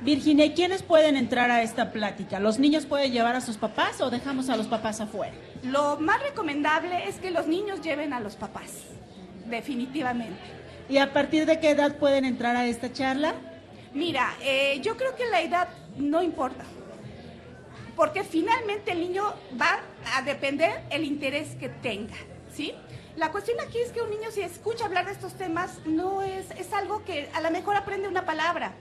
Virginia, 0.00 0.54
¿quiénes 0.54 0.82
pueden 0.82 1.14
entrar 1.14 1.50
a 1.50 1.62
esta 1.62 1.92
plática? 1.92 2.40
¿Los 2.40 2.58
niños 2.58 2.86
pueden 2.86 3.12
llevar 3.12 3.36
a 3.36 3.42
sus 3.42 3.58
papás 3.58 4.00
o 4.00 4.08
dejamos 4.08 4.48
a 4.48 4.56
los 4.56 4.66
papás 4.66 5.02
afuera? 5.02 5.34
Lo 5.62 5.98
más 6.00 6.22
recomendable 6.22 7.06
es 7.06 7.16
que 7.16 7.30
los 7.30 7.46
niños 7.46 7.82
lleven 7.82 8.14
a 8.14 8.20
los 8.20 8.36
papás, 8.36 8.84
definitivamente. 9.46 10.40
¿Y 10.88 10.96
a 10.96 11.12
partir 11.12 11.44
de 11.44 11.60
qué 11.60 11.70
edad 11.70 11.98
pueden 11.98 12.24
entrar 12.24 12.56
a 12.56 12.64
esta 12.64 12.90
charla? 12.90 13.34
Mira, 13.92 14.32
eh, 14.42 14.80
yo 14.82 14.96
creo 14.96 15.14
que 15.16 15.26
la 15.26 15.42
edad 15.42 15.68
no 15.98 16.22
importa 16.22 16.64
porque 18.00 18.24
finalmente 18.24 18.92
el 18.92 19.00
niño 19.00 19.24
va 19.60 19.78
a 20.16 20.22
depender 20.22 20.84
el 20.88 21.04
interés 21.04 21.54
que 21.56 21.68
tenga, 21.68 22.16
¿sí? 22.50 22.72
La 23.14 23.30
cuestión 23.30 23.60
aquí 23.60 23.76
es 23.76 23.92
que 23.92 24.00
un 24.00 24.08
niño 24.08 24.30
si 24.30 24.40
escucha 24.40 24.86
hablar 24.86 25.04
de 25.04 25.12
estos 25.12 25.34
temas 25.34 25.80
no 25.84 26.22
es, 26.22 26.50
es 26.52 26.72
algo 26.72 27.04
que 27.04 27.28
a 27.34 27.42
lo 27.42 27.50
mejor 27.50 27.76
aprende 27.76 28.08
una 28.08 28.24
palabra 28.24 28.72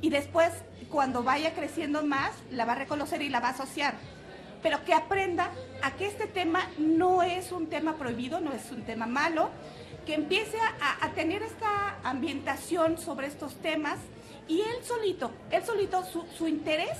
y 0.00 0.08
después 0.08 0.52
cuando 0.88 1.22
vaya 1.22 1.52
creciendo 1.52 2.02
más 2.02 2.32
la 2.50 2.64
va 2.64 2.72
a 2.72 2.76
reconocer 2.76 3.20
y 3.20 3.28
la 3.28 3.40
va 3.40 3.48
a 3.48 3.50
asociar. 3.50 3.96
Pero 4.62 4.86
que 4.86 4.94
aprenda 4.94 5.50
a 5.82 5.90
que 5.96 6.06
este 6.06 6.26
tema 6.26 6.66
no 6.78 7.22
es 7.22 7.52
un 7.52 7.66
tema 7.66 7.96
prohibido, 7.96 8.40
no 8.40 8.54
es 8.54 8.70
un 8.70 8.84
tema 8.84 9.04
malo, 9.04 9.50
que 10.06 10.14
empiece 10.14 10.56
a, 11.02 11.10
tener 11.10 11.42
esta 11.42 11.98
ambientación 12.04 12.96
sobre 12.96 13.26
estos 13.26 13.56
temas 13.56 13.98
y 14.48 14.62
él 14.62 14.82
solito, 14.82 15.30
él 15.50 15.62
solito, 15.62 16.02
su, 16.06 16.24
su 16.38 16.48
interés 16.48 16.96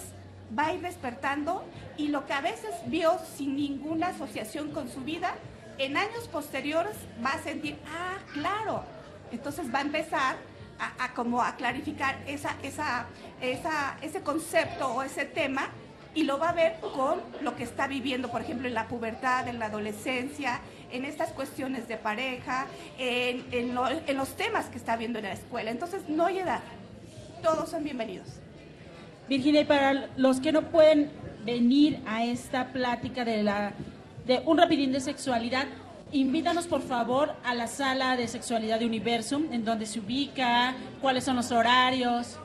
va 0.56 0.66
a 0.66 0.74
ir 0.74 0.81
despertando 0.81 1.64
y 1.97 2.09
lo 2.09 2.27
que 2.27 2.32
a 2.32 2.40
veces 2.40 2.70
vio 2.86 3.18
sin 3.36 3.56
ninguna 3.56 4.09
asociación 4.09 4.70
con 4.70 4.89
su 4.89 5.01
vida, 5.01 5.35
en 5.78 5.97
años 5.97 6.28
posteriores 6.28 6.94
va 7.24 7.31
a 7.31 7.43
sentir, 7.43 7.78
ah, 7.86 8.18
claro. 8.32 8.85
Entonces 9.32 9.72
va 9.72 9.78
a 9.78 9.82
empezar 9.82 10.36
a, 10.98 11.12
como 11.14 11.43
a 11.43 11.56
clarificar 11.56 12.18
esa, 12.27 12.56
esa, 12.62 13.06
esa, 13.40 13.97
ese 14.02 14.22
concepto 14.22 14.89
o 14.89 15.02
ese 15.02 15.24
tema 15.24 15.68
y 16.14 16.24
lo 16.24 16.39
va 16.39 16.48
a 16.48 16.52
ver 16.52 16.81
con 16.81 17.20
lo 17.43 17.55
que 17.55 17.62
está 17.62 17.86
viviendo, 17.86 18.31
por 18.31 18.40
ejemplo, 18.40 18.66
en 18.66 18.74
la 18.74 18.89
pubertad, 18.89 19.47
en 19.47 19.59
la 19.59 19.66
adolescencia, 19.66 20.60
en 20.90 21.05
estas 21.05 21.31
cuestiones 21.31 21.86
de 21.86 21.97
pareja, 21.97 22.66
en, 22.98 23.47
en 23.52 24.16
los 24.16 24.36
temas 24.36 24.66
que 24.66 24.77
está 24.78 24.97
viendo 24.97 25.18
en 25.20 25.27
la 25.27 25.32
escuela. 25.32 25.70
Entonces, 25.70 26.09
no 26.09 26.27
hay 26.27 26.40
edad. 26.40 26.60
Todos 27.43 27.70
son 27.70 27.85
bienvenidos. 27.85 28.40
Virginia, 29.31 29.61
y 29.61 29.65
para 29.65 30.09
los 30.16 30.40
que 30.40 30.51
no 30.51 30.62
pueden 30.70 31.09
venir 31.44 32.01
a 32.05 32.24
esta 32.24 32.73
plática 32.73 33.24
de 33.24 33.44
la 33.44 33.74
de 34.27 34.43
un 34.44 34.59
rapidín 34.59 34.90
de 34.90 35.01
sexualidad, 35.01 35.66
invítanos 36.11 36.66
por 36.66 36.82
favor 36.82 37.32
a 37.44 37.55
la 37.55 37.69
sala 37.69 38.16
de 38.16 38.27
sexualidad 38.27 38.81
de 38.81 38.86
Universum, 38.86 39.52
en 39.52 39.65
donde 39.65 39.86
se 39.86 40.01
ubica, 40.01 40.74
cuáles 41.01 41.23
son 41.23 41.36
los 41.36 41.52
horarios. 41.52 42.40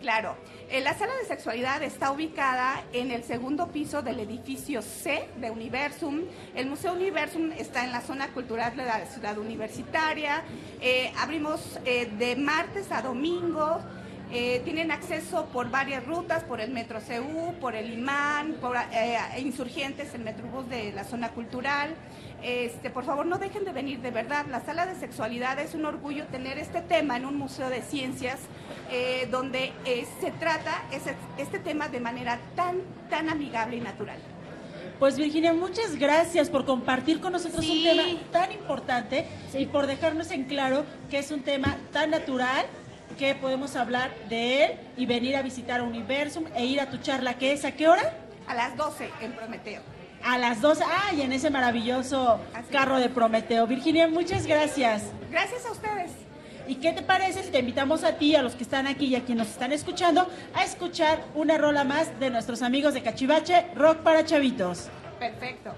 Claro, 0.00 0.34
eh, 0.70 0.80
la 0.80 0.94
sala 0.94 1.12
de 1.20 1.26
sexualidad 1.26 1.82
está 1.82 2.10
ubicada 2.10 2.84
en 2.94 3.10
el 3.10 3.22
segundo 3.22 3.66
piso 3.68 4.00
del 4.00 4.20
edificio 4.20 4.80
C 4.80 5.28
de 5.38 5.50
Universum. 5.50 6.22
El 6.54 6.68
Museo 6.68 6.94
Universum 6.94 7.52
está 7.52 7.84
en 7.84 7.92
la 7.92 8.00
zona 8.00 8.28
cultural 8.28 8.74
de 8.76 8.86
la 8.86 9.04
ciudad 9.04 9.36
universitaria. 9.36 10.42
Eh, 10.80 11.12
abrimos 11.18 11.78
eh, 11.84 12.10
de 12.18 12.34
martes 12.36 12.90
a 12.92 13.02
domingo. 13.02 13.80
Eh, 14.30 14.60
tienen 14.64 14.90
acceso 14.90 15.46
por 15.46 15.70
varias 15.70 16.04
rutas, 16.04 16.44
por 16.44 16.60
el 16.60 16.70
Metro 16.70 17.00
CU, 17.00 17.54
por 17.60 17.74
el 17.74 17.92
Imán, 17.94 18.56
por 18.60 18.76
eh, 18.92 19.16
Insurgentes, 19.38 20.12
el 20.14 20.22
Metrobús 20.22 20.68
de 20.68 20.92
la 20.92 21.04
zona 21.04 21.30
cultural. 21.30 21.94
Este, 22.42 22.90
por 22.90 23.04
favor, 23.04 23.24
no 23.26 23.38
dejen 23.38 23.64
de 23.64 23.72
venir, 23.72 24.00
de 24.00 24.10
verdad. 24.10 24.44
La 24.50 24.60
sala 24.60 24.84
de 24.86 24.94
sexualidad 24.96 25.58
es 25.58 25.74
un 25.74 25.86
orgullo 25.86 26.26
tener 26.26 26.58
este 26.58 26.82
tema 26.82 27.16
en 27.16 27.24
un 27.24 27.36
museo 27.36 27.70
de 27.70 27.80
ciencias 27.82 28.38
eh, 28.90 29.26
donde 29.30 29.72
eh, 29.86 30.06
se 30.20 30.30
trata 30.32 30.82
ese- 30.92 31.16
este 31.38 31.58
tema 31.58 31.88
de 31.88 31.98
manera 32.00 32.38
tan, 32.54 32.76
tan 33.08 33.30
amigable 33.30 33.76
y 33.76 33.80
natural. 33.80 34.18
Pues 34.98 35.16
Virginia, 35.16 35.52
muchas 35.52 35.96
gracias 35.96 36.50
por 36.50 36.64
compartir 36.66 37.20
con 37.20 37.32
nosotros 37.32 37.64
un 37.66 37.82
tema 37.82 38.02
tan 38.30 38.52
importante 38.52 39.26
y 39.54 39.66
por 39.66 39.86
dejarnos 39.86 40.30
en 40.32 40.44
claro 40.44 40.84
que 41.10 41.18
es 41.18 41.30
un 41.30 41.42
tema 41.42 41.76
tan 41.92 42.10
natural 42.10 42.66
que 43.16 43.34
podemos 43.34 43.76
hablar 43.76 44.10
de 44.28 44.64
él 44.64 44.72
y 44.96 45.06
venir 45.06 45.36
a 45.36 45.42
visitar 45.42 45.82
Universum 45.82 46.44
e 46.54 46.64
ir 46.66 46.80
a 46.80 46.90
tu 46.90 46.98
charla, 46.98 47.34
que 47.34 47.52
es 47.52 47.64
a 47.64 47.72
qué 47.72 47.88
hora? 47.88 48.14
A 48.46 48.54
las 48.54 48.76
12 48.76 49.10
en 49.20 49.32
Prometeo. 49.32 49.82
A 50.24 50.36
las 50.36 50.60
12, 50.60 50.84
ah, 50.84 51.12
y 51.14 51.22
en 51.22 51.32
ese 51.32 51.50
maravilloso 51.50 52.40
carro 52.70 52.98
de 52.98 53.08
Prometeo. 53.08 53.66
Virginia, 53.66 54.08
muchas 54.08 54.46
gracias. 54.46 55.04
Gracias 55.30 55.64
a 55.64 55.70
ustedes. 55.70 56.10
¿Y 56.66 56.76
qué 56.76 56.92
te 56.92 57.02
parece 57.02 57.42
si 57.42 57.50
te 57.50 57.60
invitamos 57.60 58.04
a 58.04 58.18
ti, 58.18 58.36
a 58.36 58.42
los 58.42 58.54
que 58.54 58.62
están 58.62 58.86
aquí 58.86 59.06
y 59.06 59.16
a 59.16 59.24
quienes 59.24 59.46
nos 59.46 59.52
están 59.54 59.72
escuchando, 59.72 60.28
a 60.54 60.64
escuchar 60.64 61.24
una 61.34 61.56
rola 61.56 61.84
más 61.84 62.20
de 62.20 62.30
nuestros 62.30 62.60
amigos 62.60 62.92
de 62.92 63.02
Cachivache, 63.02 63.68
Rock 63.74 63.98
para 63.98 64.24
Chavitos? 64.24 64.88
Perfecto. 65.18 65.72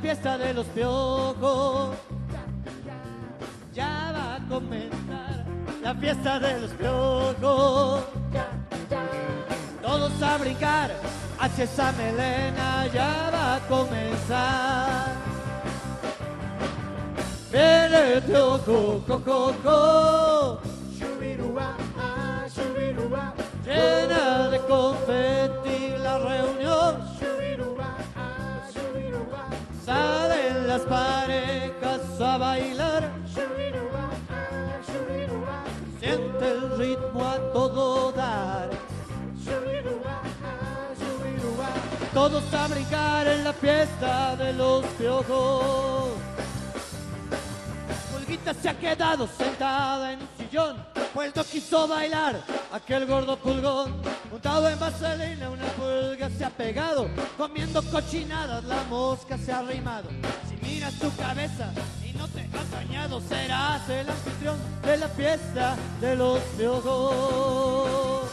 Fiesta 0.00 0.38
de 0.38 0.54
los 0.54 0.66
piojos. 0.66 1.96
Ya 3.74 4.12
va 4.14 4.36
a 4.36 4.48
comenzar 4.48 5.44
la 5.82 5.94
fiesta 5.94 6.38
de 6.38 6.60
los 6.60 6.70
piojos. 6.72 8.04
Todos 9.82 10.22
a 10.22 10.36
brincar 10.38 10.90
hacia 11.38 11.64
esa 11.64 11.92
melena, 11.92 12.86
ya 12.92 13.30
va 13.32 13.56
a 13.56 13.60
comenzar. 13.68 15.16
Viene 17.50 18.14
el 18.14 18.22
piojo, 18.22 19.02
co, 19.06 19.24
co, 19.24 19.54
co. 19.64 20.60
Llena 23.64 24.48
de 24.48 24.58
confeti 24.60 25.96
la 26.02 26.18
reunión. 26.18 27.17
Las 30.68 30.82
parejas 30.82 32.20
a 32.20 32.36
bailar. 32.36 33.10
Siente 35.98 36.50
el 36.50 36.78
ritmo 36.78 37.24
a 37.26 37.38
todo 37.54 38.12
dar. 38.12 38.68
Todos 42.12 42.52
a 42.52 42.68
brincar 42.68 43.26
en 43.28 43.44
la 43.44 43.52
fiesta 43.54 44.36
de 44.36 44.52
los 44.52 44.84
piojos. 44.98 46.10
Pulguita 48.12 48.52
se 48.52 48.68
ha 48.68 48.78
quedado 48.78 49.26
sentada 49.26 50.12
en 50.12 50.20
un 50.20 50.28
sillón, 50.36 50.76
pues 51.14 51.34
no 51.34 51.44
quiso 51.44 51.88
bailar 51.88 52.42
aquel 52.72 53.06
gordo 53.06 53.38
pulgón. 53.38 54.02
Montado 54.30 54.68
en 54.68 54.78
vaselina, 54.78 55.48
una 55.48 55.64
pulga 55.78 56.28
se 56.28 56.44
ha 56.44 56.50
pegado, 56.50 57.08
comiendo 57.38 57.82
cochinadas, 57.84 58.62
la 58.64 58.82
mosca 58.84 59.38
se 59.38 59.50
ha 59.50 59.60
arrimado. 59.60 60.10
Miras 60.68 60.94
tu 60.94 61.10
cabeza 61.16 61.72
y 62.06 62.12
no 62.12 62.28
te 62.28 62.40
has 62.40 62.70
bañado, 62.70 63.20
serás 63.22 63.88
el 63.88 64.08
anfitrión 64.08 64.56
de 64.82 64.96
la 64.98 65.08
fiesta 65.08 65.76
de 66.00 66.14
los 66.14 66.40
piojos. 66.58 68.28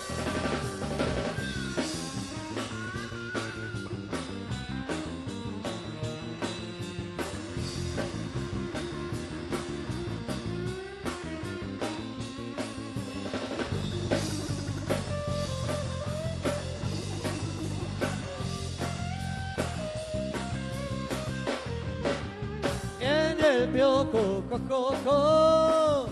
En 23.76 23.82
el 23.82 24.08
piojo, 24.08 24.44
co, 24.50 24.60
co, 24.70 24.96
co. 25.06 26.06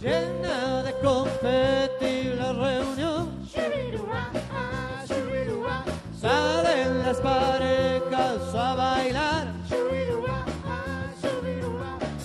Llena 0.00 0.82
de 0.82 0.92
confeti 1.02 2.34
la 2.36 2.52
reunión. 2.52 3.28
Salen 6.20 6.98
las 7.00 7.18
parejas 7.18 8.54
a 8.54 8.74
bailar. 8.74 9.46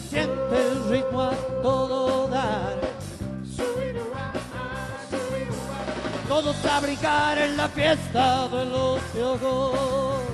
Siente 0.09 0.57
el 0.71 0.89
ritmo 0.89 1.21
a 1.21 1.35
todo 1.61 2.27
dar. 2.27 2.79
Todos 6.27 6.65
a 6.65 6.79
brincar 6.79 7.37
en 7.37 7.57
la 7.57 7.67
fiesta 7.69 8.47
de 8.47 8.65
los 8.65 9.01
piojos. 9.13 10.32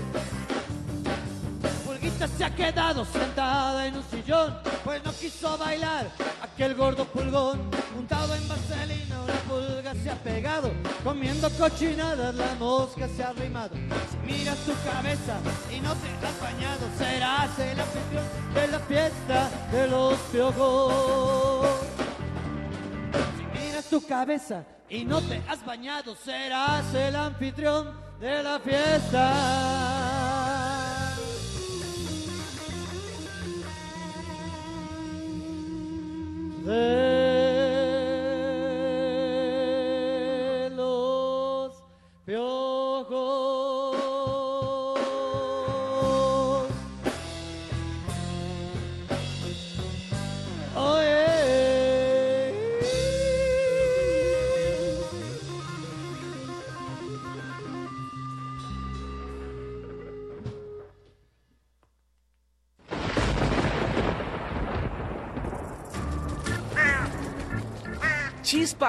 Se 2.39 2.45
ha 2.45 2.55
quedado 2.55 3.03
sentada 3.03 3.85
en 3.85 3.97
un 3.97 4.03
sillón, 4.09 4.57
pues 4.85 5.03
no 5.03 5.11
quiso 5.11 5.57
bailar 5.57 6.09
aquel 6.41 6.73
gordo 6.73 7.03
pulgón. 7.03 7.69
Montado 7.93 8.33
en 8.33 8.47
vaselina, 8.47 9.23
una 9.23 9.33
pulga 9.33 9.93
se 10.01 10.09
ha 10.09 10.15
pegado, 10.15 10.71
comiendo 11.03 11.49
cochinadas, 11.49 12.33
la 12.33 12.55
mosca 12.55 13.09
se 13.09 13.25
ha 13.25 13.31
arrimado. 13.31 13.75
Si 13.75 14.17
miras 14.25 14.57
tu 14.59 14.71
cabeza 14.89 15.37
y 15.69 15.81
no 15.81 15.93
te 15.95 16.25
has 16.25 16.41
bañado, 16.41 16.87
serás 16.97 17.59
el 17.59 17.77
anfitrión 17.77 18.23
de 18.53 18.67
la 18.69 18.79
fiesta 18.79 19.49
de 19.73 19.87
los 19.87 20.17
piojos. 20.31 21.67
Si 23.35 23.59
miras 23.59 23.85
tu 23.89 24.07
cabeza 24.07 24.63
y 24.87 25.03
no 25.03 25.19
te 25.19 25.41
has 25.45 25.65
bañado, 25.65 26.15
serás 26.15 26.93
el 26.93 27.17
anfitrión 27.17 27.99
de 28.21 28.43
la 28.43 28.59
fiesta. 28.59 29.88
De 36.69 37.08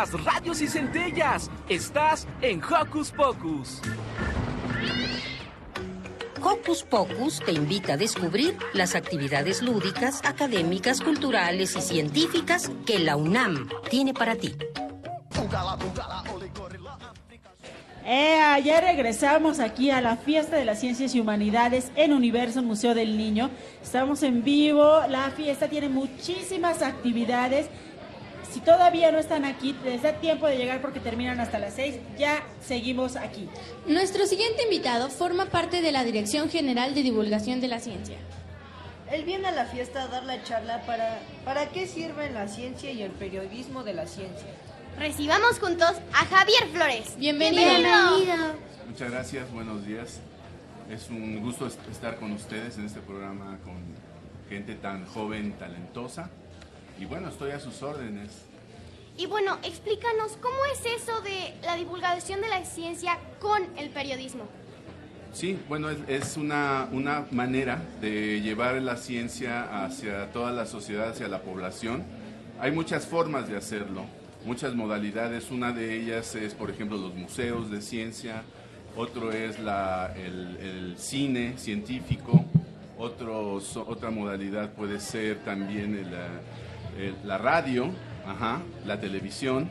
chispas, 0.00 0.24
radios 0.24 0.60
y 0.60 0.68
centellas. 0.68 1.50
Estás 1.68 2.26
en 2.40 2.62
Hocus 2.62 3.10
Pocus. 3.10 3.80
Hocus 6.42 6.82
Pocus 6.84 7.40
te 7.44 7.52
invita 7.52 7.94
a 7.94 7.96
descubrir 7.96 8.56
las 8.72 8.94
actividades 8.94 9.62
lúdicas, 9.62 10.22
académicas, 10.24 11.00
culturales 11.00 11.76
y 11.76 11.80
científicas 11.82 12.70
que 12.86 12.98
la 12.98 13.16
UNAM 13.16 13.68
tiene 13.90 14.14
para 14.14 14.36
ti. 14.36 14.54
Eh, 18.06 18.62
ya 18.64 18.80
regresamos 18.80 19.60
aquí 19.60 19.90
a 19.90 20.00
la 20.00 20.16
fiesta 20.16 20.56
de 20.56 20.64
las 20.64 20.80
ciencias 20.80 21.14
y 21.14 21.20
humanidades 21.20 21.92
en 21.94 22.14
Universo 22.14 22.62
Museo 22.62 22.94
del 22.94 23.18
Niño. 23.18 23.50
Estamos 23.82 24.22
en 24.22 24.42
vivo, 24.42 25.02
la 25.08 25.30
fiesta 25.30 25.68
tiene 25.68 25.90
muchísimas 25.90 26.82
actividades. 26.82 27.68
Si 28.50 28.60
todavía 28.60 29.12
no 29.12 29.18
están 29.18 29.44
aquí, 29.44 29.76
les 29.84 30.02
da 30.02 30.14
tiempo 30.14 30.46
de 30.46 30.56
llegar 30.56 30.80
porque 30.80 30.98
terminan 30.98 31.38
hasta 31.38 31.58
las 31.58 31.74
6. 31.74 31.96
Ya 32.18 32.42
seguimos 32.60 33.14
aquí. 33.16 33.48
Nuestro 33.86 34.26
siguiente 34.26 34.64
invitado 34.64 35.08
forma 35.08 35.46
parte 35.46 35.80
de 35.80 35.92
la 35.92 36.02
Dirección 36.02 36.50
General 36.50 36.92
de 36.94 37.02
Divulgación 37.02 37.60
de 37.60 37.68
la 37.68 37.78
Ciencia. 37.78 38.16
Él 39.10 39.24
viene 39.24 39.48
a 39.48 39.52
la 39.52 39.66
fiesta 39.66 40.02
a 40.02 40.08
dar 40.08 40.24
la 40.24 40.42
charla 40.42 40.82
para, 40.86 41.20
para 41.44 41.68
qué 41.70 41.86
sirven 41.86 42.34
la 42.34 42.48
ciencia 42.48 42.90
y 42.90 43.02
el 43.02 43.10
periodismo 43.12 43.84
de 43.84 43.94
la 43.94 44.06
ciencia. 44.06 44.50
Recibamos 44.98 45.58
juntos 45.58 45.92
a 46.12 46.24
Javier 46.26 46.68
Flores. 46.72 47.16
Bienvenido. 47.18 47.70
Muchas 48.88 49.10
gracias, 49.10 49.52
buenos 49.52 49.86
días. 49.86 50.20
Es 50.90 51.08
un 51.08 51.40
gusto 51.40 51.68
estar 51.90 52.18
con 52.18 52.32
ustedes 52.32 52.76
en 52.78 52.86
este 52.86 53.00
programa 53.00 53.58
con 53.64 53.76
gente 54.48 54.74
tan 54.74 55.06
joven, 55.06 55.52
talentosa. 55.52 56.30
Y 57.00 57.06
bueno, 57.06 57.28
estoy 57.28 57.50
a 57.50 57.58
sus 57.58 57.82
órdenes. 57.82 58.30
Y 59.16 59.26
bueno, 59.26 59.58
explícanos 59.64 60.36
cómo 60.40 60.56
es 60.72 61.02
eso 61.02 61.20
de 61.22 61.54
la 61.62 61.74
divulgación 61.74 62.40
de 62.40 62.48
la 62.48 62.64
ciencia 62.64 63.18
con 63.40 63.62
el 63.76 63.90
periodismo. 63.90 64.44
Sí, 65.32 65.58
bueno, 65.68 65.90
es, 65.90 65.98
es 66.06 66.36
una, 66.36 66.88
una 66.92 67.26
manera 67.32 67.82
de 68.00 68.40
llevar 68.40 68.80
la 68.82 68.96
ciencia 68.96 69.84
hacia 69.84 70.30
toda 70.32 70.52
la 70.52 70.66
sociedad, 70.66 71.10
hacia 71.10 71.26
la 71.26 71.42
población. 71.42 72.04
Hay 72.60 72.70
muchas 72.70 73.06
formas 73.06 73.48
de 73.48 73.56
hacerlo 73.56 74.04
muchas 74.44 74.74
modalidades. 74.74 75.50
Una 75.50 75.72
de 75.72 75.96
ellas 75.96 76.34
es, 76.34 76.54
por 76.54 76.70
ejemplo, 76.70 76.96
los 76.96 77.14
museos 77.14 77.70
de 77.70 77.80
ciencia, 77.80 78.42
otro 78.96 79.32
es 79.32 79.58
la, 79.60 80.12
el, 80.16 80.94
cine 80.96 81.54
científico, 81.56 82.44
otro, 82.98 83.60
otra 83.86 84.10
modalidad 84.10 84.72
puede 84.72 85.00
ser 85.00 85.38
también 85.38 85.94
la 87.24 87.38
radio, 87.38 87.90
ajá, 88.26 88.62
la 88.86 89.00
televisión. 89.00 89.70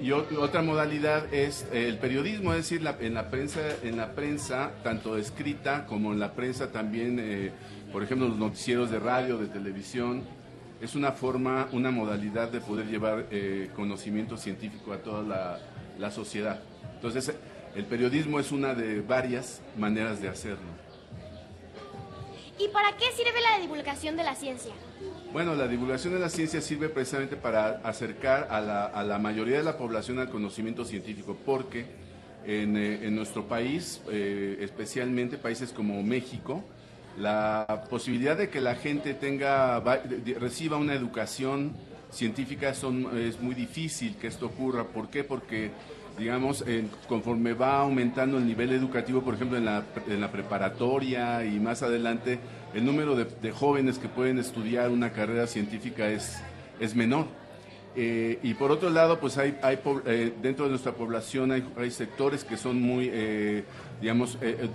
Y 0.00 0.10
otra 0.10 0.62
modalidad 0.62 1.32
es 1.32 1.64
el 1.72 1.98
periodismo, 1.98 2.52
es 2.52 2.68
decir, 2.68 2.84
en, 3.00 3.14
la 3.14 3.30
prensa, 3.30 3.60
en 3.84 3.96
la 3.96 4.14
prensa, 4.14 4.72
tanto 4.82 5.16
escrita 5.16 5.86
como 5.86 6.12
en 6.12 6.18
la 6.18 6.32
prensa 6.32 6.72
también, 6.72 7.20
eh, 7.20 7.52
por 7.92 8.02
ejemplo, 8.02 8.26
los 8.26 8.36
noticieros 8.36 8.90
de 8.90 8.98
radio, 8.98 9.38
de 9.38 9.46
televisión, 9.46 10.24
es 10.80 10.96
una 10.96 11.12
forma, 11.12 11.68
una 11.70 11.92
modalidad 11.92 12.50
de 12.50 12.60
poder 12.60 12.86
llevar 12.88 13.26
eh, 13.30 13.70
conocimiento 13.76 14.36
científico 14.36 14.92
a 14.92 14.98
toda 14.98 15.60
la, 15.96 16.10
sociedad. 16.10 16.60
Entonces, 16.96 17.32
el 17.76 17.84
periodismo 17.84 18.40
es 18.40 18.50
una 18.50 18.74
de 18.74 19.00
varias 19.00 19.62
maneras 19.76 20.20
de 20.20 20.28
hacerlo. 20.28 20.66
¿Y 22.58 22.66
para 22.68 22.96
qué 22.96 23.04
sirve 23.12 23.40
la 23.40 23.60
divulgación 23.60 24.16
de 24.16 24.24
la 24.24 24.34
ciencia? 24.34 24.72
Bueno, 25.32 25.54
la 25.54 25.66
divulgación 25.66 26.12
de 26.12 26.20
la 26.20 26.28
ciencia 26.28 26.60
sirve 26.60 26.90
precisamente 26.90 27.36
para 27.36 27.80
acercar 27.84 28.48
a 28.50 28.60
la, 28.60 29.18
mayoría 29.18 29.56
de 29.56 29.62
la 29.62 29.78
población 29.78 30.18
al 30.18 30.28
conocimiento 30.28 30.84
científico, 30.84 31.38
porque 31.46 31.86
en, 32.44 32.76
eh, 32.76 33.10
nuestro 33.10 33.48
país, 33.48 34.02
eh, 34.10 34.58
especialmente 34.60 35.38
países 35.38 35.72
como 35.72 36.02
México, 36.02 36.62
la 37.16 37.86
posibilidad 37.88 38.36
de 38.36 38.50
que 38.50 38.60
la 38.60 38.74
gente 38.74 39.14
tenga, 39.14 39.82
reciba 40.38 40.76
una 40.76 40.92
educación 40.92 41.72
científica 42.10 42.74
son, 42.74 43.18
es 43.18 43.40
muy 43.40 43.54
difícil 43.54 44.16
que 44.16 44.26
esto 44.26 44.44
ocurra. 44.46 44.84
¿Por 44.84 45.08
qué? 45.08 45.24
Porque, 45.24 45.70
digamos, 46.18 46.62
conforme 47.08 47.54
va 47.54 47.78
aumentando 47.78 48.36
el 48.36 48.46
nivel 48.46 48.70
educativo, 48.72 49.22
por 49.22 49.32
ejemplo, 49.36 49.56
en 49.56 49.64
la, 49.64 49.82
en 50.06 50.20
la 50.20 50.30
preparatoria 50.30 51.42
y 51.42 51.58
más 51.58 51.82
adelante, 51.82 52.38
el 52.74 52.84
número 52.84 53.14
de, 53.16 53.52
jóvenes 53.52 53.98
que 53.98 54.08
pueden 54.08 54.38
estudiar 54.38 54.90
una 54.90 55.12
carrera 55.12 55.46
científica 55.46 56.08
es, 56.08 56.40
es 56.80 56.94
menor. 56.94 57.26
Eh, 57.94 58.38
y 58.42 58.54
por 58.54 58.70
otro 58.70 58.88
lado, 58.88 59.20
pues 59.20 59.36
hay, 59.36 59.58
hay 59.62 59.78
eh, 60.06 60.32
dentro 60.40 60.64
de 60.64 60.70
nuestra 60.70 60.92
población 60.92 61.52
hay, 61.52 61.62
hay 61.76 61.90
sectores 61.90 62.42
que 62.42 62.56
son 62.56 62.80
muy 62.80 63.10
eh, 63.12 63.64
digamos, 64.02 64.36
eh, 64.40 64.68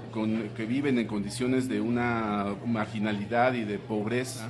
que 0.56 0.66
viven 0.66 0.98
en 0.98 1.06
condiciones 1.06 1.68
de 1.68 1.82
una 1.82 2.56
marginalidad 2.66 3.54
y 3.54 3.66
de 3.66 3.78
pobreza. 3.78 4.50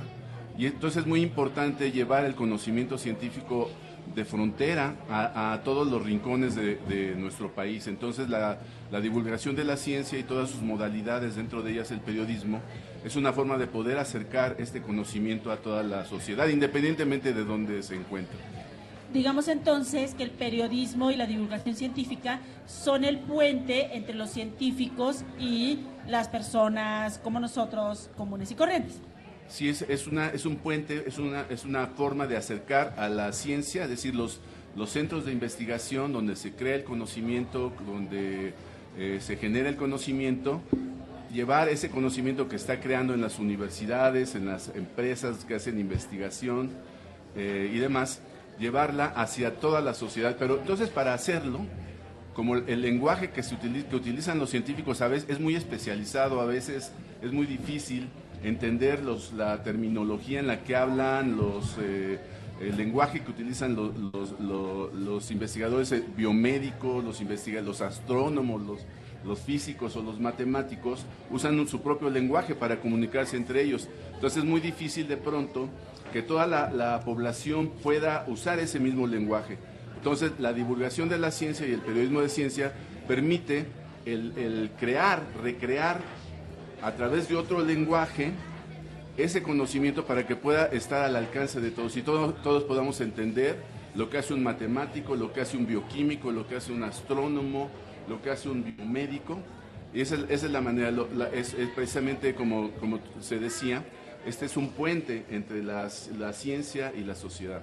Y 0.56 0.66
entonces 0.66 1.02
es 1.02 1.06
muy 1.06 1.20
importante 1.20 1.90
llevar 1.90 2.24
el 2.24 2.36
conocimiento 2.36 2.96
científico 2.96 3.70
de 4.14 4.24
frontera 4.24 4.96
a, 5.10 5.60
todos 5.64 5.88
los 5.88 6.04
rincones 6.04 6.54
de, 6.54 7.14
nuestro 7.16 7.52
país. 7.52 7.86
Entonces 7.86 8.28
la, 8.28 8.58
divulgación 9.00 9.56
de 9.56 9.64
la 9.64 9.76
ciencia 9.76 10.18
y 10.18 10.22
todas 10.22 10.50
sus 10.50 10.62
modalidades, 10.62 11.36
dentro 11.36 11.62
de 11.62 11.72
ellas 11.72 11.90
el 11.90 12.00
periodismo, 12.00 12.60
es 13.04 13.16
una 13.16 13.32
forma 13.32 13.58
de 13.58 13.66
poder 13.66 13.98
acercar 13.98 14.56
este 14.58 14.82
conocimiento 14.82 15.50
a 15.50 15.58
toda 15.58 15.82
la 15.82 16.04
sociedad, 16.04 16.48
independientemente 16.48 17.32
de 17.32 17.44
dónde 17.44 17.82
se 17.82 17.94
encuentre. 17.94 18.36
Digamos 19.12 19.48
entonces 19.48 20.14
que 20.14 20.22
el 20.22 20.30
periodismo 20.30 21.10
y 21.10 21.16
la 21.16 21.26
divulgación 21.26 21.74
científica 21.74 22.40
son 22.66 23.04
el 23.04 23.18
puente 23.18 23.96
entre 23.96 24.14
los 24.14 24.30
científicos 24.30 25.24
y 25.40 25.78
las 26.06 26.28
personas 26.28 27.18
como 27.18 27.40
nosotros, 27.40 28.10
comunes 28.16 28.50
y 28.50 28.54
corrientes. 28.54 29.00
Sí, 29.48 29.68
es, 29.68 29.82
es, 29.82 30.06
una, 30.06 30.28
es 30.28 30.44
un 30.44 30.56
puente, 30.56 31.04
es 31.06 31.18
una, 31.18 31.46
es 31.48 31.64
una 31.64 31.86
forma 31.86 32.26
de 32.26 32.36
acercar 32.36 32.94
a 32.98 33.08
la 33.08 33.32
ciencia, 33.32 33.84
es 33.84 33.90
decir, 33.90 34.14
los, 34.14 34.40
los 34.76 34.90
centros 34.90 35.24
de 35.24 35.32
investigación 35.32 36.12
donde 36.12 36.36
se 36.36 36.52
crea 36.52 36.74
el 36.74 36.84
conocimiento, 36.84 37.72
donde 37.86 38.52
eh, 38.98 39.18
se 39.20 39.36
genera 39.36 39.68
el 39.68 39.76
conocimiento, 39.76 40.60
llevar 41.32 41.68
ese 41.68 41.90
conocimiento 41.90 42.48
que 42.48 42.56
está 42.56 42.80
creando 42.80 43.14
en 43.14 43.20
las 43.20 43.38
universidades, 43.38 44.34
en 44.34 44.46
las 44.46 44.68
empresas 44.74 45.44
que 45.44 45.54
hacen 45.54 45.78
investigación 45.78 46.70
eh, 47.36 47.70
y 47.72 47.78
demás, 47.78 48.20
llevarla 48.58 49.06
hacia 49.06 49.56
toda 49.56 49.80
la 49.80 49.94
sociedad. 49.94 50.36
Pero 50.38 50.58
entonces 50.58 50.90
para 50.90 51.14
hacerlo, 51.14 51.60
como 52.34 52.56
el, 52.56 52.82
lenguaje 52.82 53.30
que, 53.30 53.42
se 53.42 53.54
utiliza, 53.54 53.88
que 53.88 53.96
utilizan 53.96 54.38
los 54.38 54.50
científicos 54.50 55.00
a 55.00 55.08
veces 55.08 55.30
es 55.30 55.40
muy 55.40 55.56
especializado, 55.56 56.40
a 56.40 56.44
veces 56.44 56.92
es 57.22 57.32
muy 57.32 57.46
difícil 57.46 58.08
entender 58.42 59.02
los, 59.02 59.32
la 59.32 59.62
terminología 59.62 60.40
en 60.40 60.46
la 60.46 60.62
que 60.64 60.76
hablan, 60.76 61.36
los, 61.36 61.76
eh, 61.80 62.18
el 62.60 62.76
lenguaje 62.76 63.20
que 63.20 63.30
utilizan 63.30 63.76
los, 63.76 63.92
los, 64.40 65.30
investigadores 65.30 65.92
eh, 65.92 66.04
biomédicos, 66.16 67.04
los, 67.04 67.20
los 67.20 67.80
astrónomos, 67.80 68.62
los, 68.62 68.80
los 69.24 69.40
físicos 69.40 69.96
o 69.96 70.02
los 70.02 70.20
matemáticos, 70.20 71.04
usan 71.30 71.66
su 71.68 71.82
propio 71.82 72.10
lenguaje 72.10 72.54
para 72.54 72.80
comunicarse 72.80 73.36
entre 73.36 73.62
ellos. 73.62 73.88
Entonces 74.14 74.42
es 74.42 74.48
muy 74.48 74.60
difícil 74.60 75.08
de 75.08 75.16
pronto 75.16 75.68
que 76.12 76.22
toda 76.22 76.46
la, 76.46 77.00
población 77.04 77.70
pueda 77.82 78.24
usar 78.28 78.58
ese 78.58 78.80
mismo 78.80 79.06
lenguaje. 79.06 79.58
Entonces, 79.96 80.32
la 80.38 80.52
divulgación 80.52 81.08
de 81.08 81.18
la 81.18 81.30
ciencia 81.30 81.66
y 81.66 81.72
el 81.72 81.80
periodismo 81.80 82.20
de 82.20 82.28
ciencia 82.28 82.72
permite 83.06 83.66
el, 84.06 84.70
crear, 84.78 85.22
recrear 85.42 86.00
a 86.82 86.92
través 86.92 87.28
de 87.28 87.36
otro 87.36 87.64
lenguaje 87.64 88.32
ese 89.16 89.42
conocimiento 89.42 90.06
para 90.06 90.26
que 90.26 90.36
pueda 90.36 90.66
estar 90.66 91.04
al 91.04 91.16
alcance 91.16 91.60
de 91.60 91.70
todos 91.70 91.96
y 91.96 92.02
todos, 92.02 92.40
todos 92.42 92.64
podamos 92.64 93.00
entender 93.00 93.56
lo 93.94 94.08
que 94.08 94.18
hace 94.18 94.32
un 94.32 94.42
matemático, 94.42 95.16
lo 95.16 95.32
que 95.32 95.40
hace 95.40 95.56
un 95.56 95.66
bioquímico, 95.66 96.30
lo 96.30 96.46
que 96.46 96.56
hace 96.56 96.72
un 96.72 96.84
astrónomo, 96.84 97.68
lo 98.08 98.22
que 98.22 98.30
hace 98.30 98.48
un 98.48 98.62
biomédico. 98.62 99.38
Y 99.92 100.02
esa, 100.02 100.16
es 100.28 100.44
la 100.44 100.60
manera, 100.60 100.92
es, 101.32 101.56
precisamente 101.74 102.34
como, 102.34 102.70
como 102.72 103.00
se 103.20 103.38
decía, 103.38 103.82
este 104.24 104.46
es 104.46 104.56
un 104.56 104.68
puente 104.70 105.24
entre 105.30 105.64
la 105.64 105.90
ciencia 106.32 106.92
y 106.96 107.02
la 107.02 107.16
sociedad. 107.16 107.62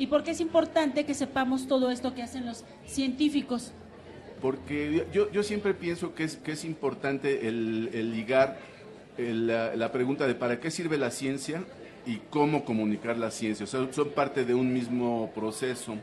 ¿Y 0.00 0.06
por 0.06 0.24
qué 0.24 0.30
es 0.30 0.40
importante 0.40 1.04
que 1.04 1.12
sepamos 1.12 1.68
todo 1.68 1.90
esto 1.90 2.14
que 2.14 2.22
hacen 2.22 2.46
los 2.46 2.64
científicos? 2.86 3.72
Porque 4.40 5.06
yo, 5.12 5.42
siempre 5.42 5.74
pienso 5.74 6.14
que 6.14 6.24
es, 6.24 6.36
que 6.36 6.52
es 6.52 6.64
importante 6.64 7.46
el, 7.46 8.12
ligar 8.12 8.58
la, 9.18 9.92
pregunta 9.92 10.26
de 10.26 10.34
para 10.34 10.60
qué 10.60 10.70
sirve 10.70 10.96
la 10.96 11.10
ciencia 11.10 11.62
y 12.06 12.16
cómo 12.30 12.64
comunicar 12.64 13.18
la 13.18 13.30
ciencia. 13.30 13.64
O 13.64 13.66
sea, 13.66 13.86
son 13.92 14.10
parte 14.10 14.44
de 14.44 14.54
un 14.54 14.72
mismo 14.72 15.30
proceso. 15.34 15.96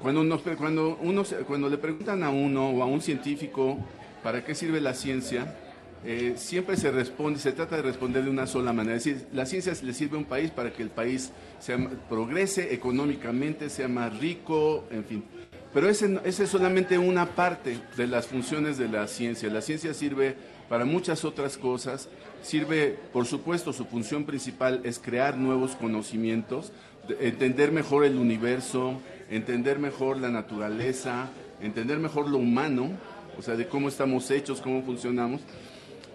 Cuando, 0.00 0.40
cuando, 0.56 0.98
uno, 1.02 1.24
cuando 1.46 1.68
le 1.68 1.78
preguntan 1.78 2.22
a 2.22 2.30
uno 2.30 2.70
o 2.70 2.82
a 2.82 2.86
un 2.86 3.00
científico 3.00 3.78
para 4.22 4.44
qué 4.44 4.54
sirve 4.54 4.80
la 4.80 4.94
ciencia, 4.94 5.54
eh, 6.02 6.34
siempre 6.36 6.78
se 6.78 6.90
responde, 6.90 7.38
se 7.38 7.52
trata 7.52 7.76
de 7.76 7.82
responder 7.82 8.24
de 8.24 8.30
una 8.30 8.46
sola 8.46 8.72
manera. 8.72 8.96
Es 8.96 9.04
decir, 9.04 9.26
la 9.32 9.44
ciencia 9.44 9.74
le 9.82 9.92
sirve 9.92 10.16
a 10.16 10.20
un 10.20 10.24
país 10.24 10.50
para 10.50 10.72
que 10.72 10.82
el 10.82 10.88
país 10.88 11.30
sea, 11.58 11.76
progrese 12.08 12.72
económicamente, 12.72 13.68
sea 13.68 13.88
más 13.88 14.18
rico, 14.18 14.84
en 14.90 15.04
fin. 15.04 15.24
Pero 15.72 15.88
ese, 15.88 16.18
ese 16.24 16.44
es 16.44 16.50
solamente 16.50 16.98
una 16.98 17.26
parte 17.26 17.78
de 17.96 18.06
las 18.06 18.26
funciones 18.26 18.76
de 18.76 18.88
la 18.88 19.06
ciencia. 19.06 19.48
La 19.50 19.62
ciencia 19.62 19.94
sirve 19.94 20.34
para 20.68 20.84
muchas 20.84 21.24
otras 21.24 21.56
cosas. 21.56 22.08
Sirve, 22.42 22.98
por 23.12 23.26
supuesto, 23.26 23.72
su 23.72 23.84
función 23.84 24.24
principal 24.24 24.80
es 24.82 24.98
crear 24.98 25.36
nuevos 25.36 25.76
conocimientos, 25.76 26.72
de- 27.06 27.28
entender 27.28 27.70
mejor 27.70 28.04
el 28.04 28.16
universo, 28.16 29.00
entender 29.30 29.78
mejor 29.78 30.18
la 30.18 30.30
naturaleza, 30.30 31.28
entender 31.62 31.98
mejor 31.98 32.28
lo 32.28 32.38
humano, 32.38 32.90
o 33.38 33.42
sea, 33.42 33.54
de 33.56 33.68
cómo 33.68 33.88
estamos 33.88 34.28
hechos, 34.32 34.60
cómo 34.60 34.82
funcionamos. 34.82 35.40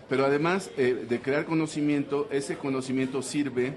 Pero 0.09 0.25
además 0.25 0.69
eh, 0.77 1.05
de 1.07 1.21
crear 1.21 1.45
conocimiento, 1.45 2.27
ese 2.29 2.57
conocimiento 2.57 3.21
sirve 3.21 3.73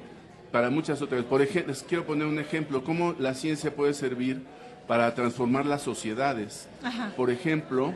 para 0.50 0.70
muchas 0.70 1.00
otras. 1.02 1.24
Por 1.24 1.40
ejemplo, 1.40 1.72
les 1.72 1.82
quiero 1.84 2.04
poner 2.04 2.26
un 2.26 2.38
ejemplo, 2.40 2.82
cómo 2.82 3.14
la 3.18 3.34
ciencia 3.34 3.74
puede 3.74 3.94
servir 3.94 4.42
para 4.88 5.14
transformar 5.14 5.66
las 5.66 5.82
sociedades. 5.82 6.68
Ajá. 6.82 7.12
Por 7.16 7.30
ejemplo, 7.30 7.92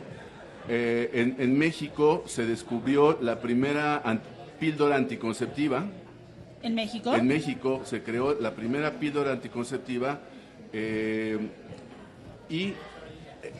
eh, 0.69 1.09
en, 1.13 1.35
en 1.39 1.57
México 1.57 2.23
se 2.27 2.45
descubrió 2.45 3.17
la 3.19 3.41
primera 3.41 3.97
an- 3.97 4.21
píldora 4.59 4.95
anticonceptiva. 4.95 5.85
¿En 6.61 6.75
México? 6.75 7.13
En 7.13 7.27
México 7.27 7.81
se 7.83 8.03
creó 8.03 8.39
la 8.39 8.51
primera 8.51 8.91
píldora 8.91 9.31
anticonceptiva 9.33 10.19
eh, 10.71 11.37
y 12.47 12.73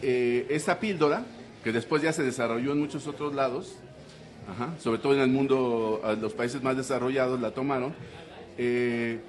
eh, 0.02 0.48
esta 0.50 0.80
píldora, 0.80 1.26
que 1.64 1.72
después 1.74 2.02
ya 2.02 2.14
se 2.14 2.24
desarrolló 2.24 2.72
en 2.72 2.80
muchos 2.80 3.08
otros 3.08 3.34
lados, 3.34 3.76
ajá, 4.48 4.74
sobre 4.80 5.00
todo 5.00 5.14
en 5.16 5.22
el 5.22 5.28
mundo, 5.30 6.02
los 6.22 6.34
países 6.34 6.62
más 6.64 6.78
desarrollados 6.78 7.42
la 7.42 7.52
tomaron, 7.52 7.94
eh, 8.58 9.20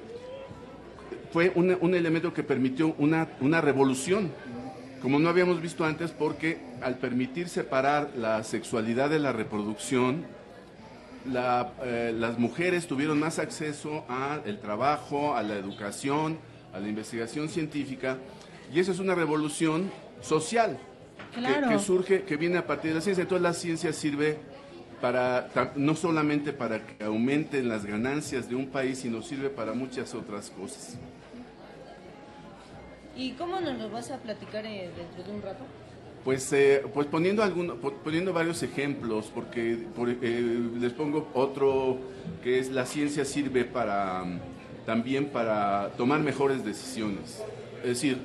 fue 1.35 1.51
un, 1.56 1.77
un 1.81 1.94
elemento 1.97 2.32
que 2.32 2.44
permitió 2.44 2.94
una, 2.97 3.27
una 3.40 3.61
revolución, 3.61 4.31
como 5.02 5.19
no 5.19 5.28
habíamos 5.28 5.61
visto 5.61 5.85
antes, 5.85 6.12
porque 6.12 6.59
al 6.81 6.98
permitir 6.98 7.48
separar 7.48 8.12
la 8.16 8.44
sexualidad 8.44 9.11
de 9.11 9.19
la 9.19 9.32
reproducción, 9.32 10.24
la, 11.28 11.73
eh, 11.82 12.15
las 12.16 12.39
mujeres 12.39 12.86
tuvieron 12.86 13.19
más 13.19 13.40
acceso 13.40 14.05
al 14.09 14.61
trabajo, 14.61 15.35
a 15.35 15.43
la 15.43 15.56
educación, 15.56 16.39
a 16.73 16.78
la 16.78 16.89
investigación 16.89 17.48
científica, 17.48 18.16
y 18.73 18.78
eso 18.78 18.93
es 18.93 19.01
una 19.01 19.16
revolución 19.16 19.90
social 20.20 20.78
que- 21.35 21.40
Claro. 21.40 21.69
que, 21.69 21.78
surge, 21.81 22.23
que 22.23 22.36
viene 22.36 22.59
a 22.59 22.66
partir 22.69 22.90
de 22.93 22.94
la 22.94 23.01
ciencia. 23.01 23.23
Entonces 23.23 23.43
la 23.43 23.55
ciencia 23.55 23.93
sirve 23.93 24.39
para, 25.01 25.51
no 25.74 25.97
solamente 25.97 26.52
para 26.52 26.86
que 26.86 27.02
aumenten 27.05 27.69
las 27.69 27.85
ganancias 27.85 28.48
de 28.48 28.55
un 28.55 28.69
país, 28.69 28.98
sino 28.98 29.20
sirve 29.20 29.51
para 29.51 29.73
muchas 29.73 30.15
otras 30.15 30.51
cosas. 30.51 30.97
¿Y 33.16 33.32
cómo 33.32 33.61
nos 33.61 33.78
lo 33.78 33.91
vas 33.91 34.11
a 34.11 34.19
platicar 34.19 34.66
eh, 34.66 34.91
dentro 34.97 35.23
de 35.23 35.31
un 35.36 35.43
rato? 35.43 35.65
Pues, 36.24 36.53
eh, 36.53 36.82
pues 36.93 37.07
poniendo, 37.07 37.43
alguno- 37.43 37.77
po- 37.77 37.93
poniendo 37.93 38.32
varios 38.32 38.62
ejemplos, 38.62 39.31
porque 39.35 39.78
por- 39.95 40.09
eh, 40.09 40.70
les 40.81 40.93
pongo 40.93 41.28
otro 41.35 41.99
que 42.43 42.59
es 42.59 42.70
la 42.70 42.86
ciencia 42.86 43.24
sirve 43.24 43.65
para 43.65 44.24
también 44.86 45.27
para 45.27 45.91
tomar 45.97 46.20
mejores 46.20 46.65
decisiones. 46.65 47.43
Es 47.82 47.89
decir, 47.89 48.19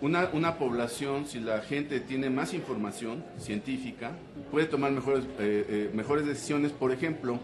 una, 0.00 0.28
una 0.32 0.56
población, 0.58 1.26
si 1.26 1.40
la 1.40 1.60
gente 1.60 2.00
tiene 2.00 2.30
más 2.30 2.54
información 2.54 3.24
científica, 3.38 4.12
puede 4.50 4.66
tomar 4.66 4.90
mejores, 4.92 5.24
eh, 5.38 5.66
eh, 5.68 5.90
mejores 5.94 6.24
decisiones. 6.26 6.72
Por 6.72 6.92
ejemplo, 6.92 7.38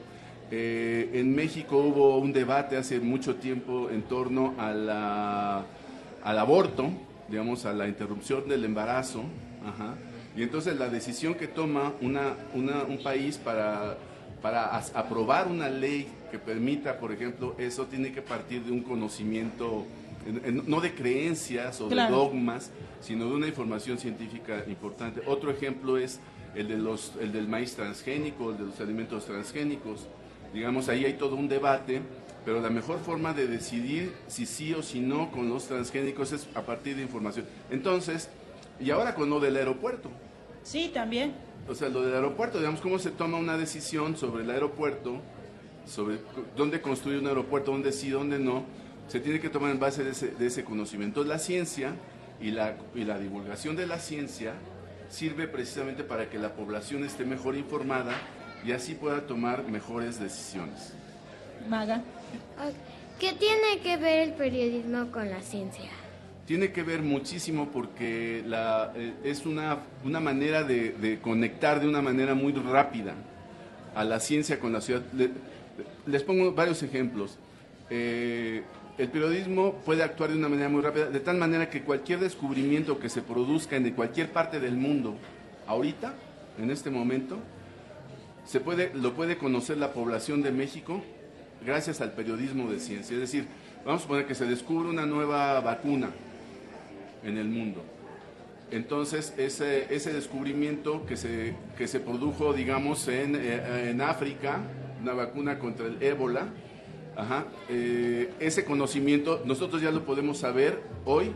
eh, 0.51 1.11
en 1.15 1.35
México 1.35 1.79
hubo 1.79 2.19
un 2.19 2.33
debate 2.33 2.77
hace 2.77 3.01
mucho 3.01 3.37
tiempo 3.37 3.89
en 3.91 4.03
torno 4.03 4.55
a 4.59 4.73
la, 4.73 5.65
al 6.25 6.39
aborto, 6.39 6.91
digamos, 7.29 7.65
a 7.67 7.73
la 7.73 7.87
interrupción 7.87 8.49
del 8.49 8.65
embarazo. 8.65 9.23
ajá, 9.67 9.95
Y 10.37 10.43
entonces 10.43 10.77
la 10.77 10.89
decisión 10.89 11.35
que 11.35 11.47
toma 11.47 11.93
una, 12.01 12.35
una- 12.55 12.83
un 12.83 13.01
país 13.03 13.39
para, 13.39 13.97
para 14.43 14.77
as- 14.77 14.91
aprobar 14.97 15.47
una 15.47 15.69
ley 15.69 16.09
que 16.33 16.39
permita, 16.41 16.99
por 16.99 17.13
ejemplo, 17.13 17.55
eso 17.57 17.87
tiene 17.87 18.11
que 18.13 18.21
partir 18.21 18.63
de 18.65 18.73
un 18.73 18.81
conocimiento, 18.83 19.87
en- 20.27 20.43
en- 20.45 20.63
no 20.69 20.81
de 20.81 20.93
creencias 20.95 21.81
o 21.81 21.89
Claro. 21.89 22.11
de 22.11 22.21
dogmas, 22.21 22.71
sino 23.01 23.27
de 23.29 23.35
una 23.37 23.47
información 23.47 23.97
científica 23.99 24.65
importante. 24.67 25.23
Otro 25.27 25.51
ejemplo 25.53 25.97
es 25.99 26.19
el, 26.57 26.67
de 26.69 26.79
los, 26.79 27.13
el 27.21 27.33
del 27.33 27.47
maíz 27.49 27.75
transgénico, 27.77 28.51
el 28.51 28.59
de 28.59 28.65
los 28.65 28.81
alimentos 28.81 29.25
transgénicos. 29.27 30.09
Digamos, 30.53 30.89
ahí 30.89 31.05
hay 31.05 31.15
todo 31.15 31.37
un 31.37 31.49
debate, 31.49 32.03
pero 32.45 32.61
la 32.61 32.71
mejor 32.71 32.99
forma 33.01 33.33
de 33.33 33.47
decidir 33.47 34.13
si 34.27 34.47
sí 34.47 34.75
o 34.75 34.83
si 34.83 35.01
no 35.01 35.31
con 35.31 35.49
los 35.49 35.67
transgénicos 35.67 36.33
es 36.33 36.49
a 36.55 36.63
partir 36.63 36.97
de 36.97 37.03
información. 37.03 37.47
Entonces, 37.71 38.29
y 38.79 38.91
ahora 38.91 39.15
con 39.15 39.31
lo 39.31 39.41
del 39.41 39.57
aeropuerto. 39.57 40.11
Sí, 40.63 40.91
también. 40.93 41.35
O 41.69 41.75
sea, 41.75 41.89
lo 41.89 42.03
del 42.03 42.15
aeropuerto, 42.15 42.59
digamos, 42.59 42.81
cómo 42.81 42.99
se 42.99 43.11
toma 43.11 43.39
una 43.39 43.57
decisión 43.57 44.17
sobre 44.17 44.45
el 44.45 44.51
aeropuerto, 44.51 45.21
sobre 45.87 46.19
dónde 46.57 46.81
construir 46.81 47.19
un 47.19 47.27
aeropuerto, 47.27 47.73
dónde 47.73 47.93
sí, 47.93 48.11
dónde 48.11 48.39
no, 48.39 48.65
se 49.09 49.21
tiene 49.21 49.41
que 49.41 49.49
tomar 49.49 49.71
en 49.71 49.81
base 49.81 50.05
de 50.05 50.11
ese, 50.11 50.29
de 50.29 50.47
ese 50.47 50.65
conocimiento. 50.65 51.25
La 51.25 51.39
ciencia 51.39 51.95
y 52.41 52.51
la, 52.51 52.77
y 52.95 53.05
la 53.05 53.19
divulgación 53.19 53.77
de 53.77 53.87
la 53.87 53.99
ciencia 53.99 54.53
sirve 55.09 55.49
precisamente 55.49 56.05
para 56.05 56.29
que 56.29 56.39
la 56.39 56.55
población 56.55 57.05
esté 57.05 57.25
mejor 57.25 57.57
informada 57.57 58.13
y 58.65 58.73
así 58.73 58.95
pueda 58.95 59.27
tomar 59.27 59.65
mejores 59.69 60.19
decisiones. 60.19 60.93
Maga. 61.69 62.03
¿Qué 63.19 63.33
tiene 63.33 63.81
que 63.83 63.97
ver 63.97 64.29
el 64.29 64.35
periodismo 64.35 65.11
con 65.13 65.31
la 65.31 65.41
ciencia? 65.41 65.91
Tiene 66.47 66.73
que 66.73 66.83
ver 66.83 67.03
muchísimo 67.03 67.69
porque 67.73 68.43
la, 68.47 68.93
eh, 68.97 69.15
es 69.25 69.47
una, 69.47 69.79
una 70.05 70.21
manera 70.21 70.63
de, 70.63 70.91
de 70.91 71.21
conectar 71.21 71.81
de 71.81 71.89
una 71.89 72.03
manera 72.03 72.35
muy 72.35 72.53
rápida 72.53 73.15
a 73.95 74.05
la 74.05 74.21
ciencia 74.21 74.59
con 74.59 74.73
la 74.73 74.81
ciudad. 74.81 75.03
Le- 75.15 75.31
les 76.07 76.23
pongo 76.23 76.53
varios 76.53 76.83
ejemplos. 76.83 77.39
Eh, 77.89 78.63
el 78.99 79.09
periodismo 79.09 79.75
puede 79.85 80.03
actuar 80.03 80.31
de 80.31 80.37
una 80.37 80.49
manera 80.49 80.69
muy 80.69 80.83
rápida, 80.83 81.07
de 81.07 81.21
tal 81.21 81.37
manera 81.39 81.71
que 81.71 81.83
cualquier 81.83 82.21
descubrimiento 82.21 82.99
que 82.99 83.09
se 83.09 83.23
produzca 83.23 83.77
en 83.77 83.91
cualquier 83.93 84.31
parte 84.31 84.61
del 84.61 84.77
mundo, 84.77 85.17
ahorita, 85.67 86.15
en 86.59 86.71
este 86.71 86.91
momento, 86.91 87.39
se 88.45 88.61
puede, 88.61 88.93
lo 88.95 89.15
puede 89.15 89.39
conocer 89.39 89.79
la 89.79 89.93
población 89.93 90.43
de 90.43 90.53
México 90.53 91.03
gracias 91.65 92.01
al 92.01 92.13
periodismo 92.13 92.71
de 92.71 92.79
ciencia. 92.79 93.15
Es 93.15 93.21
decir, 93.21 93.47
vamos 93.85 94.01
a 94.01 94.03
suponer 94.03 94.27
que 94.27 94.35
se 94.35 94.47
descubre 94.47 94.89
una 94.89 95.07
nueva 95.07 95.61
vacuna 95.61 96.11
en 97.25 97.39
el 97.39 97.49
mundo. 97.49 97.85
Entonces, 98.71 99.35
ese, 99.37 99.95
ese 99.95 100.13
descubrimiento 100.13 101.07
que 101.07 101.17
se, 101.17 101.55
que 101.77 101.87
se 101.87 102.01
produjo, 102.01 102.53
digamos, 102.53 103.07
en, 103.09 103.37
eh, 103.37 103.91
en 103.91 104.01
África, 104.01 104.59
una 105.03 105.13
vacuna 105.13 105.59
contra 105.59 105.87
el 105.87 106.03
ébola, 106.03 106.49
eh, 107.69 108.33
ese 108.41 108.65
conocimiento 108.65 109.43
nosotros 109.45 109.81
ya 109.81 109.93
lo 109.93 110.05
podemos 110.05 110.39
saber 110.39 110.83
hoy 111.05 111.31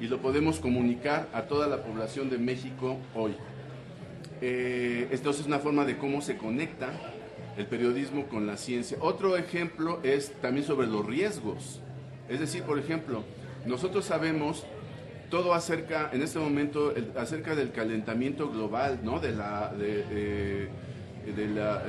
y 0.00 0.06
lo 0.06 0.18
podemos 0.18 0.58
comunicar 0.58 1.28
a 1.34 1.42
toda 1.42 1.66
la 1.66 1.82
población 1.82 2.30
de 2.30 2.38
México 2.38 2.96
hoy. 3.14 3.34
Eh, 4.40 5.08
entonces 5.10 5.42
es 5.42 5.46
una 5.46 5.58
forma 5.58 5.84
de 5.84 5.98
cómo 5.98 6.22
se 6.22 6.36
conecta 6.36 6.90
el 7.58 7.66
periodismo 7.66 8.26
con 8.28 8.46
la 8.46 8.56
ciencia. 8.56 8.96
Otro 9.00 9.36
ejemplo 9.36 9.98
es 10.02 10.32
también 10.40 10.64
sobre 10.64 10.86
los 10.86 11.04
riesgos. 11.04 11.80
Es 12.28 12.40
decir, 12.40 12.62
por 12.62 12.78
ejemplo, 12.78 13.24
nosotros 13.66 14.04
sabemos 14.06 14.64
todo 15.28 15.52
acerca, 15.52 16.08
en 16.12 16.22
este 16.22 16.38
momento, 16.38 16.94
el- 16.96 17.12
acerca 17.18 17.54
del 17.54 17.70
calentamiento 17.72 18.48
global, 18.48 19.00
¿no? 19.02 19.18
De 19.20 19.32
la, 19.32 19.72
de, 19.76 20.68
de 21.36 21.48
la, 21.48 21.82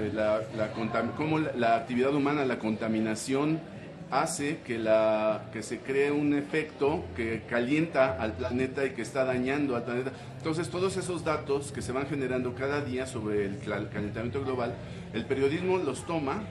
la- 0.58 0.72
cómo 1.16 1.40
la 1.40 1.76
actividad 1.78 2.14
humana, 2.14 2.44
la 2.46 2.60
contaminación 2.60 3.62
hace 4.12 4.60
que, 4.66 4.78
la, 4.78 5.50
que 5.54 5.62
se 5.62 5.80
cree 5.80 6.12
un 6.12 6.34
efecto 6.34 7.06
que 7.16 7.44
calienta 7.48 8.20
al 8.20 8.34
planeta 8.34 8.86
y 8.86 8.92
que 8.92 9.02
está 9.02 9.26
dañando 9.26 9.76
al 9.76 9.84
planeta. 9.84 10.12
Entonces, 10.38 10.70
todos 10.70 10.98
esos 10.98 11.24
datos 11.24 11.72
que 11.72 11.82
se 11.82 11.92
van 11.92 12.08
generando 12.08 12.56
cada 12.56 12.82
día 12.82 13.06
sobre 13.06 13.46
el 13.46 13.60
calentamiento 13.60 14.44
global, 14.44 14.74
el 15.14 15.26
periodismo 15.26 15.78
los 15.78 16.06
toma, 16.06 16.44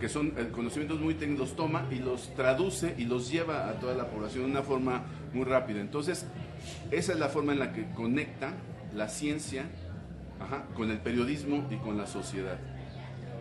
que 0.00 0.08
son 0.08 0.30
conocimientos 0.52 1.00
muy 1.00 1.14
técnicos, 1.14 1.48
los 1.48 1.56
toma 1.56 1.86
y 1.90 1.96
los 1.96 2.34
traduce 2.34 2.94
y 2.98 3.04
los 3.04 3.30
lleva 3.30 3.68
a 3.68 3.74
toda 3.74 3.94
la 3.94 4.08
población 4.08 4.44
de 4.46 4.50
una 4.50 4.62
forma 4.62 5.04
muy 5.32 5.44
rápida. 5.44 5.80
Entonces, 5.80 6.26
esa 6.90 7.12
es 7.12 7.18
la 7.18 7.28
forma 7.28 7.52
en 7.52 7.60
la 7.60 7.72
que 7.72 7.88
conecta 7.90 8.52
la 8.94 9.08
ciencia 9.08 9.64
con 10.74 10.90
el 10.90 10.98
periodismo 10.98 11.66
y 11.70 11.76
con 11.76 11.96
la 11.96 12.06
sociedad. 12.06 12.58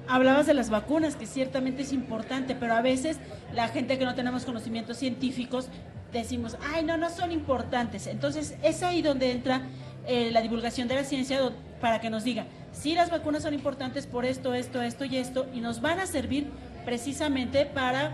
Hablabas 0.08 0.46
de 0.46 0.54
las 0.54 0.70
vacunas, 0.70 1.16
que 1.16 1.26
ciertamente 1.26 1.84
es 1.84 1.94
importante, 1.94 2.56
pero 2.56 2.74
a 2.74 2.82
veces 2.82 3.18
la 3.54 3.68
gente 3.68 3.98
que 3.98 4.06
no 4.06 4.16
tenemos 4.16 4.46
conocimientos 4.46 4.98
científicos 4.98 5.70
decimos, 6.12 6.58
ay, 6.74 6.84
no, 6.84 6.98
no 6.98 7.10
son 7.10 7.32
importantes. 7.32 8.08
Entonces, 8.08 8.56
es 8.62 8.84
ahí 8.84 9.02
donde 9.02 9.32
entra 9.32 9.62
eh, 10.08 10.30
la 10.32 10.42
divulgación 10.42 10.88
de 10.88 10.96
la 10.96 11.04
ciencia 11.04 11.40
para 11.80 12.02
que 12.02 12.10
nos 12.10 12.24
diga, 12.24 12.46
sí 12.72 12.94
las 12.94 13.10
vacunas 13.10 13.44
son 13.44 13.54
importantes 13.54 14.08
por 14.08 14.26
esto, 14.26 14.54
esto, 14.54 14.82
esto 14.82 15.06
y 15.06 15.18
esto, 15.18 15.48
y 15.54 15.62
nos 15.62 15.82
van 15.82 16.00
a 16.00 16.06
servir 16.06 16.50
precisamente 16.86 17.66
para 17.66 18.12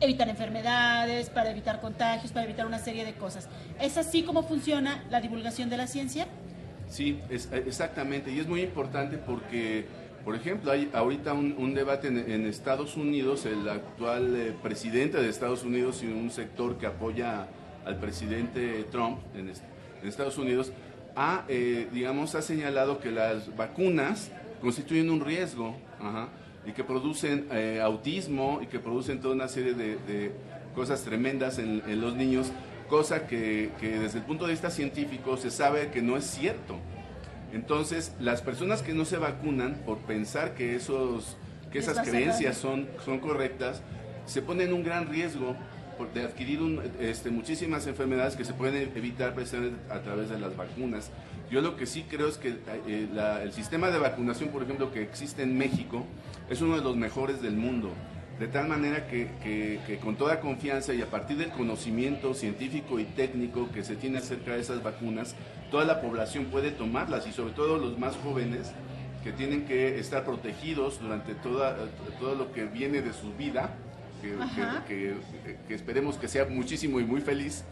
evitar 0.00 0.28
enfermedades, 0.28 1.30
para 1.30 1.50
evitar 1.50 1.80
contagios, 1.80 2.32
para 2.32 2.44
evitar 2.44 2.66
una 2.66 2.78
serie 2.78 3.04
de 3.04 3.14
cosas. 3.14 3.48
¿Es 3.80 3.96
así 3.96 4.22
como 4.22 4.42
funciona 4.42 5.04
la 5.10 5.20
divulgación 5.20 5.70
de 5.70 5.76
la 5.76 5.86
ciencia? 5.86 6.26
Sí, 6.88 7.20
exactamente, 7.30 8.30
y 8.30 8.38
es 8.38 8.46
muy 8.46 8.60
importante 8.60 9.16
porque, 9.16 9.86
por 10.24 10.34
ejemplo, 10.34 10.72
hay 10.72 10.90
ahorita 10.94 11.34
un, 11.34 11.74
debate 11.74 12.08
en, 12.08 12.46
Estados 12.46 12.96
Unidos, 12.96 13.44
el 13.44 13.68
actual 13.68 14.34
eh, 14.34 14.54
presidente 14.62 15.20
de 15.20 15.28
Estados 15.28 15.64
Unidos 15.64 16.02
y 16.02 16.06
un 16.06 16.30
sector 16.30 16.78
que 16.78 16.86
apoya 16.86 17.46
al 17.84 17.98
presidente 17.98 18.84
Trump 18.90 19.18
en, 19.34 19.52
Estados 20.02 20.38
Unidos, 20.38 20.72
ha, 21.16 21.44
eh, 21.48 21.88
digamos, 21.92 22.34
ha 22.34 22.42
señalado 22.42 23.00
que 23.00 23.10
las 23.10 23.54
vacunas 23.56 24.30
constituyen 24.60 25.10
un 25.10 25.20
riesgo 25.20 25.76
y 26.66 26.72
que 26.72 26.84
producen 26.84 27.46
eh, 27.52 27.80
autismo 27.82 28.60
y 28.62 28.66
que 28.66 28.78
producen 28.78 29.20
toda 29.20 29.34
una 29.34 29.48
serie 29.48 29.74
de, 29.74 30.32
cosas 30.74 31.02
tremendas 31.02 31.58
en, 31.58 32.00
los 32.00 32.16
niños, 32.16 32.50
cosa 32.88 33.26
que, 33.26 33.70
desde 33.80 34.18
el 34.18 34.24
punto 34.24 34.46
de 34.46 34.52
vista 34.52 34.70
científico 34.70 35.36
se 35.36 35.50
sabe 35.50 35.90
que 35.90 36.02
no 36.02 36.16
es 36.16 36.24
cierto. 36.24 36.78
Entonces, 37.54 38.12
las 38.18 38.42
personas 38.42 38.82
que 38.82 38.94
no 38.94 39.04
se 39.04 39.16
vacunan 39.16 39.74
por 39.86 39.98
pensar 39.98 40.54
que, 40.54 40.74
esos, 40.74 41.36
que 41.70 41.78
esas 41.78 42.00
creencias 42.00 42.56
son, 42.56 42.88
son 43.04 43.20
correctas, 43.20 43.80
se 44.26 44.42
ponen 44.42 44.68
en 44.68 44.74
un 44.74 44.82
gran 44.82 45.08
riesgo 45.08 45.54
de 46.12 46.24
adquirir 46.24 46.60
un, 46.60 46.82
este, 47.00 47.30
muchísimas 47.30 47.86
enfermedades 47.86 48.34
que 48.34 48.44
se 48.44 48.52
pueden 48.52 48.90
evitar 48.96 49.34
precisamente 49.34 49.76
a 49.88 50.00
través 50.00 50.30
de 50.30 50.40
las 50.40 50.56
vacunas. 50.56 51.10
Yo 51.48 51.60
lo 51.60 51.76
que 51.76 51.86
sí 51.86 52.04
creo 52.08 52.26
es 52.26 52.38
que 52.38 52.56
eh, 52.88 53.08
la, 53.14 53.42
el 53.44 53.52
sistema 53.52 53.90
de 53.90 53.98
vacunación, 53.98 54.48
por 54.48 54.64
ejemplo, 54.64 54.90
que 54.92 55.02
existe 55.02 55.44
en 55.44 55.56
México, 55.56 56.04
es 56.50 56.60
uno 56.60 56.76
de 56.76 56.82
los 56.82 56.96
mejores 56.96 57.40
del 57.40 57.54
mundo. 57.54 57.92
De 58.38 58.48
tal 58.48 58.66
manera 58.66 59.06
que, 59.06 59.28
que, 59.42 59.80
que, 59.86 59.98
con 59.98 60.16
toda 60.16 60.40
confianza 60.40 60.92
y 60.92 61.00
a 61.02 61.06
partir 61.06 61.36
del 61.36 61.50
conocimiento 61.50 62.34
científico 62.34 62.98
y 62.98 63.04
técnico 63.04 63.70
que 63.72 63.84
se 63.84 63.94
tiene 63.94 64.18
acerca 64.18 64.54
de 64.54 64.60
esas 64.60 64.82
vacunas, 64.82 65.36
toda 65.70 65.84
la 65.84 66.00
población 66.00 66.46
puede 66.46 66.72
tomarlas 66.72 67.28
y 67.28 67.32
sobre 67.32 67.52
todo 67.52 67.78
los 67.78 67.96
más 67.96 68.16
jóvenes 68.16 68.72
que 69.22 69.32
tienen 69.32 69.64
que 69.64 69.98
estar 69.98 70.24
protegidos 70.24 71.00
durante 71.00 71.34
toda, 71.34 71.76
todo 72.18 72.34
lo 72.34 72.52
que 72.52 72.64
viene 72.64 73.00
de 73.00 73.12
su 73.12 73.32
vida, 73.34 73.70
que, 74.20 74.36
que, 74.86 75.14
que, 75.66 75.74
esperemos 75.74 76.16
que 76.16 76.28
sea 76.28 76.44
muchísimo 76.44 77.00
y 77.00 77.04
muy 77.04 77.20
feliz, 77.20 77.64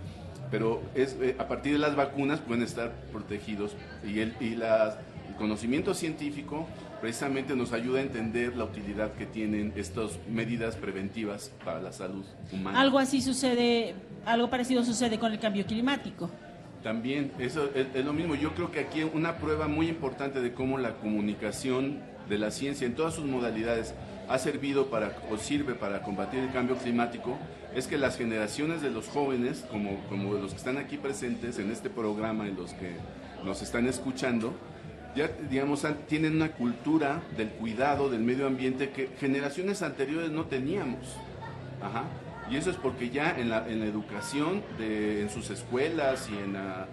pero 0.50 0.82
es, 0.94 1.16
eh, 1.20 1.36
a 1.38 1.48
partir 1.48 1.72
de 1.72 1.78
las 1.78 1.94
vacunas 1.96 2.40
pueden 2.40 2.62
estar 2.62 2.92
protegidos 3.12 3.76
y 4.02 4.20
el, 4.20 4.34
y 4.40 4.54
la, 4.54 4.98
el 5.28 5.34
conocimiento 5.36 5.92
científico 5.92 6.66
precisamente 7.02 7.56
nos 7.56 7.72
ayuda 7.72 7.98
a 7.98 8.02
entender 8.02 8.56
la 8.56 8.62
utilidad 8.62 9.12
que 9.14 9.26
tienen 9.26 9.72
estas 9.74 10.20
medidas 10.30 10.76
preventivas 10.76 11.50
para 11.64 11.82
la 11.82 11.92
salud 11.92 12.24
humana. 12.52 12.80
Algo 12.80 13.00
así 13.00 13.20
sucede, 13.20 13.96
algo 14.24 14.48
parecido 14.48 14.84
sucede 14.84 15.18
con 15.18 15.32
el 15.32 15.40
cambio 15.40 15.66
climático. 15.66 16.30
También, 16.84 17.32
eso 17.40 17.68
es, 17.74 17.88
es, 17.92 18.04
lo 18.04 18.12
mismo. 18.12 18.36
Yo 18.36 18.54
creo 18.54 18.70
que 18.70 18.78
aquí 18.78 19.02
una 19.02 19.38
prueba 19.38 19.66
muy 19.66 19.88
importante 19.88 20.40
de 20.40 20.54
cómo 20.54 20.78
la 20.78 20.94
comunicación 20.94 21.98
de 22.28 22.38
la 22.38 22.52
ciencia 22.52 22.86
en 22.86 22.94
todas 22.94 23.14
sus 23.14 23.24
modalidades 23.24 23.94
ha 24.28 24.38
servido 24.38 24.86
para 24.86 25.16
o 25.28 25.36
sirve 25.38 25.74
para 25.74 26.02
combatir 26.02 26.38
el 26.38 26.52
cambio 26.52 26.76
climático 26.76 27.36
es 27.74 27.88
que 27.88 27.98
las 27.98 28.16
generaciones 28.16 28.80
de 28.80 28.90
los 28.90 29.08
jóvenes, 29.08 29.64
como, 29.72 29.98
como 30.08 30.34
los 30.34 30.52
que 30.52 30.58
están 30.58 30.78
aquí 30.78 30.98
presentes 30.98 31.58
en 31.58 31.72
este 31.72 31.90
programa 31.90 32.46
y 32.46 32.52
los 32.52 32.74
que 32.74 32.92
nos 33.44 33.60
están 33.60 33.88
escuchando, 33.88 34.54
ya 35.14 35.28
digamos 35.50 35.86
tienen 36.08 36.36
una 36.36 36.52
cultura 36.52 37.22
del 37.36 37.48
cuidado 37.50 38.08
del 38.08 38.20
medio 38.20 38.46
ambiente 38.46 38.90
que 38.90 39.08
generaciones 39.18 39.82
anteriores 39.82 40.30
no 40.30 40.44
teníamos. 40.46 41.16
Ajá. 41.82 42.04
Y 42.50 42.56
eso 42.56 42.70
es 42.70 42.76
porque 42.76 43.10
ya 43.10 43.38
en 43.38 43.48
la, 43.48 43.68
en 43.68 43.80
la 43.80 43.86
educación, 43.86 44.62
de, 44.78 45.22
en 45.22 45.30
sus 45.30 45.50
escuelas 45.50 46.28
y 46.30 46.36
en 46.36 46.54
la, 46.54 46.86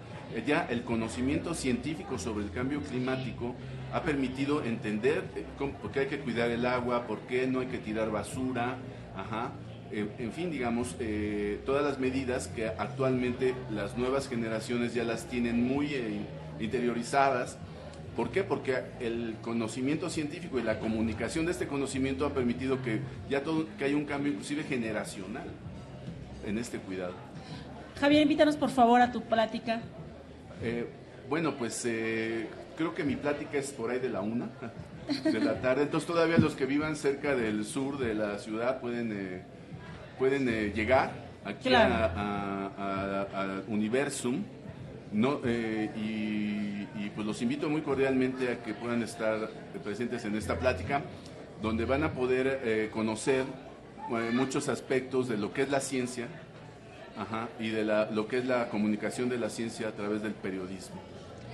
ya 0.46 0.66
el 0.70 0.82
conocimiento 0.82 1.54
científico 1.54 2.18
sobre 2.18 2.44
el 2.44 2.50
cambio 2.50 2.80
climático 2.80 3.54
ha 3.92 4.02
permitido 4.02 4.62
entender 4.64 5.24
cómo, 5.58 5.72
por 5.74 5.90
qué 5.90 6.00
hay 6.00 6.06
que 6.06 6.20
cuidar 6.20 6.50
el 6.50 6.64
agua, 6.64 7.06
por 7.06 7.20
qué 7.20 7.46
no 7.46 7.60
hay 7.60 7.66
que 7.66 7.78
tirar 7.78 8.10
basura, 8.10 8.76
ajá. 9.16 9.52
En, 9.90 10.08
en 10.18 10.32
fin, 10.32 10.52
digamos, 10.52 10.94
eh, 11.00 11.60
todas 11.66 11.84
las 11.84 11.98
medidas 11.98 12.46
que 12.46 12.68
actualmente 12.68 13.54
las 13.70 13.98
nuevas 13.98 14.28
generaciones 14.28 14.94
ya 14.94 15.02
las 15.02 15.26
tienen 15.26 15.66
muy 15.66 15.94
eh, 15.94 16.20
interiorizadas 16.60 17.58
¿Por 18.16 18.30
qué? 18.30 18.42
Porque 18.42 18.82
el 19.00 19.36
conocimiento 19.40 20.10
científico 20.10 20.58
y 20.58 20.62
la 20.62 20.78
comunicación 20.78 21.46
de 21.46 21.52
este 21.52 21.66
conocimiento 21.66 22.26
ha 22.26 22.34
permitido 22.34 22.82
que 22.82 23.00
ya 23.28 23.42
todo, 23.42 23.66
que 23.78 23.84
haya 23.84 23.96
un 23.96 24.04
cambio 24.04 24.32
inclusive 24.32 24.64
generacional 24.64 25.46
en 26.44 26.58
este 26.58 26.78
cuidado. 26.78 27.14
Javier, 28.00 28.22
invítanos 28.22 28.56
por 28.56 28.70
favor 28.70 29.00
a 29.00 29.12
tu 29.12 29.22
plática. 29.22 29.80
Eh, 30.62 30.86
bueno, 31.28 31.54
pues 31.54 31.84
eh, 31.86 32.48
creo 32.76 32.94
que 32.94 33.04
mi 33.04 33.16
plática 33.16 33.58
es 33.58 33.70
por 33.70 33.90
ahí 33.90 34.00
de 34.00 34.08
la 34.10 34.20
una 34.20 34.48
de 35.24 35.40
la 35.40 35.60
tarde, 35.60 35.82
entonces 35.82 36.06
todavía 36.06 36.38
los 36.38 36.54
que 36.54 36.66
vivan 36.66 36.96
cerca 36.96 37.34
del 37.34 37.64
sur 37.64 37.98
de 37.98 38.14
la 38.14 38.38
ciudad 38.38 38.80
pueden, 38.80 39.12
eh, 39.12 39.42
pueden 40.18 40.46
llegar 40.72 41.12
aquí 41.44 41.68
claro. 41.68 41.94
a, 41.94 42.70
a, 42.76 43.22
a, 43.22 43.42
a 43.42 43.62
Universum. 43.68 44.42
No, 45.12 45.40
eh, 45.44 45.90
y, 45.96 47.04
y, 47.04 47.10
pues 47.14 47.26
los 47.26 47.42
invito 47.42 47.68
muy 47.68 47.82
cordialmente 47.82 48.52
a 48.52 48.62
que 48.62 48.74
puedan 48.74 49.02
estar 49.02 49.50
presentes 49.82 50.24
en 50.24 50.36
esta 50.36 50.58
plática, 50.58 51.02
donde 51.60 51.84
van 51.84 52.04
a 52.04 52.12
poder 52.12 52.60
eh, 52.64 52.90
conocer 52.92 53.44
eh, 54.10 54.30
muchos 54.32 54.68
aspectos 54.68 55.28
de 55.28 55.36
lo 55.36 55.52
que 55.52 55.62
es 55.62 55.70
la 55.70 55.80
ciencia 55.80 56.28
ajá, 57.18 57.48
y 57.58 57.68
de 57.68 57.84
la, 57.84 58.10
lo 58.10 58.28
que 58.28 58.38
es 58.38 58.46
la 58.46 58.68
comunicación 58.68 59.28
de 59.28 59.38
la 59.38 59.50
ciencia 59.50 59.88
a 59.88 59.92
través 59.92 60.22
del 60.22 60.32
periodismo. 60.32 61.00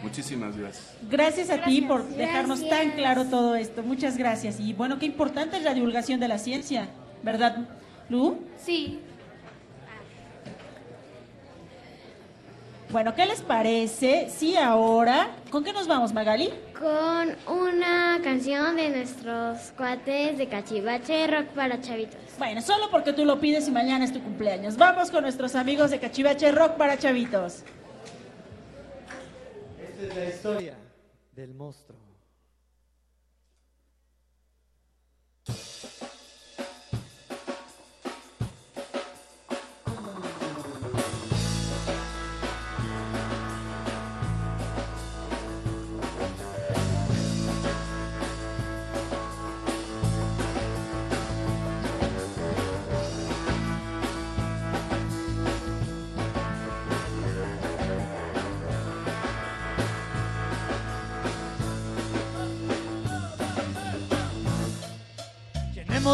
Muchísimas 0.03 0.57
gracias. 0.57 0.95
Gracias 1.11 1.51
a 1.51 1.65
ti 1.65 1.81
por 1.81 2.07
dejarnos 2.07 2.61
gracias. 2.61 2.81
tan 2.81 2.91
claro 2.97 3.24
todo 3.24 3.57
esto. 3.57 3.83
Muchas 3.83 4.19
gracias. 4.19 4.61
Y 4.61 4.74
bueno, 4.74 4.99
qué 4.99 5.07
importante 5.07 5.57
es 5.57 5.62
la 5.62 5.73
divulgación 5.73 6.20
de 6.20 6.28
la 6.28 6.39
ciencia, 6.39 6.89
¿verdad, 7.23 7.69
Lu? 8.11 8.39
Sí, 8.59 9.01
Bueno, 12.90 13.14
¿qué 13.14 13.26
les 13.26 13.42
parece? 13.42 14.30
Sí, 14.30 14.56
ahora, 14.56 15.30
¿con 15.50 15.64
qué 15.64 15.72
nos 15.72 15.88
vamos, 15.88 16.12
Magali? 16.12 16.50
Con 16.78 17.36
una 17.52 18.20
canción 18.22 18.76
de 18.76 18.90
nuestros 18.90 19.72
cuates 19.76 20.38
de 20.38 20.46
Cachivache, 20.48 21.26
rock 21.26 21.46
para 21.48 21.80
chavitos. 21.80 22.20
Bueno, 22.38 22.62
solo 22.62 22.88
porque 22.90 23.12
tú 23.12 23.24
lo 23.24 23.40
pides 23.40 23.66
y 23.66 23.72
mañana 23.72 24.04
es 24.04 24.12
tu 24.12 24.22
cumpleaños. 24.22 24.76
Vamos 24.76 25.10
con 25.10 25.22
nuestros 25.22 25.56
amigos 25.56 25.90
de 25.90 25.98
Cachivache, 25.98 26.52
rock 26.52 26.72
para 26.72 26.96
chavitos. 26.96 27.64
Esta 29.80 30.06
es 30.06 30.14
la 30.14 30.24
historia 30.26 30.74
del 31.32 31.54
monstruo. 31.54 32.06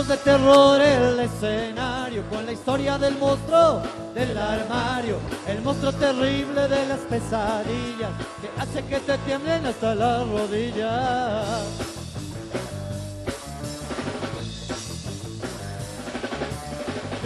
De 0.01 0.16
terror 0.16 0.81
el 0.81 1.20
escenario 1.20 2.23
con 2.31 2.47
la 2.47 2.52
historia 2.52 2.97
del 2.97 3.14
monstruo 3.19 3.82
del 4.14 4.39
armario, 4.39 5.19
el 5.47 5.60
monstruo 5.60 5.93
terrible 5.93 6.66
de 6.66 6.86
las 6.86 7.01
pesadillas 7.01 8.10
que 8.40 8.60
hace 8.60 8.82
que 8.86 8.98
te 9.01 9.19
tiemblen 9.19 9.66
hasta 9.66 9.94
las 9.94 10.27
rodillas. 10.27 11.81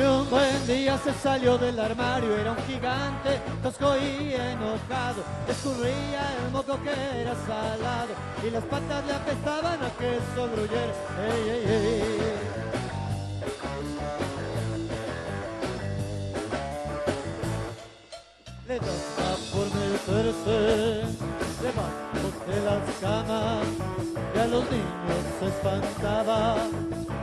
Un 0.04 0.28
buen 0.28 0.66
día 0.66 0.98
se 0.98 1.12
salió 1.14 1.56
del 1.56 1.78
armario, 1.80 2.36
era 2.36 2.52
un 2.52 2.58
gigante, 2.66 3.40
tosco 3.62 3.96
y 3.96 4.34
enojado. 4.34 5.24
Escurría 5.48 6.34
el 6.44 6.52
moco 6.52 6.78
que 6.82 6.90
era 6.90 7.34
salado 7.46 8.12
y 8.46 8.50
las 8.50 8.64
patas 8.64 9.06
le 9.06 9.14
apestaban 9.14 9.82
a 9.82 9.90
queso 9.90 10.50
gruyere. 10.52 10.92
Le 18.68 18.78
toca 18.78 19.36
por 19.52 19.66
meterse 19.74 21.04
debajo 21.62 22.05
de 22.46 22.60
las 22.62 22.82
camas 23.00 23.66
Ya 24.34 24.46
los 24.46 24.64
niños 24.70 25.20
se 25.40 25.46
espantaban 25.46 26.70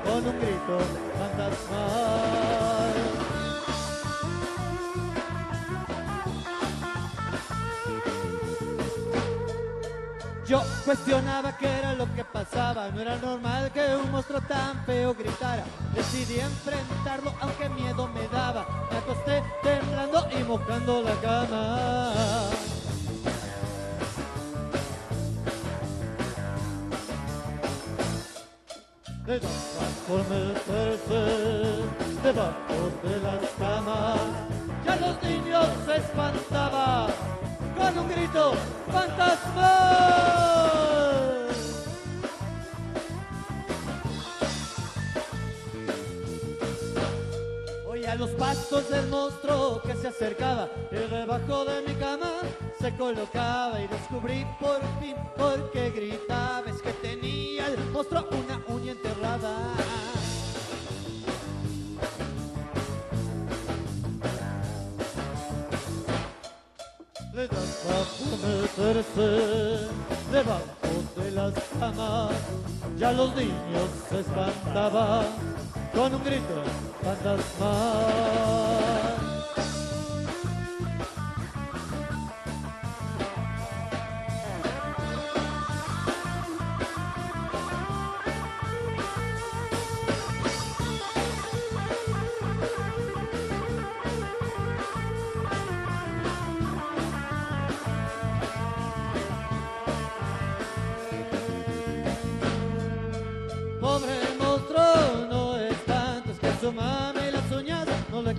con 0.04 0.28
un 0.28 0.40
grito 0.40 0.78
fantasmal. 1.18 2.94
Yo 10.46 10.62
cuestionaba 10.84 11.58
qué 11.58 11.68
era 11.68 11.94
lo 11.94 12.14
que 12.14 12.26
pasaba, 12.26 12.90
no 12.90 13.00
era 13.00 13.16
normal 13.18 13.72
que 13.72 13.96
un 13.96 14.12
monstruo 14.12 14.42
tan 14.42 14.84
feo 14.86 15.16
gritara. 15.16 15.64
Decidí 15.96 16.40
enfrentarlo 16.40 17.34
aunque 17.40 17.70
miedo 17.70 18.10
me 18.10 18.28
daba. 18.28 18.68
Me 18.92 18.98
acosté 18.98 19.42
temblando 19.64 20.28
y 20.38 20.44
mojando 20.44 21.02
la 21.02 21.16
cama. 21.22 22.73
Daba 29.26 29.40
por 30.06 30.20
meterse 30.28 31.22
debajo 32.22 32.92
de 33.04 33.16
las 33.22 33.44
camas. 33.58 34.20
Ya 34.86 34.96
los 34.98 35.24
niños 35.24 35.68
se 35.86 35.96
espantaban 35.96 37.08
con 37.78 38.00
un 38.00 38.10
grito 38.10 38.54
fantasmal. 38.92 40.34
Oía 48.14 48.20
los 48.20 48.30
pasos 48.32 48.90
del 48.90 49.08
monstruo 49.08 49.82
que 49.82 49.96
se 49.96 50.08
acercaba 50.08 50.70
y 50.92 50.96
debajo 50.96 51.66
de 51.66 51.82
mi 51.82 51.96
cama 51.96 52.42
se 52.80 52.96
colocaba 52.96 53.82
y 53.82 53.88
descubrí 53.88 54.46
por 54.60 54.80
fin 55.00 55.16
por 55.36 55.72
qué 55.72 55.90
gritaba. 55.90 56.64
Es 56.70 56.82
que 56.82 56.94
tenía 56.94 57.68
el 57.68 57.78
monstruo 57.92 58.28
una 58.32 58.62
uña 58.68 58.92
enterrada. 58.92 59.74
Debajo 70.32 71.04
de 71.16 71.32
las 71.32 71.54
camas. 71.80 72.32
Ya 72.98 73.12
los 73.12 73.36
niños 73.36 73.90
se 74.10 74.20
espantaban 74.20 75.26
con 75.94 76.14
un 76.14 76.24
grito 76.24 76.64
fantasmal. 77.04 78.44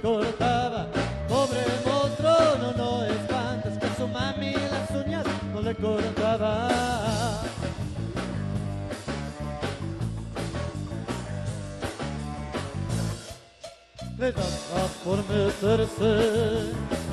Cortaba. 0.04 0.86
Pobre 1.28 1.64
monstruo, 1.86 2.38
no, 2.60 2.72
no 2.76 3.04
espantes 3.06 3.78
que 3.78 3.88
su 3.96 4.06
mami 4.06 4.52
las 4.52 4.90
uñas 4.90 5.24
no 5.52 5.62
le 5.62 5.74
cortaba. 5.74 6.68
Le 14.18 14.32
daba 14.32 14.84
por 15.04 15.18
meterse 15.30 16.12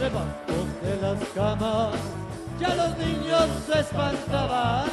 debajo 0.02 0.58
de 0.84 0.94
las 1.02 1.20
camas. 1.34 1.96
Ya 2.60 2.76
los 2.76 2.98
niños 2.98 3.48
se 3.68 3.80
espantaban 3.80 4.90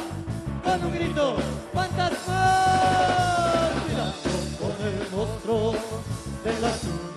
con 0.63 0.85
un 0.85 0.93
grito 0.93 1.35
fantasmal. 1.73 3.71
Cuidado 3.83 4.13
con 4.59 4.75
el 4.87 5.11
monstruo 5.11 5.73
de 6.45 6.61
las 6.61 7.08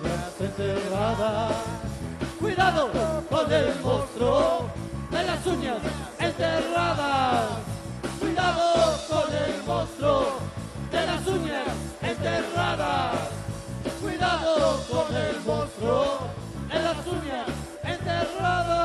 Cuidado 2.39 2.89
con 3.29 3.51
el 3.51 3.79
monstruo 3.81 4.69
de 5.11 5.23
las 5.23 5.45
uñas 5.45 5.77
enterradas. 6.17 7.49
Cuidado 8.19 8.97
con 9.09 9.35
el 9.35 9.63
monstruo 9.65 10.39
de 10.89 11.05
las 11.05 11.27
uñas 11.27 11.67
enterradas. 12.01 13.15
Cuidado 14.01 14.79
con 14.89 15.15
el 15.15 15.39
monstruo 15.45 16.19
de 16.71 16.79
las 16.81 17.07
uñas 17.07 17.47
enterradas. 17.83 18.82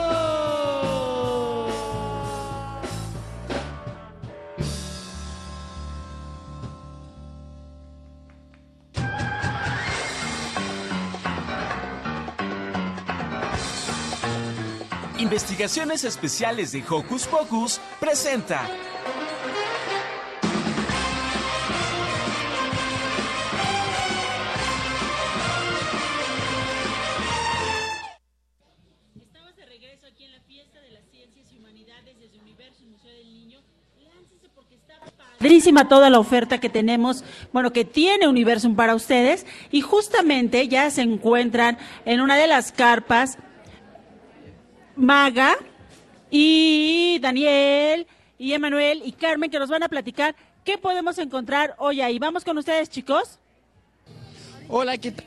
Investigaciones 15.30 16.04
Especiales 16.04 16.72
de 16.72 16.82
Hocus 16.88 17.26
Pocus 17.26 17.82
presenta. 18.00 18.66
Estamos 29.20 29.54
de 29.54 29.66
regreso 29.66 30.06
aquí 30.06 30.24
en 30.24 30.32
la 30.32 30.40
fiesta 30.40 30.80
de 30.80 30.92
las 30.92 31.04
ciencias 31.10 31.46
y 31.52 31.58
humanidades 31.58 32.18
desde 32.18 32.38
Universo 32.38 32.84
Museo 32.86 33.12
del 33.12 33.30
Niño. 33.30 33.60
Láncese 34.02 34.48
porque 34.54 34.76
está 34.76 34.94
Padrísima 35.38 35.88
toda 35.88 36.08
la 36.08 36.20
oferta 36.20 36.58
que 36.58 36.70
tenemos, 36.70 37.22
bueno, 37.52 37.74
que 37.74 37.84
tiene 37.84 38.28
Universum 38.28 38.76
para 38.76 38.94
ustedes 38.94 39.44
y 39.70 39.82
justamente 39.82 40.68
ya 40.68 40.90
se 40.90 41.02
encuentran 41.02 41.76
en 42.06 42.22
una 42.22 42.36
de 42.36 42.46
las 42.46 42.72
carpas 42.72 43.36
Maga 44.98 45.56
y 46.28 47.20
Daniel 47.20 48.06
y 48.36 48.52
Emanuel 48.52 49.00
y 49.04 49.12
Carmen 49.12 49.48
que 49.48 49.60
nos 49.60 49.70
van 49.70 49.84
a 49.84 49.88
platicar 49.88 50.34
qué 50.64 50.76
podemos 50.76 51.18
encontrar 51.18 51.76
hoy 51.78 52.00
ahí. 52.00 52.18
Vamos 52.18 52.44
con 52.44 52.58
ustedes, 52.58 52.90
chicos. 52.90 53.38
Hola, 54.68 54.98
¿qué 54.98 55.12
tal? 55.12 55.24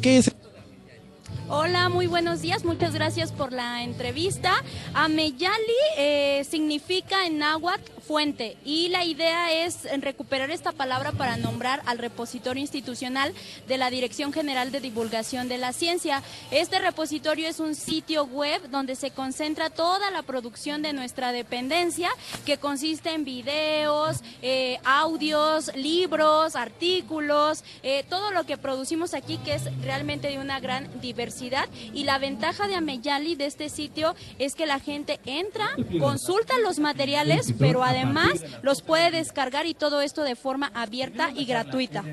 ¿Qué 0.00 0.18
es? 0.18 0.30
Hola, 1.50 1.88
muy 1.88 2.06
buenos 2.06 2.42
días. 2.42 2.66
Muchas 2.66 2.92
gracias 2.92 3.32
por 3.32 3.54
la 3.54 3.82
entrevista. 3.82 4.52
Ameyali 4.92 5.56
eh, 5.96 6.46
significa 6.46 7.24
en 7.24 7.38
náhuatl 7.38 7.90
fuente 8.06 8.58
y 8.66 8.88
la 8.88 9.04
idea 9.04 9.64
es 9.64 9.86
recuperar 10.00 10.50
esta 10.50 10.72
palabra 10.72 11.12
para 11.12 11.36
nombrar 11.38 11.82
al 11.86 11.98
repositorio 11.98 12.60
institucional 12.60 13.32
de 13.66 13.78
la 13.78 13.90
Dirección 13.90 14.32
General 14.32 14.72
de 14.72 14.80
Divulgación 14.80 15.48
de 15.48 15.56
la 15.56 15.72
Ciencia. 15.72 16.22
Este 16.50 16.78
repositorio 16.78 17.48
es 17.48 17.60
un 17.60 17.74
sitio 17.74 18.24
web 18.24 18.68
donde 18.70 18.94
se 18.94 19.10
concentra 19.10 19.70
toda 19.70 20.10
la 20.10 20.22
producción 20.22 20.82
de 20.82 20.92
nuestra 20.92 21.32
dependencia, 21.32 22.10
que 22.44 22.58
consiste 22.58 23.10
en 23.12 23.24
videos, 23.24 24.18
eh, 24.42 24.78
audios, 24.84 25.74
libros, 25.76 26.56
artículos, 26.56 27.64
eh, 27.82 28.04
todo 28.08 28.32
lo 28.32 28.44
que 28.44 28.58
producimos 28.58 29.14
aquí 29.14 29.38
que 29.38 29.54
es 29.54 29.64
realmente 29.82 30.28
de 30.28 30.38
una 30.38 30.60
gran 30.60 31.00
diversidad. 31.00 31.37
Y 31.92 32.04
la 32.04 32.18
ventaja 32.18 32.66
de 32.66 32.74
Ameyali 32.74 33.34
de 33.36 33.46
este 33.46 33.68
sitio 33.68 34.14
es 34.38 34.54
que 34.54 34.66
la 34.66 34.80
gente 34.80 35.20
entra, 35.24 35.68
consulta 35.98 36.54
los 36.58 36.78
materiales, 36.78 37.54
pero 37.58 37.84
además 37.84 38.44
los 38.62 38.82
puede 38.82 39.10
descargar 39.10 39.66
y 39.66 39.74
todo 39.74 40.00
esto 40.00 40.24
de 40.24 40.36
forma 40.36 40.70
abierta 40.74 41.30
y 41.34 41.44
gratuita. 41.44 42.04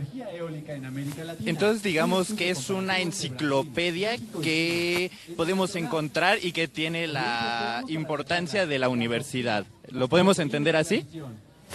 Entonces 1.45 1.83
digamos 1.83 2.33
que 2.33 2.49
es 2.49 2.69
una 2.69 2.99
enciclopedia 2.99 4.17
que 4.41 5.11
podemos 5.35 5.75
encontrar 5.75 6.39
y 6.41 6.51
que 6.51 6.67
tiene 6.67 7.07
la 7.07 7.83
importancia 7.87 8.65
de 8.65 8.79
la 8.79 8.89
universidad. 8.89 9.65
¿Lo 9.89 10.07
podemos 10.07 10.39
entender 10.39 10.75
así? 10.75 11.05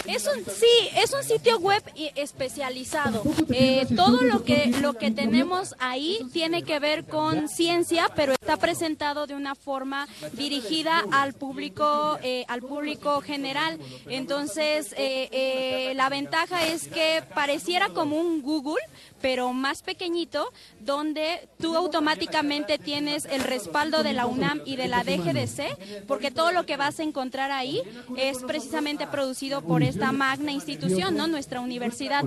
Es 0.05 0.25
un 0.25 0.43
sí, 0.45 0.89
es 0.95 1.13
un 1.13 1.23
sitio 1.23 1.59
web 1.59 1.83
especializado. 2.15 3.23
Eh, 3.53 3.85
todo 3.95 4.21
lo 4.21 4.43
que 4.43 4.67
lo 4.81 4.93
que 4.93 5.11
tenemos 5.11 5.75
ahí 5.79 6.19
tiene 6.33 6.63
que 6.63 6.79
ver 6.79 7.05
con 7.05 7.47
ciencia, 7.47 8.09
pero 8.15 8.33
está 8.33 8.57
presentado 8.57 9.27
de 9.27 9.35
una 9.35 9.55
forma 9.55 10.07
dirigida 10.33 11.03
al 11.11 11.33
público 11.33 12.17
eh, 12.23 12.45
al 12.47 12.61
público 12.61 13.21
general. 13.21 13.77
Entonces, 14.07 14.93
eh, 14.97 15.29
eh, 15.31 15.93
la 15.95 16.09
ventaja 16.09 16.65
es 16.65 16.87
que 16.87 17.23
pareciera 17.35 17.89
como 17.89 18.19
un 18.19 18.41
Google, 18.41 18.81
pero 19.21 19.53
más 19.53 19.81
pequeñito, 19.81 20.51
donde 20.79 21.47
tú 21.59 21.75
automáticamente 21.75 22.77
tienes 22.77 23.25
el 23.25 23.41
respaldo 23.41 24.03
de 24.03 24.13
la 24.13 24.25
UNAM 24.25 24.61
y 24.65 24.75
de 24.75 24.87
la 24.87 25.03
DGDC, 25.03 26.05
porque 26.07 26.31
todo 26.31 26.51
lo 26.51 26.65
que 26.65 26.77
vas 26.77 26.99
a 26.99 27.03
encontrar 27.03 27.51
ahí 27.51 27.81
es 28.17 28.39
precisamente 28.39 29.07
producido 29.07 29.61
por 29.61 29.83
esta 29.83 30.11
magna 30.11 30.51
institución, 30.51 31.15
¿no? 31.15 31.27
Nuestra 31.27 31.61
universidad. 31.61 32.23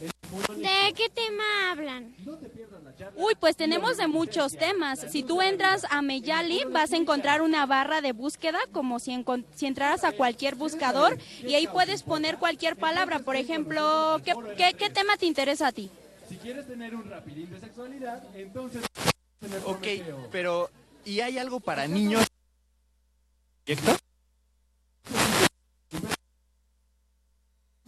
¿De 0.00 0.92
qué 0.94 1.08
tema 1.08 1.70
hablan? 1.70 2.14
Uy, 3.16 3.34
pues 3.38 3.56
tenemos 3.56 3.96
de 3.96 4.06
muchos 4.06 4.56
temas. 4.56 5.00
Si 5.10 5.22
tú 5.22 5.40
entras 5.40 5.86
a 5.90 6.02
Meyali, 6.02 6.64
vas 6.70 6.92
a 6.92 6.96
encontrar 6.96 7.42
una 7.42 7.64
barra 7.66 8.00
de 8.00 8.12
búsqueda, 8.12 8.58
como 8.72 8.98
si, 8.98 9.24
si 9.54 9.66
entraras 9.66 10.04
a 10.04 10.12
cualquier 10.12 10.54
buscador, 10.54 11.18
y 11.42 11.54
ahí 11.54 11.66
puedes 11.66 12.02
poner 12.02 12.38
cualquier 12.38 12.76
palabra. 12.76 13.20
Por 13.20 13.36
ejemplo, 13.36 14.20
¿qué, 14.24 14.34
qué, 14.56 14.74
qué 14.74 14.90
tema 14.90 15.16
te 15.16 15.26
interesa 15.26 15.68
a 15.68 15.72
ti? 15.72 15.90
Si 16.28 16.36
quieres 16.36 16.66
tener 16.66 16.94
un 16.94 17.08
rapidín 17.08 17.50
de 17.50 17.60
sexualidad, 17.60 18.22
entonces... 18.34 18.82
Ok, 19.64 19.86
pero 20.30 20.68
¿y 21.04 21.20
hay 21.20 21.38
algo 21.38 21.60
para 21.60 21.86
niños? 21.86 22.26
¿Proyecto? 23.64 23.96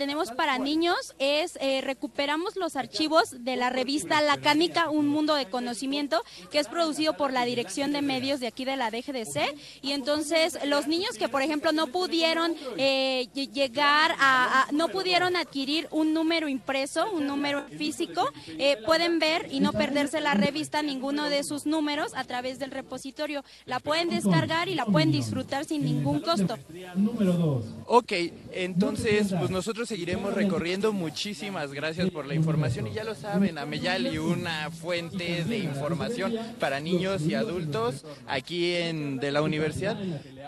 Tenemos 0.01 0.31
para 0.33 0.57
niños 0.59 0.97
es 1.19 1.59
eh, 1.61 1.83
recuperamos 1.83 2.57
los 2.57 2.75
archivos 2.75 3.45
de 3.45 3.57
la 3.57 3.69
revista 3.69 4.23
La 4.23 4.39
Cánica, 4.39 4.89
un 4.89 5.07
mundo 5.09 5.35
de 5.35 5.45
conocimiento, 5.51 6.23
que 6.51 6.59
es 6.59 6.69
producido 6.69 7.19
por 7.19 7.35
la 7.35 7.45
Dirección 7.45 7.93
de 7.93 8.01
Medios 8.01 8.41
de 8.41 8.47
aquí 8.47 8.65
de 8.65 8.79
la 8.79 8.91
DGDC. 8.91 9.55
Y 9.83 9.93
entonces 9.93 10.59
los 10.65 10.87
niños 10.87 11.19
que, 11.19 11.29
por 11.29 11.43
ejemplo, 11.43 11.73
no 11.73 11.89
pudieron 11.89 12.55
eh, 12.79 13.29
lle- 13.35 13.53
llegar 13.53 14.13
a, 14.19 14.63
a- 14.63 14.73
no 14.73 14.89
pudieron 14.89 15.37
adquirir 15.37 15.87
un 15.91 16.15
número 16.15 16.49
impreso, 16.49 17.13
un 17.13 17.27
número 17.27 17.67
físico, 17.77 18.27
eh, 18.57 18.79
pueden 18.87 19.19
ver 19.19 19.49
y 19.53 19.61
no 19.61 19.73
perderse 19.75 20.23
la 20.23 20.33
revista, 20.33 20.81
ninguno 20.81 21.29
de 21.29 21.45
sus 21.45 21.67
números 21.67 22.13
a 22.15 22.25
través 22.25 22.59
del 22.59 22.71
repositorio. 22.71 23.45
La 23.67 23.81
pueden 23.81 24.09
descargar 24.09 24.71
y 24.71 24.75
la 24.77 24.87
pueden 24.87 25.13
disfrutar 25.13 25.67
sin 25.67 25.85
ningún 25.85 26.21
costo. 26.21 26.57
Número 26.97 27.35
dos. 27.35 27.65
Ok, 27.87 28.13
entonces 28.53 29.35
pues 29.39 29.51
nosotros 29.51 29.90
seguiremos 29.91 30.35
recorriendo. 30.35 30.93
Muchísimas 30.93 31.73
gracias 31.73 32.11
por 32.11 32.25
la 32.25 32.37
información 32.37 32.87
y 32.87 32.93
ya 32.93 33.03
lo 33.03 33.17
saben, 33.17 33.59
Ameyali, 33.59 34.19
una 34.19 34.71
fuente 34.71 35.43
de 35.45 35.59
información 35.59 36.33
para 36.61 36.79
niños 36.79 37.23
y 37.23 37.35
adultos 37.35 38.05
aquí 38.29 38.77
en 38.77 39.17
de 39.17 39.33
la 39.33 39.43
universidad. 39.43 39.99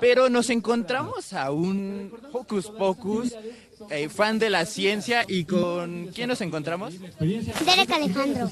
Pero 0.00 0.28
nos 0.28 0.48
encontramos 0.48 1.32
a 1.32 1.50
un 1.50 2.12
Hocus 2.32 2.70
Pocus, 2.70 3.34
eh, 3.90 4.08
fan 4.08 4.38
de 4.38 4.48
la 4.48 4.64
ciencia 4.64 5.24
y 5.26 5.44
con 5.44 6.12
¿quién 6.14 6.28
nos 6.28 6.40
encontramos? 6.40 6.94
Derek 7.18 7.90
Alejandro. 7.90 8.48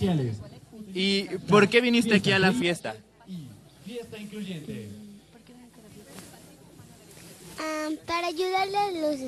¿Y 0.92 1.22
por 1.48 1.68
qué 1.68 1.80
viniste 1.80 2.16
aquí 2.16 2.32
a 2.32 2.40
la 2.40 2.50
fiesta? 2.50 2.96
Fiesta 3.86 4.18
incluyente. 4.18 4.88
Ah, 7.60 7.90
para 8.06 8.26
ayudarle 8.26 8.76
a 8.76 8.90
los 8.90 9.20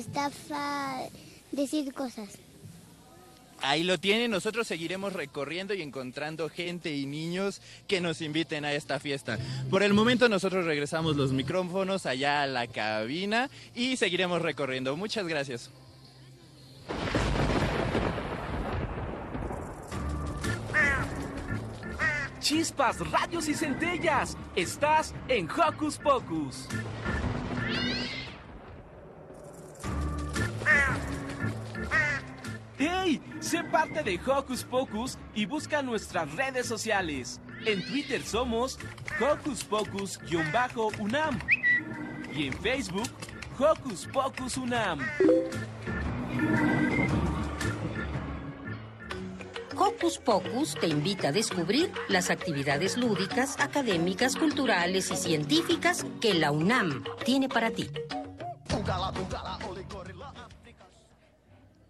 a 0.51 1.03
decir 1.53 1.93
cosas. 1.93 2.29
Ahí 3.61 3.83
lo 3.83 3.97
tienen, 3.97 4.29
nosotros 4.29 4.67
seguiremos 4.67 5.13
recorriendo 5.13 5.73
y 5.73 5.81
encontrando 5.81 6.49
gente 6.49 6.93
y 6.93 7.05
niños 7.05 7.61
que 7.87 8.01
nos 8.01 8.19
inviten 8.21 8.65
a 8.65 8.73
esta 8.73 8.99
fiesta. 8.99 9.39
Por 9.69 9.83
el 9.83 9.93
momento 9.93 10.27
nosotros 10.27 10.65
regresamos 10.65 11.15
los 11.15 11.31
micrófonos 11.31 12.05
allá 12.05 12.41
a 12.41 12.47
la 12.47 12.67
cabina 12.67 13.49
y 13.73 13.95
seguiremos 13.95 14.41
recorriendo. 14.41 14.97
Muchas 14.97 15.25
gracias. 15.27 15.71
Chispas, 22.41 22.99
rayos 23.09 23.47
y 23.47 23.53
centellas. 23.53 24.35
Estás 24.57 25.13
en 25.29 25.49
Hocus 25.49 25.97
Pocus. 25.97 26.67
¡Hey! 32.85 33.21
Sé 33.39 33.63
parte 33.63 34.03
de 34.03 34.19
Hocus 34.27 34.65
Pocus 34.65 35.17
y 35.33 35.45
busca 35.45 35.81
nuestras 35.81 36.29
redes 36.35 36.65
sociales. 36.65 37.39
En 37.65 37.81
Twitter 37.87 38.21
somos 38.21 38.77
Hocus 39.21 39.63
Pocus-UNAM 39.63 41.39
y 42.35 42.47
en 42.47 42.53
Facebook 42.53 43.07
Hocus 43.57 44.05
Pocus 44.11 44.57
UNAM. 44.57 44.99
Hocus 49.77 50.17
Pocus 50.17 50.75
te 50.75 50.87
invita 50.87 51.29
a 51.29 51.31
descubrir 51.31 51.89
las 52.09 52.29
actividades 52.29 52.97
lúdicas, 52.97 53.57
académicas, 53.61 54.35
culturales 54.35 55.09
y 55.09 55.15
científicas 55.15 56.05
que 56.19 56.33
la 56.33 56.51
UNAM 56.51 57.05
tiene 57.23 57.47
para 57.47 57.71
ti. 57.71 57.89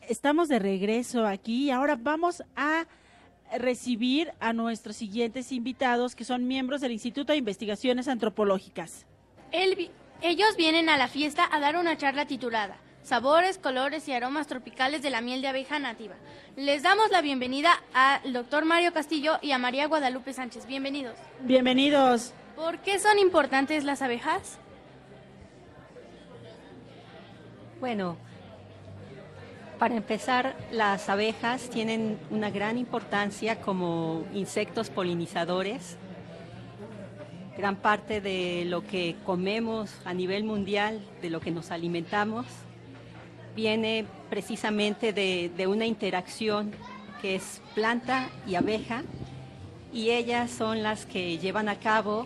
Estamos 0.09 0.49
de 0.49 0.59
regreso 0.59 1.25
aquí 1.25 1.65
y 1.65 1.71
ahora 1.71 1.97
vamos 1.99 2.43
a 2.55 2.85
recibir 3.57 4.33
a 4.39 4.51
nuestros 4.51 4.95
siguientes 4.95 5.51
invitados 5.51 6.15
que 6.15 6.25
son 6.25 6.47
miembros 6.47 6.81
del 6.81 6.91
Instituto 6.91 7.31
de 7.31 7.37
Investigaciones 7.37 8.07
Antropológicas. 8.07 9.05
Ellos 10.21 10.55
vienen 10.57 10.89
a 10.89 10.97
la 10.97 11.07
fiesta 11.07 11.47
a 11.51 11.59
dar 11.59 11.77
una 11.77 11.97
charla 11.97 12.25
titulada 12.25 12.77
Sabores, 13.03 13.57
colores 13.57 14.07
y 14.07 14.13
aromas 14.13 14.47
tropicales 14.47 15.01
de 15.01 15.09
la 15.09 15.19
miel 15.19 15.41
de 15.41 15.49
abeja 15.49 15.77
nativa. 15.77 16.15
Les 16.55 16.83
damos 16.83 17.11
la 17.11 17.21
bienvenida 17.21 17.71
al 17.93 18.31
doctor 18.31 18.63
Mario 18.63 18.93
Castillo 18.93 19.39
y 19.41 19.51
a 19.51 19.57
María 19.57 19.87
Guadalupe 19.87 20.31
Sánchez. 20.31 20.65
Bienvenidos. 20.65 21.15
Bienvenidos. 21.41 22.33
¿Por 22.55 22.79
qué 22.79 22.99
son 22.99 23.19
importantes 23.19 23.83
las 23.83 24.01
abejas? 24.01 24.57
Bueno, 27.81 28.15
para 29.83 29.97
empezar, 29.97 30.55
las 30.71 31.09
abejas 31.09 31.69
tienen 31.69 32.17
una 32.29 32.49
gran 32.49 32.77
importancia 32.77 33.59
como 33.59 34.23
insectos 34.33 34.89
polinizadores. 34.89 35.97
Gran 37.57 37.75
parte 37.75 38.21
de 38.21 38.63
lo 38.63 38.87
que 38.87 39.17
comemos 39.25 39.91
a 40.05 40.13
nivel 40.13 40.45
mundial, 40.45 41.05
de 41.21 41.29
lo 41.29 41.41
que 41.41 41.51
nos 41.51 41.69
alimentamos, 41.69 42.45
viene 43.57 44.05
precisamente 44.29 45.11
de, 45.11 45.67
una 45.67 45.85
interacción 45.85 46.71
que 47.21 47.35
es 47.35 47.61
planta 47.75 48.29
y 48.47 48.55
abeja, 48.55 49.03
y 49.91 50.11
ellas 50.11 50.49
son 50.49 50.81
las 50.81 51.05
que 51.05 51.39
llevan 51.39 51.67
a 51.67 51.79
cabo 51.79 52.25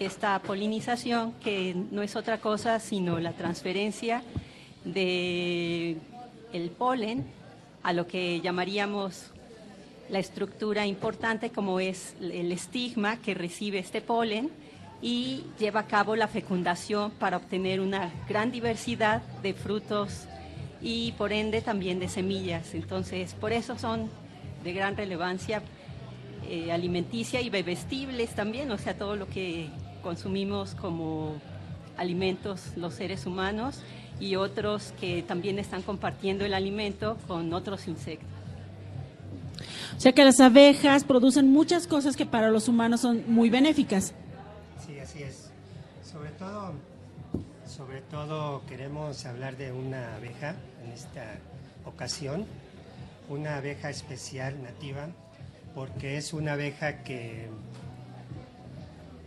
esta 0.00 0.38
polinización, 0.38 1.34
que 1.34 1.76
no 1.90 2.00
es 2.00 2.16
otra 2.16 2.38
cosa 2.38 2.80
sino 2.80 3.18
la 3.20 3.34
transferencia 3.34 4.22
de 4.86 5.98
el 6.54 6.70
polen 6.70 7.26
a 7.82 7.92
lo 7.92 8.06
que 8.06 8.40
llamaríamos 8.40 9.32
la 10.08 10.20
estructura 10.20 10.86
importante 10.86 11.50
como 11.50 11.80
es 11.80 12.14
el 12.20 12.52
estigma 12.52 13.16
que 13.20 13.34
recibe 13.34 13.78
este 13.80 14.00
polen 14.00 14.50
y 15.02 15.44
lleva 15.58 15.80
a 15.80 15.86
cabo 15.86 16.16
la 16.16 16.28
fecundación 16.28 17.10
para 17.12 17.36
obtener 17.36 17.80
una 17.80 18.12
gran 18.28 18.52
diversidad 18.52 19.22
de 19.42 19.52
frutos 19.52 20.26
y 20.80 21.12
por 21.12 21.32
ende 21.32 21.60
también 21.60 21.98
de 21.98 22.08
semillas. 22.08 22.74
Entonces, 22.74 23.34
por 23.34 23.52
eso 23.52 23.76
son 23.76 24.08
de 24.62 24.72
gran 24.72 24.96
relevancia 24.96 25.62
eh, 26.48 26.70
alimenticia 26.70 27.40
y 27.40 27.50
bebestibles 27.50 28.34
también, 28.34 28.70
o 28.70 28.78
sea, 28.78 28.96
todo 28.96 29.16
lo 29.16 29.28
que 29.28 29.68
consumimos 30.02 30.74
como 30.74 31.34
alimentos 31.96 32.76
los 32.76 32.94
seres 32.94 33.26
humanos 33.26 33.82
y 34.20 34.36
otros 34.36 34.92
que 35.00 35.22
también 35.22 35.58
están 35.58 35.82
compartiendo 35.82 36.44
el 36.44 36.54
alimento 36.54 37.16
con 37.26 37.52
otros 37.52 37.88
insectos. 37.88 38.28
O 39.96 40.00
sea 40.00 40.12
que 40.12 40.24
las 40.24 40.40
abejas 40.40 41.04
producen 41.04 41.50
muchas 41.50 41.86
cosas 41.86 42.16
que 42.16 42.26
para 42.26 42.50
los 42.50 42.68
humanos 42.68 43.00
son 43.00 43.24
muy 43.26 43.50
benéficas. 43.50 44.14
Sí, 44.84 44.98
así 44.98 45.22
es. 45.22 45.50
Sobre 46.02 46.30
todo, 46.30 46.72
sobre 47.66 48.00
todo 48.02 48.62
queremos 48.66 49.24
hablar 49.26 49.56
de 49.56 49.72
una 49.72 50.16
abeja 50.16 50.56
en 50.84 50.92
esta 50.92 51.38
ocasión, 51.84 52.46
una 53.28 53.56
abeja 53.56 53.90
especial 53.90 54.62
nativa, 54.62 55.08
porque 55.74 56.16
es 56.16 56.32
una 56.32 56.52
abeja 56.52 57.02
que, 57.02 57.48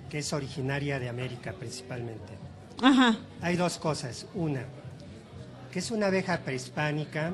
que 0.09 0.19
es 0.19 0.33
originaria 0.33 0.99
de 0.99 1.09
América 1.09 1.53
principalmente. 1.53 2.33
Ajá. 2.81 3.17
Hay 3.41 3.55
dos 3.55 3.77
cosas. 3.77 4.27
Una, 4.35 4.61
es 5.77 5.91
una 5.91 6.07
abeja 6.07 6.39
prehispánica 6.39 7.33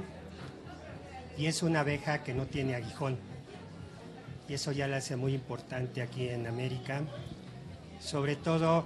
y 1.37 1.45
es 1.45 1.63
una 1.63 1.79
abeja 1.79 2.23
que 2.23 2.33
no 2.33 2.45
tiene 2.45 2.75
aguijón. 2.75 3.17
Y 4.49 4.53
eso 4.55 4.73
ya 4.73 4.85
la 4.87 4.97
hace 4.97 5.15
muy 5.15 5.33
importante 5.33 6.01
aquí 6.01 6.27
en 6.27 6.45
América. 6.45 7.03
Sobre 8.01 8.35
todo 8.35 8.85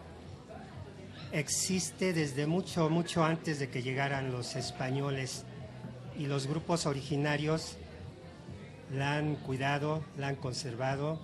existe 1.31 2.13
desde 2.13 2.45
mucho, 2.45 2.89
mucho 2.91 3.23
antes 3.23 3.57
de 3.57 3.69
que 3.69 3.81
llegaran 3.81 4.31
los 4.31 4.55
españoles 4.55 5.43
y 6.15 6.27
los 6.27 6.45
grupos 6.45 6.85
originarios 6.85 7.77
la 8.93 9.17
han 9.17 9.35
cuidado, 9.37 10.03
la 10.17 10.27
han 10.27 10.35
conservado, 10.35 11.19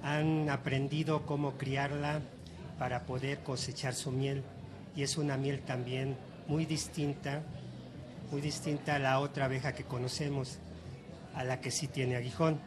han 0.00 0.48
aprendido 0.48 1.26
cómo 1.26 1.58
criarla 1.58 2.20
para 2.78 3.04
poder 3.04 3.42
cosechar 3.42 3.94
su 3.94 4.12
miel 4.12 4.44
y 4.94 5.02
es 5.02 5.18
una 5.18 5.36
miel 5.36 5.60
también 5.60 6.16
muy 6.46 6.66
distinta, 6.66 7.42
muy 8.30 8.40
distinta 8.40 8.96
a 8.96 8.98
la 8.98 9.20
otra 9.20 9.46
abeja 9.46 9.72
que 9.72 9.84
conocemos, 9.84 10.58
a 11.34 11.44
la 11.44 11.60
que 11.60 11.70
sí 11.70 11.88
tiene 11.88 12.16
aguijón. 12.16 12.60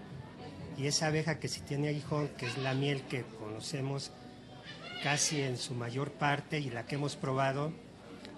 Y 0.78 0.88
esa 0.88 1.08
abeja 1.08 1.40
que 1.40 1.48
sí 1.48 1.62
tiene 1.62 1.90
aguijón, 1.90 2.30
que 2.38 2.46
es 2.46 2.58
la 2.58 2.74
miel 2.74 3.04
que 3.04 3.24
conocemos 3.40 4.12
casi 5.04 5.42
en 5.42 5.58
su 5.58 5.74
mayor 5.74 6.12
parte 6.12 6.60
y 6.60 6.70
la 6.70 6.86
que 6.86 6.96
hemos 6.96 7.16
probado, 7.16 7.72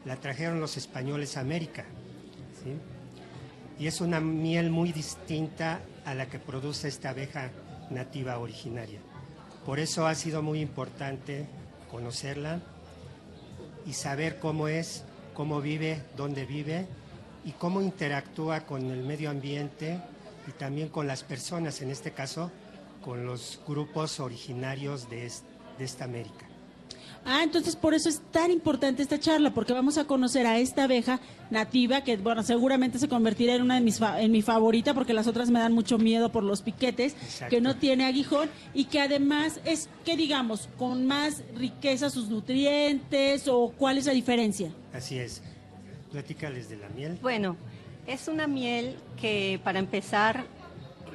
la 0.06 0.18
trajeron 0.18 0.60
los 0.60 0.78
españoles 0.78 1.38
a 1.38 1.42
América. 1.42 1.86
Y 3.78 3.88
es 3.88 4.02
una 4.02 4.20
miel 4.20 4.70
muy 4.70 4.92
distinta 4.92 5.82
a 6.06 6.14
la 6.14 6.28
que 6.28 6.40
produce 6.40 6.88
esta 6.88 7.12
abeja 7.12 7.52
nativa 7.90 8.38
originaria. 8.38 9.00
Por 9.66 9.80
eso 9.80 10.08
ha 10.08 10.16
sido 10.16 10.42
muy 10.42 10.62
importante 10.62 11.46
conocerla 11.90 12.60
y 13.86 13.94
saber 13.94 14.40
cómo 14.40 14.68
es, 14.68 15.06
cómo 15.40 15.62
vive, 15.62 16.04
dónde 16.18 16.46
vive 16.46 16.86
y 17.46 17.54
cómo 17.54 17.82
interactúa 17.82 18.66
con 18.66 18.92
el 18.92 19.06
medio 19.06 19.30
ambiente 19.30 19.98
y 20.46 20.52
también 20.52 20.90
con 20.90 21.08
las 21.08 21.24
personas, 21.24 21.82
en 21.82 21.92
este 21.92 22.12
caso 22.12 22.52
con 23.02 23.26
los 23.26 23.62
grupos 23.66 24.20
originarios 24.20 25.10
de, 25.10 25.28
es- 25.28 25.44
de 25.78 25.86
esta 25.86 26.04
América. 26.04 26.46
Ah, 27.26 27.44
entonces 27.44 27.76
por 27.76 27.94
eso 27.94 28.10
es 28.10 28.22
tan 28.32 28.50
importante 28.50 29.04
esta 29.04 29.20
charla, 29.20 29.52
porque 29.54 29.74
vamos 29.74 29.98
a 29.98 30.06
conocer 30.06 30.48
a 30.48 30.58
esta 30.58 30.86
abeja 30.86 31.20
nativa, 31.52 32.02
que 32.04 32.18
bueno, 32.18 32.42
seguramente 32.44 32.98
se 32.98 33.08
convertirá 33.08 33.54
en 33.56 33.62
una 33.62 33.76
de 33.76 33.82
mis 33.82 34.00
fa- 34.00 34.20
en 34.22 34.32
mi 34.32 34.42
favorita, 34.42 34.94
porque 34.94 35.14
las 35.14 35.28
otras 35.28 35.50
me 35.52 35.60
dan 35.60 35.74
mucho 35.74 35.98
miedo 35.98 36.32
por 36.32 36.44
los 36.44 36.62
piquetes, 36.62 37.14
Exacto. 37.14 37.56
que 37.56 37.62
no 37.62 37.76
tiene 37.76 38.06
aguijón 38.06 38.50
y 38.74 38.86
que 38.86 39.02
además 39.02 39.60
es, 39.66 39.90
que 40.06 40.16
digamos, 40.18 40.70
con 40.78 41.06
más 41.06 41.44
riqueza 41.56 42.10
sus 42.10 42.30
nutrientes 42.30 43.48
o 43.48 43.74
cuál 43.78 43.98
es 44.00 44.06
la 44.08 44.14
diferencia. 44.14 44.72
Así 44.94 45.20
es. 45.20 45.44
Platícales 46.12 46.70
de 46.70 46.78
la 46.78 46.90
miel. 46.90 47.20
Bueno, 47.22 47.58
es 48.08 48.28
una 48.28 48.48
miel 48.48 48.96
que 49.22 49.60
para 49.64 49.78
empezar, 49.78 50.46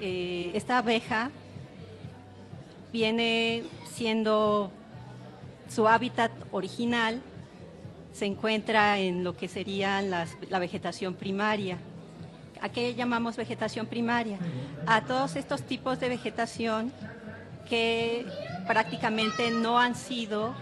eh, 0.00 0.52
esta 0.54 0.78
abeja 0.78 1.30
viene 2.92 3.64
siendo 3.92 4.70
su 5.74 5.88
hábitat 5.88 6.30
original, 6.52 7.20
se 8.12 8.26
encuentra 8.26 8.98
en 9.00 9.24
lo 9.24 9.36
que 9.36 9.48
sería 9.48 10.00
la 10.02 10.58
vegetación 10.58 11.14
primaria. 11.14 11.78
¿A 12.60 12.68
qué 12.68 12.94
llamamos 12.94 13.36
vegetación 13.36 13.86
primaria? 13.86 14.38
A 14.86 15.04
todos 15.04 15.34
estos 15.34 15.62
tipos 15.62 15.98
de 15.98 16.08
vegetación 16.08 16.92
que 17.68 18.24
prácticamente 18.68 19.50
no 19.50 19.78
han 19.78 19.96
sido, 19.96 20.54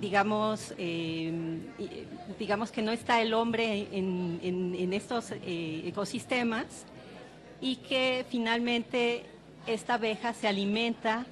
digamos, 0.00 0.74
eh, 0.78 1.58
digamos 2.38 2.70
que 2.70 2.82
no 2.82 2.92
está 2.92 3.20
el 3.20 3.34
hombre 3.34 3.88
en 3.90 4.92
estos 4.92 5.32
eh, 5.32 5.82
ecosistemas 5.86 6.86
y 7.60 7.76
que 7.76 8.24
finalmente 8.28 9.24
esta 9.66 9.94
abeja 9.94 10.32
se 10.32 10.46
alimenta 10.46 11.26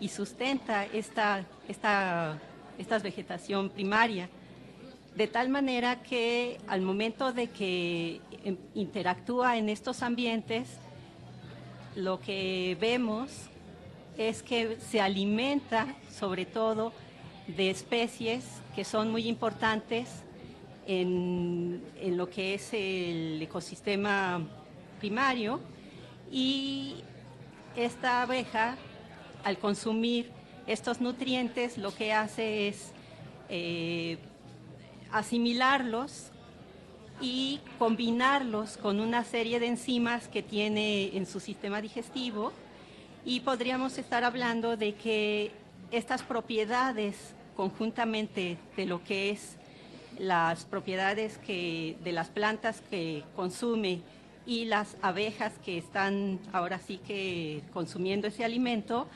y 0.00 0.08
sustenta 0.08 0.84
esta, 0.86 1.44
esta, 1.68 2.38
esta 2.78 2.98
vegetación 2.98 3.70
primaria. 3.70 4.28
De 5.14 5.26
tal 5.26 5.48
manera 5.48 6.02
que 6.02 6.58
al 6.66 6.82
momento 6.82 7.32
de 7.32 7.48
que 7.48 8.20
em, 8.44 8.56
interactúa 8.74 9.56
en 9.56 9.68
estos 9.68 10.02
ambientes, 10.02 10.68
lo 11.94 12.20
que 12.20 12.76
vemos 12.80 13.30
es 14.18 14.42
que 14.42 14.78
se 14.78 15.00
alimenta 15.00 15.94
sobre 16.10 16.44
todo 16.44 16.92
de 17.46 17.70
especies 17.70 18.44
que 18.74 18.84
son 18.84 19.10
muy 19.10 19.28
importantes 19.28 20.22
en, 20.86 21.82
en 22.00 22.16
lo 22.16 22.28
que 22.28 22.54
es 22.54 22.72
el 22.72 23.40
ecosistema 23.40 24.42
primario 24.98 25.60
y 26.30 26.96
esta 27.74 28.22
abeja 28.22 28.76
al 29.44 29.58
consumir 29.58 30.30
estos 30.66 31.00
nutrientes 31.00 31.78
lo 31.78 31.94
que 31.94 32.12
hace 32.12 32.68
es 32.68 32.92
eh, 33.48 34.18
asimilarlos 35.12 36.30
y 37.20 37.60
combinarlos 37.78 38.76
con 38.76 39.00
una 39.00 39.24
serie 39.24 39.60
de 39.60 39.68
enzimas 39.68 40.28
que 40.28 40.42
tiene 40.42 41.16
en 41.16 41.26
su 41.26 41.40
sistema 41.40 41.80
digestivo. 41.80 42.52
Y 43.24 43.40
podríamos 43.40 43.98
estar 43.98 44.24
hablando 44.24 44.76
de 44.76 44.94
que 44.94 45.50
estas 45.90 46.22
propiedades 46.22 47.34
conjuntamente 47.56 48.58
de 48.76 48.86
lo 48.86 49.02
que 49.02 49.30
es 49.30 49.56
las 50.18 50.64
propiedades 50.64 51.38
que 51.38 51.96
de 52.02 52.12
las 52.12 52.28
plantas 52.28 52.82
que 52.90 53.24
consume 53.34 54.00
y 54.46 54.64
las 54.66 54.96
abejas 55.02 55.52
que 55.64 55.76
están 55.78 56.38
ahora 56.52 56.78
sí 56.78 56.98
que 56.98 57.62
consumiendo 57.72 58.28
ese 58.28 58.44
alimento 58.44 59.08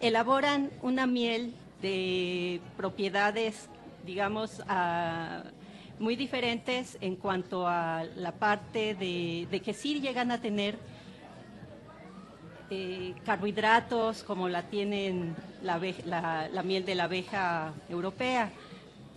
elaboran 0.00 0.70
una 0.82 1.06
miel 1.06 1.54
de 1.82 2.60
propiedades 2.76 3.68
digamos 4.06 4.62
ah, 4.68 5.42
muy 5.98 6.16
diferentes 6.16 6.96
en 7.00 7.16
cuanto 7.16 7.66
a 7.66 8.04
la 8.16 8.32
parte 8.32 8.94
de, 8.94 9.60
que 9.60 9.74
sí 9.74 10.00
llegan 10.00 10.30
a 10.30 10.40
tener 10.40 10.78
eh, 12.70 13.14
carbohidratos 13.24 14.22
como 14.22 14.48
la 14.48 14.62
tienen 14.62 15.34
la, 15.62 15.80
la- 16.04 16.48
la 16.48 16.62
miel 16.62 16.84
de 16.84 16.94
la 16.94 17.04
abeja 17.04 17.72
europea, 17.88 18.50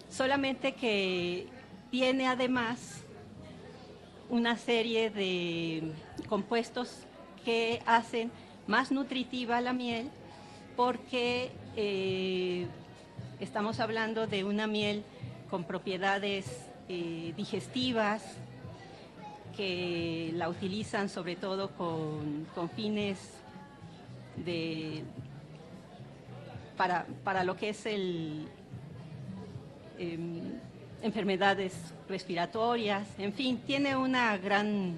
solamente 0.10 0.74
que 0.74 1.48
tiene 1.92 2.28
además 2.28 3.01
una 4.32 4.56
serie 4.58 5.10
de 5.10 5.92
compuestos 6.30 7.04
que 7.44 7.82
hacen 7.86 8.32
más 8.66 8.90
nutritiva 8.90 9.60
la 9.60 9.74
miel 9.74 10.10
porque 10.78 11.52
eh, 11.76 12.66
estamos 13.42 13.82
hablando 13.82 14.28
de 14.28 14.46
una 14.46 14.68
miel 14.68 15.04
con 15.50 15.66
propiedades 15.66 16.46
eh, 16.88 17.34
digestivas 17.36 18.24
que 19.58 20.32
la 20.34 20.48
utilizan 20.48 21.10
sobre 21.10 21.36
todo 21.36 21.72
con, 21.72 22.48
fines 22.74 23.20
de 24.38 25.04
para, 26.78 27.06
para 27.26 27.44
lo 27.44 27.58
que 27.58 27.70
es 27.70 27.86
el 27.86 28.48
em, 30.00 30.54
enfermedades 31.02 31.74
respiratorias, 32.08 33.08
en 33.18 33.34
fin, 33.34 33.60
tiene 33.66 33.96
una 33.96 34.38
gran 34.38 34.98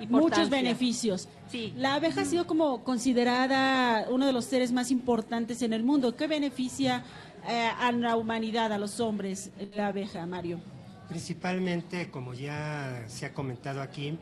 importancia. 0.00 0.08
Muchos 0.08 0.50
beneficios. 0.50 1.28
Sí. 1.50 1.74
La 1.76 1.94
abeja 1.94 2.22
ha 2.22 2.24
sido 2.24 2.46
como 2.46 2.84
considerada 2.84 4.06
uno 4.08 4.26
de 4.26 4.32
los 4.32 4.44
seres 4.44 4.72
más 4.72 4.90
importantes 4.90 5.62
en 5.62 5.72
el 5.72 5.82
mundo. 5.82 6.14
¿Qué 6.16 6.26
beneficia 6.26 7.02
eh, 7.48 7.68
a 7.78 7.90
la 7.92 8.16
humanidad, 8.16 8.72
a 8.72 8.78
los 8.78 9.00
hombres, 9.00 9.50
la 9.74 9.88
abeja, 9.88 10.24
Mario? 10.26 10.60
Principalmente, 11.08 12.08
como 12.10 12.34
ya 12.34 13.04
se 13.08 13.26
ha 13.26 13.34
comentado 13.34 13.82
aquí, 13.82 14.16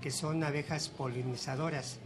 que 0.00 0.10
son 0.12 0.44
abejas 0.44 0.88
polinizadoras. 0.88 1.98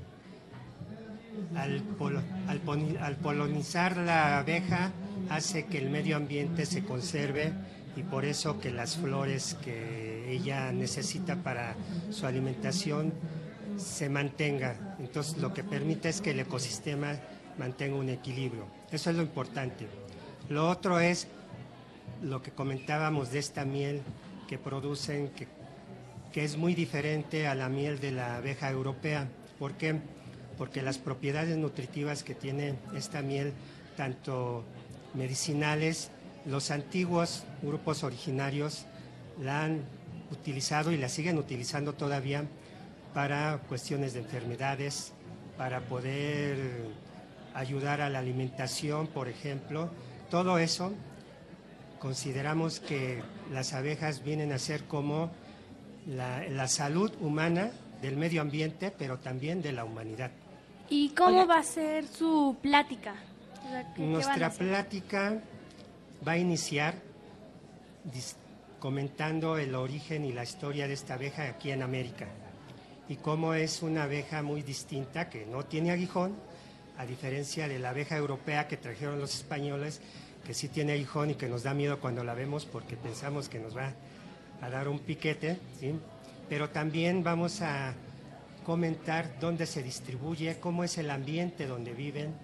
Al, 1.54 1.82
polo- 1.98 2.22
al 2.48 2.62
poni- 2.64 2.96
al 2.98 3.16
polinizar 3.16 3.98
la 3.98 4.38
abeja 4.38 4.90
hace 5.28 5.66
que 5.66 5.76
el 5.76 5.90
medio 5.90 6.16
ambiente 6.16 6.64
se 6.64 6.82
conserve 6.82 7.52
y 7.96 8.02
por 8.02 8.26
eso 8.26 8.60
que 8.60 8.70
las 8.70 8.96
flores 8.96 9.56
que 9.64 10.30
ella 10.30 10.70
necesita 10.70 11.36
para 11.36 11.74
su 12.10 12.26
alimentación 12.26 13.12
se 13.78 14.08
mantenga. 14.08 14.96
Entonces 14.98 15.38
lo 15.38 15.52
que 15.54 15.64
permite 15.64 16.10
es 16.10 16.20
que 16.20 16.32
el 16.32 16.40
ecosistema 16.40 17.16
mantenga 17.58 17.96
un 17.96 18.10
equilibrio. 18.10 18.66
Eso 18.90 19.10
es 19.10 19.16
lo 19.16 19.22
importante. 19.22 19.86
Lo 20.50 20.68
otro 20.68 21.00
es 21.00 21.26
lo 22.22 22.42
que 22.42 22.50
comentábamos 22.50 23.32
de 23.32 23.38
esta 23.38 23.64
miel 23.64 24.02
que 24.46 24.58
producen, 24.58 25.28
que, 25.30 25.48
que 26.32 26.44
es 26.44 26.56
muy 26.56 26.74
diferente 26.74 27.46
a 27.46 27.54
la 27.54 27.68
miel 27.68 27.98
de 27.98 28.12
la 28.12 28.36
abeja 28.36 28.70
europea. 28.70 29.28
¿Por 29.58 29.72
qué? 29.72 29.96
Porque 30.58 30.82
las 30.82 30.98
propiedades 30.98 31.56
nutritivas 31.56 32.22
que 32.22 32.34
tiene 32.34 32.74
esta 32.94 33.22
miel, 33.22 33.52
tanto 33.96 34.64
medicinales, 35.14 36.10
los 36.46 36.70
antiguos 36.70 37.44
grupos 37.62 38.04
originarios 38.04 38.86
la 39.42 39.64
han 39.64 39.82
utilizado 40.30 40.92
y 40.92 40.96
la 40.96 41.08
siguen 41.08 41.38
utilizando 41.38 41.92
todavía 41.92 42.44
para 43.14 43.58
cuestiones 43.68 44.12
de 44.14 44.20
enfermedades, 44.20 45.12
para 45.56 45.80
poder 45.80 46.58
ayudar 47.54 48.00
a 48.00 48.10
la 48.10 48.18
alimentación, 48.18 49.06
por 49.06 49.28
ejemplo. 49.28 49.90
Todo 50.30 50.58
eso 50.58 50.92
consideramos 51.98 52.80
que 52.80 53.22
las 53.52 53.72
abejas 53.72 54.22
vienen 54.22 54.52
a 54.52 54.58
ser 54.58 54.84
como 54.84 55.30
la, 56.06 56.46
la 56.48 56.68
salud 56.68 57.10
humana 57.20 57.70
del 58.02 58.16
medio 58.16 58.42
ambiente, 58.42 58.92
pero 58.96 59.18
también 59.18 59.62
de 59.62 59.72
la 59.72 59.84
humanidad. 59.84 60.30
¿Y 60.88 61.10
cómo 61.10 61.46
va 61.46 61.58
a 61.60 61.62
ser 61.62 62.06
su 62.06 62.56
plática? 62.62 63.14
O 63.64 63.68
sea, 63.70 63.82
¿qué- 63.82 63.94
qué 63.94 64.00
van 64.02 64.08
a 64.08 64.12
Nuestra 64.12 64.50
plática 64.50 65.40
va 66.26 66.32
a 66.32 66.38
iniciar 66.38 66.94
comentando 68.78 69.58
el 69.58 69.74
origen 69.74 70.24
y 70.24 70.32
la 70.32 70.44
historia 70.44 70.86
de 70.86 70.94
esta 70.94 71.14
abeja 71.14 71.48
aquí 71.48 71.70
en 71.70 71.82
América 71.82 72.28
y 73.08 73.16
cómo 73.16 73.54
es 73.54 73.82
una 73.82 74.04
abeja 74.04 74.42
muy 74.42 74.62
distinta 74.62 75.28
que 75.28 75.46
no 75.46 75.64
tiene 75.64 75.90
aguijón, 75.90 76.34
a 76.98 77.06
diferencia 77.06 77.68
de 77.68 77.78
la 77.78 77.90
abeja 77.90 78.16
europea 78.16 78.68
que 78.68 78.76
trajeron 78.76 79.20
los 79.20 79.34
españoles, 79.34 80.00
que 80.44 80.54
sí 80.54 80.68
tiene 80.68 80.92
aguijón 80.92 81.30
y 81.30 81.34
que 81.34 81.48
nos 81.48 81.62
da 81.62 81.74
miedo 81.74 82.00
cuando 82.00 82.24
la 82.24 82.34
vemos 82.34 82.64
porque 82.64 82.96
pensamos 82.96 83.48
que 83.48 83.58
nos 83.58 83.76
va 83.76 83.92
a 84.60 84.70
dar 84.70 84.88
un 84.88 85.00
piquete, 85.00 85.58
¿sí? 85.78 85.94
pero 86.48 86.70
también 86.70 87.22
vamos 87.22 87.60
a 87.62 87.94
comentar 88.64 89.38
dónde 89.38 89.66
se 89.66 89.82
distribuye, 89.82 90.58
cómo 90.58 90.82
es 90.82 90.98
el 90.98 91.10
ambiente 91.10 91.66
donde 91.66 91.92
viven, 91.92 92.34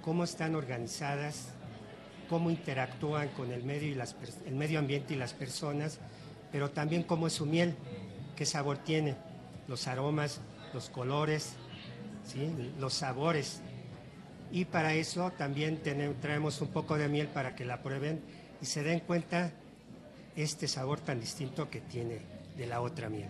cómo 0.00 0.24
están 0.24 0.54
organizadas, 0.54 1.48
cómo 2.28 2.50
interactúan 2.50 3.28
con 3.28 3.52
el 3.52 3.64
medio, 3.64 3.88
y 3.88 4.48
el 4.48 4.54
medio 4.54 4.78
ambiente 4.78 5.14
y 5.14 5.16
las 5.16 5.32
personas, 5.32 5.98
pero 6.52 6.70
también 6.70 7.02
cómo 7.02 7.26
es 7.26 7.34
su 7.34 7.46
miel, 7.46 7.74
qué 8.36 8.46
sabor 8.46 8.78
tiene, 8.78 9.16
los 9.66 9.86
aromas, 9.86 10.40
los 10.72 10.88
colores, 10.90 11.54
¿sí? 12.24 12.50
los 12.78 12.94
sabores. 12.94 13.60
Y 14.50 14.64
para 14.64 14.94
eso 14.94 15.30
también 15.36 15.80
traemos 16.20 16.60
un 16.60 16.68
poco 16.68 16.96
de 16.96 17.08
miel 17.08 17.28
para 17.28 17.54
que 17.54 17.64
la 17.64 17.82
prueben 17.82 18.20
y 18.62 18.66
se 18.66 18.82
den 18.82 19.00
cuenta 19.00 19.52
este 20.36 20.68
sabor 20.68 21.00
tan 21.00 21.20
distinto 21.20 21.68
que 21.68 21.80
tiene 21.80 22.20
de 22.56 22.66
la 22.66 22.80
otra 22.80 23.08
miel. 23.08 23.28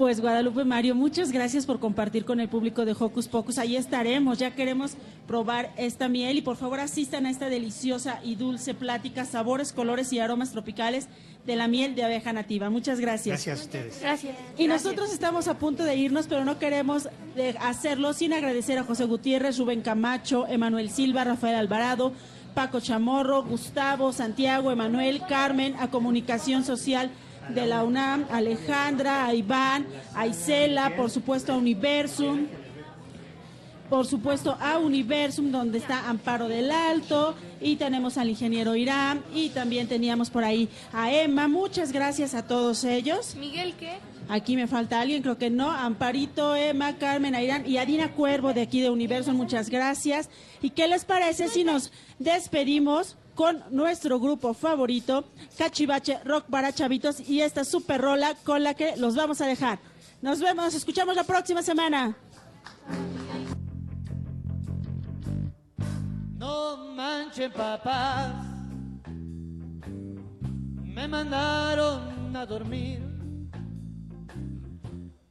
Pues 0.00 0.18
Guadalupe 0.22 0.64
Mario, 0.64 0.94
muchas 0.94 1.30
gracias 1.30 1.66
por 1.66 1.78
compartir 1.78 2.24
con 2.24 2.40
el 2.40 2.48
público 2.48 2.86
de 2.86 2.96
Hocus 2.98 3.28
Pocus. 3.28 3.58
Ahí 3.58 3.76
estaremos, 3.76 4.38
ya 4.38 4.54
queremos 4.54 4.94
probar 5.26 5.74
esta 5.76 6.08
miel 6.08 6.38
y 6.38 6.40
por 6.40 6.56
favor 6.56 6.80
asistan 6.80 7.26
a 7.26 7.30
esta 7.30 7.50
deliciosa 7.50 8.18
y 8.24 8.36
dulce 8.36 8.72
plática, 8.72 9.26
sabores, 9.26 9.74
colores 9.74 10.10
y 10.14 10.18
aromas 10.18 10.52
tropicales 10.52 11.08
de 11.44 11.54
la 11.54 11.68
miel 11.68 11.94
de 11.94 12.04
abeja 12.04 12.32
nativa. 12.32 12.70
Muchas 12.70 12.98
gracias. 12.98 13.44
Gracias 13.44 13.60
a 13.60 13.62
ustedes. 13.62 14.00
Gracias. 14.00 14.36
Y 14.56 14.68
nosotros 14.68 15.12
estamos 15.12 15.48
a 15.48 15.58
punto 15.58 15.84
de 15.84 15.94
irnos, 15.96 16.28
pero 16.28 16.46
no 16.46 16.58
queremos 16.58 17.10
de- 17.36 17.58
hacerlo 17.60 18.14
sin 18.14 18.32
agradecer 18.32 18.78
a 18.78 18.84
José 18.84 19.04
Gutiérrez, 19.04 19.58
Rubén 19.58 19.82
Camacho, 19.82 20.46
Emanuel 20.46 20.88
Silva, 20.88 21.24
Rafael 21.24 21.56
Alvarado, 21.56 22.14
Paco 22.54 22.80
Chamorro, 22.80 23.42
Gustavo, 23.44 24.14
Santiago, 24.14 24.72
Emanuel, 24.72 25.20
Carmen, 25.28 25.74
a 25.78 25.90
Comunicación 25.90 26.64
Social 26.64 27.10
de 27.54 27.66
la 27.66 27.84
UNAM, 27.84 28.26
Alejandra, 28.30 29.26
a 29.26 29.34
Iván, 29.34 29.86
a 30.14 30.26
Isela, 30.26 30.96
por 30.96 31.10
supuesto 31.10 31.52
a 31.52 31.56
Universum, 31.56 32.46
por 33.88 34.06
supuesto 34.06 34.56
a 34.60 34.78
Universum, 34.78 35.50
donde 35.50 35.78
está 35.78 36.08
Amparo 36.08 36.48
del 36.48 36.70
Alto, 36.70 37.34
y 37.60 37.76
tenemos 37.76 38.16
al 38.18 38.30
ingeniero 38.30 38.76
Irán, 38.76 39.22
y 39.34 39.48
también 39.48 39.88
teníamos 39.88 40.30
por 40.30 40.44
ahí 40.44 40.68
a 40.92 41.12
Emma. 41.12 41.48
Muchas 41.48 41.90
gracias 41.92 42.34
a 42.34 42.46
todos 42.46 42.84
ellos. 42.84 43.34
Miguel, 43.34 43.74
¿qué? 43.78 43.98
Aquí 44.28 44.54
me 44.54 44.68
falta 44.68 45.00
alguien, 45.00 45.22
creo 45.22 45.38
que 45.38 45.50
no. 45.50 45.72
Amparito, 45.72 46.54
Emma, 46.54 46.96
Carmen, 46.98 47.34
Airán 47.34 47.68
y 47.68 47.78
Adina 47.78 48.12
Cuervo 48.12 48.52
de 48.52 48.62
aquí 48.62 48.80
de 48.80 48.88
Universo, 48.88 49.32
muchas 49.32 49.68
gracias. 49.68 50.30
¿Y 50.62 50.70
qué 50.70 50.86
les 50.86 51.04
parece 51.04 51.48
si 51.48 51.64
nos 51.64 51.90
despedimos 52.20 53.16
con 53.40 53.64
nuestro 53.70 54.20
grupo 54.20 54.52
favorito, 54.52 55.24
Cachivache 55.56 56.20
Rock 56.26 56.44
para 56.50 56.74
Chavitos, 56.74 57.26
y 57.26 57.40
esta 57.40 57.64
super 57.64 57.98
rola 57.98 58.34
con 58.44 58.62
la 58.62 58.74
que 58.74 58.98
los 58.98 59.16
vamos 59.16 59.40
a 59.40 59.46
dejar? 59.46 59.78
Nos 60.20 60.40
vemos, 60.40 60.62
nos 60.62 60.74
escuchamos 60.74 61.16
la 61.16 61.24
próxima 61.24 61.62
semana. 61.62 62.14
No 66.36 66.76
manchen 66.94 67.50
papás, 67.50 68.30
me 70.84 71.08
mandaron 71.08 72.36
a 72.36 72.44
dormir. 72.44 73.00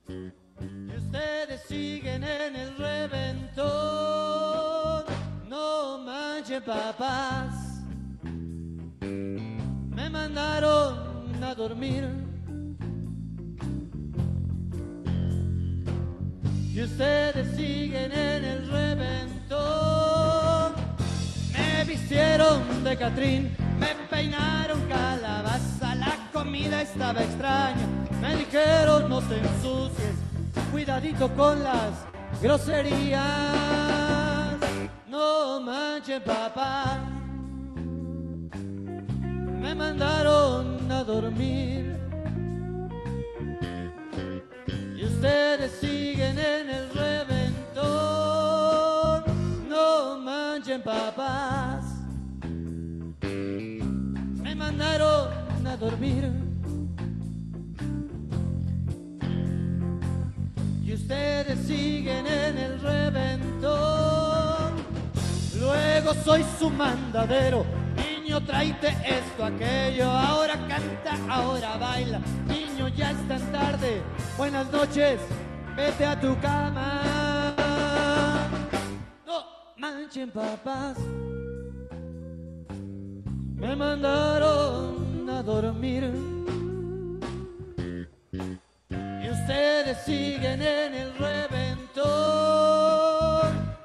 Y 0.08 0.98
ustedes 0.98 1.62
siguen 1.68 2.24
en 2.24 2.56
el 2.56 2.76
reventón. 2.76 3.60
No 5.48 6.00
manchen 6.00 6.64
papás, 6.64 7.69
me 9.02 10.10
mandaron 10.10 11.44
a 11.44 11.56
dormir. 11.56 12.08
Y 16.74 16.84
ustedes 16.84 17.56
siguen 17.58 18.12
en 18.12 18.46
el 18.46 18.70
reventón. 18.72 19.20
Me 21.54 21.84
vistieron 21.84 22.84
de 22.84 22.96
Catrín, 22.98 23.52
me 23.80 23.96
peinaron 24.10 24.80
calabaza, 24.88 25.96
la 25.96 26.16
comida 26.32 26.82
estaba 26.82 27.22
extraña. 27.22 27.88
Me 28.22 28.36
dijeron 28.36 29.10
no 29.10 29.22
te 29.22 29.40
ensucies, 29.40 30.16
cuidadito 30.72 31.28
con 31.36 31.64
las 31.64 32.06
groserías. 32.42 33.28
No 35.08 35.60
manchen 35.60 36.22
papá, 36.24 37.00
me 39.60 39.76
mandaron 39.76 40.92
a 40.92 41.04
dormir. 41.04 41.98
Y 44.96 45.04
ustedes 45.04 45.72
siguen 45.80 46.40
en 46.40 46.70
el 46.70 46.90
reventón. 46.92 47.84
No 49.70 50.18
manchen 50.20 50.82
papás. 50.82 51.84
Me 53.22 54.56
mandaron 54.56 55.68
a 55.68 55.78
dormir. 55.78 56.32
Y 60.84 60.94
ustedes 60.94 61.60
siguen 61.68 62.26
en 62.26 62.58
el 62.58 62.80
reventón. 62.82 64.74
Luego 65.60 66.14
soy 66.24 66.46
su 66.58 66.70
mandadero. 66.70 67.79
Niño, 68.30 68.46
tráete 68.46 68.90
esto, 68.90 69.44
aquello. 69.44 70.08
Ahora 70.08 70.54
canta, 70.68 71.18
ahora 71.28 71.78
baila. 71.78 72.22
Niño, 72.48 72.88
ya 72.90 73.10
es 73.10 73.28
tan 73.28 73.42
tarde. 73.52 74.04
Buenas 74.38 74.72
noches, 74.72 75.20
vete 75.76 76.06
a 76.06 76.20
tu 76.20 76.40
cama. 76.40 77.56
No 79.26 79.44
manchen, 79.78 80.30
papás. 80.30 81.00
Me 83.56 83.76
mandaron 83.76 85.28
a 85.28 85.42
dormir. 85.42 86.14
Y 88.92 89.30
ustedes 89.32 89.98
siguen 90.06 90.62
en 90.62 90.94
el 90.94 91.16
reventón. 91.18 92.06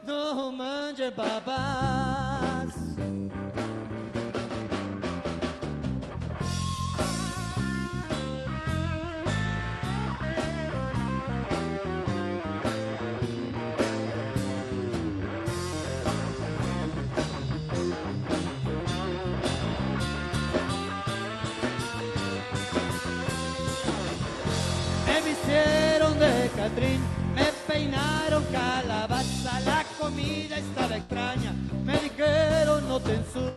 No 0.06 0.52
manchen, 0.52 1.14
papás. 1.14 1.93
Me 26.64 27.44
peinaron 27.68 28.42
calabaza, 28.44 29.60
la 29.66 29.84
comida 30.00 30.56
estaba 30.56 30.96
extraña, 30.96 31.52
me 31.84 31.92
dijeron 31.98 32.88
no 32.88 32.98
te 32.98 33.16
ensucies, 33.16 33.54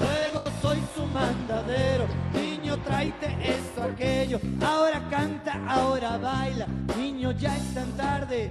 luego 0.00 0.42
soy 0.62 0.78
su 0.94 1.04
mandadero, 1.08 2.06
niño 2.32 2.78
tráete 2.78 3.36
esto, 3.42 3.82
aquello, 3.82 4.40
ahora 4.62 5.06
canta, 5.10 5.62
ahora 5.68 6.16
baila, 6.16 6.66
niño 6.96 7.32
ya 7.32 7.54
es 7.54 7.74
tan 7.74 7.92
tarde, 7.98 8.50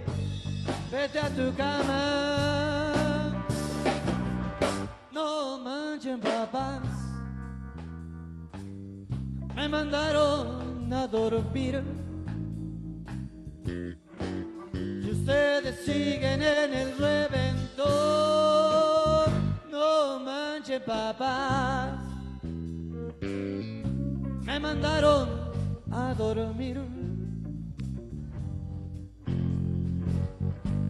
vete 0.92 1.20
a 1.20 1.30
tu 1.30 1.52
cama, 1.56 3.34
no 5.12 5.58
manchen 5.58 6.20
papás, 6.20 6.84
me 9.56 9.68
mandaron 9.68 10.94
a 10.94 11.08
dormir. 11.08 12.07
Ustedes 15.28 15.76
siguen 15.84 16.42
en 16.42 16.74
el 16.74 16.98
reventón, 16.98 17.86
no 19.70 20.22
manchen 20.22 20.82
papás. 20.86 22.00
Me 24.46 24.58
mandaron 24.58 25.28
a 25.92 26.14
dormir. 26.14 26.80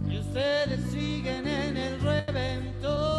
Y 0.08 0.20
ustedes 0.20 0.82
siguen 0.92 1.48
en 1.48 1.78
el 1.78 2.00
reventón. 2.00 3.17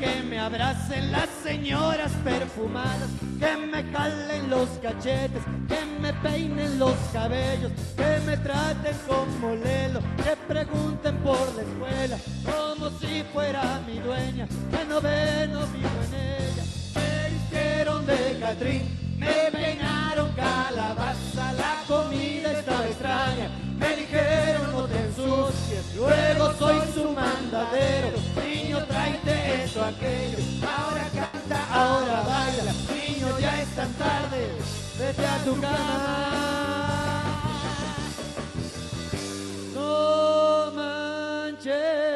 Que 0.00 0.22
me 0.22 0.38
abracen 0.38 1.10
las 1.10 1.28
señoras 1.42 2.12
perfumadas, 2.22 3.08
que 3.40 3.56
me 3.56 3.90
calen 3.92 4.50
los 4.50 4.68
cachetes, 4.82 5.42
que 5.66 5.86
me 6.02 6.12
peinen 6.12 6.78
los 6.78 6.94
cabellos, 7.14 7.72
que 7.96 8.20
me 8.26 8.36
traten 8.36 8.94
como 9.08 9.54
lelo, 9.54 10.00
que 10.22 10.36
pregunten 10.46 11.16
por 11.18 11.40
la 11.54 11.62
escuela, 11.62 12.18
como 12.44 12.90
si 12.98 13.22
fuera 13.32 13.80
mi 13.86 13.98
dueña, 14.00 14.46
que 14.46 14.84
no 14.86 15.00
ve, 15.00 15.48
no 15.50 15.66
vivo 15.68 15.98
en 16.08 16.14
ella. 16.14 16.64
Me 16.96 17.36
hicieron 17.36 18.04
de 18.04 18.38
Catrín, 18.38 19.16
me 19.18 19.50
peinaron 19.50 20.30
calabaza, 20.32 21.52
la 21.54 21.82
comida 21.88 22.52
estaba 22.52 22.85
luego 26.06 26.52
soy 26.58 26.80
su 26.94 27.10
mandadero. 27.10 28.18
Niño, 28.44 28.84
tráete 28.86 29.64
eso, 29.64 29.84
aquello. 29.84 30.38
Ahora 30.76 31.04
canta, 31.14 31.58
ahora 31.72 32.22
baila. 32.22 32.72
Niño, 32.94 33.38
ya 33.40 33.62
es 33.62 33.68
tan 33.74 33.92
tarde, 33.94 34.48
vete 34.98 35.26
a 35.26 35.38
tu 35.44 35.60
cama. 35.60 37.42
No 39.74 40.72
manchen, 40.74 42.15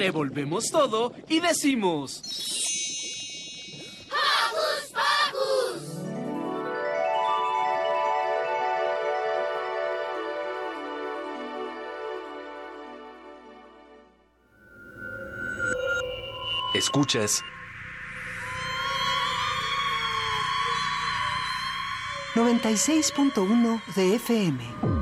Revolvemos 0.00 0.70
todo 0.70 1.12
y 1.28 1.40
decimos... 1.40 2.22
¡Hocus 4.08 4.92
Pocus! 4.94 5.82
Escuchas 16.74 17.42
96.1 22.34 23.84
de 23.96 24.14
FM. 24.14 24.99